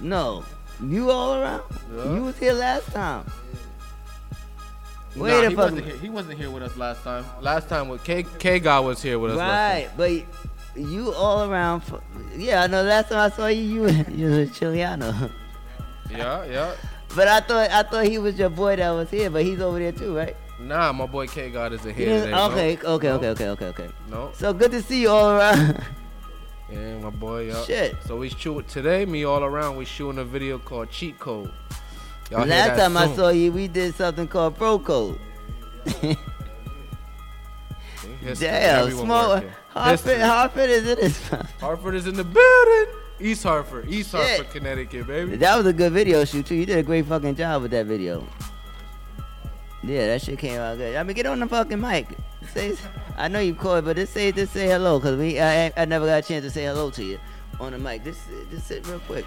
No, 0.00 0.44
you 0.82 1.10
all 1.10 1.34
around. 1.34 1.62
Yeah. 1.94 2.14
You 2.14 2.22
was 2.24 2.38
here 2.38 2.52
last 2.52 2.90
time. 2.92 3.30
Nah, 5.14 5.24
Wait 5.24 5.44
a 5.44 5.50
he 5.50 5.56
fucking. 5.56 5.56
wasn't, 5.56 5.84
here, 5.84 5.96
he 5.96 6.10
wasn't 6.10 6.38
here 6.38 6.50
with 6.50 6.62
us 6.62 6.76
last 6.76 7.02
time. 7.02 7.24
Last 7.40 7.68
time 7.68 7.88
with 7.88 8.02
K 8.04 8.24
K 8.38 8.60
God 8.60 8.84
was 8.84 9.02
here 9.02 9.18
with 9.18 9.32
us. 9.32 9.38
Right, 9.38 9.88
but 9.96 10.10
you 10.76 11.12
all 11.14 11.50
around. 11.50 11.80
For, 11.80 12.00
yeah, 12.36 12.62
I 12.62 12.66
know. 12.66 12.82
Last 12.82 13.08
time 13.08 13.18
I 13.18 13.34
saw 13.34 13.46
you, 13.46 13.62
you 13.62 13.82
you 14.14 14.30
was 14.30 14.38
a 14.38 14.52
Chiliano. 14.52 15.30
Yeah, 16.10 16.44
yeah. 16.44 16.74
But 17.14 17.28
I 17.28 17.40
thought 17.40 17.70
I 17.70 17.82
thought 17.82 18.04
he 18.06 18.18
was 18.18 18.38
your 18.38 18.50
boy 18.50 18.76
that 18.76 18.90
was 18.90 19.10
here, 19.10 19.30
but 19.30 19.42
he's 19.42 19.60
over 19.60 19.78
there 19.78 19.92
too, 19.92 20.16
right? 20.16 20.36
Nah, 20.60 20.92
my 20.92 21.06
boy 21.06 21.26
K 21.26 21.50
God 21.50 21.72
You 21.72 21.78
here 21.78 22.20
today. 22.20 22.30
no. 22.30 22.50
okay, 22.50 22.76
okay, 22.76 23.10
okay, 23.10 23.28
okay, 23.28 23.48
okay, 23.48 23.66
okay. 23.66 23.88
No. 24.08 24.30
So 24.34 24.52
good 24.52 24.70
to 24.72 24.82
see 24.82 25.02
you 25.02 25.10
all 25.10 25.30
around. 25.30 25.82
Yeah, 26.72 26.98
my 26.98 27.10
boy. 27.10 27.52
Shit. 27.64 27.96
So 28.06 28.14
we 28.16 28.28
shoot 28.28 28.68
today. 28.68 29.04
Me 29.04 29.24
all 29.24 29.42
around. 29.42 29.74
We 29.76 29.84
shooting 29.84 30.20
a 30.20 30.24
video 30.24 30.56
called 30.56 30.88
Cheat 30.88 31.18
Code. 31.18 31.50
Y'all 32.30 32.46
Last 32.46 32.78
time 32.78 32.96
I 32.96 33.12
saw 33.16 33.30
you, 33.30 33.50
we 33.50 33.66
did 33.66 33.92
something 33.96 34.28
called 34.28 34.56
Pro 34.56 34.78
Code. 34.78 35.18
Damn, 38.38 38.90
small. 38.92 39.30
working. 39.30 39.50
Hartford, 39.70 40.20
Hartford 40.20 40.70
is 40.70 40.88
in 40.88 40.96
this. 40.96 41.28
Hartford 41.60 41.96
is 41.96 42.06
in 42.06 42.14
the 42.14 42.22
building. 42.22 42.99
East 43.20 43.42
Hartford. 43.42 43.88
East 43.88 44.10
Shit. 44.12 44.20
Hartford, 44.20 44.50
Connecticut, 44.50 45.06
baby. 45.06 45.36
That 45.36 45.56
was 45.56 45.66
a 45.66 45.72
good 45.72 45.92
video 45.92 46.24
shoot 46.24 46.46
too. 46.46 46.54
You 46.54 46.66
did 46.66 46.78
a 46.78 46.82
great 46.82 47.06
fucking 47.06 47.36
job 47.36 47.62
with 47.62 47.70
that 47.72 47.86
video. 47.86 48.26
Yeah, 49.82 50.08
that 50.08 50.22
shit 50.22 50.38
came 50.38 50.60
out 50.60 50.76
good. 50.76 50.96
I 50.96 51.02
mean, 51.02 51.14
get 51.14 51.26
on 51.26 51.40
the 51.40 51.46
fucking 51.46 51.80
mic. 51.80 52.06
Say, 52.52 52.76
I 53.16 53.28
know 53.28 53.40
you 53.40 53.54
called, 53.54 53.84
but 53.84 53.96
just 53.96 54.12
say, 54.12 54.30
just 54.32 54.52
say 54.52 54.66
hello, 54.66 55.00
cause 55.00 55.18
we, 55.18 55.40
I, 55.40 55.72
I 55.76 55.84
never 55.84 56.06
got 56.06 56.24
a 56.24 56.26
chance 56.26 56.44
to 56.44 56.50
say 56.50 56.64
hello 56.64 56.90
to 56.90 57.04
you 57.04 57.18
on 57.58 57.72
the 57.72 57.78
mic. 57.78 58.04
Just, 58.04 58.20
just 58.50 58.66
sit 58.66 58.86
real 58.86 59.00
quick. 59.00 59.24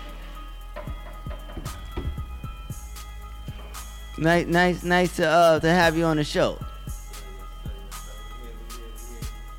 Nice, 4.18 4.46
nice, 4.46 4.84
nice 4.84 5.16
to 5.16 5.28
uh 5.28 5.60
to 5.60 5.70
have 5.70 5.98
you 5.98 6.06
on 6.06 6.18
the 6.18 6.24
show. 6.24 6.60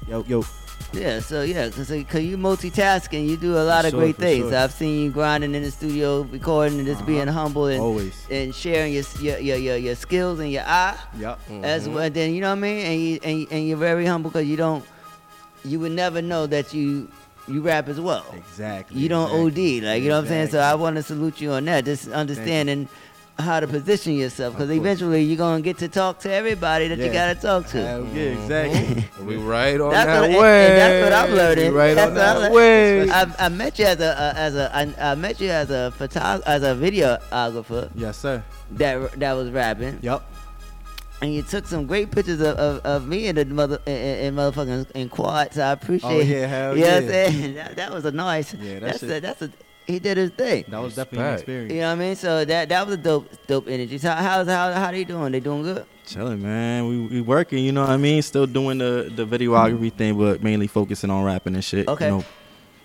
Yo, 0.09 0.23
yo. 0.29 0.45
Yeah, 1.01 1.21
so 1.21 1.43
yeah, 1.43 1.69
cause, 1.71 1.89
cause 2.09 2.23
you 2.23 2.37
multitasking, 2.39 3.29
you 3.29 3.37
do 3.37 3.57
a 3.57 3.65
lot 3.65 3.85
of 3.85 3.91
Sure, 3.91 4.01
great 4.01 4.17
things. 4.17 4.49
sure. 4.51 4.57
I've 4.57 4.73
seen 4.73 5.05
you 5.05 5.11
grinding 5.11 5.55
in 5.55 5.63
the 5.63 5.71
studio, 5.71 6.23
recording, 6.23 6.79
and 6.79 6.87
just 6.87 7.01
Uh-huh. 7.03 7.07
being 7.07 7.27
humble 7.29 7.67
and 7.67 7.81
Always. 7.81 8.15
and 8.31 8.55
sharing 8.55 8.93
your 8.93 9.05
your 9.21 9.39
your 9.39 9.57
your, 9.57 9.77
your 9.77 9.95
skills 9.97 10.39
and 10.41 10.51
your 10.53 10.63
eye. 10.65 10.97
Yup. 11.19 11.39
As 11.63 11.89
Mhm. 11.89 11.95
well, 11.95 12.11
then 12.11 12.35
you 12.35 12.41
know 12.41 12.51
what 12.51 12.59
I 12.59 12.61
mean, 12.61 12.79
and 12.87 13.01
you 13.01 13.19
and, 13.23 13.47
and 13.53 13.69
you're 13.69 13.77
very 13.79 14.07
humble 14.07 14.31
because 14.31 14.47
you 14.47 14.57
don't, 14.57 14.85
you 15.65 15.81
would 15.81 15.93
never 15.93 16.21
know 16.23 16.47
that 16.47 16.73
you 16.75 17.09
you 17.47 17.61
rap 17.61 17.89
as 17.89 18.01
well. 18.01 18.25
Exactly. 18.35 18.99
You 19.01 19.09
don't 19.09 19.29
exactly. 19.29 19.81
OD, 19.81 19.85
like 19.85 20.03
you 20.03 20.09
know 20.09 20.17
what 20.17 20.23
I'm 20.23 20.29
saying. 20.29 20.49
So 20.49 20.61
I 20.61 20.75
want 20.75 20.97
to 20.97 21.03
salute 21.03 21.41
you 21.43 21.53
on 21.53 21.65
that. 21.67 21.85
Just 21.85 22.09
understanding 22.09 22.89
how 23.39 23.59
to 23.59 23.67
position 23.67 24.13
yourself 24.15 24.55
because 24.55 24.71
eventually 24.71 25.23
you're 25.23 25.37
gonna 25.37 25.61
get 25.61 25.79
to 25.79 25.89
talk 25.89 26.21
to 26.21 26.31
everybody 26.33 26.87
that 26.89 26.99
you 26.99 27.13
gotta 27.13 27.35
talk 27.35 27.67
to. 27.67 27.85
Hell 27.85 28.07
yeah, 28.15 28.23
exactly. 28.23 29.05
We 29.25 29.37
right 29.37 29.81
on 29.81 29.91
That's 29.91 30.07
that 30.07 30.21
what, 30.31 30.41
way. 30.41 30.67
and 30.67 30.79
that's 30.79 31.05
what 31.05 31.13
I'm 31.13 31.35
learning. 31.35 31.73
We 31.73 31.79
right 31.79 31.95
that's 31.95 32.09
on 32.11 32.15
what 32.15 32.23
I'm 32.25 32.43
that 32.43 32.53
learning. 32.53 33.09
way. 33.09 33.11
I, 33.11 33.47
I 33.47 33.49
met 33.49 33.79
you 33.79 33.87
as 33.87 34.01
a 34.01 34.07
uh, 34.21 34.33
as 34.37 34.55
a 34.55 34.71
I, 34.77 35.13
I 35.13 35.15
met 35.17 35.41
you 35.41 35.51
as 35.51 35.71
a 35.71 35.93
photog- 35.99 36.43
as 36.47 36.63
a 36.63 36.75
videographer 36.77 37.91
Yes, 37.95 38.19
sir. 38.19 38.45
that 38.73 39.13
that 39.19 39.33
was 39.33 39.51
rapping. 39.51 39.99
Yep. 40.03 40.23
And 41.23 41.33
you 41.33 41.43
took 41.43 41.67
some 41.67 41.87
great 41.87 42.11
pictures 42.11 42.41
of, 42.41 42.57
of, 42.59 42.85
of 42.85 43.09
me 43.09 43.29
and 43.29 43.39
the 43.39 43.47
mother 43.47 43.79
and, 43.87 44.37
and 44.37 44.37
motherfucking 44.37 44.91
in 44.93 45.09
quads. 45.09 45.59
I 45.59 45.73
appreciate. 45.73 46.11
Oh, 46.11 46.19
yeah, 46.21 46.47
hell 46.47 46.77
you 46.77 46.85
know 46.85 46.91
what 46.95 47.03
I'm 47.05 47.09
saying? 47.09 47.55
That, 47.55 47.77
that 47.77 47.93
was 47.93 48.05
a 48.05 48.13
nice. 48.13 48.53
Yeah, 48.53 48.81
that 48.81 49.01
that's 49.01 49.03
a, 49.03 49.21
that's 49.21 49.43
a 49.43 49.51
he 49.87 49.99
did 49.99 50.17
his 50.17 50.31
thing. 50.31 50.65
That 50.69 50.79
was 50.81 50.95
definitely 50.97 51.19
an 51.27 51.33
Respect. 51.33 51.41
experience. 51.43 51.73
You 51.75 51.81
know 51.81 51.87
what 51.89 51.93
I 51.93 51.97
mean? 51.97 52.17
So 52.17 52.45
that 52.45 52.69
that 52.69 52.87
was 52.87 52.95
a 52.95 52.99
dope 52.99 53.29
dope 53.47 53.69
energy. 53.69 53.99
So 53.99 54.11
how's 54.11 54.47
how 54.49 54.73
how 54.73 54.91
they 54.91 55.05
doing? 55.05 55.33
They 55.33 55.41
doing 55.41 55.63
good? 55.63 55.85
Chilling, 56.07 56.43
man. 56.43 56.87
We 56.89 57.01
we 57.07 57.21
working, 57.21 57.65
you 57.65 57.73
know 57.73 57.83
what 57.83 57.91
I 57.91 57.97
mean? 57.97 58.21
Still 58.23 58.47
doing 58.47 58.79
the 58.79 59.11
the 59.15 59.27
videography 59.27 59.93
thing, 59.93 60.17
but 60.19 60.43
mainly 60.43 60.67
focusing 60.67 61.11
on 61.11 61.25
rapping 61.25 61.55
and 61.55 61.65
shit. 61.65 61.89
Okay. 61.89 62.07
You 62.07 62.19
know, 62.19 62.25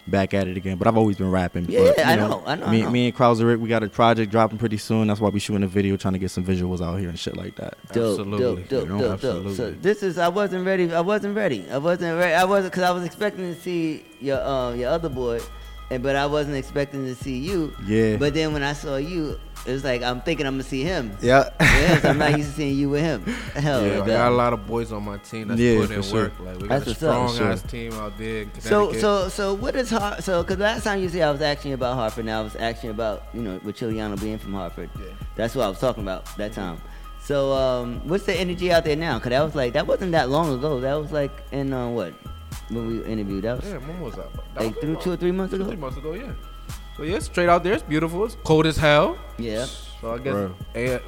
back 0.07 0.33
at 0.33 0.47
it 0.47 0.57
again. 0.57 0.77
But 0.77 0.87
I've 0.87 0.97
always 0.97 1.17
been 1.17 1.29
rapping. 1.29 1.65
Yeah, 1.69 1.81
but, 1.81 1.97
yeah, 1.97 2.09
I 2.09 2.15
know, 2.15 2.43
I 2.47 2.55
know, 2.55 2.65
I 2.65 2.71
Me, 2.71 2.81
know. 2.81 2.89
me 2.89 3.07
and 3.09 3.15
Krauser 3.15 3.45
Rick, 3.45 3.59
we 3.59 3.67
got 3.69 3.83
a 3.83 3.89
project 3.89 4.31
dropping 4.31 4.57
pretty 4.57 4.77
soon. 4.77 5.07
That's 5.07 5.19
why 5.19 5.29
we 5.29 5.39
shooting 5.39 5.63
a 5.63 5.67
video, 5.67 5.97
trying 5.97 6.13
to 6.13 6.19
get 6.19 6.31
some 6.31 6.43
visuals 6.43 6.81
out 6.81 6.95
here 6.97 7.09
and 7.09 7.19
shit 7.19 7.37
like 7.37 7.55
that. 7.57 7.75
Dope, 7.93 8.19
Absolutely. 8.19 8.39
dope, 8.39 8.69
dope, 8.69 8.83
You 8.83 8.89
know, 8.89 8.99
dope, 8.99 9.21
dope. 9.21 9.35
absolutely. 9.35 9.55
So 9.55 9.71
this 9.71 10.01
is 10.01 10.17
I 10.17 10.29
wasn't 10.29 10.65
ready. 10.65 10.91
I 10.91 11.01
wasn't 11.01 11.35
ready. 11.35 11.65
I 11.69 11.77
wasn't 11.77 12.17
ready. 12.17 12.33
I 12.33 12.45
wasn't 12.45 12.73
because 12.73 12.83
I 12.89 12.91
was 12.91 13.03
expecting 13.03 13.53
to 13.53 13.59
see 13.61 14.03
your 14.19 14.41
um 14.43 14.79
your 14.79 14.89
other 14.89 15.09
boy, 15.09 15.41
and 15.91 16.03
but 16.03 16.15
I 16.15 16.25
wasn't 16.25 16.55
expecting 16.55 17.05
to 17.05 17.15
see 17.15 17.37
you. 17.37 17.73
Yeah. 17.85 18.17
But 18.17 18.33
then 18.33 18.53
when 18.53 18.63
I 18.63 18.73
saw 18.73 18.97
you, 18.97 19.39
it 19.65 19.71
was 19.73 19.83
like 19.83 20.01
I'm 20.03 20.21
thinking 20.21 20.45
I'm 20.45 20.53
gonna 20.53 20.63
see 20.63 20.83
him. 20.83 21.17
Yeah. 21.21 21.49
Yes, 21.59 22.05
I'm 22.05 22.17
not 22.17 22.31
used 22.37 22.51
to 22.51 22.55
seeing 22.55 22.77
you 22.77 22.89
with 22.89 23.01
him. 23.01 23.23
Hell, 23.53 23.85
Yeah, 23.85 23.93
I 23.93 23.97
yeah. 23.97 24.05
got 24.05 24.31
a 24.31 24.35
lot 24.35 24.53
of 24.53 24.65
boys 24.67 24.91
on 24.91 25.03
my 25.03 25.17
team 25.17 25.47
that's 25.49 25.59
Yeah, 25.59 25.77
putting 25.79 25.97
in 25.97 26.01
for 26.03 26.07
sure. 26.09 26.23
work. 26.23 26.39
Like 26.39 26.59
we 26.61 26.67
That's 26.67 26.85
got 26.85 26.91
a 26.91 26.95
strong 26.95 27.29
For 27.29 27.35
sure. 27.35 27.51
ass 27.51 27.61
team 27.63 27.93
out 27.93 28.17
there 28.17 28.43
in 28.43 28.61
So 28.61 28.93
so 28.93 29.27
so 29.29 29.53
what 29.55 29.75
is 29.75 29.89
Har 29.89 30.21
So 30.21 30.43
because 30.43 30.59
last 30.59 30.83
time 30.83 31.01
you 31.01 31.09
see 31.09 31.21
I 31.21 31.31
was 31.31 31.41
asking 31.41 31.69
you 31.69 31.75
about 31.75 31.95
Hartford, 31.95 32.25
now 32.25 32.39
I 32.39 32.43
was 32.43 32.55
asking 32.55 32.89
you 32.89 32.91
about 32.93 33.23
you 33.33 33.41
know 33.41 33.59
with 33.63 33.75
Chiliano 33.77 34.19
being 34.21 34.37
from 34.37 34.53
Hartford. 34.53 34.89
Yeah. 34.97 35.05
That's 35.35 35.55
what 35.55 35.65
I 35.65 35.69
was 35.69 35.79
talking 35.79 36.03
about 36.03 36.25
that 36.37 36.53
time. 36.53 36.79
So 37.21 37.51
um, 37.53 37.99
what's 38.07 38.25
the 38.25 38.33
energy 38.33 38.71
out 38.71 38.85
there 38.85 38.95
now? 38.95 39.19
Cause 39.19 39.29
that 39.31 39.43
was 39.43 39.53
like 39.55 39.73
that 39.73 39.85
wasn't 39.87 40.13
that 40.13 40.29
long 40.29 40.53
ago. 40.53 40.79
That 40.79 40.93
was 40.95 41.11
like 41.11 41.31
in 41.51 41.73
uh, 41.73 41.89
what 41.89 42.13
when 42.69 42.87
we 42.87 43.03
interviewed. 43.05 43.43
That 43.43 43.57
was 43.61 43.65
yeah, 43.69 43.77
when 43.77 44.01
was 44.01 44.15
that? 44.15 44.31
That 44.55 44.63
like 44.63 44.75
was 44.75 44.83
through 44.83 44.95
two 44.97 45.11
or 45.11 45.17
three 45.17 45.31
months 45.31 45.51
two, 45.53 45.61
ago. 45.61 45.67
three 45.69 45.77
months 45.77 45.97
ago. 45.97 46.13
Yeah. 46.13 46.31
So 46.97 47.03
yeah, 47.03 47.19
straight 47.19 47.49
out 47.49 47.63
there, 47.63 47.73
it's 47.73 47.83
beautiful. 47.83 48.25
It's 48.25 48.35
cold 48.43 48.65
as 48.65 48.77
hell. 48.77 49.17
Yeah. 49.37 49.65
So 50.01 50.13
I 50.13 50.17
guess 50.17 50.33
Bro. 50.33 50.55
eh, 50.75 50.99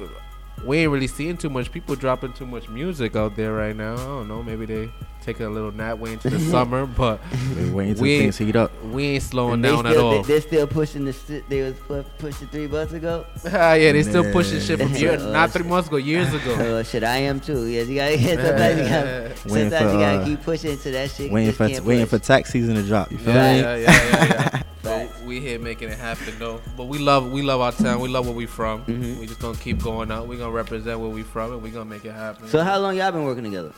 we 0.64 0.78
ain't 0.78 0.90
really 0.92 1.06
seeing 1.06 1.36
too 1.36 1.50
much 1.50 1.70
people 1.72 1.94
dropping 1.96 2.32
too 2.34 2.46
much 2.46 2.68
music 2.68 3.16
out 3.16 3.36
there 3.36 3.52
right 3.52 3.76
now. 3.76 3.94
I 3.94 3.96
don't 3.96 4.28
know. 4.28 4.42
Maybe 4.42 4.66
they 4.66 4.90
taking 5.22 5.46
a 5.46 5.50
little 5.50 5.72
nap 5.72 5.98
way 5.98 6.12
into 6.12 6.28
the 6.30 6.38
summer, 6.50 6.86
but 6.86 7.20
We 7.56 7.70
waiting 7.70 7.94
till 7.94 8.02
we 8.02 8.18
things 8.18 8.40
ain't, 8.40 8.46
heat 8.48 8.56
up. 8.56 8.70
we 8.84 9.04
ain't 9.06 9.22
slowing 9.22 9.54
And 9.54 9.64
they 9.64 9.68
down 9.70 9.86
at 9.86 9.96
all. 9.96 10.22
They, 10.22 10.36
are 10.36 10.40
still 10.40 10.66
pushing 10.66 11.04
the 11.04 11.12
shit 11.12 11.48
they 11.48 11.62
was 11.62 11.74
pu- 11.74 12.04
pushing 12.18 12.48
three 12.48 12.66
months 12.66 12.92
ago. 12.92 13.24
Ah, 13.46 13.74
yeah, 13.74 13.92
they 13.92 14.02
still 14.02 14.30
pushing 14.32 14.60
shit 14.60 14.78
from 14.80 14.94
years, 14.96 15.22
Uh, 15.22 15.32
not 15.32 15.50
three 15.50 15.64
months 15.64 15.88
ago, 15.88 15.96
years 15.96 16.32
ago. 16.34 16.54
Oh 16.58 16.82
shit, 16.82 17.04
I 17.04 17.16
am 17.18 17.40
too. 17.40 17.66
Yes, 17.66 17.88
you 17.88 17.94
gotta. 17.96 18.18
Sometimes 18.18 18.78
you 18.80 18.88
gotta. 18.88 19.36
Sometimes 19.38 19.70
for, 19.72 19.92
you 19.92 19.98
gotta 19.98 20.18
uh, 20.20 20.24
keep 20.24 20.42
pushing 20.42 20.70
into 20.72 20.90
that 20.90 21.10
shit. 21.10 21.30
Waiting 21.32 21.52
for 21.52 21.68
can't 21.68 21.84
waiting 21.84 22.06
for 22.06 22.18
tax 22.18 22.50
season 22.50 22.74
to 22.76 22.82
drop. 22.82 23.10
You 23.10 23.18
feel 23.18 23.34
Yeah, 23.34 23.52
me? 23.52 23.60
yeah, 23.60 23.76
yeah, 23.76 23.90
yeah, 23.90 24.24
yeah. 24.54 24.62
but 24.82 25.22
we 25.24 25.40
here 25.40 25.58
making 25.58 25.88
it 25.90 25.98
happen 25.98 26.34
though. 26.38 26.60
But 26.76 26.84
we 26.84 26.98
love 26.98 27.30
we 27.30 27.42
love 27.42 27.60
our 27.60 27.72
town. 27.72 28.00
We 28.00 28.08
love 28.08 28.26
where 28.26 28.34
we 28.34 28.46
from. 28.46 28.84
Mhm. 28.84 29.18
We 29.20 29.26
just 29.26 29.40
gonna 29.40 29.56
keep 29.58 29.82
going 29.82 30.10
out. 30.10 30.26
We 30.26 30.36
gonna 30.36 30.50
represent 30.50 30.98
where 30.98 31.08
we 31.10 31.22
from, 31.22 31.52
and 31.52 31.62
we 31.62 31.70
gonna 31.70 31.84
make 31.84 32.04
it 32.04 32.12
happen. 32.12 32.48
So 32.48 32.62
how 32.62 32.78
long 32.78 32.96
y'all 32.96 33.12
been 33.12 33.24
working 33.24 33.44
together? 33.44 33.72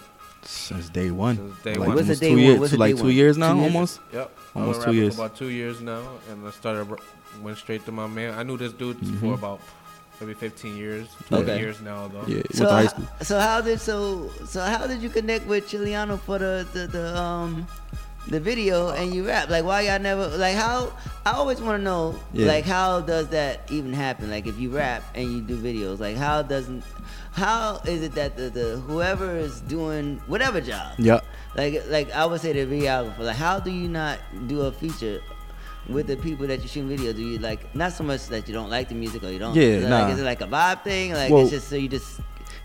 Since 0.44 0.88
day 0.90 1.10
one. 1.10 1.36
Since 1.36 1.62
day 1.62 1.74
like 1.74 1.88
one. 1.88 1.96
What's 1.96 2.06
the 2.08 2.12
almost 2.14 2.20
day 2.20 2.28
two 2.28 2.34
one? 2.34 2.42
years, 2.44 2.58
What's 2.60 2.72
like 2.74 2.94
day 2.94 3.00
two 3.00 3.04
one? 3.06 3.12
years 3.14 3.38
now, 3.38 3.52
Two 3.52 3.58
years? 3.60 3.74
almost. 3.74 4.00
Yep. 4.12 4.30
Almost 4.54 4.82
two 4.82 4.92
years. 4.92 5.14
About 5.14 5.36
two 5.36 5.48
years 5.48 5.80
now, 5.80 6.02
and 6.30 6.46
I 6.46 6.50
started 6.50 6.86
went 7.42 7.58
straight 7.58 7.84
to 7.86 7.92
my 7.92 8.06
man. 8.06 8.34
I 8.34 8.42
knew 8.42 8.56
this 8.56 8.72
dude 8.72 8.98
Mhm. 9.00 9.20
for 9.20 9.34
about 9.34 9.60
maybe 10.20 10.34
15 10.34 10.76
years, 10.76 11.08
20 11.28 11.42
Okay. 11.44 11.58
years 11.58 11.80
now 11.80 12.08
though. 12.08 12.24
Yeah, 12.28 12.42
So, 12.52 12.64
went 12.64 12.68
to 12.70 12.74
high 12.74 12.82
how- 12.82 12.88
school. 12.88 13.06
so 13.22 13.40
how 13.40 13.60
did 13.60 13.80
so 13.80 14.30
so 14.46 14.60
how 14.60 14.86
did 14.86 15.02
you 15.02 15.08
connect 15.10 15.46
with 15.46 15.66
Chiliano 15.68 16.18
for 16.20 16.38
the 16.38 16.66
the, 16.72 16.86
the 16.86 17.18
um 17.18 17.66
the 18.28 18.40
video 18.40 18.88
and 18.90 19.14
you 19.14 19.26
rap? 19.26 19.50
Like 19.50 19.64
why 19.64 19.82
y'all 19.82 19.98
never 19.98 20.28
like 20.38 20.54
how 20.56 20.92
I 21.26 21.32
always 21.32 21.60
want 21.60 21.78
to 21.80 21.82
know 21.84 22.18
Yeah. 22.32 22.46
like 22.46 22.64
how 22.64 23.00
does 23.00 23.28
that 23.28 23.70
even 23.70 23.92
happen? 23.92 24.30
Like 24.30 24.46
if 24.46 24.58
you 24.58 24.70
rap 24.70 25.02
and 25.14 25.30
you 25.30 25.40
do 25.42 25.56
videos, 25.58 25.98
like 26.00 26.16
how 26.16 26.42
doesn't 26.42 26.82
how 27.32 27.80
is 27.86 28.02
it 28.02 28.12
that 28.14 28.36
the, 28.36 28.48
the 28.50 28.76
whoever 28.86 29.36
is 29.36 29.60
doing 29.62 30.20
whatever 30.26 30.60
job 30.60 30.94
Yep. 30.98 31.24
like 31.56 31.82
like 31.88 32.12
I 32.12 32.24
would 32.26 32.40
say 32.40 32.52
the 32.52 32.64
videographer 32.64 33.18
like 33.20 33.36
how 33.36 33.58
do 33.58 33.70
you 33.72 33.88
not 33.88 34.18
do 34.46 34.62
a 34.62 34.72
feature 34.72 35.20
with 35.88 36.06
the 36.06 36.16
people 36.16 36.46
that 36.46 36.62
you 36.62 36.68
shoot 36.68 36.84
video 36.84 37.12
do 37.12 37.20
you 37.22 37.38
like 37.38 37.74
not 37.74 37.92
so 37.92 38.04
much 38.04 38.28
that 38.28 38.46
you 38.48 38.54
don't 38.54 38.70
like 38.70 38.88
the 38.88 38.94
music 38.94 39.22
or 39.24 39.30
you 39.30 39.38
don't 39.40 39.54
Yeah, 39.54 39.62
is 39.64 39.84
it 39.84 39.90
like, 39.90 40.12
is 40.14 40.20
it 40.20 40.24
like 40.24 40.40
a 40.40 40.46
vibe 40.46 40.82
thing 40.84 41.12
like 41.12 41.30
Well- 41.30 41.42
it's 41.42 41.50
just 41.50 41.68
so 41.68 41.76
you 41.76 41.88
just 41.88 42.20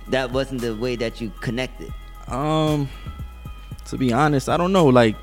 that 0.09 0.31
wasn't 0.31 0.61
the 0.61 0.75
way 0.75 0.95
that 0.97 1.19
you 1.19 1.31
connected 1.41 1.91
Um, 2.27 2.87
to 3.85 3.97
be 3.97 4.13
honest, 4.13 4.49
I 4.49 4.55
don't 4.57 4.71
know. 4.71 4.85
Like, 4.85 5.15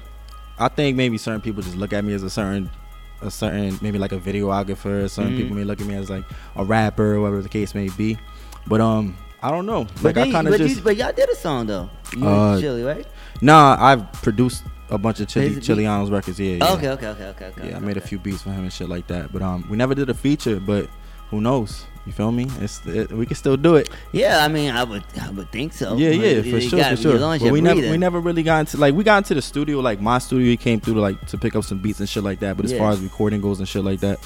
I 0.59 0.69
think 0.69 0.97
maybe 0.97 1.19
certain 1.19 1.41
people 1.41 1.63
just 1.63 1.77
look 1.77 1.93
at 1.93 2.05
me 2.05 2.13
as 2.15 2.23
a 2.23 2.31
certain, 2.31 2.71
a 3.21 3.31
certain 3.31 3.79
maybe 3.83 3.99
like 3.99 4.13
a 4.13 4.19
videographer. 4.19 5.09
Certain 5.11 5.33
Mhm. 5.33 5.37
people 5.37 5.57
may 5.57 5.65
look 5.65 5.81
at 5.81 5.87
me 5.87 5.95
as 5.95 6.09
like 6.11 6.25
a 6.57 6.65
rapper, 6.65 7.21
whatever 7.21 7.43
the 7.43 7.49
case 7.49 7.75
may 7.75 7.89
be. 7.91 8.17
But 8.67 8.81
um, 8.81 9.17
I 9.43 9.51
don't 9.51 9.67
know. 9.67 9.85
but, 10.03 10.03
Like, 10.03 10.15
then 10.17 10.29
I 10.29 10.33
kind 10.33 10.49
of 10.49 10.57
just 10.57 10.77
you, 10.77 10.83
but 10.83 10.97
y'all 10.97 11.13
did 11.13 11.29
a 11.29 11.37
song 11.37 11.67
though 11.67 11.89
you 12.17 12.27
Uh, 12.27 12.53
and 12.55 12.61
Chili 12.63 12.83
right 12.83 13.07
nah. 13.41 13.77
I've 13.79 14.11
produced 14.15 14.65
a 14.91 14.99
bunch 14.99 15.21
of 15.21 15.29
Chili 15.29 15.57
Chiliano's 15.61 16.11
records. 16.11 16.39
Yeah, 16.41 16.57
yeah. 16.57 16.73
okay 16.73 16.89
okay 16.91 17.09
okay 17.09 17.25
okay 17.27 17.47
okay 17.47 17.69
Yeah, 17.71 17.77
I 17.77 17.81
made 17.81 17.97
a 17.97 18.01
few 18.01 18.19
beats 18.19 18.43
for 18.43 18.51
him 18.51 18.63
and 18.65 18.73
shit 18.73 18.89
like 18.89 19.07
that. 19.09 19.33
But 19.33 19.43
um, 19.43 19.67
we 19.69 19.77
never 19.77 19.95
did 19.95 20.09
a 20.11 20.15
feature. 20.15 20.59
But 20.59 20.89
who 21.31 21.41
knows? 21.41 21.85
You 22.07 22.13
feel 22.13 22.31
me? 22.31 22.47
It's 22.61 22.81
it, 22.87 23.11
we 23.13 23.27
can 23.27 23.35
still 23.35 23.57
do 23.57 23.75
it. 23.75 23.91
yeah 24.13 24.45
I 24.45 24.49
mean 24.49 24.71
I 24.71 24.85
would 24.85 25.03
I 25.21 25.29
would 25.31 25.51
think 25.51 25.73
so 25.73 25.97
Yeah, 25.97 26.11
Like, 26.11 26.21
yeah, 26.21 26.43
for 26.53 26.61
sure, 26.61 26.85
for 26.85 26.97
sure. 26.97 27.15
as 27.17 27.21
long 27.21 27.35
as 27.35 27.43
But 27.43 27.51
we 27.53 27.61
never, 27.61 27.75
breathing. 27.75 27.91
we 27.91 27.99
never 27.99 28.21
really 28.21 28.45
got 28.45 28.61
into 28.61 28.77
like 28.77 28.95
we 28.95 29.03
got 29.03 29.19
into 29.19 29.35
the 29.35 29.43
studio, 29.43 29.81
like 29.81 30.01
my 30.01 30.19
studio. 30.19 30.47
He 30.49 30.57
came 30.57 30.79
through 30.81 30.95
to 30.95 31.01
like 31.01 31.19
to 31.27 31.37
pick 31.39 31.57
up 31.57 31.65
some 31.65 31.79
beats 31.79 31.99
and 32.01 32.09
shit 32.09 32.23
like 32.23 32.39
that. 32.41 32.57
But 32.57 32.65
as 32.67 32.73
Yeah. 32.73 32.79
far 32.79 32.93
as 32.93 33.01
recording 33.01 33.41
goes 33.41 33.59
and 33.59 33.69
shit 33.69 33.83
like 33.85 34.01
that, 34.01 34.19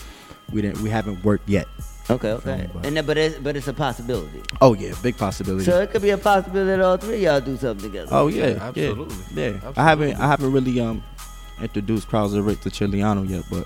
we 0.52 0.60
didn't, 0.62 0.80
we 0.82 0.90
haven't 0.90 1.24
worked 1.24 1.48
yet. 1.48 1.66
okay 2.10 2.32
okay 2.32 2.56
me, 2.62 2.68
but- 2.74 2.84
and 2.86 3.06
but 3.06 3.16
it's 3.16 3.38
but 3.38 3.56
it's 3.56 3.68
a 3.68 3.72
possibility 3.72 4.42
Oh 4.60 4.74
yeah, 4.74 4.92
big 5.02 5.16
possibility. 5.16 5.64
so 5.64 5.80
it 5.80 5.90
could 5.92 6.02
be 6.02 6.10
a 6.10 6.18
possibility 6.18 6.70
that 6.76 6.80
all 6.80 6.96
three 6.98 7.16
of 7.16 7.22
y'all 7.22 7.40
do 7.40 7.56
something 7.56 7.86
together 7.90 8.08
oh 8.10 8.26
yeah, 8.26 8.48
yeah, 8.48 8.68
Absolutely. 8.68 9.16
yeah. 9.34 9.42
I 9.44 9.48
Absolutely. 9.54 9.82
haven't, 9.90 10.14
I 10.20 10.26
haven't 10.28 10.52
really 10.52 10.80
um 10.80 11.02
introduced 11.62 12.08
Krauser 12.10 12.44
Rick 12.44 12.60
to 12.62 12.68
Chiliano 12.70 13.22
yet, 13.28 13.44
but 13.50 13.64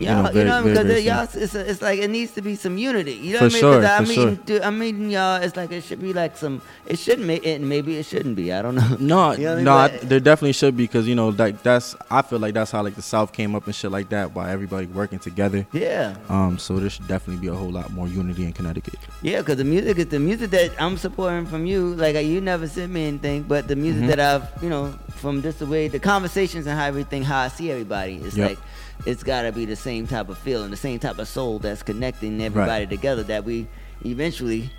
Y'all, 0.00 0.16
you 0.16 0.22
know, 0.24 0.30
very, 0.32 0.44
know, 0.48 0.62
very, 0.64 0.74
because 0.84 1.04
y'all, 1.04 1.42
it's, 1.42 1.54
it's 1.54 1.80
like 1.80 2.00
it 2.00 2.10
needs 2.10 2.32
to 2.32 2.42
be 2.42 2.56
some 2.56 2.76
unity. 2.76 3.12
You 3.12 3.34
know 3.34 3.38
For 3.38 3.44
what 3.44 3.52
I 3.52 3.54
mean? 3.54 3.60
sure, 3.60 3.80
'Cause 3.80 3.90
I'm 3.90 4.06
for 4.06 4.12
sure. 4.12 4.30
dude, 4.44 4.62
I'm 4.62 4.78
meeting 4.80 5.08
y'all. 5.10 5.40
It's 5.40 5.56
like 5.56 5.70
it 5.70 5.84
should 5.84 6.00
be 6.02 6.12
like 6.12 6.36
some. 6.36 6.60
It 6.84 6.98
shouldn't 6.98 7.28
make 7.28 7.46
it. 7.46 7.60
Maybe 7.60 7.96
it 7.98 8.04
shouldn't 8.04 8.34
be. 8.34 8.52
I 8.52 8.60
don't 8.60 8.74
know. 8.74 8.96
No, 8.98 9.32
You 9.38 9.44
know 9.44 9.50
what 9.50 9.52
I 9.52 9.54
mean? 9.56 9.64
no, 9.64 9.72
I, 9.72 9.88
there 9.88 10.18
definitely 10.18 10.54
should 10.54 10.76
be 10.76 10.82
because 10.84 11.06
you 11.06 11.14
know, 11.14 11.28
like 11.28 11.62
that's 11.62 11.94
I 12.10 12.22
feel 12.22 12.40
like 12.40 12.54
that's 12.54 12.72
how 12.72 12.82
like 12.82 12.96
the 12.96 13.02
South 13.02 13.32
came 13.32 13.54
up 13.54 13.66
and 13.66 13.74
shit 13.74 13.92
like 13.92 14.08
that 14.08 14.34
by 14.34 14.50
everybody 14.50 14.86
working 14.86 15.20
together. 15.20 15.64
Yeah. 15.72 16.16
Um. 16.28 16.58
So 16.58 16.76
there 16.80 16.90
should 16.90 17.06
definitely 17.06 17.40
be 17.40 17.46
a 17.46 17.54
whole 17.54 17.70
lot 17.70 17.92
more 17.92 18.08
unity 18.08 18.44
in 18.44 18.52
Connecticut. 18.52 18.98
Yeah, 19.22 19.38
because 19.38 19.58
the 19.58 19.64
music 19.64 19.96
is 19.98 20.06
the 20.06 20.18
music 20.18 20.50
that 20.50 20.72
I'm 20.82 20.96
supporting 20.96 21.46
from 21.46 21.66
you. 21.66 21.94
Like 21.94 22.16
you 22.16 22.40
never 22.40 22.66
sent 22.66 22.90
me 22.92 23.06
anything, 23.06 23.44
but 23.44 23.68
the 23.68 23.76
music 23.76 24.02
Mhm. 24.02 24.08
that 24.08 24.18
I've, 24.20 24.62
you 24.62 24.68
know, 24.70 24.92
from 25.14 25.40
just 25.40 25.60
the 25.60 25.66
way 25.66 25.86
the 25.86 26.00
conversations 26.00 26.66
and 26.66 26.76
how 26.76 26.86
everything, 26.86 27.22
how 27.22 27.38
I 27.38 27.48
see 27.48 27.70
everybody, 27.70 28.16
it's 28.16 28.36
Yep. 28.36 28.48
like 28.50 28.58
it's 29.06 29.22
got 29.22 29.42
to 29.42 29.52
be 29.52 29.64
the 29.64 29.76
same 29.76 30.06
type 30.06 30.28
of 30.28 30.38
feeling, 30.38 30.70
the 30.70 30.76
same 30.76 30.98
type 30.98 31.18
of 31.18 31.28
soul 31.28 31.58
that's 31.58 31.82
connecting 31.82 32.42
everybody 32.42 32.86
together. 32.86 33.22
That 33.22 33.44
we 33.44 33.66
eventually 34.04 34.70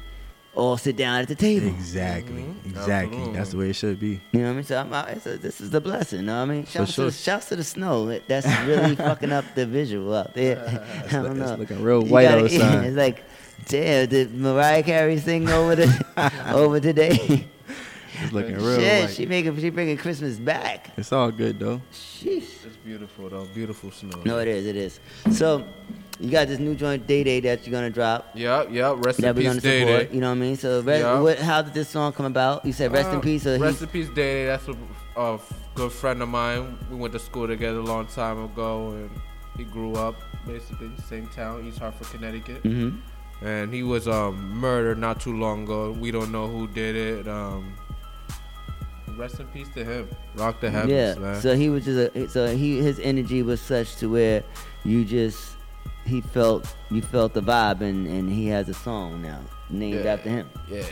all 0.53 0.77
sit 0.77 0.95
down 0.95 1.19
at 1.21 1.27
the 1.27 1.35
table. 1.35 1.67
Exactly. 1.67 2.43
Mm-hmm. 2.43 2.69
Exactly. 2.69 3.31
That's 3.33 3.51
the 3.51 3.57
way 3.57 3.69
it 3.71 3.75
should 3.75 3.99
be. 3.99 4.21
You 4.31 4.39
know 4.39 4.45
what 4.45 4.51
I 4.51 4.53
mean? 4.53 4.63
So 4.63 4.77
I'm, 4.79 4.93
I, 4.93 5.09
it's 5.09 5.25
a, 5.25 5.37
this 5.37 5.59
is 5.59 5.69
the 5.69 5.81
blessing. 5.81 6.19
You 6.21 6.25
know 6.27 6.37
what 6.37 6.49
I 6.49 6.53
mean? 6.53 6.65
Shouts, 6.65 6.93
sure. 6.93 7.05
to, 7.05 7.11
the, 7.11 7.17
shouts 7.17 7.49
to 7.49 7.57
the 7.57 7.63
snow. 7.63 8.17
That's 8.27 8.47
really 8.65 8.95
fucking 8.95 9.33
up 9.33 9.43
the 9.53 9.65
visual 9.65 10.15
out 10.15 10.33
there. 10.33 10.59
I 11.07 11.11
don't 11.11 11.23
look- 11.23 11.37
it's 11.39 11.49
know. 11.51 11.55
looking 11.57 11.83
real 11.83 12.01
white 12.03 12.23
gotta- 12.23 12.45
outside. 12.45 12.85
It's 12.85 12.95
like, 12.95 13.23
damn, 13.67 14.07
did 14.07 14.33
Mariah 14.33 14.83
Carey 14.83 15.17
sing 15.17 15.49
over 15.49 15.75
the 15.75 16.31
over 16.53 16.79
today? 16.79 17.47
It's 18.23 18.31
looking 18.31 18.55
real 18.55 18.79
Shit, 18.79 19.03
white. 19.09 19.13
she 19.13 19.25
making 19.25 19.59
she 19.59 19.69
bringing 19.71 19.97
Christmas 19.97 20.37
back. 20.37 20.91
It's 20.95 21.11
all 21.11 21.31
good 21.31 21.59
though. 21.59 21.81
Sheesh. 21.91 22.54
Beautiful 22.85 23.29
though. 23.29 23.45
Beautiful 23.45 23.89
snow. 23.89 24.21
No, 24.25 24.37
it 24.37 24.47
is. 24.47 24.65
It 24.67 24.75
is. 24.75 24.99
So, 25.31 25.65
you 26.19 26.29
got 26.29 26.47
this 26.47 26.59
new 26.59 26.75
joint 26.75 27.07
Day 27.07 27.23
Day 27.23 27.39
that 27.39 27.65
you're 27.65 27.71
gonna 27.71 27.89
drop. 27.89 28.29
Yep, 28.35 28.67
yep. 28.71 28.97
Rest 29.03 29.19
that 29.21 29.35
in 29.35 29.43
peace, 29.43 29.61
Day. 29.63 29.83
Day. 29.85 30.09
You 30.13 30.21
know 30.21 30.29
what 30.29 30.37
I 30.37 30.39
mean? 30.39 30.55
So, 30.55 30.81
re- 30.81 30.99
Yeah. 30.99 31.19
what, 31.19 31.39
how 31.39 31.63
did 31.63 31.73
this 31.73 31.89
song 31.89 32.13
come 32.13 32.27
about? 32.27 32.63
You 32.63 32.71
said 32.73 32.91
rest 32.91 33.09
in 33.09 33.15
Uh, 33.15 33.21
peace. 33.21 33.41
So 33.43 33.57
rest 33.57 33.81
in 33.81 33.87
peace, 33.87 34.07
Day 34.09 34.13
Day. 34.13 34.45
That's 34.45 34.67
a, 34.67 34.75
a 35.19 35.39
good 35.73 35.91
friend 35.91 36.21
of 36.21 36.29
mine. 36.29 36.77
We 36.91 36.97
went 36.97 37.13
to 37.13 37.19
school 37.19 37.47
together 37.47 37.79
a 37.79 37.83
long 37.83 38.05
time 38.05 38.43
ago, 38.43 38.91
and 38.91 39.09
he 39.57 39.63
grew 39.63 39.95
up 39.95 40.15
basically 40.45 40.85
in 40.85 40.95
the 40.95 41.01
same 41.01 41.25
town, 41.27 41.65
East 41.67 41.79
Hartford, 41.79 42.07
Connecticut. 42.11 42.61
Mhm. 42.63 42.99
And 43.41 43.73
he 43.73 43.81
was 43.81 44.07
um, 44.07 44.51
murdered 44.59 44.99
not 44.99 45.19
too 45.19 45.35
long 45.35 45.63
ago. 45.63 45.91
We 45.91 46.11
don't 46.11 46.31
know 46.31 46.47
who 46.47 46.67
did 46.67 46.95
it. 46.95 47.27
Um, 47.27 47.73
rest 49.17 49.39
in 49.39 49.47
peace 49.47 49.69
to 49.75 49.83
him. 49.83 50.09
Rock 50.35 50.59
the 50.61 50.69
heavens, 50.69 50.91
yeah. 50.91 51.15
man. 51.15 51.41
So 51.41 51.55
he 51.55 51.69
was 51.69 51.85
just 51.85 52.15
a, 52.15 52.29
so 52.29 52.55
he 52.55 52.79
his 52.79 52.99
energy 52.99 53.41
was 53.41 53.61
such 53.61 53.95
to 53.97 54.09
where 54.09 54.43
you 54.83 55.05
just 55.05 55.55
he 56.05 56.21
felt 56.21 56.73
you 56.91 57.01
felt 57.01 57.33
the 57.33 57.41
vibe 57.41 57.81
and 57.81 58.07
and 58.07 58.29
he 58.31 58.47
has 58.47 58.69
a 58.69 58.73
song 58.73 59.21
now 59.21 59.39
named 59.69 60.03
Yeah, 60.05 60.13
after 60.13 60.29
him. 60.29 60.49
Yeah, 60.69 60.83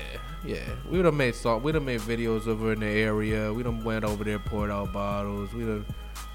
yeah. 0.43 0.57
We 0.89 0.97
would 0.97 1.05
have 1.05 1.13
made 1.13 1.35
song. 1.35 1.61
We 1.63 1.71
done 1.71 1.85
made 1.85 2.01
videos 2.01 2.47
over 2.47 2.73
in 2.73 2.79
the 2.79 2.87
area. 2.87 3.53
We 3.53 3.63
done 3.63 3.83
went 3.83 4.03
over 4.05 4.23
there, 4.23 4.39
poured 4.39 4.71
out 4.71 4.91
bottles. 4.93 5.53
We 5.53 5.63
done 5.65 5.85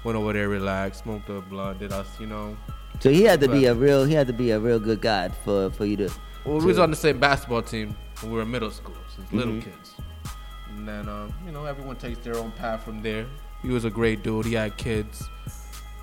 went 0.03 0.17
over 0.17 0.31
there, 0.33 0.47
relaxed, 0.49 1.03
smoked 1.03 1.29
a 1.29 1.41
blunt. 1.41 1.79
Did 1.79 1.91
us, 1.91 2.07
you 2.19 2.27
know? 2.27 2.55
So 3.01 3.09
he 3.09 3.23
had 3.23 3.39
to 3.41 3.47
be 3.47 3.65
a 3.65 3.73
real 3.73 4.05
he 4.05 4.13
had 4.13 4.27
to 4.27 4.33
be 4.33 4.51
a 4.51 4.59
real 4.59 4.79
good 4.79 5.01
guy 5.01 5.29
for 5.43 5.69
for 5.71 5.85
you 5.85 5.97
to. 5.97 6.09
Well, 6.45 6.59
we 6.59 6.65
was 6.65 6.79
on 6.79 6.89
the 6.89 6.95
same 6.95 7.19
basketball 7.19 7.61
team 7.61 7.95
when 8.21 8.31
we 8.31 8.37
were 8.37 8.43
in 8.43 8.51
middle 8.51 8.71
school, 8.71 8.95
since 9.15 9.31
little 9.33 9.53
Mhm. 9.53 9.63
kids. 9.63 9.93
And 10.89 11.07
um, 11.09 11.33
you 11.45 11.51
know, 11.51 11.65
everyone 11.65 11.95
takes 11.97 12.17
their 12.19 12.35
own 12.35 12.51
path 12.51 12.83
from 12.83 13.01
there. 13.03 13.25
He 13.61 13.69
was 13.69 13.85
a 13.85 13.89
great 13.89 14.23
dude. 14.23 14.45
He 14.45 14.53
had 14.53 14.75
kids. 14.77 15.23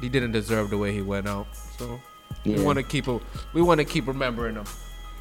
He 0.01 0.09
didn't 0.09 0.33
deserve 0.33 0.71
the 0.71 0.79
way 0.79 0.93
he 0.93 1.03
went 1.03 1.27
out. 1.27 1.47
So 1.79 2.01
Yeah. 2.45 2.57
we 2.59 2.63
want 2.63 2.77
to 2.79 2.83
keep 2.85 3.09
a, 3.09 3.19
we 3.53 3.63
want 3.63 3.79
to 3.79 3.85
keep 3.85 4.07
remembering 4.07 4.55
him 4.57 4.67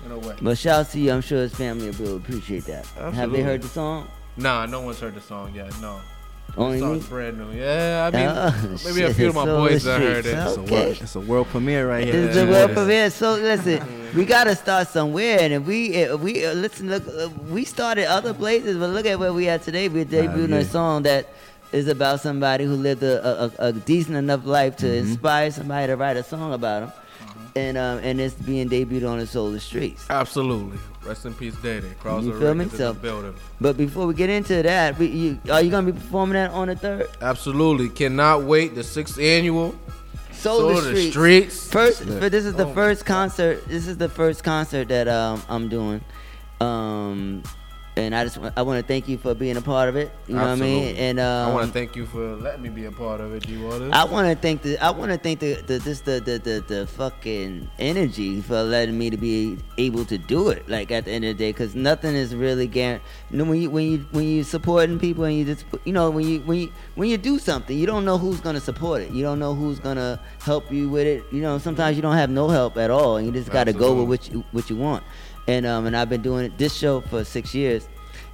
in 0.06 0.12
a 0.12 0.20
way. 0.20 0.36
But 0.42 0.58
shout 0.58 0.82
out 0.82 0.92
to 0.92 1.00
you. 1.00 1.12
I'm 1.14 1.22
sure 1.22 1.40
his 1.40 1.56
family 1.56 1.90
will 1.92 2.18
appreciate 2.18 2.66
that. 2.66 2.86
Have 2.88 3.06
Absolutely. 3.08 3.38
they 3.38 3.44
heard 3.44 3.62
the 3.62 3.68
song? 3.70 4.08
Nah, 4.38 4.66
no 4.66 4.82
one's 4.82 5.00
heard 5.00 5.16
the 5.16 5.22
song 5.22 5.56
yet. 5.56 5.72
No. 5.82 6.00
Only 6.57 6.80
the 6.80 6.86
song's 6.86 7.03
me? 7.03 7.10
brand 7.10 7.38
new. 7.38 7.52
Yeah, 7.57 8.10
I 8.14 8.15
mean, 8.18 8.30
Oh, 8.30 8.77
maybe 8.86 9.02
a 9.03 9.14
few 9.14 9.30
of 9.30 9.36
my 9.36 9.41
it's 9.44 9.49
on 9.49 9.60
boys 9.68 9.84
the 9.84 9.90
that 9.91 10.02
heard 10.02 10.26
streets. 10.26 10.27
it. 10.27 10.48
It's 10.48 10.57
a 10.57 10.73
world, 10.73 10.98
it's 11.02 11.15
a 11.15 11.19
world 11.19 11.48
premiere 11.48 11.90
right 11.90 12.03
here. 12.06 12.15
It's 12.27 12.38
a 12.38 12.45
world 12.48 12.72
premiere. 12.73 13.10
So 13.10 13.34
listen, 13.36 13.82
we 14.15 14.23
gotta 14.26 14.56
start 14.56 14.88
somewhere, 14.88 15.40
and 15.41 15.53
if 15.53 15.64
we 15.64 15.88
if 15.94 16.19
we 16.19 16.45
uh, 16.45 16.53
listen, 16.53 16.90
look, 16.90 17.03
uh, 17.07 17.30
we 17.49 17.65
started 17.65 18.06
other 18.10 18.34
places, 18.34 18.77
but 18.77 18.90
look 18.91 19.06
at 19.06 19.19
where 19.19 19.34
we 19.34 19.49
are 19.49 19.57
today. 19.60 19.90
We're 19.90 20.06
debuting 20.06 20.49
yeah. 20.49 20.57
a 20.57 20.65
song 20.65 21.03
that 21.03 21.27
is 21.73 21.88
about 21.90 22.22
somebody 22.22 22.64
who 22.64 22.76
lived 22.76 23.03
a, 23.03 23.45
a, 23.60 23.68
a 23.68 23.73
decent 23.73 24.15
enough 24.15 24.45
life 24.45 24.77
to 24.77 24.86
Mm-hmm. 24.86 25.10
inspire 25.10 25.52
somebody 25.52 25.88
to 25.88 25.98
write 25.98 26.15
a 26.15 26.23
song 26.23 26.53
about 26.53 26.84
him, 26.84 26.91
and 27.56 27.77
um, 27.77 27.99
and 27.99 28.19
it's 28.19 28.36
being 28.36 28.69
debuted 28.69 29.10
on 29.10 29.19
the 29.19 29.27
Solar 29.27 29.60
Streets. 29.60 30.06
Absolutely. 30.10 30.77
Rest 31.06 31.26
in 31.26 31.34
peace, 31.34 31.56
Day 31.57 31.80
Day. 31.80 31.91
Cross 31.99 32.23
You 32.26 32.40
feel 32.40 32.53
me? 32.53 32.68
So- 32.69 32.94
the 32.94 32.99
building. 32.99 33.36
But 33.61 33.77
before 33.77 34.07
we 34.07 34.14
get 34.14 34.30
into 34.30 34.61
that, 34.64 34.98
we, 34.98 35.07
you, 35.07 35.40
are 35.49 35.61
you 35.61 35.72
gonna 35.72 35.91
be 35.91 35.98
performing 35.98 36.34
that 36.34 36.52
on 36.52 36.68
the 36.68 36.76
third? 36.76 37.10
Absolutely. 37.22 37.90
Cannot 37.90 38.44
wait. 38.44 38.76
The 38.76 38.84
sixth 38.84 39.19
annual. 39.19 39.76
Solar 40.32 40.76
Solar 40.76 40.95
Streets. 40.95 41.11
Streets. 41.11 41.72
First, 41.72 42.19
but 42.19 42.32
this 42.32 42.45
is 42.45 42.53
the 42.56 42.68
Oh 42.68 42.73
first 42.73 43.06
concert. 43.06 43.65
This 43.68 43.88
is 43.88 43.98
the 43.98 44.10
first 44.10 44.44
concert 44.44 44.90
that 44.90 45.07
um, 45.07 45.41
I'm 45.48 45.69
doing. 45.69 46.02
Um, 46.60 47.44
and 47.98 48.14
I 48.14 48.24
just 48.26 48.38
I 48.58 48.62
want 48.62 48.82
to 48.82 48.88
thank 48.88 49.08
you 49.08 49.18
for 49.18 49.34
being 49.34 49.58
a 49.58 49.62
part 49.62 49.88
of 49.88 49.96
it. 49.96 50.12
You 50.28 50.36
know 50.36 50.42
what 50.42 50.50
I 50.50 50.56
mean? 50.56 50.96
And 50.98 51.20
um, 51.20 51.50
I 51.50 51.54
want 51.54 51.68
to 51.68 51.74
thank 51.74 51.96
you 51.96 52.06
for 52.06 52.36
letting 52.36 52.62
me 52.62 52.70
be 52.70 52.86
a 52.86 52.92
part 52.92 53.22
of 53.22 53.34
it. 53.34 53.48
Do 53.48 53.54
you 53.54 53.66
want 53.66 53.92
to? 53.92 53.98
I 53.98 54.04
want 54.04 54.28
to 54.28 54.36
thank 54.36 54.62
the 54.62 54.78
I 54.80 54.92
want 54.92 55.12
to 55.12 55.18
thank 55.18 55.40
the 55.40 55.56
the 55.56 55.80
this 55.80 56.02
the, 56.02 56.20
the 56.20 56.38
the 56.40 56.64
the 56.68 56.88
fucking 56.88 57.70
energy 57.80 58.42
for 58.42 58.62
letting 58.64 58.98
me 58.98 59.10
to 59.10 59.18
be 59.18 59.58
able 59.78 60.04
to 60.06 60.18
do 60.18 60.50
it. 60.50 60.68
Like 60.68 60.92
at 60.92 61.06
the 61.06 61.12
end 61.12 61.26
of 61.26 61.38
the 61.38 61.44
day, 61.46 61.50
because 61.50 61.76
nothing 61.76 62.16
is 62.16 62.36
really 62.36 62.68
guaranteed. 62.68 63.08
You 63.32 63.38
know 63.38 63.46
when 63.46 63.62
you 63.62 63.70
when 63.70 63.92
you 63.92 63.98
when 64.12 64.26
you 64.26 64.44
supporting 64.44 65.00
people 65.00 65.24
and 65.24 65.38
you 65.38 65.46
just 65.46 65.66
you 65.86 65.94
know 65.94 66.10
when 66.10 66.28
you 66.28 66.42
when 66.42 66.60
you 66.60 66.72
when 66.96 67.10
you 67.10 67.18
do 67.18 67.40
something, 67.40 67.78
you 67.78 67.86
don't 67.86 68.04
know 68.04 68.18
who's 68.18 68.42
gonna 68.42 68.62
support 68.62 69.02
it. 69.02 69.12
You 69.12 69.24
don't 69.24 69.40
know 69.40 69.54
who's 69.56 69.80
gonna 69.80 70.20
help 70.42 70.72
you 70.72 70.90
with 70.90 71.08
it. 71.08 71.24
You 71.32 71.42
know 71.42 71.58
sometimes 71.60 71.96
you 71.96 72.02
don't 72.02 72.16
have 72.16 72.30
no 72.30 72.50
help 72.50 72.78
at 72.78 72.92
all, 72.92 73.18
and 73.18 73.26
you 73.26 73.32
just 73.32 73.52
got 73.52 73.66
to 73.66 73.74
go 73.74 73.94
with 73.94 74.08
what 74.10 74.34
you 74.34 74.44
what 74.52 74.70
you 74.70 74.76
want. 74.76 75.04
And 75.48 75.66
um 75.66 75.86
and 75.86 75.96
I've 75.96 76.10
been 76.10 76.22
doing 76.22 76.54
this 76.58 76.74
show 76.74 77.02
for 77.02 77.24
six 77.24 77.54
years 77.54 77.88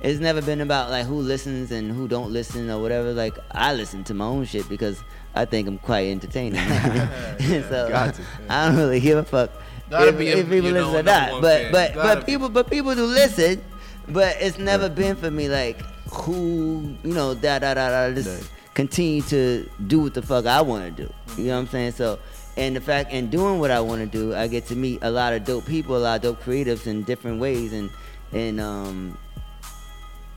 it's 0.04 0.20
never 0.20 0.42
been 0.42 0.62
about 0.62 0.90
like 0.90 1.06
who 1.06 1.16
listens 1.16 1.72
and 1.72 1.92
who 1.92 2.08
don't 2.08 2.32
listen 2.32 2.70
or 2.70 2.82
whatever. 2.82 3.14
Like 3.14 3.38
I 3.52 3.74
listen 3.74 4.04
to 4.06 4.14
my 4.14 4.26
own 4.26 4.46
shit 4.46 4.68
because 4.68 5.04
I 5.36 5.46
think 5.46 5.68
I'm 5.68 5.78
quite 5.78 6.08
entertaining. 6.08 6.60
so 7.70 7.88
Got 7.90 8.16
to. 8.16 8.24
I 8.50 8.68
don't 8.68 8.78
really 8.78 9.00
give 9.00 9.20
a 9.20 9.24
fuck 9.24 9.52
if, 9.92 10.20
a- 10.20 10.40
if 10.40 10.50
people 10.50 10.70
you 10.70 10.74
know, 10.74 10.92
listen 10.92 11.00
or 11.00 11.04
not. 11.04 11.42
But 11.42 11.72
but 11.72 11.94
but 11.94 12.26
be. 12.26 12.32
people 12.32 12.50
but 12.50 12.70
people 12.70 12.96
do 12.96 13.06
listen. 13.06 13.64
But 14.08 14.38
it's 14.40 14.58
never 14.58 14.90
been 14.90 15.16
for 15.16 15.30
me 15.30 15.48
like 15.48 15.80
who 16.12 16.96
you 17.04 17.14
know 17.14 17.36
da 17.36 17.60
da 17.60 17.76
da 17.76 17.90
da 17.90 18.16
just 18.16 18.50
continue 18.74 19.22
to 19.24 19.70
do 19.86 20.00
what 20.00 20.16
the 20.16 20.22
fuck 20.22 20.48
I 20.48 20.62
want 20.62 20.98
to 20.98 21.04
do. 21.04 21.14
You 21.38 21.50
know 21.50 21.56
what 21.56 21.60
I'm 21.62 21.68
saying? 21.68 21.92
So. 21.92 22.20
And 22.58 22.76
the 22.76 22.82
fact, 22.82 23.12
and 23.12 23.32
doing 23.32 23.60
what 23.60 23.72
I 23.72 23.80
want 23.80 24.02
to 24.02 24.08
do, 24.08 24.36
I 24.36 24.48
get 24.48 24.66
to 24.68 24.76
meet 24.76 25.00
a 25.02 25.10
lot 25.10 25.34
of 25.34 25.46
dope 25.46 25.66
people, 25.66 25.96
a 25.96 26.00
lot 26.00 26.16
of 26.18 26.22
dope 26.22 26.44
creatives 26.44 26.86
in 26.86 27.04
different 27.04 27.40
ways, 27.40 27.72
and 27.72 27.90
and 28.34 28.60
um, 28.60 29.18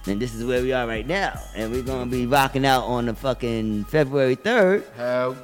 and 0.06 0.20
this 0.20 0.34
is 0.34 0.44
where 0.44 0.62
we 0.62 0.72
are 0.72 0.86
right 0.86 1.06
now. 1.06 1.40
And 1.54 1.72
we're 1.72 1.82
gonna 1.82 2.10
be 2.10 2.26
rocking 2.26 2.66
out 2.66 2.84
on 2.84 3.06
the 3.06 3.14
fucking 3.14 3.84
February 3.84 4.34
third 4.34 4.84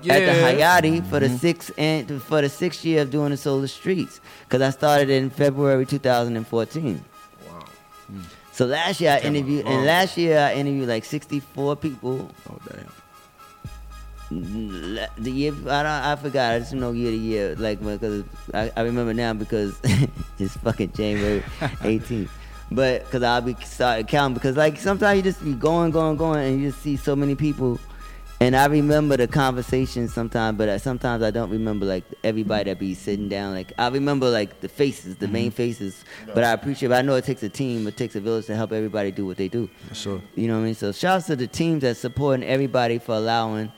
yeah. 0.03 0.15
at 0.15 0.27
the 0.27 0.63
Hayati 0.63 1.09
for 1.09 1.19
the 1.19 1.29
sixth 1.29 1.73
and 1.79 2.23
for 2.23 2.43
the 2.43 2.49
sixth 2.49 2.85
year 2.85 3.03
of 3.03 3.11
doing 3.11 3.31
the 3.31 3.37
Solar 3.37 3.67
Streets. 3.67 4.21
Cause 4.49 4.61
I 4.61 4.71
started 4.71 5.11
in 5.11 5.31
February 5.31 5.87
2014. 5.87 7.05
Wow. 7.49 7.65
So 8.53 8.67
last 8.67 9.01
year 9.01 9.13
I 9.13 9.21
interviewed, 9.21 9.67
and 9.67 9.87
last 9.87 10.19
year 10.19 10.39
I 10.39 10.55
interviewed 10.55 10.89
like 10.89 11.05
64 11.05 11.77
people. 11.77 12.31
Oh 12.49 12.59
damn. 12.69 13.00
The 14.31 15.31
year 15.31 15.53
I 15.53 15.83
don't, 15.83 15.87
I 15.87 16.17
forgot. 16.17 16.55
I 16.55 16.59
just 16.61 16.73
know 16.73 16.93
year 16.93 17.11
to 17.11 17.17
year, 17.17 17.57
like 17.57 17.81
because 17.81 18.25
I, 18.55 18.71
I 18.77 18.83
remember 18.83 19.13
now 19.13 19.35
because 19.35 19.79
it's 20.39 20.57
fucking 20.59 20.93
January 20.93 21.41
18th. 21.61 22.29
But 22.71 23.05
because 23.05 23.25
I'll 23.25 23.41
be 23.41 23.55
started 23.65 24.07
counting 24.07 24.35
because 24.35 24.57
like 24.57 24.79
sometimes 24.79 25.17
you 25.17 25.23
just 25.25 25.45
be 25.45 25.55
going, 25.55 25.91
going, 25.91 26.17
going, 26.17 26.47
and 26.47 26.61
you 26.61 26.71
just 26.71 26.81
see 26.83 26.97
so 26.97 27.17
many 27.17 27.35
people. 27.35 27.81
And 28.43 28.57
I 28.57 28.65
remember 28.67 29.19
the 29.19 29.29
conversations 29.29 30.15
sometimes, 30.15 30.57
but 30.57 30.71
I, 30.71 30.79
sometimes 30.79 31.23
I 31.23 31.31
don't 31.31 31.51
remember 31.51 31.85
like 31.85 32.05
everybody 32.25 32.71
that 32.71 32.79
be 32.79 32.95
sitting 32.95 33.29
down. 33.29 33.53
Like 33.53 33.73
I 33.77 33.89
remember 33.89 34.31
like 34.31 34.61
the 34.61 34.69
faces, 34.69 35.17
the 35.17 35.29
main 35.29 35.51
mm-hmm. 35.51 35.57
faces. 35.57 36.05
But 36.33 36.45
I 36.45 36.53
appreciate. 36.53 36.89
But 36.89 36.99
I 36.99 37.03
know 37.03 37.17
it 37.17 37.25
takes 37.25 37.43
a 37.43 37.51
team, 37.51 37.87
it 37.89 37.97
takes 37.97 38.15
a 38.15 38.21
village 38.21 38.47
to 38.47 38.55
help 38.55 38.73
everybody 38.73 39.11
do 39.11 39.27
what 39.27 39.37
they 39.37 39.49
do. 39.49 39.69
Sure. 39.93 40.23
You 40.37 40.47
know 40.47 40.55
what 40.55 40.61
I 40.61 40.65
mean? 40.67 40.75
So 40.75 40.93
shouts 40.93 41.27
to 41.27 41.37
the 41.37 41.49
teams 41.49 41.83
that 41.83 41.97
supporting 41.97 42.47
everybody 42.47 42.99
for 42.99 43.17
allowing 43.17 43.73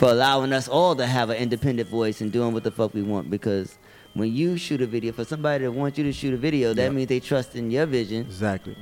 for 0.00 0.08
allowing 0.08 0.50
us 0.54 0.66
all 0.66 0.96
to 0.96 1.04
have 1.06 1.28
an 1.28 1.36
independent 1.36 1.86
voice 1.86 2.22
and 2.22 2.32
doing 2.32 2.54
what 2.54 2.64
the 2.64 2.70
fuck 2.70 2.94
we 2.94 3.02
want 3.02 3.28
because 3.28 3.76
when 4.14 4.32
you 4.34 4.56
shoot 4.56 4.80
a 4.80 4.86
video 4.86 5.12
for 5.12 5.26
somebody 5.26 5.62
that 5.64 5.70
wants 5.72 5.98
you 5.98 6.04
to 6.04 6.12
shoot 6.20 6.32
a 6.32 6.38
video, 6.38 6.72
that 6.72 6.84
Yep. 6.84 6.92
means 6.94 7.08
they 7.08 7.20
trust 7.20 7.54
in 7.54 7.70
your 7.70 7.84
vision. 7.84 8.22
Exactly. 8.22 8.74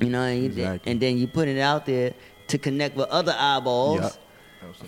You 0.00 0.08
know, 0.10 0.22
and, 0.22 0.44
Exactly. 0.46 0.90
and 0.90 1.00
then 1.00 1.16
you 1.16 1.28
put 1.28 1.46
it 1.46 1.60
out 1.60 1.86
there 1.86 2.12
to 2.48 2.58
connect 2.58 2.96
with 2.96 3.08
other 3.08 3.36
eyeballs. 3.38 4.00
Yep. 4.00 4.12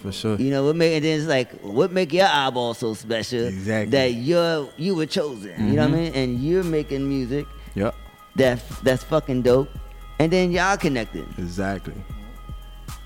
For 0.03 0.11
sure. 0.11 0.37
You 0.39 0.51
know 0.51 0.65
what 0.65 0.75
make 0.75 0.93
and 0.97 1.05
then 1.05 1.19
it's 1.21 1.29
like 1.29 1.53
what 1.61 1.93
make 1.93 2.13
your 2.13 2.27
eyeball 2.27 2.75
so 2.75 2.93
special 2.95 3.45
Exactly. 3.47 3.91
that 3.97 4.13
you're 4.15 4.69
you 4.77 4.97
were 4.97 5.07
chosen. 5.07 5.53
You 5.69 5.77
know 5.77 5.83
what 5.89 5.95
I 5.95 6.01
Mhm. 6.01 6.03
mean? 6.03 6.13
And 6.15 6.43
you're 6.43 6.65
making 6.65 7.09
music 7.09 7.47
Yep. 7.77 7.95
that 8.37 8.61
that's 8.83 9.05
fucking 9.05 9.43
dope. 9.43 9.69
And 10.19 10.33
then 10.33 10.51
y'all 10.51 10.77
connected. 10.77 11.25
Exactly. 11.39 11.95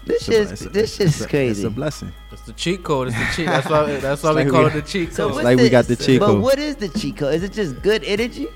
This 0.09 0.29
It's 0.29 0.53
a- 0.53 0.57
shit 0.65 0.73
this 0.73 0.97
shit 0.97 1.07
is 1.09 1.21
a- 1.23 1.29
crazy. 1.29 1.61
It's 1.63 1.65
a 1.65 1.71
blessing. 1.71 2.13
It's 2.33 2.43
the 2.43 2.53
cheat 2.55 2.83
code. 2.83 3.09
It's 3.09 3.17
the 3.19 3.29
cheat. 3.37 3.47
That's 3.47 3.69
why. 3.69 3.97
That's 4.01 4.23
why 4.23 4.31
It's 4.31 4.37
we 4.37 4.43
like 4.45 4.51
call 4.51 4.63
we- 4.65 4.71
it 4.71 4.75
the 4.75 4.83
cheat 4.83 5.13
So 5.13 5.27
code. 5.27 5.35
what's 5.35 5.45
like 5.45 5.59
we 5.59 5.69
got 5.69 5.85
the 5.87 5.97
cheat 5.97 6.21
code. 6.21 6.37
But 6.37 6.41
what 6.41 6.59
is 6.59 6.77
the 6.77 6.89
cheat 6.89 7.17
code? 7.19 7.35
Is 7.35 7.43
it 7.43 7.53
just 7.53 7.81
good 7.83 8.03
energy? 8.05 8.49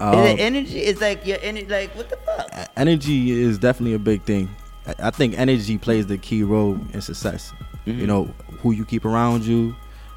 Um, 0.00 0.14
is 0.20 0.34
it 0.34 0.40
energy? 0.40 0.78
It's 0.78 1.00
like 1.00 1.26
your 1.26 1.38
energy. 1.42 1.66
Like 1.66 1.94
what 1.96 2.08
the 2.08 2.16
fuck? 2.24 2.70
energy 2.76 3.32
is 3.32 3.58
definitely 3.58 3.94
a 3.94 3.98
big 3.98 4.22
thing. 4.22 4.48
I- 4.86 5.08
I 5.08 5.10
think 5.10 5.36
energy 5.38 5.76
plays 5.78 6.06
the 6.06 6.16
key 6.18 6.42
role 6.44 6.78
in 6.94 7.00
success. 7.00 7.52
Mm-hmm. 7.86 8.00
You 8.00 8.06
know 8.06 8.24
who 8.62 8.70
you 8.72 8.84
keep 8.84 9.04
around 9.04 9.44
you, 9.44 9.74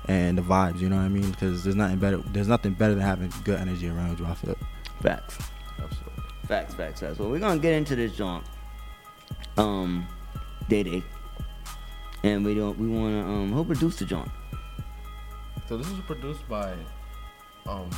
and 0.07 0.37
the 0.37 0.41
vibes. 0.43 0.79
You 0.79 0.89
know 0.89 0.97
what 0.97 1.03
I 1.03 1.09
mean? 1.09 1.31
Because 1.31 1.63
there's 1.63 1.75
nothing 1.75 1.97
better. 1.97 2.17
There's 2.33 2.47
nothing 2.47 2.73
better 2.73 2.93
than 2.93 3.03
having 3.03 3.33
good 3.43 3.59
energy 3.59 3.89
around 3.89 4.19
you. 4.19 4.25
I 4.27 4.35
feel. 4.35 4.55
Facts. 5.01 5.37
Absolutely. 5.81 6.23
Facts, 6.47 6.73
facts, 6.75 6.99
facts. 6.99 7.17
Well, 7.17 7.29
we're 7.31 7.39
gonna 7.39 7.59
get 7.59 7.73
into 7.73 7.95
this 7.95 8.11
joint. 8.15 8.43
Um, 9.57 10.05
Day 10.71 10.83
Day. 10.83 11.03
And 12.23 12.45
we 12.45 12.55
don't. 12.55 12.79
We 12.79 12.87
wanna. 12.87 13.21
Um, 13.27 13.51
who 13.51 13.65
produced 13.65 13.99
the 13.99 14.05
joint? 14.05 14.31
So 15.67 15.75
this 15.75 15.89
was 15.89 15.99
produced 16.01 16.47
by 16.47 16.73
um 17.67 17.89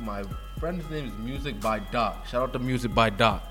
my 0.00 0.24
friend's 0.58 0.88
name 0.88 1.08
is 1.08 1.12
Music 1.18 1.60
by 1.60 1.78
Doc. 1.78 2.26
Shout 2.26 2.42
out 2.42 2.52
to 2.54 2.58
Music 2.58 2.94
by 2.94 3.10
Doc. 3.10 3.42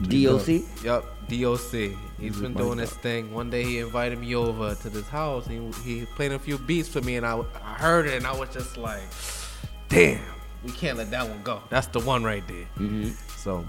DOC? 0.00 0.48
Yup, 0.82 1.04
DOC. 1.28 1.70
He's 1.70 1.92
Music 2.18 2.42
been 2.42 2.54
doing 2.54 2.78
Doc. 2.78 2.88
his 2.88 2.92
thing. 2.92 3.34
One 3.34 3.50
day 3.50 3.62
he 3.62 3.78
invited 3.78 4.18
me 4.18 4.34
over 4.34 4.74
to 4.74 4.88
this 4.88 5.08
house. 5.08 5.46
He 5.46 5.60
he 5.84 6.06
played 6.16 6.32
a 6.32 6.38
few 6.38 6.56
beats 6.56 6.88
for 6.88 7.02
me, 7.02 7.16
and 7.16 7.26
I 7.26 7.38
I 7.62 7.74
heard 7.74 8.06
it, 8.06 8.14
and 8.14 8.26
I 8.26 8.34
was 8.34 8.48
just 8.48 8.78
like, 8.78 9.02
damn, 9.90 10.24
we 10.64 10.72
can't 10.72 10.96
let 10.96 11.10
that 11.10 11.28
one 11.28 11.42
go. 11.42 11.60
That's 11.68 11.88
the 11.88 12.00
one 12.00 12.24
right 12.24 12.46
there. 12.48 12.68
Mm-hmm. 12.78 13.10
So 13.36 13.66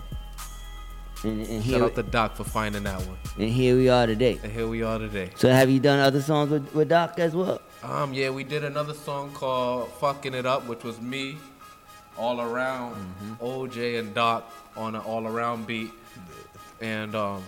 And, 1.24 1.46
and 1.48 1.64
shout 1.64 1.74
here, 1.74 1.84
out 1.84 1.96
to 1.96 2.04
Doc 2.04 2.36
for 2.36 2.44
finding 2.44 2.84
that 2.84 3.00
one. 3.02 3.18
and 3.38 3.50
here 3.50 3.76
we 3.76 3.90
are 3.90 4.06
today. 4.08 4.40
And 4.41 4.52
here 4.52 4.68
we 4.68 4.84
are 4.84 4.98
today. 5.00 5.32
So 5.36 5.50
have 5.50 5.70
you 5.70 5.80
done 5.80 6.00
other 6.00 6.22
songs 6.22 6.50
with, 6.50 6.74
with 6.74 6.90
Doc 6.90 7.20
as 7.20 7.36
well? 7.36 7.62
Um, 7.84 8.14
yeah, 8.14 8.30
we 8.30 8.44
did 8.44 8.64
another 8.64 8.94
song 8.94 9.32
called 9.34 9.91
"Fucking 9.94 10.34
It 10.34 10.46
Up," 10.46 10.66
which 10.68 10.84
was 10.84 11.00
me, 11.02 11.38
all 12.18 12.41
around 12.41 12.96
OJ 13.41 14.00
and 14.00 14.14
Doc 14.14 14.52
on 14.76 14.96
an 14.96 15.02
all 15.02 15.26
around 15.28 15.66
beat, 15.68 15.91
and 16.82 17.16
um, 17.16 17.44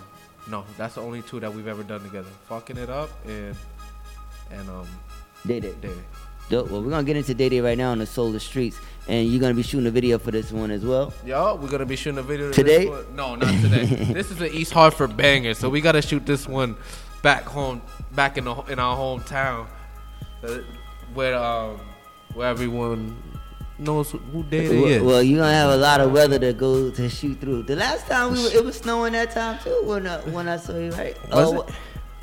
no, 0.48 0.64
that's 0.76 0.94
the 0.94 1.02
only 1.02 1.22
two 1.22 1.40
that 1.40 1.52
we've 1.52 1.68
ever 1.68 1.82
done 1.82 2.02
together. 2.02 2.30
"Fucking 2.48 2.76
It 2.78 2.88
Up" 2.90 3.10
and 3.26 3.54
and 4.50 4.68
um, 4.70 4.88
did 5.46 5.64
it, 5.64 5.80
Day 5.80 5.88
Day. 5.88 5.94
Dope. 6.52 6.70
Well, 6.70 6.82
we're 6.82 6.90
gonna 6.90 7.02
get 7.04 7.16
into 7.16 7.32
Day 7.32 7.48
Day 7.48 7.60
right 7.62 7.78
now 7.78 7.92
on 7.92 7.98
the 7.98 8.04
Solar 8.04 8.38
Streets, 8.38 8.78
and 9.08 9.26
you're 9.26 9.40
gonna 9.40 9.54
be 9.54 9.62
shooting 9.62 9.86
a 9.86 9.90
video 9.90 10.18
for 10.18 10.30
this 10.30 10.52
one 10.52 10.70
as 10.70 10.84
well. 10.84 11.10
Yo, 11.24 11.54
we're 11.54 11.70
gonna 11.70 11.86
be 11.86 11.96
shooting 11.96 12.18
a 12.18 12.22
video 12.22 12.52
Today? 12.52 12.84
No, 13.14 13.36
not 13.36 13.48
today. 13.62 13.86
this 14.12 14.30
is 14.30 14.38
an 14.38 14.48
East 14.52 14.70
Hartford 14.70 15.16
banger, 15.16 15.54
so 15.54 15.70
we 15.70 15.80
gotta 15.80 16.02
shoot 16.02 16.26
this 16.26 16.46
one 16.46 16.76
back 17.22 17.44
home, 17.44 17.80
back 18.14 18.36
in 18.36 18.44
the 18.44 18.54
in 18.64 18.78
our 18.78 18.94
hometown, 18.94 19.66
uh, 20.44 20.58
where 21.14 21.34
um 21.38 21.80
where 22.34 22.48
everyone 22.50 23.16
knows 23.78 24.10
who 24.10 24.42
Day 24.42 24.68
Day 24.68 24.78
Well, 24.78 24.90
is. 24.90 25.02
well, 25.02 25.22
you're 25.22 25.38
gonna 25.40 25.54
have 25.54 25.70
a 25.70 25.76
lot 25.78 26.02
of 26.02 26.12
weather 26.12 26.38
to 26.38 26.52
go 26.52 26.90
to 26.90 27.08
shoot 27.08 27.40
through. 27.40 27.62
The 27.62 27.76
last 27.76 28.06
time 28.08 28.30
we 28.34 28.42
were, 28.42 28.50
it 28.50 28.62
was 28.62 28.76
snowing 28.76 29.14
that 29.14 29.30
time 29.30 29.58
too 29.64 29.80
when 29.86 30.06
uh, 30.06 30.20
when 30.24 30.48
I 30.48 30.58
saw 30.58 30.76
you, 30.76 30.90
right? 30.90 31.16
Was 31.30 31.50
Oh, 31.50 31.60
it? 31.62 31.74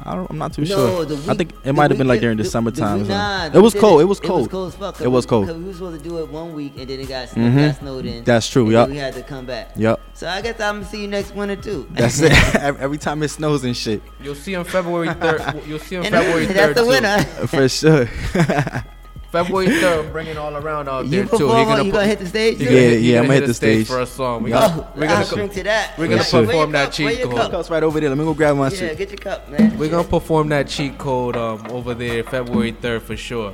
I 0.06 0.16
don't, 0.16 0.30
I'm 0.30 0.38
not 0.38 0.54
too 0.54 0.62
No, 0.64 0.68
sure. 0.68 1.06
the 1.06 1.32
I 1.32 1.36
think 1.36 1.54
it 1.64 1.74
might 1.74 1.92
have 1.92 1.98
been 1.98 2.08
like 2.08 2.22
during 2.22 2.38
the- 2.38 2.44
the 2.44 2.50
summertime. 2.50 3.00
the 3.00 3.04
week- 3.04 3.10
nah, 3.10 3.46
it 3.46 3.54
was 3.62 3.74
cold. 3.74 4.00
did 4.00 4.04
It 4.04 4.08
was 4.08 4.20
cold. 4.20 4.40
It 4.40 4.44
was 4.44 4.48
cold 4.52 4.68
as 4.70 4.76
fuck. 4.76 4.94
'cause 4.96 5.02
It 5.06 5.08
was 5.10 5.26
we- 5.26 5.30
we 5.60 5.64
were 5.66 5.74
supposed 5.74 6.04
to 6.04 6.10
do 6.10 6.18
it 6.20 6.30
one 6.32 6.54
week 6.54 6.74
and 6.78 6.88
then 6.90 7.00
it 7.00 7.10
got, 7.10 7.30
snow, 7.30 7.42
Mhm. 7.44 7.68
got 7.68 7.80
snowed 7.80 8.06
in. 8.06 8.24
That's 8.24 8.48
true, 8.50 8.64
and 8.64 8.72
yup. 8.72 8.90
We 8.90 8.98
had 8.98 9.14
to 9.16 9.22
come 9.24 9.46
back. 9.46 9.72
Yup. 9.76 10.00
So 10.14 10.28
I 10.28 10.42
guess 10.42 10.60
I'm 10.60 10.80
gonna 10.80 10.86
see 10.90 11.02
you 11.02 11.08
next 11.08 11.36
winter 11.36 11.56
too. 11.56 11.88
That's 11.94 12.20
it. 12.22 12.32
Every 12.56 12.82
every 12.82 12.98
time 12.98 13.22
it 13.24 13.30
snows 13.30 13.64
and 13.64 13.76
shit. 13.76 14.02
You'll 14.24 14.36
see 14.36 14.56
on 14.56 14.64
February 14.66 15.14
third. 15.14 15.42
You'll 15.68 15.80
see 15.80 15.98
on 15.98 16.04
February 16.06 16.46
third. 16.48 16.56
that's 16.56 16.76
the 16.76 16.82
too. 16.84 16.88
winner. 16.88 17.24
For 17.48 17.70
sure. 17.70 18.10
February 19.32 19.70
third, 19.80 20.12
bringing 20.12 20.38
all 20.38 20.56
around 20.58 20.90
out 20.90 21.06
You 21.06 21.12
there 21.12 21.24
too. 21.26 21.30
perform 21.30 21.68
He 21.68 21.74
on- 21.74 21.86
you 21.86 21.92
gonna 21.92 22.08
hit 22.08 22.20
the 22.20 22.26
stage 22.26 22.58
he 22.58 22.64
too? 22.64 22.66
gonna 22.66 22.76
Yeah, 22.82 22.88
hit- 22.90 23.00
he 23.00 23.08
yeah, 23.12 23.16
gonna 23.18 23.24
I'ma 23.26 23.34
hit 23.34 23.40
the 23.42 23.48
the 23.48 23.54
stage 23.54 23.86
stage. 23.86 23.88
for 23.88 24.02
a 24.02 24.06
song. 24.08 24.44
We 24.44 24.50
Yeah. 24.50 24.60
gonna, 24.60 24.82
Oh, 24.82 24.88
we're 25.00 25.08
I'll 25.08 25.24
gonna, 25.24 25.36
drink 25.36 25.54
to 25.54 25.64
that. 25.64 25.98
We're 26.00 26.06
gonna 26.08 26.16
Yeah. 26.24 26.32
Where 26.32 26.46
perform 26.48 26.72
that 26.72 26.86
cup? 26.92 27.00
Where 27.00 27.10
cheat 27.12 27.20
your 27.20 27.28
code. 27.30 27.38
cup? 27.38 27.52
Cup's 27.52 27.70
right 27.70 27.84
over 27.84 28.00
there. 28.00 28.10
Let 28.10 28.18
me 28.18 28.24
go 28.24 28.34
grab 28.34 28.56
my 28.58 28.70
Yeah, 28.70 28.78
shit. 28.78 28.98
get 28.98 29.10
your 29.12 29.18
cup, 29.20 29.50
man. 29.50 29.78
We're 29.78 29.90
gonna 29.90 30.04
perform 30.04 30.50
that 30.50 30.68
cheat 30.68 30.98
code 30.98 31.36
um 31.38 31.64
over 31.70 31.94
there 31.94 32.24
February 32.24 32.72
third 32.82 33.04
for 33.04 33.16
sure. 33.16 33.54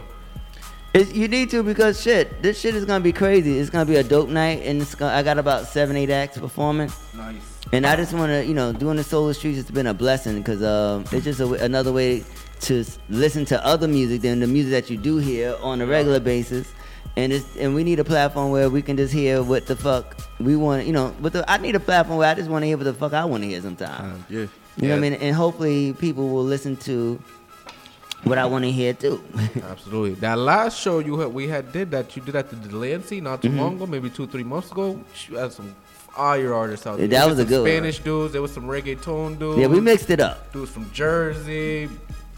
It's, 0.93 1.13
you 1.13 1.27
need 1.27 1.49
to 1.49 1.61
because 1.61 2.01
shit, 2.01 2.41
this 2.41 2.57
shit 2.57 2.73
is 2.73 2.85
gonna 2.85 3.01
be 3.03 3.11
crazy. 3.11 3.59
It's 3.59 3.69
gonna 3.69 3.85
be 3.85 3.97
a 3.97 4.03
dope 4.03 4.29
night, 4.29 4.61
and 4.63 4.81
it's 4.81 4.95
gonna, 4.95 5.13
I 5.13 5.23
got 5.23 5.37
about 5.37 5.67
seven, 5.67 5.97
eight 5.97 6.09
acts 6.09 6.37
performing. 6.37 6.89
Nice. 7.13 7.35
And 7.73 7.85
I 7.85 7.97
just 7.97 8.13
want 8.13 8.31
to, 8.31 8.45
you 8.45 8.53
know, 8.53 8.71
doing 8.71 8.95
the 8.95 9.03
Solar 9.03 9.33
Streets 9.33 9.57
has 9.57 9.69
been 9.69 9.87
a 9.87 9.93
blessing 9.93 10.37
because 10.37 10.63
um, 10.63 11.03
it's 11.11 11.25
just 11.25 11.39
a, 11.41 11.43
w- 11.43 11.61
another 11.61 11.91
way 11.91 12.23
to 12.61 12.83
listen 13.09 13.45
to 13.45 13.65
other 13.65 13.87
music 13.87 14.21
than 14.21 14.39
the 14.39 14.47
music 14.47 14.71
that 14.71 14.89
you 14.89 14.97
do 14.97 15.17
hear 15.17 15.55
on 15.61 15.81
a 15.81 15.85
regular 15.85 16.19
basis. 16.19 16.67
And 17.17 17.31
it's 17.31 17.55
and 17.57 17.73
we 17.73 17.83
need 17.83 17.99
a 17.99 18.03
platform 18.03 18.51
where 18.51 18.69
we 18.69 18.81
can 18.81 18.97
just 18.97 19.13
hear 19.13 19.41
what 19.41 19.67
the 19.67 19.75
fuck 19.75 20.17
we 20.39 20.55
want. 20.55 20.85
You 20.85 20.93
know, 20.93 21.15
but 21.21 21.31
the, 21.33 21.49
I 21.49 21.57
need 21.57 21.75
a 21.75 21.79
platform 21.79 22.17
where 22.19 22.29
I 22.29 22.33
just 22.33 22.49
want 22.49 22.63
to 22.63 22.67
hear 22.67 22.77
what 22.77 22.83
the 22.83 22.93
fuck 22.93 23.13
I 23.13 23.23
want 23.25 23.43
to 23.43 23.49
hear 23.49 23.61
sometimes. 23.61 24.23
yeah. 24.29 24.47
You 24.77 24.89
know 24.89 24.89
what 24.89 24.97
I 24.97 24.99
mean? 24.99 25.13
And 25.13 25.33
hopefully 25.33 25.93
people 25.93 26.27
will 26.27 26.43
listen 26.43 26.75
to 26.77 27.17
what 28.25 28.37
I 28.37 28.45
want 28.45 28.65
to 28.65 28.71
hear 28.71 28.93
too. 28.93 29.23
Absolutely. 29.69 30.15
That 30.15 30.37
last 30.37 30.77
show 30.79 30.99
you 30.99 31.17
had, 31.19 31.33
we 31.33 31.47
had 31.47 31.71
did 31.71 31.91
that 31.91 32.13
you 32.17 32.21
did 32.21 32.35
at 32.35 32.49
the 32.49 32.57
Delancey 32.57 33.21
not 33.21 33.41
too 33.41 33.49
Mhm. 33.49 33.57
long 33.57 33.75
ago, 33.75 33.85
maybe 33.85 34.09
two 34.09 34.27
three 34.27 34.43
months 34.43 34.71
ago. 34.71 34.99
You 35.29 35.37
had 35.37 35.53
some 35.53 35.73
fire 35.87 36.53
artists 36.53 36.85
out 36.85 36.93
Yeah, 36.99 37.07
there. 37.07 37.19
that 37.19 37.29
was 37.29 37.39
a 37.39 37.45
good 37.45 37.61
one. 37.61 37.69
Spanish 37.69 37.99
dudes. 37.99 38.33
There 38.33 38.41
was 38.41 38.51
some 38.51 38.65
reggaeton 38.65 39.39
dudes. 39.39 39.59
Yeah, 39.59 39.67
we 39.67 39.79
mixed 39.79 40.09
it 40.09 40.19
up. 40.19 40.51
Dudes 40.51 40.71
from 40.71 40.91
Jersey, 40.91 41.87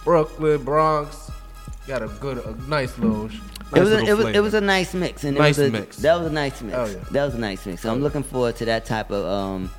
Brooklyn, 0.07 0.63
Bronx. 0.63 1.29
Got 1.85 2.01
a 2.01 2.07
good, 2.07 2.37
a 2.37 2.55
nice 2.69 2.97
little. 2.97 3.27
sh- 3.27 3.39
It 3.75 3.79
was, 3.81 3.91
a, 3.91 3.99
it 4.05 4.17
was 4.17 4.25
it 4.35 4.39
was 4.39 4.53
a 4.53 4.61
nice 4.61 4.93
mix 4.93 5.25
and 5.25 5.35
Nice 5.37 5.57
it 5.57 5.63
was 5.63 5.69
a, 5.69 5.71
mix. 5.81 5.97
That 5.97 6.15
was 6.17 6.27
a 6.27 6.31
nice 6.31 6.61
mix. 6.61 6.77
Oh, 6.77 6.85
yeah. 6.85 7.03
That 7.11 7.25
was 7.25 7.35
a 7.35 7.39
nice 7.39 7.65
mix. 7.65 7.81
So 7.81 7.91
I'm 7.91 8.01
looking 8.01 8.23
forward 8.23 8.55
to 8.55 8.65
that 8.65 8.85
type 8.85 9.11
of 9.11 9.25
um 9.25 9.69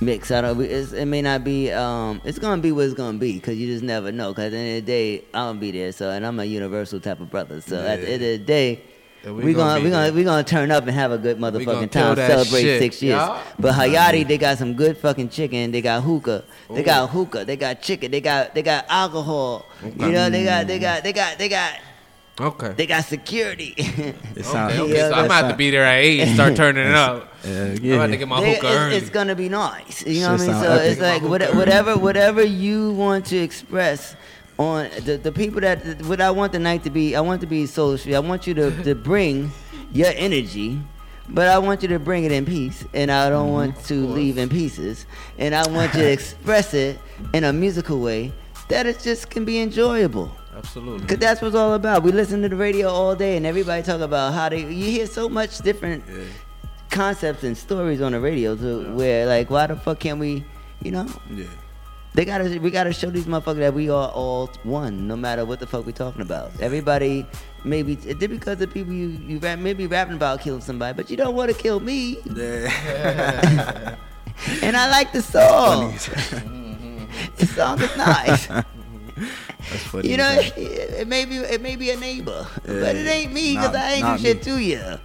mix. 0.00 0.30
I 0.30 0.40
don't. 0.40 0.58
It's, 0.62 0.92
it 0.92 1.04
may 1.04 1.20
not 1.20 1.44
be. 1.44 1.70
Um, 1.70 2.22
it's 2.24 2.38
gonna 2.38 2.62
be 2.62 2.72
what 2.72 2.86
it's 2.86 2.94
gonna 2.94 3.18
be 3.18 3.34
because 3.34 3.58
you 3.58 3.66
just 3.66 3.84
never 3.84 4.10
know. 4.10 4.30
Because 4.30 4.46
at 4.46 4.50
the 4.52 4.56
end 4.56 4.78
of 4.78 4.86
the 4.86 4.92
day, 4.92 5.24
I'm 5.34 5.48
gonna 5.50 5.60
be 5.60 5.70
there. 5.72 5.92
So 5.92 6.08
and 6.10 6.24
I'm 6.24 6.40
a 6.40 6.44
universal 6.46 6.98
type 6.98 7.20
of 7.20 7.30
brother. 7.30 7.60
So 7.60 7.76
at 7.84 8.00
the 8.00 8.06
end 8.06 8.22
of 8.22 8.28
the 8.30 8.38
day. 8.38 8.82
Yeah, 9.24 9.32
we, 9.32 9.44
we 9.44 9.52
gonna, 9.52 9.74
gonna 9.74 9.84
we 9.84 9.90
gonna 9.90 10.04
there. 10.04 10.12
we 10.14 10.24
gonna 10.24 10.44
turn 10.44 10.70
up 10.70 10.84
and 10.86 10.92
have 10.92 11.12
a 11.12 11.18
good 11.18 11.38
motherfucking 11.38 11.90
time. 11.90 12.16
Celebrate 12.16 12.62
shit, 12.62 12.80
six 12.80 13.02
years. 13.02 13.18
yeah. 13.18 13.42
But 13.58 13.74
Hayati, 13.74 14.26
they 14.26 14.38
got 14.38 14.56
some 14.56 14.74
good 14.74 14.96
fucking 14.96 15.28
chicken. 15.28 15.72
They 15.72 15.82
got 15.82 16.02
hookah. 16.02 16.44
They 16.70 16.80
Ooh. 16.80 16.84
got 16.84 17.10
hookah. 17.10 17.44
They 17.44 17.56
got 17.56 17.82
chicken. 17.82 18.10
They 18.10 18.22
got 18.22 18.54
they 18.54 18.62
got 18.62 18.86
alcohol. 18.88 19.66
Okay. 19.84 20.06
You 20.06 20.12
know 20.12 20.30
they 20.30 20.44
got 20.44 20.66
they 20.66 20.78
mm. 20.78 20.82
got 20.82 21.02
they 21.02 21.12
got 21.12 21.38
they 21.38 21.48
got 21.50 21.80
Okay. 22.40 22.72
they 22.72 22.86
got 22.86 23.04
security. 23.04 23.74
It 23.76 24.16
Okay, 24.38 24.78
okay, 24.80 24.96
Yeah, 24.96 25.08
so 25.10 25.14
I'm 25.14 25.30
have 25.30 25.50
to 25.50 25.56
be 25.56 25.70
there 25.70 25.84
at 25.84 25.98
eight 25.98 26.20
and 26.20 26.34
start 26.34 26.56
turning 26.56 26.86
it 26.86 26.94
up. 26.94 27.26
Yeah, 27.42 27.72
I'm 27.72 27.92
about 27.92 28.06
to 28.08 28.16
get 28.18 28.28
my 28.28 28.40
They- 28.40 28.54
hookah 28.56 28.88
it's, 28.88 28.96
it's 29.04 29.10
gonna 29.10 29.34
be 29.34 29.48
nice. 29.48 30.04
You 30.06 30.20
know 30.20 30.32
what 30.32 30.42
I 30.42 30.46
mean? 30.46 30.62
So 30.62 30.72
epic. 30.72 30.92
it's 30.92 31.00
like 31.00 31.22
My 31.22 31.28
what- 31.28 31.42
hookah 31.42 31.56
whatever 31.58 31.96
whatever 31.96 32.42
you 32.42 32.92
want 32.92 33.26
to 33.26 33.38
express 33.38 34.14
on 34.60 34.90
the, 35.04 35.16
the 35.16 35.32
people 35.32 35.62
that 35.62 36.02
what 36.02 36.20
I 36.20 36.30
want 36.30 36.52
the 36.52 36.58
night 36.58 36.84
to 36.84 36.90
be. 36.90 37.16
I 37.16 37.20
want 37.22 37.40
to 37.40 37.46
be 37.46 37.64
soul 37.64 37.96
street. 37.96 38.14
I 38.14 38.20
want 38.20 38.46
you 38.46 38.52
to, 38.54 38.82
to 38.84 38.94
bring 38.94 39.50
your 39.92 40.12
energy. 40.14 40.78
But 41.30 41.46
I 41.48 41.58
want 41.58 41.82
you 41.82 41.88
to 41.88 42.00
bring 42.00 42.24
it 42.24 42.32
in 42.32 42.44
peace, 42.44 42.84
and 42.92 43.10
I 43.10 43.30
don't 43.30 43.46
mm-hmm. 43.46 43.54
want 43.54 43.84
to 43.84 43.94
leave 43.94 44.36
in 44.36 44.48
pieces. 44.48 45.06
And 45.38 45.54
I 45.54 45.66
want 45.68 45.94
you 45.94 46.00
to 46.00 46.12
express 46.12 46.74
it 46.74 46.98
in 47.32 47.44
a 47.44 47.52
musical 47.52 48.00
way 48.00 48.32
that 48.68 48.86
it 48.86 48.98
just 48.98 49.30
can 49.30 49.44
be 49.44 49.60
enjoyable. 49.60 50.30
Absolutely. 50.56 51.06
Cause 51.06 51.18
that's 51.18 51.40
what 51.40 51.48
it's 51.48 51.56
all 51.56 51.74
about. 51.74 52.02
We 52.02 52.10
listen 52.10 52.42
to 52.42 52.48
the 52.48 52.56
radio 52.56 52.88
all 52.88 53.14
day, 53.14 53.36
and 53.36 53.46
everybody 53.46 53.82
talk 53.82 54.00
about 54.00 54.34
how 54.34 54.48
they. 54.48 54.60
You 54.60 54.90
hear 54.90 55.06
so 55.06 55.28
much 55.28 55.58
different 55.58 56.04
concepts 56.90 57.44
and 57.44 57.56
stories 57.56 58.00
on 58.02 58.12
the 58.12 58.20
radio, 58.20 58.56
to 58.56 58.92
where 58.94 59.26
like, 59.26 59.50
why 59.50 59.68
the 59.68 59.76
fuck 59.76 60.00
can't 60.00 60.18
we? 60.18 60.44
You 60.82 60.90
know, 60.90 61.06
Yeah. 61.30 61.44
They 62.14 62.24
gotta. 62.24 62.58
We 62.60 62.70
gotta 62.70 62.92
show 62.92 63.10
these 63.10 63.26
motherfuckers 63.26 63.58
that 63.58 63.74
we 63.74 63.88
are 63.90 64.08
all 64.10 64.48
one, 64.64 65.06
no 65.06 65.16
matter 65.16 65.44
what 65.44 65.60
the 65.60 65.66
fuck 65.66 65.86
we 65.86 65.92
talking 65.92 66.22
about. 66.22 66.50
Everybody, 66.60 67.26
maybe 67.64 67.92
it 68.06 68.18
did 68.18 68.30
because 68.30 68.58
the 68.58 68.66
people 68.66 68.92
you 68.92 69.08
you 69.08 69.38
rap, 69.38 69.58
maybe 69.58 69.86
rapping 69.86 70.16
about 70.16 70.40
killing 70.40 70.60
somebody, 70.60 70.96
but 70.96 71.08
you 71.10 71.16
don't 71.16 71.34
want 71.34 71.50
to 71.50 71.56
kill 71.56 71.80
me. 71.80 72.18
Yeah. 72.34 73.96
And 74.62 74.74
I 74.74 74.88
like 74.90 75.12
the 75.12 75.20
song. 75.20 75.92
the 77.36 77.46
song 77.46 77.78
is 77.82 77.94
nice. 77.96 78.46
That's 78.46 79.84
funny. 79.84 80.08
You 80.08 80.16
know, 80.16 80.30
it, 80.32 80.54
it 80.56 81.08
may 81.08 81.26
be 81.26 81.36
it 81.36 81.60
may 81.60 81.76
be 81.76 81.90
a 81.90 81.96
neighbor, 81.96 82.46
Yeah, 82.66 82.80
but 82.80 82.96
it 82.96 83.06
ain't 83.06 83.32
me 83.34 83.54
because 83.56 83.74
I 83.76 83.92
ain't 83.92 84.16
do 84.16 84.22
shit 84.22 84.36
me. 84.38 84.42
to 84.44 84.58
you. 84.58 84.98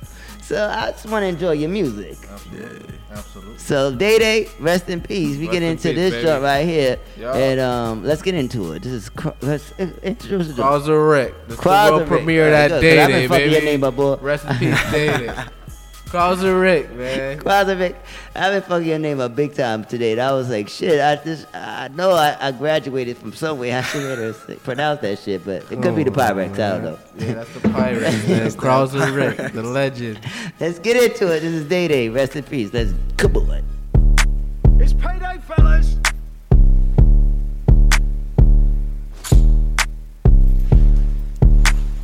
So 0.45 0.69
I 0.69 0.91
just 0.91 1.07
want 1.07 1.23
to 1.23 1.27
enjoy 1.27 1.53
your 1.53 1.69
music. 1.69 2.17
Absolutely. 2.31 2.95
Absolutely. 3.11 3.57
So 3.57 3.95
Day 3.95 4.19
Day, 4.19 4.47
rest 4.59 4.89
in 4.89 5.01
peace. 5.01 5.37
We 5.37 5.47
Rest 5.47 5.51
get 5.53 5.63
in 5.63 5.69
into 5.71 5.87
peace, 5.89 5.95
this 5.95 6.11
baby. 6.13 6.23
joint 6.27 6.43
right 6.43 6.65
here, 6.65 6.99
Yeah. 7.17 7.33
and 7.35 7.59
um, 7.59 8.03
let's 8.03 8.21
get 8.21 8.35
into 8.35 8.73
it. 8.73 8.83
This 8.83 8.91
is 8.93 9.11
let's 9.41 9.71
uh, 9.79 9.89
introduce 10.03 10.49
it. 10.49 10.61
Rick. 10.61 11.33
This 11.47 11.57
is 11.57 11.63
the 11.63 11.69
world 11.69 12.07
premiere 12.07 12.49
that 12.51 12.69
'cause 12.71 12.81
day, 12.81 13.07
day, 13.07 13.27
fucking 13.27 13.49
your 13.51 13.59
baby. 13.61 13.65
name 13.65 13.83
up, 13.83 13.95
boy. 13.95 14.15
Rest 14.17 14.45
in 14.45 14.55
peace, 14.57 14.91
day, 14.91 15.07
day. 15.17 15.33
Krauzer 16.05 16.61
Rick, 16.61 16.93
man. 16.95 17.39
Krauzer 17.39 17.77
Rick, 17.77 17.95
I've 18.35 18.53
been 18.53 18.61
fucking 18.61 18.87
your 18.87 18.99
name 18.99 19.19
up 19.19 19.35
big 19.35 19.53
time 19.55 19.83
today. 19.83 20.13
And 20.13 20.21
I 20.21 20.31
was 20.33 20.49
like, 20.49 20.69
shit, 20.69 21.01
I 21.01 21.21
just, 21.23 21.47
I 21.53 21.87
know 21.89 22.11
I, 22.11 22.37
I 22.39 22.51
graduated 22.51 23.17
from 23.17 23.33
somewhere. 23.33 23.77
I 23.77 23.81
should 23.81 24.17
have 24.19 24.35
say- 24.35 24.55
pronounce 24.55 25.01
that 25.01 25.19
shit, 25.19 25.43
but 25.43 25.63
it 25.71 25.81
could 25.81 25.95
be 25.95 26.03
the 26.03 26.11
Pyrex. 26.11 26.53
I 26.53 26.57
don't 26.57 26.83
know. 26.83 26.99
Yeah, 27.17 27.33
that's 27.33 27.53
the 27.53 27.59
Pyrex, 27.59 28.27
man. 28.29 28.51
Krauzer 28.51 29.13
Rick, 29.15 29.53
the 29.53 29.63
legend. 29.63 30.19
Let's 30.59 30.79
get 30.79 30.95
into 30.95 31.25
it. 31.35 31.39
This 31.41 31.53
is 31.53 31.67
Day 31.67 31.87
Day. 31.87 32.09
Rest 32.09 32.35
in 32.35 32.43
peace. 32.43 32.71
Let's 32.71 32.93
come 33.17 33.35
on. 33.37 33.63
It's 34.79 34.93
payday, 34.93 35.39
fellas. 35.47 35.97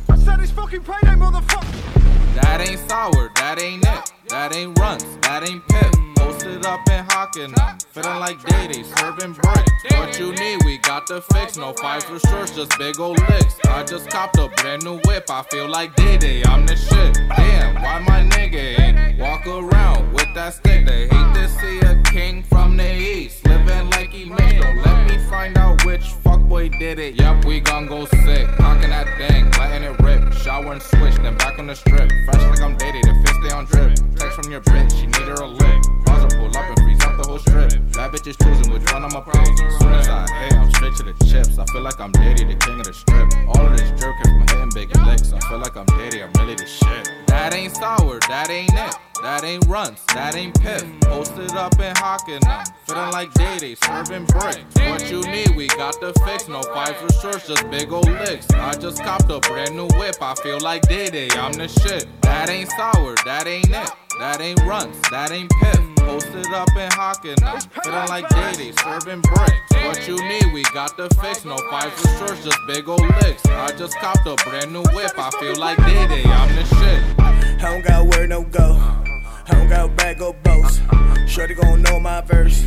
I 0.08 0.16
said 0.16 0.40
it's 0.40 0.50
fucking 0.52 0.82
payday, 0.82 1.14
motherfucker. 1.14 2.01
That 2.34 2.66
ain't 2.66 2.80
sour, 2.88 3.30
that 3.34 3.60
ain't 3.60 3.84
it. 3.84 4.12
That 4.32 4.56
ain't 4.56 4.78
runs, 4.78 5.04
that 5.20 5.46
ain't 5.46 5.62
pip. 5.68 5.92
Posted 6.16 6.64
up 6.64 6.80
and 6.88 7.00
in 7.00 7.04
Hockanum, 7.04 7.82
feeling 7.92 8.18
like 8.18 8.42
Day 8.46 8.66
Day, 8.66 8.82
serving 8.82 9.34
brick. 9.34 9.66
What 9.90 10.18
you 10.18 10.32
need, 10.32 10.64
we 10.64 10.78
got 10.78 11.06
the 11.06 11.20
fix. 11.20 11.58
No 11.58 11.74
fives 11.74 12.06
or 12.06 12.18
shorts, 12.18 12.56
just 12.56 12.78
big 12.78 12.98
old 12.98 13.18
licks. 13.28 13.56
I 13.66 13.84
just 13.84 14.08
copped 14.08 14.38
a 14.38 14.48
brand 14.48 14.84
new 14.84 15.00
whip. 15.04 15.28
I 15.28 15.42
feel 15.50 15.68
like 15.68 15.94
Day 15.96 16.16
Day, 16.16 16.42
I'm 16.44 16.66
the 16.66 16.76
shit. 16.76 17.14
Damn, 17.36 17.74
why 17.82 17.98
my 18.08 18.26
nigga 18.30 18.80
ain't 18.80 19.20
walk 19.20 19.46
around 19.46 20.10
with 20.14 20.28
that 20.34 20.54
stick? 20.54 20.86
They 20.86 21.08
hate 21.08 21.34
to 21.34 21.48
see 21.60 21.80
a 21.80 22.02
king 22.04 22.42
from 22.42 22.78
the 22.78 22.90
east 22.90 23.46
living 23.46 23.90
like 23.90 24.12
he 24.12 24.24
made. 24.24 24.62
Don't 24.62 24.82
let 24.82 25.10
me 25.10 25.18
find 25.28 25.58
out 25.58 25.84
which 25.84 26.04
fuckboy 26.24 26.78
did 26.78 26.98
it. 26.98 27.16
Yup, 27.16 27.44
we 27.44 27.60
gon' 27.60 27.86
go 27.86 28.06
sick. 28.06 28.48
Cocking 28.56 28.88
that 28.88 29.08
thing, 29.18 29.50
letting 29.58 29.82
it 29.82 30.00
rip. 30.00 30.32
Shower 30.32 30.72
and 30.72 30.80
switch, 30.80 31.16
then 31.16 31.36
back 31.36 31.58
on 31.58 31.66
the 31.66 31.76
strip. 31.76 32.10
Fresh 32.24 32.42
like 32.42 32.62
I'm 32.62 32.78
dated, 32.78 33.04
the 33.04 33.14
fist 33.26 33.38
stay 33.44 33.54
on 33.54 33.66
drip. 33.66 33.98
Text 34.22 34.40
from 34.40 34.52
your 34.52 34.60
bitch, 34.60 35.00
she 35.00 35.06
need 35.06 35.26
her 35.26 35.34
a 35.34 35.48
lick. 35.48 35.82
Pause 36.06 36.32
pull 36.36 36.56
up 36.56 36.68
and 36.68 36.78
freeze 36.78 37.02
up 37.02 37.16
the 37.20 37.26
whole 37.26 37.40
strip. 37.40 37.70
That 37.94 38.12
bitch 38.12 38.28
is 38.28 38.36
choosing 38.36 38.72
which 38.72 38.86
one 38.92 39.02
I'ma 39.02 39.20
pick. 39.20 39.34
Soon 39.34 39.92
as 39.94 40.06
I 40.06 40.30
hit, 40.44 40.52
I'm 40.54 40.70
straight 40.70 40.94
to 40.98 41.02
the 41.02 41.24
chips. 41.26 41.58
I 41.58 41.64
feel 41.72 41.82
like 41.82 41.98
I'm 41.98 42.12
Diddy, 42.12 42.44
the 42.44 42.54
king 42.54 42.78
of 42.78 42.86
the 42.86 42.94
strip. 42.94 43.26
All 43.48 43.66
of 43.66 43.76
this 43.76 43.90
drip 43.98 44.14
came 44.22 44.38
from 44.38 44.46
hitting 44.46 44.70
big 44.74 44.96
licks. 45.04 45.32
I 45.32 45.40
feel 45.48 45.58
like 45.58 45.74
I'm 45.74 45.86
Diddy, 45.98 46.22
I'm 46.22 46.30
really 46.38 46.54
the 46.54 46.68
shit. 46.68 47.10
That 47.26 47.52
ain't 47.52 47.74
sour, 47.74 48.20
that 48.28 48.48
ain't 48.48 48.72
it. 48.72 48.94
That 49.22 49.42
ain't 49.42 49.66
runs, 49.66 50.04
that 50.14 50.36
ain't 50.36 50.54
piff. 50.60 50.84
Posted 51.00 51.50
up 51.52 51.72
and 51.80 51.82
in 51.82 51.94
Hockanum, 51.94 52.66
feeling 52.86 53.10
like 53.10 53.34
Day, 53.34 53.74
serving 53.74 54.26
brick. 54.26 54.62
What 54.86 55.10
you 55.10 55.22
need, 55.22 55.56
we 55.56 55.66
got 55.66 56.00
the 56.00 56.12
fix. 56.24 56.46
No 56.46 56.62
fives 56.62 57.02
or 57.02 57.12
shorts, 57.20 57.48
just 57.48 57.68
big 57.70 57.92
old 57.92 58.08
licks. 58.08 58.48
I 58.52 58.74
just 58.74 59.02
copped 59.02 59.30
a 59.30 59.40
brand 59.40 59.74
new 59.74 59.88
whip. 59.98 60.16
I 60.20 60.36
feel 60.36 60.60
like 60.60 60.82
Day, 60.82 61.28
I'm 61.32 61.52
the 61.52 61.66
shit. 61.66 62.06
That 62.22 62.48
ain't 62.48 62.70
sour, 62.70 63.14
that 63.24 63.46
ain't 63.46 63.70
it. 63.70 63.90
That 64.22 64.40
ain't 64.40 64.60
runs, 64.60 65.00
that 65.10 65.32
ain't 65.32 65.50
piff. 65.50 65.80
Posted 65.96 66.46
up 66.54 66.68
in 66.76 66.88
Hockanum, 66.90 67.60
feeling 67.82 68.06
like 68.06 68.28
Day, 68.28 68.70
serving 68.70 69.20
bricks. 69.20 69.72
What 69.82 70.06
you 70.06 70.14
need, 70.28 70.52
we 70.54 70.62
got 70.72 70.96
the 70.96 71.08
fix. 71.20 71.44
No 71.44 71.56
fives 71.68 72.06
or 72.06 72.18
shorts, 72.18 72.44
just 72.44 72.56
big 72.68 72.88
old 72.88 73.00
licks. 73.00 73.44
I 73.46 73.72
just 73.76 73.98
copped 73.98 74.24
a 74.24 74.36
brand 74.48 74.72
new 74.72 74.84
whip. 74.94 75.10
I 75.18 75.28
feel 75.40 75.56
like 75.56 75.76
Day, 75.78 76.22
I'm 76.24 76.54
the 76.54 76.64
shit. 76.64 77.02
I 77.18 77.56
don't 77.58 77.84
got 77.84 78.06
where 78.06 78.28
no 78.28 78.44
go. 78.44 78.76
I 78.78 79.42
don't 79.50 79.68
got 79.68 79.96
back 79.96 80.18
go 80.18 80.36
boast. 80.44 80.82
Shorty 81.26 81.54
gon' 81.54 81.82
know 81.82 81.98
my 81.98 82.20
verse. 82.20 82.64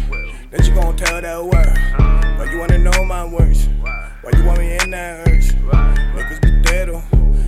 Then 0.51 0.61
she 0.61 0.71
gon' 0.71 0.97
tell 0.97 1.21
that 1.21 1.41
word. 1.41 2.37
Why 2.37 2.51
you 2.51 2.59
wanna 2.59 2.79
know 2.79 3.05
my 3.05 3.23
words? 3.23 3.69
Why 3.79 4.31
you 4.37 4.43
want 4.43 4.59
me 4.59 4.75
in 4.75 4.89
that 4.89 5.25
urge? 5.25 5.53
Niggas 5.53 6.41
be 6.41 6.51
dead 6.69 6.89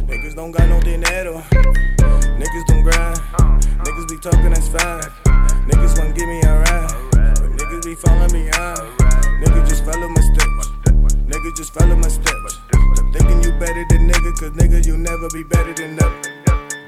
Niggas 0.08 0.36
don't 0.36 0.52
got 0.52 0.70
no 0.70 0.80
dinero. 0.80 1.44
Niggas 2.40 2.66
don't 2.68 2.82
grind. 2.82 3.20
Niggas 3.84 4.08
be 4.08 4.18
talking 4.18 4.54
that's 4.54 4.70
fine. 4.70 5.02
Niggas 5.68 6.00
wanna 6.00 6.14
give 6.14 6.28
me 6.28 6.40
a 6.44 6.60
ride. 6.60 6.92
Niggas 7.58 7.84
be 7.84 7.94
following 7.96 8.32
me 8.32 8.50
out. 8.52 8.80
Niggas 9.44 9.68
just 9.68 9.84
follow 9.84 10.08
my 10.08 10.22
steps. 10.22 10.70
Niggas 11.28 11.58
just 11.58 11.74
follow 11.74 11.96
my 11.98 12.08
steps. 12.08 12.60
Thinking 13.12 13.44
you 13.44 13.52
better 13.60 13.86
than 13.90 14.10
nigga, 14.10 14.32
cause 14.40 14.52
nigga, 14.52 14.86
you 14.86 14.98
never 14.98 15.28
be 15.34 15.44
better 15.44 15.74
than 15.74 15.98
them. 15.98 16.37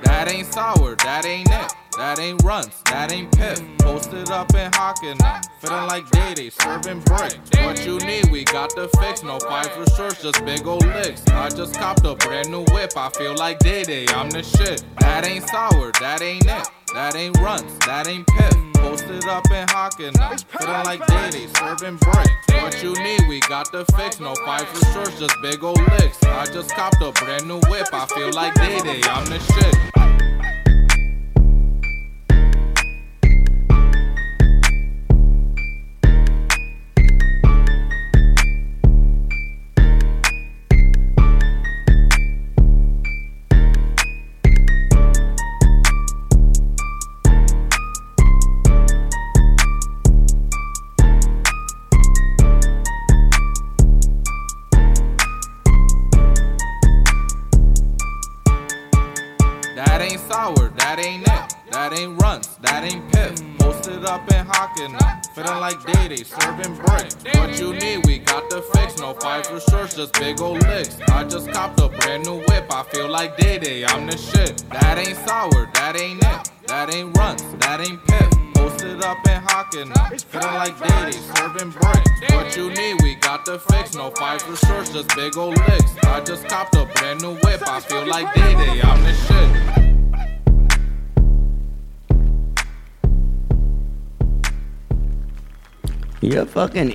That 0.10 0.28
ain't 0.28 0.52
sour, 0.52 0.96
that 0.96 1.24
ain't 1.24 1.50
it. 1.52 1.74
That 1.96 2.18
ain't 2.18 2.42
runs, 2.44 2.82
that 2.86 3.12
ain't 3.12 3.32
piff. 3.32 3.62
Posted 3.78 4.32
up 4.32 4.54
in 4.56 4.72
Hockanum, 4.72 5.46
feeling 5.60 5.86
like 5.86 6.10
Day, 6.10 6.50
serving 6.50 7.02
brick. 7.02 7.38
What 7.64 7.86
you 7.86 8.00
need, 8.00 8.32
we 8.32 8.44
got 8.44 8.76
the 8.76 8.90
fix. 9.00 9.22
No 9.22 9.38
fives 9.38 9.70
or 9.78 9.86
shorts, 9.96 10.24
just 10.24 10.44
big 10.44 10.66
old 10.66 10.84
licks. 10.84 11.26
I 11.28 11.50
just 11.50 11.76
copped 11.76 12.06
a 12.06 12.16
brand 12.16 12.50
new 12.50 12.66
whip. 12.74 12.94
I 12.98 13.10
feel 13.10 13.36
like 13.36 13.60
Day, 13.60 14.08
I'm 14.10 14.32
the 14.32 14.42
shit. 14.42 14.84
That 15.00 15.28
ain't 15.28 15.48
sour, 15.48 15.92
that 16.00 16.24
ain't 16.24 16.46
it. 16.46 16.68
That 16.94 17.16
ain't 17.16 17.38
runs, 17.38 17.78
that 17.86 18.08
ain't 18.08 18.26
piff. 18.28 18.54
Posted 18.74 19.26
up 19.26 19.46
in 19.52 19.68
Hockanum, 19.68 20.44
feeling 20.46 20.84
like 20.86 21.06
Day, 21.06 21.48
serving 21.58 21.98
brick. 21.98 22.30
What 22.64 22.82
you 22.82 22.94
need, 23.04 23.22
we 23.28 23.40
got 23.42 23.72
the 23.72 23.86
fix. 23.98 24.20
No 24.20 24.34
fives 24.46 24.72
or 24.82 24.94
shorts, 24.94 25.20
just 25.20 25.36
big 25.42 25.64
old 25.64 25.80
licks. 25.92 26.22
I 26.24 26.46
just 26.46 26.72
copped 26.72 27.02
a 27.02 27.12
brand 27.12 27.48
new 27.48 27.60
whip. 27.70 27.88
I 27.94 28.06
feel 28.08 28.32
like 28.34 28.56
Day, 28.56 29.02
I'm 29.04 29.26
the 29.26 29.40
shit. 29.40 30.59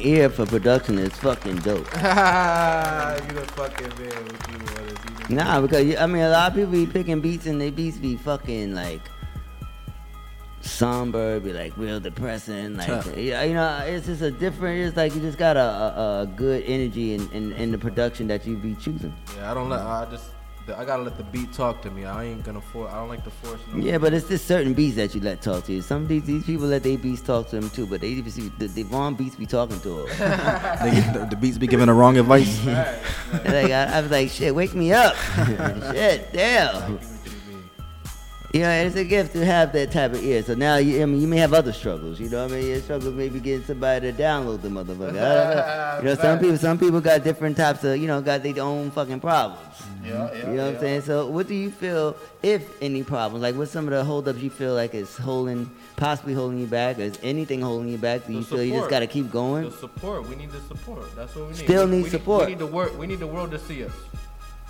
Ear 0.04 0.28
for 0.28 0.46
production 0.46 0.98
is 0.98 1.12
fucking 1.14 1.56
dope. 1.58 1.78
you 1.94 2.02
the 2.02 3.46
fucking 3.56 3.88
man. 3.88 4.24
What 4.26 4.50
you 4.50 4.58
want 4.58 5.28
to 5.28 5.34
Nah, 5.34 5.60
because 5.60 5.96
I 5.96 6.06
mean, 6.06 6.22
a 6.22 6.30
lot 6.30 6.50
of 6.50 6.56
people 6.56 6.72
be 6.72 6.86
picking 6.86 7.20
beats 7.20 7.46
and 7.46 7.60
they 7.60 7.70
beats 7.70 7.96
be 7.96 8.16
fucking 8.16 8.74
like 8.74 9.00
somber, 10.60 11.40
be 11.40 11.52
like 11.52 11.76
real 11.76 12.00
depressing. 12.00 12.76
Like, 12.76 12.88
Tough. 12.88 13.16
yeah, 13.16 13.42
you 13.42 13.54
know, 13.54 13.84
it's 13.86 14.06
just 14.06 14.22
a 14.22 14.30
different. 14.30 14.80
It's 14.80 14.96
like 14.96 15.14
you 15.14 15.20
just 15.20 15.38
got 15.38 15.56
a, 15.56 15.60
a, 15.60 15.64
uh, 15.64 15.68
a 15.68 16.00
uh, 16.00 16.24
good 16.26 16.62
energy 16.64 17.14
in, 17.14 17.30
in, 17.32 17.52
in 17.52 17.72
the 17.72 17.78
production 17.78 18.26
that 18.28 18.46
you 18.46 18.56
be 18.56 18.74
choosing. 18.74 19.14
Yeah, 19.36 19.50
I 19.50 19.54
don't 19.54 19.68
let. 19.68 19.80
I 19.80 20.06
just. 20.10 20.30
I 20.68 20.84
gotta 20.84 21.02
let 21.02 21.16
the 21.18 21.24
beat 21.24 21.52
talk 21.52 21.82
to 21.82 21.90
me. 21.90 22.04
I 22.06 22.24
ain't 22.24 22.42
gonna 22.44 22.60
force. 22.60 22.90
I 22.90 22.96
don't 22.96 23.08
like 23.08 23.22
to 23.24 23.30
force. 23.30 23.60
no- 23.72 23.84
Yeah, 23.84 23.98
but 23.98 24.14
it's 24.14 24.28
just 24.28 24.46
certain 24.46 24.72
beats 24.72 24.96
that 24.96 25.14
you 25.14 25.20
let 25.20 25.42
talk 25.42 25.64
to 25.64 25.72
you. 25.72 25.82
Some 25.82 26.02
of 26.02 26.08
these, 26.08 26.24
these 26.24 26.44
people 26.44 26.66
let 26.66 26.82
their 26.82 26.96
beats 26.96 27.20
talk 27.20 27.48
to 27.50 27.60
them 27.60 27.68
too, 27.70 27.86
but 27.86 28.00
they 28.00 28.08
even 28.08 28.30
see 28.32 28.50
the, 28.58 28.68
the 28.68 28.84
wrong 28.84 29.14
beats 29.14 29.36
be 29.36 29.44
talking 29.46 29.78
to 29.80 29.88
them. 29.88 30.06
They- 30.84 31.18
the, 31.18 31.26
the 31.30 31.36
beats 31.36 31.58
be 31.58 31.66
giving 31.66 31.86
the 31.86 31.92
wrong 31.92 32.16
advice. 32.16 32.64
like 32.66 33.46
I, 33.72 33.84
I 33.98 34.00
was 34.00 34.10
like, 34.10 34.30
shit, 34.30 34.54
wake 34.54 34.74
me 34.74 34.92
up. 34.92 35.14
shit, 35.92 36.32
damn. 36.32 36.98
Yeah, 38.54 38.82
it's 38.82 38.94
a 38.94 39.02
gift 39.02 39.32
to 39.32 39.44
have 39.44 39.72
that 39.72 39.90
type 39.90 40.12
of 40.12 40.22
ear. 40.22 40.40
So 40.44 40.54
now 40.54 40.76
you, 40.76 41.02
I 41.02 41.06
mean, 41.06 41.20
you 41.20 41.26
may 41.26 41.38
have 41.38 41.52
other 41.52 41.72
struggles. 41.72 42.20
You 42.20 42.28
know 42.28 42.44
what 42.44 42.52
I 42.52 42.54
mean? 42.54 42.68
Your 42.68 42.80
struggles 42.80 43.12
maybe 43.12 43.40
getting 43.40 43.64
somebody 43.64 44.12
to 44.12 44.16
download 44.16 44.62
the 44.62 44.68
motherfucker. 44.68 45.08
I 45.08 45.12
don't 45.12 45.56
know. 45.56 45.80
You 46.04 46.10
know, 46.10 46.14
some 46.14 46.38
people, 46.38 46.56
some 46.58 46.78
people 46.78 47.00
got 47.00 47.24
different 47.24 47.56
types 47.56 47.82
of, 47.82 47.96
you 47.98 48.06
know, 48.06 48.20
got 48.20 48.44
their 48.44 48.62
own 48.62 48.92
fucking 48.92 49.18
problems. 49.18 49.60
Yeah, 50.04 50.32
yeah, 50.32 50.50
You 50.50 50.56
know 50.56 50.66
what 50.66 50.74
I'm 50.74 50.80
saying? 50.80 51.00
So, 51.02 51.26
what 51.26 51.48
do 51.48 51.54
you 51.54 51.70
feel, 51.70 52.16
if 52.44 52.80
any 52.80 53.02
problems? 53.02 53.42
Like, 53.42 53.56
what's 53.56 53.72
some 53.72 53.88
of 53.88 53.92
the 53.92 54.04
holdups 54.04 54.40
you 54.40 54.50
feel 54.50 54.74
like 54.74 54.94
is 54.94 55.16
holding, 55.16 55.68
possibly 55.96 56.34
holding 56.34 56.60
you 56.60 56.66
back? 56.66 56.98
Is 57.00 57.18
anything 57.24 57.60
holding 57.60 57.88
you 57.88 57.98
back? 57.98 58.26
Do 58.26 58.34
you 58.34 58.40
The 58.40 58.46
feel 58.46 58.62
you 58.64 58.74
just 58.74 58.90
got 58.90 59.00
to 59.00 59.08
keep 59.08 59.32
going? 59.32 59.64
The 59.64 59.70
support. 59.72 60.28
We 60.28 60.36
need 60.36 60.52
the 60.52 60.60
support. 60.62 61.14
That's 61.16 61.34
what 61.34 61.46
we 61.46 61.52
need. 61.54 61.64
Still 61.64 61.86
we, 61.86 61.96
need 61.96 62.02
we 62.04 62.10
support. 62.10 62.44
we 62.44 62.52
need 62.52 62.58
the 62.60 62.66
work. 62.66 62.96
We 62.98 63.06
need 63.08 63.18
the 63.20 63.26
world 63.26 63.50
to 63.50 63.58
see 63.58 63.84
us. 63.84 63.92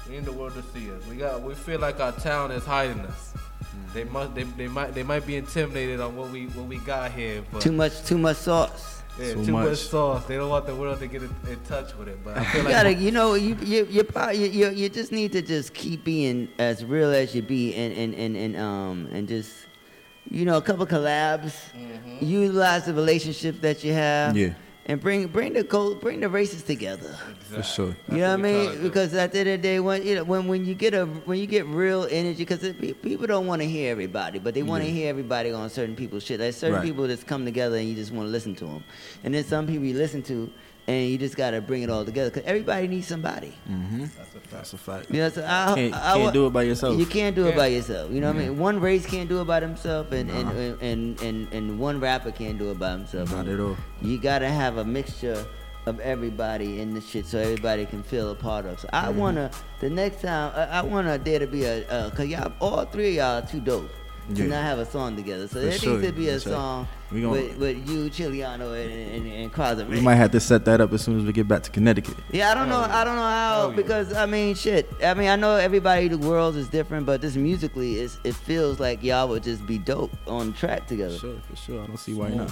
We 0.09 0.17
need 0.17 0.25
the 0.25 0.33
world 0.33 0.55
to 0.55 0.63
see 0.79 0.91
us. 0.91 1.05
We 1.07 1.17
got. 1.17 1.43
We 1.43 1.55
feel 1.55 1.81
like 1.81 2.01
our 2.01 2.13
town 2.13 2.51
is 2.51 2.65
hiding 2.65 3.01
us. 3.01 3.35
Mm. 3.67 3.93
They 3.95 4.05
must. 4.05 4.35
They, 4.35 4.43
they 4.45 4.69
might. 4.69 4.95
They 4.95 5.03
might 5.03 5.27
be 5.27 5.37
intimidated 5.37 6.01
on 6.01 6.17
what 6.17 6.31
we 6.31 6.47
what 6.49 6.67
we 6.67 6.79
got 6.79 7.13
here. 7.13 7.43
But 7.53 7.63
Too 7.63 7.73
much, 7.73 8.05
too 8.05 8.19
much 8.19 8.37
sauce. 8.39 9.03
Yeah, 9.19 9.35
Too 9.35 9.47
too 9.47 9.53
much. 9.53 9.69
much. 9.69 9.79
sauce. 9.79 10.25
They 10.27 10.37
don't 10.37 10.49
want 10.51 10.67
the 10.67 10.75
world 10.75 10.99
to 10.99 11.07
get 11.07 11.23
in, 11.23 11.31
in 11.49 11.61
touch 11.69 11.95
with 11.97 12.09
it. 12.09 12.19
But 12.25 12.37
I 12.39 12.45
feel 12.47 12.63
You 12.63 12.65
like 12.65 12.73
gotta, 12.75 12.95
you 12.95 13.11
know, 13.13 13.35
you 13.35 13.57
you 13.63 13.87
you, 13.89 14.03
probably, 14.03 14.39
you 14.49 14.67
you 14.67 14.71
you 14.75 14.89
just 14.89 15.13
need 15.13 15.31
to 15.33 15.43
just 15.43 15.73
keep 15.73 16.03
being 16.05 16.49
as 16.59 16.85
real 16.85 17.13
as 17.13 17.33
you 17.35 17.43
be, 17.43 17.75
and 17.77 17.93
and 17.97 18.15
and, 18.15 18.37
and 18.37 18.57
um 18.57 19.09
and 19.13 19.29
just 19.29 19.53
you 20.31 20.45
know 20.45 20.57
a 20.57 20.63
couple 20.63 20.85
collabs, 20.87 21.55
utilize 22.21 22.87
the 22.87 22.95
relationship 22.95 23.61
that 23.61 23.85
you 23.85 23.93
have, 23.93 24.37
Yeah. 24.37 24.55
And 24.87 25.01
bring 25.01 25.27
bring 25.29 25.53
the 25.55 25.65
co- 25.65 25.95
bring 25.95 26.21
the 26.21 26.29
races 26.29 26.63
together. 26.63 27.17
For 27.51 27.63
sure. 27.63 27.97
You 28.11 28.19
know 28.19 28.31
what 28.37 28.41
I 28.41 28.43
mean? 28.43 28.83
Because 28.83 29.15
at 29.15 29.33
the 29.33 29.39
end 29.41 29.49
of 29.49 29.63
the 29.63 29.63
day, 29.69 29.81
when 29.81 30.07
you 30.07 30.17
know, 30.17 30.25
when 30.25 30.47
when 30.47 30.65
you 30.65 30.75
get 30.75 30.93
a 30.95 31.07
when 31.07 31.39
you 31.39 31.47
get 31.47 31.67
real 31.67 32.07
energy, 32.11 32.45
because 32.45 32.61
people 33.03 33.27
don't 33.27 33.47
want 33.47 33.63
to 33.63 33.69
hear 33.69 33.91
everybody, 33.91 34.39
but 34.39 34.55
they 34.55 34.63
want 34.63 34.83
to 34.83 34.89
Yeah. 34.89 34.95
hear 34.95 35.09
everybody 35.11 35.51
on 35.53 35.71
certain 35.71 35.97
people's 35.97 36.23
shit. 36.25 36.39
There's 36.39 36.57
certain 36.57 36.77
Right. 36.77 36.85
people 36.85 37.07
that's 37.07 37.25
come 37.25 37.45
together 37.45 37.77
and 37.77 37.89
you 37.89 37.95
just 37.95 38.13
want 38.13 38.27
to 38.27 38.31
listen 38.31 38.55
to 38.57 38.65
them, 38.67 38.85
and 39.23 39.33
then 39.35 39.45
some 39.45 39.67
people 39.67 39.85
you 39.85 39.95
listen 39.95 40.23
to 40.25 40.51
and 40.87 41.09
you 41.09 41.17
just 41.19 41.37
gotta 41.37 41.61
bring 41.61 41.83
it 41.83 41.91
all 41.91 42.05
together. 42.05 42.31
Because 42.31 42.45
everybody 42.47 42.87
needs 42.89 43.07
somebody. 43.07 43.53
Mm-hmm. 43.71 44.01
That's 44.01 44.35
a 44.35 44.39
fact. 44.41 44.51
That's 44.51 44.73
a 44.73 44.77
fact. 44.79 45.11
You 45.11 45.17
know, 45.23 45.29
so 45.31 45.43
I, 45.45 45.75
can't, 45.75 45.95
I- 45.95 46.13
I 46.13 46.17
can't 46.19 46.33
do 46.35 46.47
it 46.47 46.53
by 46.53 46.63
yourself. 46.63 46.99
You 46.99 47.07
can't 47.07 47.35
do 47.35 47.47
it 47.47 47.57
by 47.57 47.69
yourself. 47.69 48.11
You 48.13 48.21
know 48.21 48.29
what 48.29 48.37
I 48.37 48.47
mean? 48.49 48.59
One 48.59 48.81
race 48.81 49.07
can't 49.07 49.29
do 49.29 49.41
it 49.41 49.47
by 49.47 49.61
themselves, 49.61 50.13
and 50.13 50.31
and, 50.31 50.45
Nah. 50.45 50.51
and, 50.61 50.83
and 50.83 51.21
and 51.23 51.53
and 51.53 51.79
one 51.79 52.01
rapper 52.01 52.31
can't 52.33 52.59
do 52.59 52.71
it 52.71 52.79
by 52.79 52.91
himself. 52.93 53.31
Not 53.33 53.49
at 53.49 53.61
all. 53.61 53.77
You 54.03 54.19
gotta 54.19 54.49
have 54.49 54.77
a 54.79 54.85
mixture 54.85 55.45
of 55.87 56.01
everybody 56.01 56.81
in 56.81 56.95
the 56.95 57.01
shit, 57.01 57.27
so 57.27 57.39
everybody 57.39 57.85
can 57.85 58.03
feel 58.03 58.31
a 58.31 58.35
part 58.35 58.65
of. 58.65 58.81
So 58.81 58.89
I 58.93 59.07
Mhm. 59.09 59.15
wanna 59.17 59.51
the 59.81 59.91
next 59.91 60.23
time 60.23 60.53
I, 60.57 60.79
I 60.79 60.83
wanna 60.83 61.19
there 61.19 61.39
to 61.39 61.47
be 61.47 61.65
a 61.65 61.87
uh, 61.89 62.11
cause 62.11 62.27
y'all 62.27 62.53
all 62.61 62.85
three 62.87 63.09
of 63.11 63.15
y'all 63.17 63.43
are 63.43 63.47
too 63.47 63.61
dope. 63.61 63.91
To 64.35 64.43
Yeah. 64.43 64.49
not 64.49 64.63
have 64.63 64.79
a 64.79 64.87
song 64.87 65.17
together, 65.17 65.47
so 65.47 65.55
For 65.55 65.59
there 65.67 65.73
sure, 65.73 65.93
needs 65.99 66.07
to 66.07 66.13
be 66.15 66.29
a 66.31 66.35
for 66.35 66.41
sure. 66.41 66.53
song 66.53 66.89
We 67.13 67.21
gon- 67.21 67.31
with, 67.33 67.57
with 67.59 67.89
you, 67.91 68.09
Chiliano, 68.09 68.73
and 68.73 68.91
and, 69.27 69.27
and 69.33 69.53
Crosby. 69.53 69.85
We 69.85 70.01
might 70.01 70.15
have 70.15 70.31
to 70.31 70.41
set 70.41 70.65
that 70.65 70.81
up 70.81 70.93
as 70.95 71.03
soon 71.03 71.19
as 71.21 71.27
we 71.27 71.33
get 71.33 71.47
back 71.47 71.63
to 71.65 71.71
Connecticut. 71.71 72.17
Yeah, 72.33 72.51
I 72.51 72.55
don't 72.55 72.71
know. 72.71 72.81
I 72.81 73.05
don't 73.05 73.17
know 73.17 73.23
how 73.23 73.67
oh, 73.67 73.73
because 73.77 74.15
I 74.15 74.25
mean, 74.25 74.55
shit. 74.55 74.91
I 75.05 75.13
mean, 75.13 75.29
I 75.29 75.37
know 75.37 75.57
everybody, 75.57 76.09
the 76.09 76.17
world 76.17 76.57
is 76.57 76.69
different, 76.69 77.05
but 77.05 77.21
this 77.21 77.37
musically, 77.37 77.99
is 77.99 78.19
it 78.25 78.35
feels 78.35 78.81
like 78.81 79.03
y'all 79.03 79.29
would 79.29 79.43
just 79.43 79.67
be 79.67 79.77
dope 79.77 80.13
on 80.27 80.55
track 80.55 80.87
together. 80.87 81.19
Sure, 81.19 81.37
for 81.51 81.57
sure. 81.57 81.83
I 81.83 81.87
don't 81.87 81.99
see 81.99 82.15
why 82.15 82.31
not. 82.31 82.51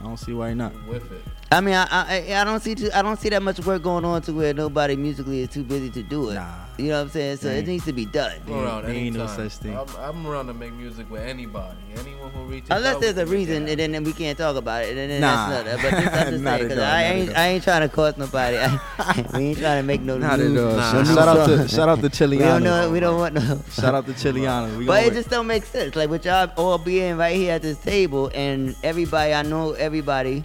I 0.00 0.04
don't 0.04 0.16
see 0.16 0.32
why 0.32 0.54
not. 0.54 0.72
with 0.88 1.12
it. 1.12 1.20
I 1.52 1.60
mean, 1.60 1.74
I, 1.74 1.86
I 1.90 2.40
I 2.40 2.44
don't 2.44 2.60
see 2.62 2.74
too, 2.74 2.88
I 2.94 3.02
don't 3.02 3.20
see 3.20 3.28
that 3.28 3.42
much 3.42 3.60
work 3.66 3.82
going 3.82 4.06
on 4.06 4.22
to 4.22 4.32
where 4.32 4.54
nobody 4.54 4.96
musically 4.96 5.42
is 5.42 5.50
too 5.50 5.64
busy 5.64 5.90
to 5.90 6.02
do 6.02 6.30
it. 6.30 6.38
You 6.80 6.88
know 6.90 6.96
what 6.98 7.02
I'm 7.02 7.08
saying? 7.10 7.36
So 7.38 7.48
it 7.48 7.64
mm. 7.64 7.68
needs 7.68 7.84
to 7.86 7.92
be 7.92 8.04
done. 8.06 8.40
I'm 8.46 8.52
around 8.52 8.84
Ain't 8.86 8.96
anytime. 9.16 9.18
no 9.18 9.26
such 9.26 9.52
thing. 9.58 9.76
I'm, 9.76 9.86
I'm 9.98 10.26
around 10.26 10.46
to 10.46 10.54
make 10.54 10.72
music 10.72 11.10
with 11.10 11.22
anybody. 11.22 11.76
Anyone 11.96 12.30
who 12.30 12.42
reaches 12.44 12.68
Unless 12.70 12.96
out, 12.96 13.00
there's 13.00 13.14
we 13.16 13.20
a 13.22 13.24
can 13.24 13.32
reason, 13.32 13.68
it 13.68 13.80
and 13.80 13.94
then 13.94 14.04
we 14.04 14.12
can't 14.12 14.36
talk 14.38 14.56
about 14.56 14.84
it. 14.84 14.96
And 14.96 15.10
then 15.10 15.20
Nah. 15.20 15.48
that's 15.62 15.82
not. 15.82 15.82
But 15.82 15.90
just, 16.02 16.14
I'm 16.16 16.30
just 16.32 16.44
Not 16.44 16.58
saying, 16.58 16.64
at 16.64 16.68
'cause 16.76 16.78
all, 16.78 16.84
I 16.84 16.90
not 16.90 17.04
at 17.04 17.14
ain't, 17.16 17.28
all. 17.30 17.36
I 17.36 17.46
ain't 17.48 17.64
trying 17.64 17.88
to 17.88 17.94
cause 17.94 18.16
nobody. 18.16 18.56
I, 18.58 19.26
we 19.38 19.44
ain't 19.46 19.58
trying 19.58 19.82
to 19.82 19.86
make 19.86 20.00
no 20.02 20.18
Not 20.18 20.32
at 20.40 20.46
news. 20.46 20.58
all. 20.58 20.76
no 20.94 21.04
Shout 21.04 21.28
out 21.28 21.46
to- 21.46 21.68
shout 21.68 21.88
out 21.88 21.96
to 21.96 22.02
We 22.02 22.08
don't 22.38 22.60
Chiliano. 22.60 22.62
know. 22.62 22.90
We 22.90 23.00
don't 23.00 23.18
want 23.18 23.34
no. 23.34 23.60
Shout 23.72 23.94
out 23.94 24.06
to 24.06 24.12
Chiliano. 24.12 24.76
We 24.78 24.86
but 24.86 24.92
gonna 24.94 25.00
it 25.00 25.04
work. 25.06 25.14
just 25.14 25.30
don't 25.30 25.46
make 25.46 25.64
sense. 25.64 25.96
Like 25.96 26.10
with 26.10 26.24
y'all 26.24 26.50
all 26.56 26.78
being 26.78 27.16
right 27.16 27.36
here 27.36 27.52
at 27.54 27.62
this 27.62 27.78
table, 27.78 28.30
and 28.34 28.74
everybody 28.82 29.32
I 29.34 29.42
know 29.42 29.72
everybody, 29.72 30.44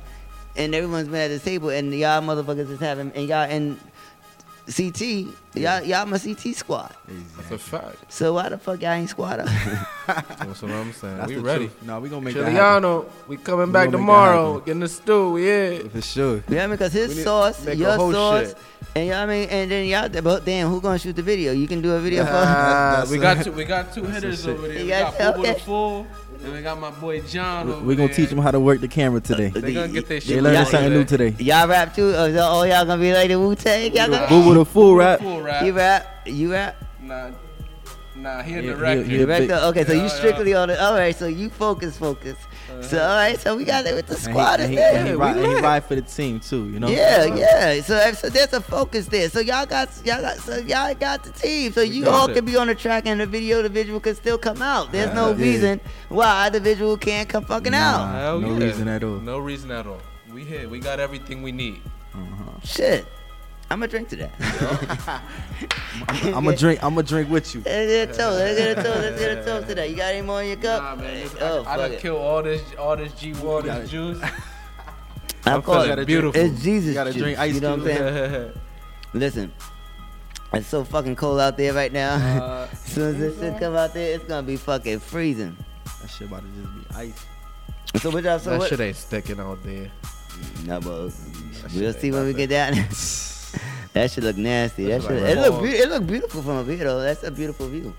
and 0.55 0.73
everyone's 0.73 1.07
been 1.07 1.21
at 1.21 1.27
this 1.29 1.43
table, 1.43 1.69
and 1.69 1.93
y'all 1.93 2.21
motherfuckers 2.21 2.69
is 2.69 2.79
having, 2.79 3.11
and 3.15 3.27
y'all 3.27 3.49
in 3.49 3.77
CT, 4.67 5.01
y'all 5.53 5.83
y'all 5.83 6.05
my 6.07 6.17
CT 6.17 6.55
squad. 6.55 6.91
That's 7.37 7.51
a 7.51 7.57
fact. 7.59 8.11
So 8.11 8.33
why 8.33 8.49
the 8.49 8.57
fuck 8.57 8.81
y'all 8.81 8.93
ain't 8.93 9.09
squad 9.09 9.39
up? 9.41 9.45
That's 10.07 10.61
what 10.61 10.71
I'm 10.71 10.91
saying. 10.91 11.17
That's 11.17 11.29
we 11.29 11.35
the 11.35 11.41
ready. 11.41 11.65
truth. 11.67 11.83
No, 11.83 11.99
we 11.99 12.09
gonna 12.09 12.21
make 12.25 12.33
that 12.33 12.51
happen. 12.51 12.83
Chiliano, 12.83 13.05
we 13.27 13.37
coming 13.37 13.67
We 13.67 13.73
back 13.73 13.91
gonna 13.91 13.91
make 13.91 13.91
that 13.91 13.97
tomorrow. 13.97 14.53
happen. 14.53 14.65
Get 14.65 14.71
in 14.71 14.79
the 14.79 14.87
stew. 14.87 15.31
We 15.33 15.51
in. 15.51 15.89
For 15.89 16.01
sure. 16.01 16.43
Yeah, 16.49 16.65
because 16.67 16.93
his 16.93 17.09
We 17.09 17.15
need- 17.17 17.23
sauce, 17.23 17.63
make 17.63 17.75
a 17.75 17.77
your 17.77 17.97
sauce, 17.97 18.47
shit. 18.49 18.57
and 18.95 19.07
y'all 19.07 19.17
I 19.17 19.25
mean, 19.27 19.49
and 19.49 19.69
then 19.71 19.85
y'all. 19.85 20.09
But 20.21 20.45
damn, 20.45 20.69
who 20.69 20.81
gonna 20.81 20.97
shoot 20.97 21.15
the 21.15 21.21
video? 21.21 21.51
You 21.53 21.67
can 21.67 21.81
do 21.81 21.93
a 21.93 21.99
video 21.99 22.25
for. 22.25 22.31
That's 22.31 23.11
we 23.11 23.19
got 23.19 23.43
two. 23.43 23.51
We 23.51 23.65
got 23.65 23.93
two 23.93 24.03
hitters 24.05 24.47
over 24.47 24.67
there. 24.67 24.77
You 24.79 24.83
We 24.85 24.89
got- 24.89 25.17
got 25.17 25.35
Boo 25.35 25.41
okay. 25.41 25.53
the 25.53 25.59
Fool, 25.59 26.07
and 26.43 26.53
we 26.53 26.61
got 26.61 26.79
my 26.79 26.91
boy 26.91 27.21
John. 27.21 27.69
over 27.69 27.85
We're 27.85 27.95
gonna 27.95 28.07
there. 28.07 28.15
teach 28.17 28.29
them 28.29 28.39
how 28.39 28.51
to 28.51 28.59
work 28.59 28.81
the 28.81 28.87
camera 28.87 29.21
today. 29.21 29.49
They 29.49 29.73
gonna 29.73 29.87
get 29.87 30.07
their 30.07 30.19
They 30.19 30.25
shit. 30.25 30.43
learning 30.43 30.59
together 30.65 30.71
something 30.71 30.93
new 30.93 31.05
today. 31.05 31.35
Y'all 31.39 31.67
rap 31.67 31.95
too? 31.95 32.13
Oh, 32.15 32.25
is 32.25 32.33
that 32.35 32.41
oh, 32.43 32.45
all 32.47 32.67
y'all 32.67 32.85
gonna 32.85 33.01
be 33.01 33.13
like 33.13 33.29
the 33.29 33.39
Wu 33.39 33.55
Tang? 33.55 33.93
Y'all 33.95 34.09
gonna 34.09 34.27
Boo 34.27 34.49
with 34.49 34.57
a 34.57 34.65
full 34.65 34.95
rap. 34.95 35.19
Full 35.19 35.41
rap. 35.41 35.63
You 35.65 35.73
rap? 35.73 36.07
You 36.25 36.51
rap? 36.51 36.75
Nah, 37.01 37.31
nah, 38.15 38.41
he 38.41 38.55
a 38.55 38.61
Yeah, 38.61 38.73
director. 38.73 39.03
he- 39.03 39.09
he 39.17 39.21
a 39.21 39.25
Director. 39.25 39.55
Okay, 39.65 39.83
so 39.83 39.91
Yeah, 39.93 39.97
you 39.99 40.03
yeah. 40.05 40.09
strictly 40.09 40.53
on 40.53 40.69
it. 40.69 40.79
All 40.79 40.93
right, 40.95 41.15
so 41.15 41.27
you 41.27 41.49
focus, 41.49 41.97
focus. 41.97 42.35
Uh-huh. 42.79 42.83
So 42.87 43.01
all 43.01 43.15
right, 43.15 43.39
so 43.39 43.55
we 43.55 43.63
got 43.65 43.85
it 43.85 43.95
with 43.95 44.07
the 44.07 44.15
And 44.15 44.23
he- 44.25 44.31
squad. 44.31 44.59
and 44.59 44.73
is 44.73 44.79
he, 44.79 44.83
and 44.85 45.07
he, 45.07 45.13
ride, 45.13 45.37
and 45.37 45.45
he 45.47 45.59
ride 45.61 45.83
for 45.85 45.95
the 45.95 46.01
team 46.01 46.39
too. 46.39 46.69
You 46.69 46.79
know. 46.79 46.87
Yeah, 46.89 47.25
uh-huh. 47.27 47.35
yeah. 47.37 47.81
So, 47.81 47.95
uh, 47.95 48.11
so 48.13 48.29
there's 48.29 48.53
a 48.53 48.61
focus 48.61 49.07
there. 49.07 49.29
So 49.29 49.39
y'all 49.39 49.65
got 49.65 49.89
y'all 50.05 50.21
got 50.21 50.37
so 50.37 50.57
y'all 50.57 50.93
got 50.95 51.23
the 51.23 51.31
team. 51.31 51.71
So 51.71 51.81
you 51.81 52.07
all 52.09 52.29
it. 52.29 52.33
can 52.35 52.45
be 52.45 52.55
on 52.57 52.67
the 52.67 52.75
track 52.75 53.05
and 53.05 53.19
the 53.19 53.25
video, 53.25 53.61
the 53.61 53.69
visual 53.69 53.99
can 53.99 54.15
still 54.15 54.37
come 54.37 54.61
out. 54.61 54.91
There's 54.91 55.13
no 55.13 55.29
Yeah. 55.31 55.43
reason 55.43 55.81
why 56.09 56.49
the 56.49 56.59
visual 56.59 56.97
can't 56.97 57.27
come 57.29 57.45
fucking 57.45 57.73
out. 57.73 58.39
No 58.41 58.57
yeah. 58.57 58.65
reason 58.65 58.87
at 58.87 59.03
all. 59.03 59.19
No 59.19 59.39
reason 59.39 59.71
at 59.71 59.87
all. 59.87 60.01
We 60.33 60.43
here. 60.43 60.67
We 60.67 60.79
got 60.79 60.99
everything 60.99 61.41
we 61.41 61.51
need. 61.51 61.81
Uh-huh. 62.13 62.59
Shit. 62.63 63.05
I'm 63.69 63.79
gonna 63.79 63.87
drink 63.87 64.09
to 64.09 64.15
that. 64.17 64.31
I'm 66.09 66.43
gonna 66.45 66.55
drink. 66.55 66.83
I'm 66.83 66.93
gonna 66.93 67.03
drink 67.07 67.29
with 67.29 67.55
you. 67.55 67.61
Let's 67.65 67.91
get 67.91 68.09
a 68.09 68.13
toast. 68.13 68.39
Let's 68.39 68.57
get 68.59 68.77
a 68.77 68.83
toast. 68.83 68.99
Let's 68.99 69.19
get 69.19 69.37
a 69.37 69.43
toast 69.45 69.67
to 69.69 69.75
that. 69.75 69.89
You 69.89 69.95
got 69.95 70.13
any 70.13 70.21
more 70.25 70.41
in 70.43 70.49
your 70.49 70.57
cup? 70.57 70.83
Nah, 70.83 70.95
man. 71.03 71.23
Listen, 71.23 71.37
Oh, 71.41 71.57
I, 71.57 71.59
I 71.59 71.63
fuck 71.63 71.77
done 71.77 71.91
it. 71.93 71.99
kill 71.99 72.17
all 72.17 72.43
this, 72.43 72.61
all 72.77 72.95
this 72.95 73.11
G1, 73.13 73.63
this 73.63 73.89
juice. 73.89 74.21
I 75.47 75.53
I'm 75.53 75.61
call 75.61 75.81
it 75.81 76.05
beautiful. 76.05 76.39
It's 76.39 76.61
Jesus 76.63 76.93
gotta 76.93 77.11
juice. 77.11 77.21
drink 77.21 77.39
ice 77.39 77.55
you 77.55 77.61
know 77.61 77.71
what 77.75 77.79
I'm 77.79 77.85
saying? 77.85 78.51
Listen, 79.13 79.53
it's 80.53 80.67
so 80.67 80.83
fucking 80.83 81.15
cold 81.15 81.39
out 81.39 81.57
there 81.57 81.73
right 81.73 81.91
now. 81.91 82.15
Uh, 82.15 82.67
as 82.71 82.79
soon 82.79 83.15
as 83.15 83.19
this 83.19 83.39
shit 83.39 83.59
come 83.59 83.75
out 83.75 83.93
there, 83.93 84.15
it's 84.15 84.25
gonna 84.25 84.45
be 84.45 84.57
fucking 84.57 84.99
freezing. 84.99 85.55
That 86.01 86.09
shit 86.09 86.27
about 86.27 86.41
to 86.41 86.61
just 86.61 86.89
be 86.89 86.95
ice. 86.95 87.25
So 88.01 88.09
what 88.11 88.23
y'all? 88.23 88.39
So 88.39 88.51
that 88.51 88.59
what? 88.59 88.69
shit 88.69 88.79
ain't 88.79 88.95
sticking 88.95 89.39
out 89.39 89.63
there. 89.63 89.89
No, 90.65 90.79
but 90.81 91.11
we'll 91.73 91.93
see 91.93 92.11
when 92.11 92.25
we 92.25 92.33
get 92.33 92.49
down. 92.49 92.73
There. 93.95 94.03
that 94.03 94.11
should 94.11 94.23
look 94.23 94.37
nasty. 94.37 94.85
That 94.85 95.01
Looks 95.01 95.05
should. 95.07 95.21
like 95.23 95.31
it 95.31 95.39
look. 95.39 95.63
Be- 95.63 95.69
it 95.71 95.89
look 95.89 96.05
beautiful 96.07 96.41
from 96.43 96.57
up 96.57 96.67
here 96.67 96.77
though. 96.77 97.01
That's 97.01 97.23
a 97.23 97.31
beautiful 97.31 97.67
view. 97.67 97.93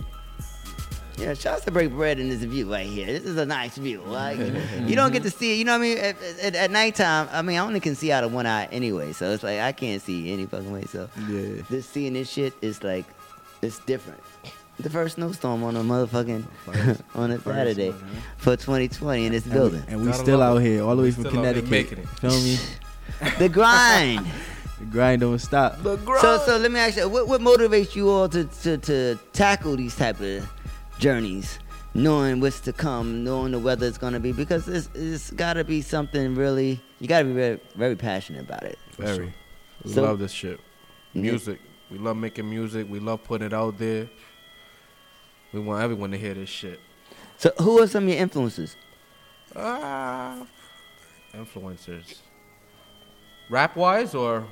Yeah, 1.18 1.32
shouts 1.32 1.64
to 1.64 1.70
break 1.70 1.93
bread 1.93 2.18
in 2.20 2.28
this 2.28 2.43
view 2.44 2.70
right 2.70 2.86
here. 2.86 3.06
This 3.06 3.24
is 3.24 3.39
a 3.39 3.47
nice 3.47 3.78
view. 3.78 4.02
Like 4.02 4.36
you 4.39 4.94
don't 4.94 5.12
get 5.12 5.23
to 5.23 5.31
see 5.31 5.52
it. 5.55 5.56
You 5.56 5.64
know 5.64 5.73
what 5.73 5.78
I 5.78 5.89
mean? 5.89 5.97
At, 5.98 6.16
at, 6.43 6.55
at 6.55 6.70
nighttime, 6.70 7.28
I 7.32 7.40
mean, 7.40 7.56
I 7.56 7.60
only 7.60 7.81
can 7.81 7.94
see 7.94 8.12
out 8.12 8.23
of 8.23 8.35
one 8.35 8.47
eye 8.47 8.66
anyway, 8.70 9.14
so 9.14 9.31
it's 9.31 9.43
like 9.43 9.59
I 9.60 9.73
can't 9.73 10.02
see 10.02 10.31
any 10.31 10.44
fucking 10.44 10.70
way. 10.70 10.82
So 10.82 11.09
Yeah. 11.28 11.62
this 11.70 11.86
seeing 11.89 12.12
this 12.12 12.31
shit 12.31 12.52
is 12.60 12.82
like 12.85 13.06
it's 13.62 13.78
different. 13.86 14.20
The 14.78 14.90
first 14.90 15.14
snowstorm 15.14 15.64
on 15.64 15.74
a 15.74 15.81
motherfucking 15.81 16.44
on 17.14 17.31
a 17.31 17.40
Saturday 17.40 17.89
one, 17.93 17.98
huh? 17.98 18.20
for 18.36 18.56
2020 18.56 19.24
in 19.24 19.32
this 19.32 19.44
And 19.47 19.55
we, 19.55 19.59
building. 19.59 19.82
and 19.89 20.01
we 20.01 20.06
Gotta 20.09 20.18
still 20.18 20.43
out 20.43 20.59
it. 20.59 20.64
here, 20.66 20.82
all 20.85 20.97
the 20.97 21.01
way 21.01 21.09
We 21.09 21.12
from 21.12 21.24
still 21.28 21.39
out 21.39 21.55
here 21.55 21.62
Connecticut. 21.62 21.98
making. 21.98 22.06
Feel 22.20 22.39
me? 22.43 22.59
the 23.39 23.48
grind. 23.48 24.27
The 24.78 24.85
grind 24.86 25.23
don't 25.23 25.39
stop. 25.39 25.82
So, 25.82 25.97
so 26.44 26.59
let 26.59 26.70
me 26.70 26.78
ask 26.78 26.97
you, 26.97 27.09
what, 27.09 27.28
what 27.28 27.40
motivates 27.40 27.94
you 27.97 28.11
all 28.11 28.28
to, 28.28 28.44
to, 28.44 28.77
to 28.78 29.19
tackle 29.32 29.77
these 29.77 29.97
type 29.97 30.20
of 30.20 30.48
journeys, 30.98 31.59
knowing 31.94 32.40
what's 32.40 32.61
to 32.61 32.73
come, 32.73 33.24
knowing 33.24 33.53
the 33.53 33.59
weather 33.59 33.86
it's 33.86 33.97
gonna 33.98 34.20
be? 34.20 34.32
Because 34.32 34.69
it's, 34.69 34.90
it's 34.94 35.31
got 35.31 35.55
to 35.55 35.65
be 35.65 35.81
something 35.81 36.35
really. 36.35 36.81
You 37.01 37.09
got 37.09 37.20
to 37.20 37.24
be 37.24 37.32
very, 37.32 37.61
very 37.74 37.97
passionate 37.97 38.43
about 38.43 38.65
it. 38.65 38.78
Very. 38.98 39.32
We 39.82 39.93
So- 39.93 40.03
love 40.03 40.19
this 40.19 40.32
shit. 40.32 40.61
Yeah. 41.15 41.23
Music. 41.23 41.59
We 41.90 41.98
love 41.98 42.16
making 42.16 42.51
music. 42.51 42.86
We 42.90 42.98
love 43.01 43.23
putting 43.24 43.47
it 43.47 43.55
out 43.55 43.78
there. 43.78 44.09
We 45.53 45.61
want 45.61 45.82
everyone 45.82 46.11
to 46.11 46.19
hear 46.19 46.35
this 46.35 46.48
shit. 46.51 46.81
So, 47.39 47.53
who 47.61 47.81
are 47.81 47.86
some 47.86 48.05
of 48.05 48.09
your 48.11 48.19
influences? 48.19 48.77
Ah, 49.55 50.44
influencers. 51.32 52.19
Rap 53.48 53.77
wise 53.77 54.15
or 54.15 54.44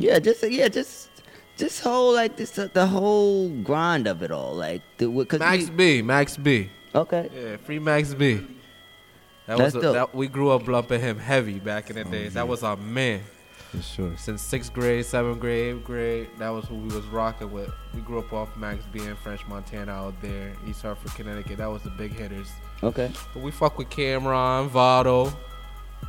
Yeah, 0.00 0.18
just 0.18 0.48
yeah, 0.48 0.68
just 0.68 1.10
just 1.56 1.82
whole 1.82 2.14
like 2.14 2.36
this 2.36 2.58
uh, 2.58 2.68
the 2.72 2.86
whole 2.86 3.50
grind 3.62 4.06
of 4.06 4.22
it 4.22 4.30
all, 4.30 4.54
like 4.54 4.82
the 4.96 5.08
because 5.08 5.40
Max 5.40 5.68
B. 5.68 6.02
Max 6.02 6.36
B. 6.36 6.70
Okay. 6.94 7.30
Yeah, 7.34 7.56
free 7.58 7.78
Max 7.78 8.14
B. 8.14 8.40
That 9.46 9.58
That's 9.58 9.74
was 9.74 9.84
a, 9.84 9.92
that, 9.92 10.14
we 10.14 10.28
grew 10.28 10.50
up 10.50 10.66
lumping 10.66 11.00
him 11.00 11.18
heavy 11.18 11.58
back 11.58 11.90
in 11.90 11.96
the 11.96 12.04
days. 12.04 12.34
That 12.34 12.46
was 12.48 12.62
our 12.62 12.76
man. 12.76 13.20
For 13.70 13.82
sure. 13.82 14.16
Since 14.16 14.42
sixth 14.42 14.72
grade, 14.72 15.04
seventh 15.04 15.38
grade, 15.38 15.76
eighth 15.76 15.84
grade, 15.84 16.28
that 16.38 16.48
was 16.48 16.64
who 16.64 16.76
we 16.76 16.94
was 16.94 17.04
rocking 17.06 17.52
with. 17.52 17.70
We 17.94 18.00
grew 18.00 18.18
up 18.18 18.32
off 18.32 18.56
Max 18.56 18.84
B 18.92 19.00
in 19.00 19.14
French 19.16 19.46
Montana 19.46 19.92
out 19.92 20.20
there, 20.22 20.52
East 20.66 20.82
Hartford, 20.82 21.14
Connecticut. 21.14 21.58
That 21.58 21.70
was 21.70 21.82
the 21.82 21.90
big 21.90 22.12
hitters. 22.12 22.48
Okay. 22.82 23.12
But 23.32 23.42
we 23.42 23.50
fuck 23.50 23.78
with 23.78 23.88
Cam'ron, 23.90 24.68
Vado. 24.68 25.32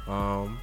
Um, 0.07 0.59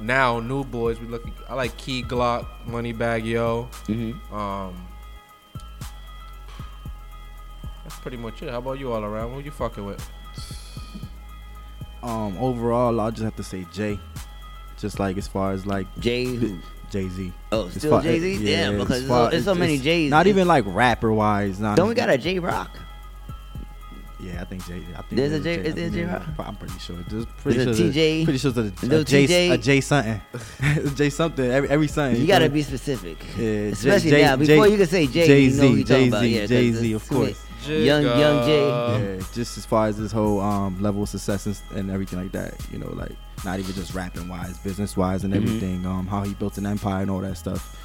now 0.00 0.40
new 0.40 0.64
boys, 0.64 0.98
we 1.00 1.06
look. 1.06 1.24
I 1.48 1.54
like 1.54 1.76
Key 1.76 2.02
Glock, 2.02 2.46
Moneybagg 2.66 3.24
Yo. 3.24 3.68
Mm-hmm. 3.86 4.34
Um, 4.34 4.86
that's 7.82 7.96
pretty 8.00 8.16
much 8.16 8.42
it. 8.42 8.50
How 8.50 8.58
about 8.58 8.78
you 8.78 8.92
all 8.92 9.04
around? 9.04 9.32
Who 9.32 9.40
you 9.40 9.50
fucking 9.50 9.84
with? 9.84 10.10
Um, 12.02 12.36
overall, 12.38 12.98
I'll 13.00 13.10
just 13.12 13.22
have 13.22 13.36
to 13.36 13.44
say 13.44 13.66
Jay. 13.72 13.98
Just 14.78 14.98
like 14.98 15.16
as 15.16 15.28
far 15.28 15.52
as 15.52 15.64
like 15.66 15.86
Jay 16.00 16.24
who? 16.24 16.58
Jay 16.90 17.08
Z. 17.08 17.32
Oh, 17.52 17.68
still 17.70 18.00
Jay-Z? 18.02 18.44
Damn, 18.44 18.74
because 18.78 18.88
there's 18.88 19.06
so- 19.08 19.30
there's 19.30 19.44
so 19.44 19.54
many 19.54 19.78
J's. 19.78 20.10
Not 20.10 20.26
even 20.26 20.46
like 20.46 20.64
rapper 20.66 21.10
wise. 21.12 21.58
Not 21.58 21.76
Don't 21.76 21.88
we 21.88 21.94
got 21.94 22.10
a 22.10 22.18
Jay 22.18 22.38
Rock? 22.38 22.70
Yeah, 24.22 24.40
I 24.40 24.44
think 24.44 24.64
Jay. 24.66 24.76
I 24.96 25.02
think 25.02 25.08
There's 25.10 25.32
a 25.32 25.38
there's 25.40 25.56
J- 25.56 25.68
is 25.68 25.74
there 25.74 25.86
a 25.86 25.90
J 25.90 26.04
I 26.04 26.12
Rock? 26.12 26.24
think 26.36 26.48
I'm 26.48 26.56
pretty 26.56 26.78
sure. 26.78 26.96
Just 27.08 27.28
pretty 27.38 27.58
Is 27.60 27.66
it 27.66 27.76
sure. 27.76 27.86
TJ? 27.92 28.24
Pretty 28.24 28.38
sure 28.38 28.52
it's 28.56 28.82
a, 28.82 28.86
No 28.86 29.00
a, 29.00 29.04
J, 29.04 29.26
TJ? 29.26 29.52
a 29.52 29.58
J 29.58 29.80
something. 29.80 30.20
J 30.94 31.10
something. 31.10 31.50
Every 31.50 31.68
every 31.68 31.88
something. 31.88 32.20
You 32.20 32.26
gotta 32.28 32.48
be 32.48 32.62
specific. 32.62 33.18
Yeah, 33.36 33.44
Especially 33.74 34.22
now. 34.22 34.36
Before 34.36 34.68
you 34.68 34.76
can 34.76 34.86
say 34.86 35.06
Jay, 35.08 35.42
you 35.44 35.50
know 35.56 35.68
who 35.68 35.74
you 35.76 35.84
talking 35.84 36.08
about. 36.08 36.22
Yeah, 36.28 36.40
'cause 36.40 36.48
Jay 36.50 36.72
Z, 36.72 36.92
of 36.92 37.08
too 37.08 37.14
many- 37.14 37.26
course. 37.32 37.46
Young 37.68 38.02
Young 38.04 38.46
Jay. 38.46 38.68
Yeah, 39.16 39.22
just 39.34 39.56
as 39.58 39.64
far 39.66 39.86
as 39.86 39.96
this 39.96 40.10
whole 40.12 40.40
um, 40.40 40.80
level 40.82 41.02
of 41.04 41.08
success 41.08 41.46
and, 41.46 41.60
and 41.78 41.90
everything 41.90 42.20
like 42.20 42.32
that. 42.32 42.54
You 42.72 42.78
know, 42.78 42.90
like 42.90 43.12
not 43.44 43.58
even 43.58 43.72
just 43.74 43.94
rapping 43.94 44.28
wise, 44.28 44.56
business 44.58 44.96
wise, 44.96 45.24
and 45.24 45.32
Mhm. 45.32 45.36
everything. 45.36 45.86
Um, 45.86 46.06
how 46.06 46.22
he 46.22 46.34
built 46.34 46.58
an 46.58 46.66
empire 46.66 47.02
and 47.02 47.10
all 47.10 47.20
that 47.20 47.36
stuff. 47.36 47.76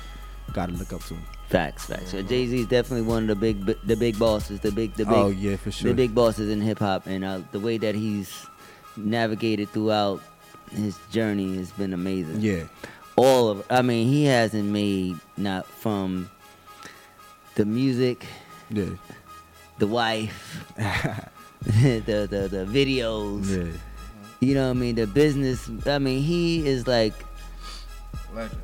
Got 0.53 0.69
to 0.69 0.76
look 0.76 0.93
up 0.93 1.03
to 1.05 1.14
him. 1.15 1.23
Facts, 1.49 1.85
facts. 1.85 2.11
So 2.11 2.21
Jay 2.21 2.45
Z 2.47 2.59
is 2.59 2.67
definitely 2.67 3.07
one 3.07 3.23
of 3.23 3.27
the 3.29 3.35
big, 3.35 3.65
the 3.85 3.95
big 3.95 4.19
bosses, 4.19 4.59
the 4.59 4.71
big, 4.71 4.93
the 4.95 5.05
big. 5.05 5.13
Oh, 5.13 5.29
yeah, 5.29 5.55
for 5.55 5.71
sure. 5.71 5.89
The 5.91 5.95
big 5.95 6.13
bosses 6.13 6.49
in 6.49 6.59
hip 6.61 6.79
hop, 6.79 7.07
and 7.07 7.23
uh, 7.23 7.39
the 7.51 7.59
way 7.59 7.77
that 7.77 7.95
he's 7.95 8.45
navigated 8.97 9.69
throughout 9.69 10.21
his 10.71 10.97
journey 11.11 11.55
has 11.57 11.71
been 11.71 11.93
amazing. 11.93 12.41
Yeah. 12.41 12.63
All 13.15 13.49
of, 13.49 13.65
I 13.69 13.81
mean, 13.81 14.07
he 14.07 14.25
hasn't 14.25 14.65
made 14.65 15.15
not 15.37 15.65
from 15.65 16.29
the 17.55 17.65
music, 17.65 18.25
Yeah. 18.69 18.89
the 19.79 19.87
wife, 19.87 20.65
the, 20.75 22.01
the 22.29 22.47
the 22.51 22.65
videos. 22.69 23.47
Yeah. 23.49 23.71
You 24.39 24.53
know 24.53 24.65
what 24.65 24.77
I 24.77 24.79
mean? 24.79 24.95
The 24.95 25.07
business. 25.07 25.67
I 25.87 25.97
mean, 25.97 26.21
he 26.21 26.67
is 26.67 26.85
like 26.87 27.13
Legend. 28.35 28.61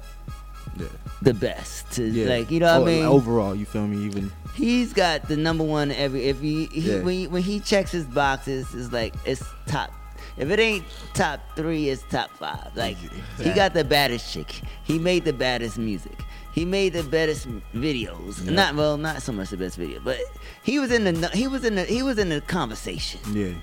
Yeah. 0.78 0.88
the 1.22 1.34
best. 1.34 1.98
Yeah. 1.98 2.28
Like 2.30 2.52
you 2.52 2.60
know 2.60 2.80
what 2.80 2.88
Oh, 2.88 2.91
I 2.91 2.95
mean? 2.95 3.06
Overall, 3.06 3.56
you 3.56 3.66
feel 3.66 3.86
me? 3.88 4.06
Even 4.06 4.32
He's 4.56 4.94
got 4.94 5.28
the 5.28 5.38
number 5.38 5.64
one 5.64 5.91
every. 5.91 6.26
If 6.26 6.40
he, 6.40 6.66
he 6.68 6.82
Yeah. 6.82 7.02
when 7.02 7.14
he, 7.14 7.28
when 7.28 7.41
he 7.44 7.60
checks 7.60 7.91
his 7.91 8.06
boxes, 8.06 8.74
it's 8.74 8.91
like 8.91 9.14
it's 9.26 9.44
top. 9.68 9.91
If 10.38 10.50
it 10.50 10.60
ain't 10.60 10.86
top 11.14 11.41
three, 11.56 11.90
it's 11.90 12.04
top 12.10 12.32
five. 12.32 12.76
Like 12.76 12.98
he 13.40 13.52
got 13.52 13.74
the 13.74 13.84
baddest 13.84 14.32
chick. 14.34 14.62
He 14.84 14.98
made 15.00 15.26
the 15.26 15.34
baddest 15.34 15.78
music. 15.78 16.18
He 16.54 16.66
made 16.66 16.94
the 16.94 17.04
baddest 17.04 17.48
videos. 17.76 18.44
Yeah. 18.45 18.52
Not 18.52 18.76
well, 18.76 18.98
not 18.98 19.22
so 19.22 19.32
much 19.32 19.50
the 19.50 19.58
best 19.58 19.76
video, 19.78 20.00
but 20.00 20.20
he 20.64 20.80
was 20.80 20.91
in 20.91 21.04
the 21.04 21.28
he 21.30 21.48
was 21.48 21.64
in 21.66 21.76
the 21.76 21.84
he 21.86 22.02
was 22.04 22.18
in 22.18 22.30
the 22.30 22.41
conversation. 22.41 23.20
yeah, 23.32 23.54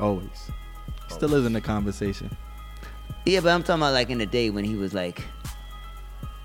always. 0.00 0.50
Still 1.08 1.34
is 1.34 1.46
in 1.46 1.52
the 1.54 1.60
conversation. 1.60 2.34
Yeah, 3.24 3.40
but 3.40 3.50
I'm 3.50 3.62
talking 3.62 3.82
about 3.82 3.92
like 3.92 4.08
in 4.10 4.18
the 4.18 4.26
day 4.26 4.48
when 4.50 4.64
he 4.64 4.74
was 4.76 4.94
like 4.94 5.22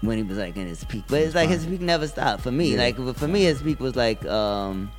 when 0.04 0.18
he 0.18 0.24
was 0.24 0.38
like 0.38 0.56
in 0.58 0.68
his 0.68 0.84
peak. 0.84 1.04
But 1.08 1.22
it's 1.22 1.34
like 1.36 1.50
his 1.50 1.66
peak 1.66 1.82
never 1.82 2.08
stopped 2.08 2.44
for 2.44 2.52
me. 2.52 2.74
Yeah. 2.74 2.80
Like 2.80 3.16
for 3.16 3.28
me 3.28 3.44
his 3.44 3.62
peak 3.62 3.80
was 3.80 3.96
like 3.96 4.24
um 4.26 4.92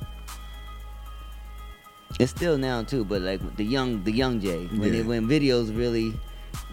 it's 2.19 2.31
still 2.31 2.57
now 2.57 2.81
too, 2.83 3.03
but 3.05 3.21
like 3.21 3.41
the 3.57 3.63
young 3.65 4.03
the 4.03 4.11
young 4.11 4.39
Jay 4.39 4.65
when 4.67 4.93
Yeah. 4.93 5.01
it, 5.01 5.05
when 5.05 5.27
videos 5.27 5.75
really 5.77 6.13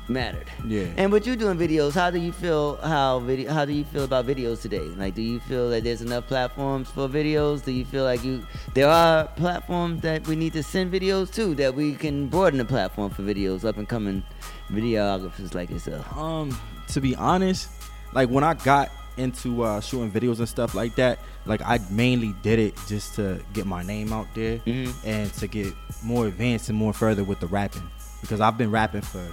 mattered. 0.09 0.47
Yeah. 0.67 0.87
And 0.97 1.11
with 1.13 1.27
you 1.27 1.37
doing 1.37 1.59
videos, 1.59 1.93
how 1.95 2.11
do 2.11 2.19
you 2.19 2.33
feel 2.33 2.77
how 2.77 3.19
video 3.21 3.53
how 3.53 3.65
do 3.65 3.73
you 3.73 3.85
feel 3.85 4.05
about 4.05 4.27
videos 4.27 4.63
today? 4.63 4.87
Like 5.03 5.15
do 5.15 5.23
you 5.23 5.41
feel 5.41 5.69
that 5.71 5.85
there's 5.85 6.01
enough 6.03 6.27
platforms 6.27 6.89
for 6.91 7.09
videos? 7.09 7.65
Do 7.65 7.73
you 7.73 7.85
feel 7.85 8.05
like 8.05 8.25
you 8.25 8.47
there 8.75 8.89
are 8.89 9.27
platforms 9.37 10.01
that 10.03 10.27
we 10.27 10.37
need 10.37 10.53
to 10.55 10.63
send 10.63 10.93
videos 10.93 11.33
to 11.35 11.55
that 11.57 11.75
we 11.75 11.95
can 11.95 12.29
broaden 12.29 12.59
the 12.59 12.65
platform 12.65 13.11
for 13.11 13.23
videos 13.23 13.65
up 13.65 13.77
and 13.79 13.89
coming 13.89 14.23
videographers 14.71 15.55
like 15.55 15.71
yourself? 15.71 16.17
Um, 16.17 16.57
to 16.89 17.01
be 17.01 17.17
honest, 17.17 17.69
like 18.13 18.29
when 18.29 18.45
I 18.45 18.55
got 18.55 18.91
into 19.19 19.63
uh, 19.63 19.81
shooting 19.81 20.11
videos 20.11 20.39
and 20.39 20.49
stuff 20.49 20.75
like 20.75 20.95
that, 20.97 21.19
like 21.45 21.61
I 21.63 21.79
mainly 21.91 22.35
did 22.43 22.59
it 22.59 22.75
just 22.87 23.15
to 23.17 23.41
get 23.53 23.67
my 23.67 23.83
name 23.83 24.13
out 24.13 24.27
there 24.35 24.59
Mm-hmm. 24.59 25.07
and 25.07 25.33
to 25.35 25.47
get 25.47 25.75
more 26.03 26.27
advanced 26.27 26.69
and 26.71 26.79
more 26.79 26.93
further 26.95 27.23
with 27.25 27.41
the 27.41 27.47
rapping 27.47 27.89
because 28.23 28.41
I've 28.41 28.57
been 28.57 28.71
rapping 28.71 29.03
for 29.03 29.27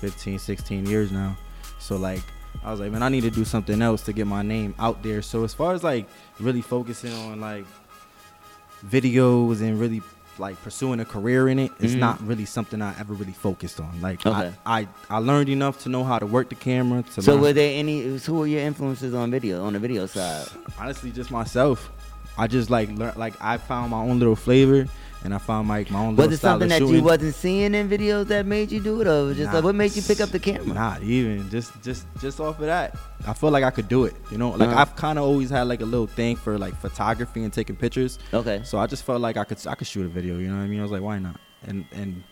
15, 0.00 0.38
16 0.38 0.86
years 0.86 1.10
now. 1.10 1.36
So 1.78 1.96
like 1.96 2.22
I 2.64 2.70
was 2.70 2.80
like, 2.80 2.92
man, 2.92 3.02
I 3.02 3.08
need 3.08 3.22
to 3.22 3.30
do 3.30 3.44
something 3.44 3.82
else 3.82 4.02
to 4.02 4.12
get 4.12 4.26
my 4.26 4.42
name 4.42 4.74
out 4.78 5.02
there. 5.02 5.20
So 5.22 5.44
as 5.44 5.52
far 5.52 5.74
as 5.74 5.82
like 5.82 6.06
really 6.38 6.62
focusing 6.62 7.12
on 7.12 7.40
like 7.40 7.64
videos 8.84 9.60
and 9.62 9.78
really 9.80 10.00
like 10.38 10.60
pursuing 10.62 11.00
a 11.00 11.04
career 11.04 11.48
in 11.48 11.58
it, 11.58 11.72
it's 11.80 11.94
Mhm. 11.94 11.98
not 11.98 12.26
really 12.26 12.44
something 12.44 12.82
I 12.82 12.94
ever 13.00 13.14
really 13.14 13.32
focused 13.32 13.80
on. 13.80 14.00
Like 14.00 14.24
Okay. 14.26 14.52
I, 14.66 14.80
I 14.80 14.88
I 15.10 15.18
learned 15.18 15.48
enough 15.48 15.82
to 15.84 15.88
know 15.88 16.04
how 16.04 16.18
to 16.18 16.26
work 16.26 16.48
the 16.48 16.54
camera. 16.54 17.02
To 17.14 17.22
So 17.22 17.32
learn- 17.32 17.40
were 17.42 17.52
there 17.52 17.78
any 17.78 18.16
who 18.18 18.34
were 18.34 18.46
your 18.46 18.60
influences 18.62 19.14
on 19.14 19.30
video 19.30 19.64
on 19.64 19.72
the 19.72 19.78
video 19.78 20.06
side? 20.06 20.46
honestly 20.78 21.10
just 21.10 21.30
myself. 21.30 21.90
I 22.38 22.46
just 22.48 22.68
like 22.70 22.90
learn 22.90 23.12
like 23.16 23.34
I 23.40 23.56
found 23.56 23.90
my 23.92 23.98
own 24.00 24.18
little 24.18 24.36
flavor 24.36 24.86
and 25.24 25.34
I 25.34 25.38
found 25.38 25.68
like 25.68 25.90
my 25.90 25.98
own 26.00 26.16
Was 26.16 26.32
it 26.32 26.38
something 26.38 26.68
that 26.68 26.82
you 26.86 27.02
wasn't 27.02 27.34
seeing 27.34 27.74
in 27.74 27.88
videos 27.88 28.26
that 28.28 28.46
made 28.46 28.70
you 28.70 28.80
do 28.80 29.00
it, 29.00 29.06
or 29.06 29.32
just 29.34 29.46
Nah. 29.48 29.54
like 29.56 29.64
what 29.64 29.74
made 29.74 29.94
you 29.96 30.02
pick 30.02 30.20
up 30.20 30.30
the 30.30 30.38
camera? 30.38 30.66
Not 30.74 31.02
even 31.02 31.48
just 31.50 31.72
just 31.82 32.06
just 32.20 32.38
off 32.40 32.58
of 32.60 32.66
that. 32.66 32.96
I 33.26 33.32
feel 33.32 33.50
like 33.50 33.64
I 33.64 33.70
could 33.70 33.88
do 33.88 34.04
it. 34.04 34.14
You 34.30 34.38
know, 34.38 34.50
like 34.50 34.68
Uh-huh. 34.68 34.80
I've 34.80 34.94
kind 34.96 35.18
of 35.18 35.24
always 35.24 35.50
had 35.50 35.62
like 35.68 35.80
a 35.80 35.84
little 35.86 36.06
thing 36.06 36.36
for 36.36 36.58
like 36.58 36.74
photography 36.80 37.42
and 37.42 37.52
taking 37.52 37.76
pictures. 37.76 38.18
Okay. 38.32 38.60
So 38.64 38.78
I 38.78 38.86
just 38.86 39.04
felt 39.04 39.20
like 39.20 39.36
I 39.36 39.44
could 39.44 39.58
I 39.66 39.74
could 39.74 39.86
shoot 39.86 40.04
a 40.06 40.08
video. 40.08 40.38
You 40.38 40.48
know 40.48 40.56
what 40.58 40.62
I 40.64 40.66
mean? 40.68 40.80
I 40.80 40.82
was 40.82 40.92
like, 40.92 41.02
why 41.02 41.18
not? 41.18 41.40
And 41.66 41.84
and 41.92 42.22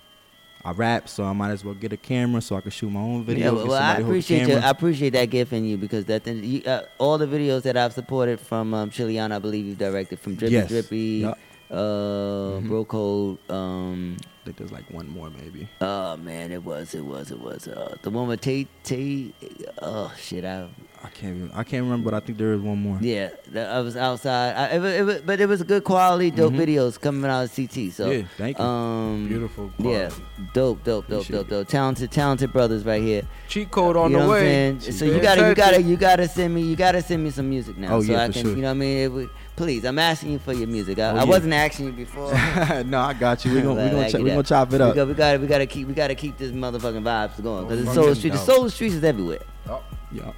I 0.66 0.70
rap, 0.73 1.11
so 1.11 1.24
I 1.24 1.35
might 1.35 1.51
as 1.51 1.62
well 1.62 1.74
get 1.74 1.93
a 1.93 1.97
camera 1.98 2.40
so 2.40 2.56
I 2.56 2.62
could 2.62 2.73
shoot 2.73 2.89
my 2.89 3.01
own 3.01 3.23
videos. 3.27 3.39
Yeah, 3.39 3.51
well, 3.51 3.73
I 3.74 3.78
somebody 3.78 3.78
to 3.78 3.85
hold 3.85 3.98
the 3.98 4.02
appreciate 4.05 4.48
you. 4.48 4.55
I 4.55 4.70
appreciate 4.70 5.11
that 5.11 5.27
gift 5.27 5.52
in 5.52 5.65
you 5.66 5.77
because 5.77 6.06
that 6.06 6.23
thing, 6.24 6.43
you, 6.43 6.62
uh, 6.65 6.85
all 6.97 7.19
the 7.19 7.27
videos 7.27 7.62
that 7.65 7.77
I've 7.77 7.93
supported 7.93 8.40
from 8.40 8.73
um, 8.73 8.89
Chiliano, 8.89 9.32
I 9.32 9.39
believe 9.40 9.66
you've 9.66 9.77
directed 9.77 10.20
from 10.20 10.36
Drippy 10.36 10.55
Yes. 10.55 10.69
Drippy, 10.69 10.98
Yup. 11.20 11.39
Uh, 11.70 12.61
Bro 12.61 12.85
Code. 12.86 13.39
Um, 13.51 14.16
I 14.20 14.45
think 14.45 14.57
there's 14.59 14.73
like 14.73 14.91
one 14.91 15.09
more 15.09 15.31
maybe. 15.31 15.66
Oh 15.81 16.16
man, 16.19 16.53
it 16.53 16.62
was, 16.62 16.95
it 16.95 17.05
was, 17.05 17.31
it 17.31 17.41
was. 17.41 17.66
Uh, 17.66 17.97
the 18.03 18.11
one 18.11 18.28
with 18.28 18.43
Tay 18.43 18.66
Tay. 18.82 19.32
Oh 19.81 20.12
shit, 20.19 20.45
I 20.45 20.69
I 21.03 21.09
can't 21.09 21.36
even, 21.36 21.51
I 21.55 21.65
can't 21.65 21.82
remember, 21.85 22.11
but 22.11 22.15
I 22.23 22.24
think 22.24 22.36
there 22.39 22.53
is 22.53 22.61
one 22.61 22.78
more. 22.78 22.99
Yeah, 23.01 23.31
that- 23.53 23.70
I 23.70 23.81
was 23.81 23.97
outside. 23.97 24.55
I, 24.55 24.77
it, 24.77 24.78
was, 24.81 24.93
it 24.95 25.03
was, 25.03 25.20
but 25.23 25.41
it 25.41 25.47
was 25.47 25.62
good 25.62 25.85
quality, 25.85 26.31
dope 26.31 26.53
Mhm. 26.53 26.59
videos 26.66 27.01
coming 27.01 27.31
out 27.31 27.45
of 27.45 27.55
CT. 27.57 27.91
So 27.93 28.11
Yeah, 28.11 28.23
thank 28.36 28.59
you. 28.59 28.65
Um, 28.65 29.28
Beautiful 29.28 29.70
Yeah, 29.78 30.09
quality. 30.11 30.23
dope, 30.53 30.85
dope, 30.85 31.09
dope, 31.09 31.27
dope, 31.27 31.49
dope. 31.49 31.69
Talented, 31.69 32.11
talented 32.11 32.53
brothers 32.53 32.85
right 32.85 33.03
here. 33.03 33.23
Cheat 33.49 33.70
code 33.70 33.97
on 33.97 34.11
you 34.11 34.16
the 34.19 34.23
know 34.23 34.28
what 34.28 34.39
I'm 34.41 34.45
way. 34.78 34.78
So 34.81 35.05
you 35.07 35.20
gotta, 35.20 35.49
you 35.49 35.55
gotta, 35.55 35.82
you 35.82 35.97
gotta 35.97 36.28
send 36.28 36.55
me, 36.55 36.62
you 36.62 36.77
gotta 36.77 37.01
send 37.03 37.23
me 37.24 37.31
some 37.31 37.49
music 37.49 37.77
now. 37.78 37.97
Oh, 37.97 38.03
so 38.03 38.12
yeah, 38.12 38.23
I 38.24 38.27
for 38.28 38.32
can, 38.35 38.43
sure. 38.43 38.51
you 38.57 38.62
know 38.62 38.69
what 38.69 38.73
I 38.73 38.74
mean? 38.74 38.97
It 38.99 39.09
would- 39.12 39.31
please, 39.56 39.85
I'm 39.85 39.98
asking 39.98 40.32
you 40.32 40.39
for 40.39 40.52
your 40.52 40.66
music. 40.68 40.98
I, 40.98 41.10
Oh, 41.10 41.16
I 41.16 41.24
wasn't 41.24 41.52
asking 41.55 41.86
you 41.86 41.93
before. 41.93 42.32
no, 42.86 43.01
I 43.01 43.14
got 43.18 43.44
you. 43.44 43.52
We're 43.52 43.62
gonna 43.62 43.74
we 43.74 43.81
Like, 43.82 43.90
gonna, 43.93 44.10
ch- 44.10 44.14
we 44.14 44.22
that. 44.24 44.31
gonna 44.31 44.43
chop 44.43 44.72
it 44.72 44.78
We 44.81 44.85
up. 44.85 44.94
got, 44.97 45.09
we 45.09 45.14
got, 45.14 45.40
we 45.40 45.47
got 45.47 45.59
to 45.59 45.66
keep, 45.66 45.89
we 45.89 45.94
got 45.94 46.09
to 46.09 46.14
keep 46.14 46.36
this 46.39 46.52
motherfucking 46.52 47.02
vibes 47.02 47.43
going 47.43 47.66
because 47.66 47.81
Oh, 47.81 47.85
the 47.85 47.89
I'm 47.90 47.94
soul 47.94 48.05
getting 48.05 48.14
street, 48.16 48.31
the 48.31 48.36
down. 48.36 48.47
soul 48.47 48.70
street 48.70 48.93
is 48.93 49.05
everywhere. 49.05 49.43
Oh. 49.68 49.82
Yeah. 50.12 50.32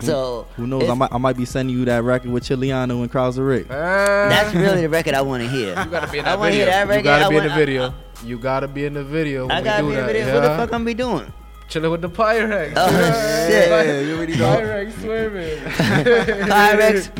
So 0.00 0.46
Who 0.56 0.66
knows? 0.68 0.88
I 0.88 0.94
might 0.94 1.12
I 1.12 1.18
might 1.18 1.36
be 1.36 1.44
sending 1.44 1.76
you 1.76 1.84
that 1.86 2.04
record 2.04 2.30
with 2.30 2.44
Chiliano 2.44 3.02
and 3.02 3.10
Krauzer 3.10 3.46
Rick. 3.46 3.66
Uh, 3.68 3.74
That's 4.28 4.54
really 4.54 4.82
the 4.82 4.88
record 4.88 5.14
I 5.14 5.22
want 5.22 5.42
to 5.42 5.48
hear. 5.48 5.70
You 5.70 5.90
gotta 5.90 6.10
be 6.12 6.18
in 6.20 6.24
I 6.24 6.28
that 6.30 6.38
wanna 6.38 6.50
video. 6.52 6.64
hear 6.66 6.72
that 6.74 6.82
you 6.82 6.88
record. 6.90 7.04
gotta 7.04 7.24
I 7.24 7.28
be 7.28 7.36
in 7.36 7.42
the 7.42 7.54
video. 7.54 7.94
You 8.24 8.38
gotta 8.38 8.68
be 8.68 8.84
in 8.84 8.94
the 8.94 9.04
video. 9.04 9.48
I 9.48 9.60
gotta 9.60 9.82
be 9.82 9.88
in 9.88 9.94
that. 9.96 10.06
video. 10.06 10.34
What 10.34 10.40
the 10.42 10.48
fuck 10.56 10.72
I'm 10.72 10.84
be 10.84 10.94
doing? 10.94 11.32
Chilling 11.68 11.90
with 11.90 12.00
the 12.00 12.08
Pyrex. 12.08 12.72
Oh, 12.76 12.88
shit. 12.88 13.68
Yeah, 13.68 14.00
you 14.00 14.16
already 14.16 14.36
know. 14.38 14.56
Pyrex 14.56 14.92
swimming. 15.02 15.58
Pyrex. 16.48 17.10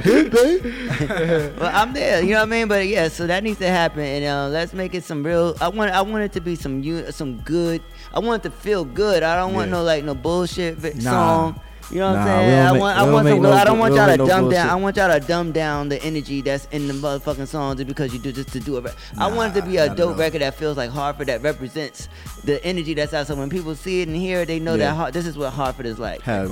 well, 1.60 1.70
I'm 1.74 1.92
there. 1.92 2.22
You 2.22 2.30
know 2.30 2.36
what 2.36 2.42
I 2.42 2.46
mean? 2.46 2.66
But 2.68 2.86
yeah, 2.86 3.08
so 3.08 3.26
that 3.26 3.42
needs 3.44 3.58
to 3.58 3.68
happen, 3.68 4.00
and 4.00 4.24
uh, 4.24 4.48
let's 4.48 4.72
make 4.72 4.94
it 4.94 5.04
some 5.04 5.22
real. 5.22 5.54
I 5.60 5.68
want. 5.68 5.90
I 5.92 6.00
want 6.00 6.24
it 6.24 6.32
to 6.32 6.40
be 6.40 6.54
some 6.54 6.82
some 7.10 7.36
good. 7.40 7.82
I 8.14 8.20
want 8.20 8.44
it 8.44 8.48
to 8.48 8.54
feel 8.56 8.84
good. 8.86 9.22
I 9.22 9.36
don't 9.36 9.52
want 9.54 9.68
Yeah. 9.68 9.76
no 9.76 9.82
like 9.82 10.04
no 10.04 10.14
bullshit 10.14 10.76
vi- 10.78 10.94
Nah. 10.94 11.10
song. 11.10 11.60
You 11.90 12.00
know 12.00 12.08
what 12.08 12.16
Nah, 12.16 12.20
I'm 12.20 12.26
saying? 12.26 12.58
I 12.66 12.72
want, 12.72 12.80
we 12.80 12.88
I 13.02 13.12
want, 13.12 13.24
make 13.24 13.34
some, 13.34 13.42
no 13.42 13.52
I 13.52 13.64
don't 13.64 13.78
want 13.78 13.94
y'all 13.94 14.06
to 14.08 14.16
no 14.18 14.26
dumb 14.26 14.50
down. 14.50 14.68
I 14.68 14.74
want 14.74 14.96
y'all 14.96 15.20
to 15.20 15.26
dumb 15.26 15.52
down 15.52 15.88
the 15.88 16.02
energy 16.02 16.42
that's 16.42 16.66
in 16.66 16.86
the 16.86 16.92
motherfucking 16.92 17.46
songs 17.46 17.76
just 17.76 17.88
because 17.88 18.12
you 18.12 18.18
do 18.18 18.30
just 18.30 18.52
to 18.52 18.60
do 18.60 18.76
it. 18.76 18.94
I 19.16 19.30
want 19.32 19.56
it 19.56 19.60
to 19.60 19.66
be 19.66 19.78
a 19.78 19.94
dope 19.94 20.10
all. 20.10 20.14
record 20.16 20.42
that 20.42 20.54
feels 20.54 20.76
like 20.76 20.90
Hartford 20.90 21.28
that 21.28 21.40
represents 21.42 22.08
the 22.44 22.62
energy 22.62 22.92
that's 22.92 23.14
out. 23.14 23.26
So 23.26 23.34
when 23.36 23.48
people 23.48 23.74
see 23.74 24.02
it 24.02 24.08
and 24.08 24.16
hear 24.16 24.40
it, 24.40 24.46
they 24.46 24.58
know 24.58 24.72
Yeah. 24.74 24.88
that 24.90 24.94
Har- 24.96 25.10
this 25.12 25.26
is 25.26 25.38
what 25.38 25.50
Hartford 25.50 25.86
is 25.86 25.98
like. 25.98 26.20
Have 26.22 26.50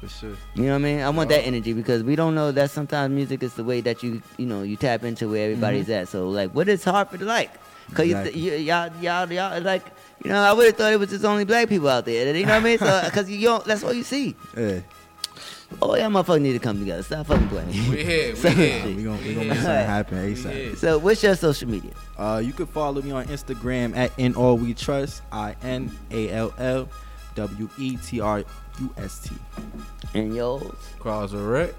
for 0.00 0.08
sure. 0.08 0.36
You 0.54 0.64
know 0.64 0.70
what 0.70 0.74
I 0.74 0.78
mean? 0.78 1.00
I 1.00 1.08
want 1.08 1.30
that 1.30 1.46
energy 1.46 1.72
because 1.72 2.02
we 2.02 2.14
don't 2.14 2.34
know 2.34 2.52
that 2.52 2.70
sometimes 2.70 3.14
music 3.14 3.42
is 3.42 3.54
the 3.54 3.64
way 3.64 3.80
that 3.80 4.02
you 4.02 4.20
you 4.36 4.44
know 4.44 4.62
you 4.62 4.76
tap 4.76 5.04
into 5.04 5.28
where 5.30 5.44
everybody's 5.44 5.88
at. 5.88 6.08
So 6.08 6.28
like, 6.28 6.50
what 6.50 6.68
is 6.68 6.84
Hartford 6.84 7.22
like? 7.22 7.50
Cause 7.94 8.06
Exactly. 8.06 8.40
you, 8.40 8.52
you, 8.52 8.58
y'all 8.58 8.90
y'all 9.00 9.30
y'all 9.32 9.60
like 9.62 9.84
you 10.24 10.30
know 10.30 10.40
I 10.42 10.52
would 10.52 10.66
have 10.66 10.76
thought 10.76 10.92
it 10.92 10.98
was 10.98 11.10
just 11.10 11.24
only 11.24 11.44
black 11.44 11.68
people 11.68 11.88
out 11.88 12.04
there. 12.04 12.34
You 12.34 12.44
know 12.46 12.52
what 12.54 12.60
I 12.62 12.64
mean? 12.64 12.78
So 12.78 13.02
because 13.04 13.30
you 13.30 13.40
don't, 13.42 13.64
that's 13.64 13.84
all 13.84 13.92
you 13.92 14.02
see. 14.02 14.34
Yeah. 14.56 14.80
Oh 15.82 15.96
yeah, 15.96 16.06
motherfuckers 16.08 16.40
need 16.40 16.52
to 16.52 16.58
come 16.60 16.78
together. 16.78 17.02
Stop 17.02 17.26
fucking 17.26 17.48
playing. 17.48 17.68
We're 17.90 18.04
here, 18.04 18.30
we 18.34 18.38
So- 18.38 18.48
here. 18.50 18.84
We 18.96 19.02
gonna 19.02 19.18
we 19.18 19.28
We 19.28 19.34
gonna 19.34 19.46
make 19.48 19.58
something 19.58 19.86
happen 19.86 20.34
ASAP. 20.34 20.76
So 20.76 20.98
what's 20.98 21.22
your 21.22 21.34
social 21.36 21.68
media? 21.68 21.92
Uh, 22.16 22.40
you 22.44 22.52
can 22.52 22.66
follow 22.66 23.02
me 23.02 23.10
on 23.10 23.26
Instagram 23.26 23.96
at 23.96 24.12
in 24.18 24.34
all 24.36 24.56
we 24.56 24.72
trust. 24.74 25.22
I 25.32 25.56
N 25.62 25.90
A 26.10 26.30
L 26.30 26.54
L 26.58 26.88
W 27.34 27.68
E 27.78 27.96
T 27.96 28.20
R 28.20 28.38
U 28.80 28.94
S 28.98 29.18
T. 29.20 29.34
And 30.14 30.34
yours? 30.34 30.62
Krauzer 31.00 31.50
Rick. 31.50 31.74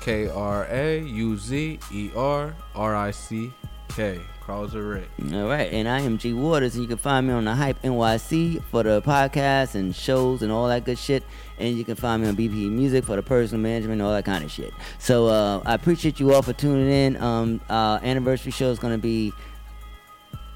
K 0.00 0.28
R 0.28 0.66
A 0.70 1.00
U 1.00 1.36
Z 1.38 1.78
E 1.92 2.10
R 2.14 2.54
R 2.74 2.94
I 2.96 3.10
C 3.10 3.52
K. 3.88 4.20
Krauzer 4.48 4.94
Rick. 4.94 5.34
All 5.34 5.46
right, 5.46 5.70
and 5.70 5.86
I 5.86 6.00
am 6.00 6.16
G 6.16 6.32
Waters, 6.32 6.74
and 6.74 6.82
you 6.82 6.88
can 6.88 6.96
find 6.96 7.26
me 7.26 7.34
on 7.34 7.44
the 7.44 7.54
Hype 7.54 7.82
NYC 7.82 8.62
for 8.70 8.82
the 8.82 9.02
podcast 9.02 9.74
and 9.74 9.94
shows 9.94 10.40
and 10.40 10.50
all 10.50 10.68
that 10.68 10.84
good 10.86 10.98
shit. 10.98 11.22
And 11.58 11.76
you 11.76 11.84
can 11.84 11.96
find 11.96 12.22
me 12.22 12.28
on 12.28 12.36
BP 12.36 12.70
Music 12.70 13.04
for 13.04 13.16
the 13.16 13.22
personal 13.22 13.60
management 13.60 14.00
and 14.00 14.02
all 14.02 14.12
that 14.14 14.24
kind 14.24 14.42
of 14.42 14.50
shit. 14.50 14.72
So 14.98 15.26
uh, 15.26 15.60
I 15.66 15.74
appreciate 15.74 16.18
you 16.18 16.32
all 16.32 16.40
for 16.40 16.54
tuning 16.54 16.90
in. 16.90 17.22
Um, 17.22 17.60
our 17.68 18.00
anniversary 18.02 18.52
show 18.52 18.70
is 18.70 18.78
going 18.78 18.94
to 18.94 18.98
be 19.02 19.34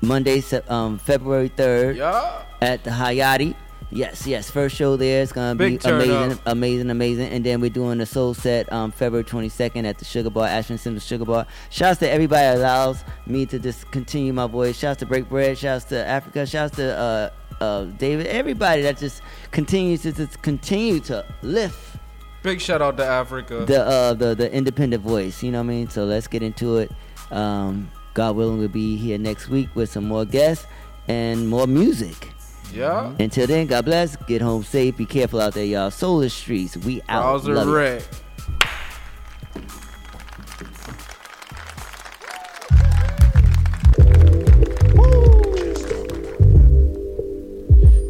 Monday, 0.01 0.43
um, 0.69 0.97
February 0.98 1.51
3rd 1.51 1.97
Yeah. 1.97 2.43
at 2.62 2.85
the 2.85 2.90
Hayati. 2.90 3.55
Yes, 3.94 4.27
yes. 4.27 4.51
First 4.51 4.74
show 4.74 4.97
there. 4.97 5.23
It's 5.23 5.32
gonna 5.32 5.55
Big 5.55 5.82
be 5.82 5.89
amazing, 5.89 6.32
up. 6.32 6.39
amazing, 6.47 6.90
amazing. 6.90 7.28
And 7.28 7.44
then 7.44 7.60
we're 7.60 7.69
doing 7.70 7.98
the 7.98 8.06
soul 8.06 8.32
set 8.32 8.73
um, 8.73 8.90
February 8.90 9.24
22nd 9.24 9.85
at 9.85 9.98
the 9.98 10.05
Sugar 10.06 10.31
Bar, 10.31 10.47
Ashland 10.48 10.81
Simmons 10.81 11.06
Sugar 11.06 11.27
Bar. 11.27 11.47
Shouts 11.69 11.98
to 12.01 12.10
everybody 12.10 12.40
that 12.43 12.56
allows 12.56 13.05
me 13.27 13.44
to 13.47 13.59
just 13.59 13.90
continue 13.90 14.32
my 14.32 14.47
voice. 14.47 14.78
Shouts 14.78 15.01
to 15.01 15.06
Break 15.06 15.28
Bread. 15.28 15.59
Shouts 15.59 15.85
to 15.86 16.06
Africa. 16.06 16.47
Shouts 16.47 16.77
to 16.77 16.97
uh, 16.98 17.31
uh, 17.62 17.85
David. 17.98 18.28
Everybody 18.28 18.81
that 18.82 18.97
just 18.97 19.20
continues 19.51 20.02
to 20.02 20.12
just 20.12 20.40
continue 20.43 20.98
to 21.01 21.24
lift 21.43 21.97
Big 22.43 22.60
shout 22.60 22.82
out 22.82 22.97
to 22.97 23.05
Africa. 23.06 23.64
the 23.66 23.82
uh, 23.85 24.14
the 24.14 24.35
the 24.35 24.51
independent 24.52 25.02
voice. 25.02 25.43
You 25.43 25.52
know 25.52 25.59
what 25.59 25.64
I 25.64 25.74
mean? 25.74 25.89
So 25.90 26.05
let's 26.06 26.27
get 26.27 26.43
into 26.43 26.78
it. 26.78 26.90
Um, 27.31 27.90
God 28.14 28.36
willing, 28.36 28.59
we'll 28.59 28.69
be 28.69 28.97
here 28.97 29.16
next 29.19 29.48
week 29.48 29.69
with 29.74 29.90
some 29.90 30.05
more 30.05 30.24
guests 30.24 30.66
and 31.09 31.48
more 31.48 31.66
music. 31.66 32.31
Yeah. 32.73 33.12
Until 33.19 33.47
then, 33.47 33.66
God 33.66 33.85
bless. 33.85 34.16
Get 34.16 34.40
home 34.40 34.65
safe. 34.65 34.97
Be 34.97 35.07
careful 35.07 35.40
out 35.40 35.55
there, 35.55 35.65
y'all. 35.65 35.90
Solar 35.90 36.28
Streets. 36.28 36.77
We 36.77 37.03
out. 37.09 37.43
Krauzer 37.43 37.55
Love 37.55 37.69
you. 37.69 37.77
Rick. 37.77 38.03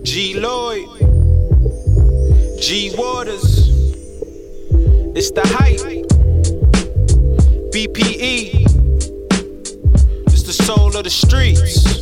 G 0.05 0.39
Lloyd, 0.39 0.89
G 2.61 2.93
Waters, 2.99 3.71
it's 5.17 5.31
the 5.31 5.41
hype. 5.43 5.81
BPE, 7.73 8.67
it's 10.27 10.43
the 10.43 10.53
soul 10.53 10.95
of 10.95 11.05
the 11.05 11.09
streets. 11.09 12.02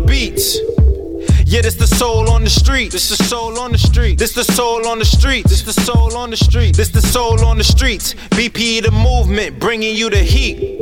beats. 0.05 0.57
Yeah, 1.45 1.61
this 1.61 1.75
the 1.75 1.87
soul 1.87 2.29
on 2.29 2.43
the 2.43 2.49
street. 2.49 2.91
This 2.91 3.09
the 3.09 3.21
soul 3.23 3.59
on 3.59 3.73
the 3.73 3.77
street. 3.77 4.17
This 4.17 4.33
the 4.33 4.43
soul 4.43 4.87
on 4.87 4.99
the 4.99 5.05
street. 5.05 5.45
This 5.47 5.61
the 5.63 5.73
soul 5.73 6.15
on 6.15 6.29
the 6.29 6.37
street. 6.37 6.75
This 6.77 6.89
the 6.89 7.01
soul 7.01 7.45
on 7.45 7.57
the 7.57 7.63
streets. 7.63 8.13
BP 8.29 8.81
the 8.83 8.91
movement, 8.91 9.59
bringing 9.59 9.95
you 9.95 10.09
the 10.09 10.23
heat. 10.23 10.79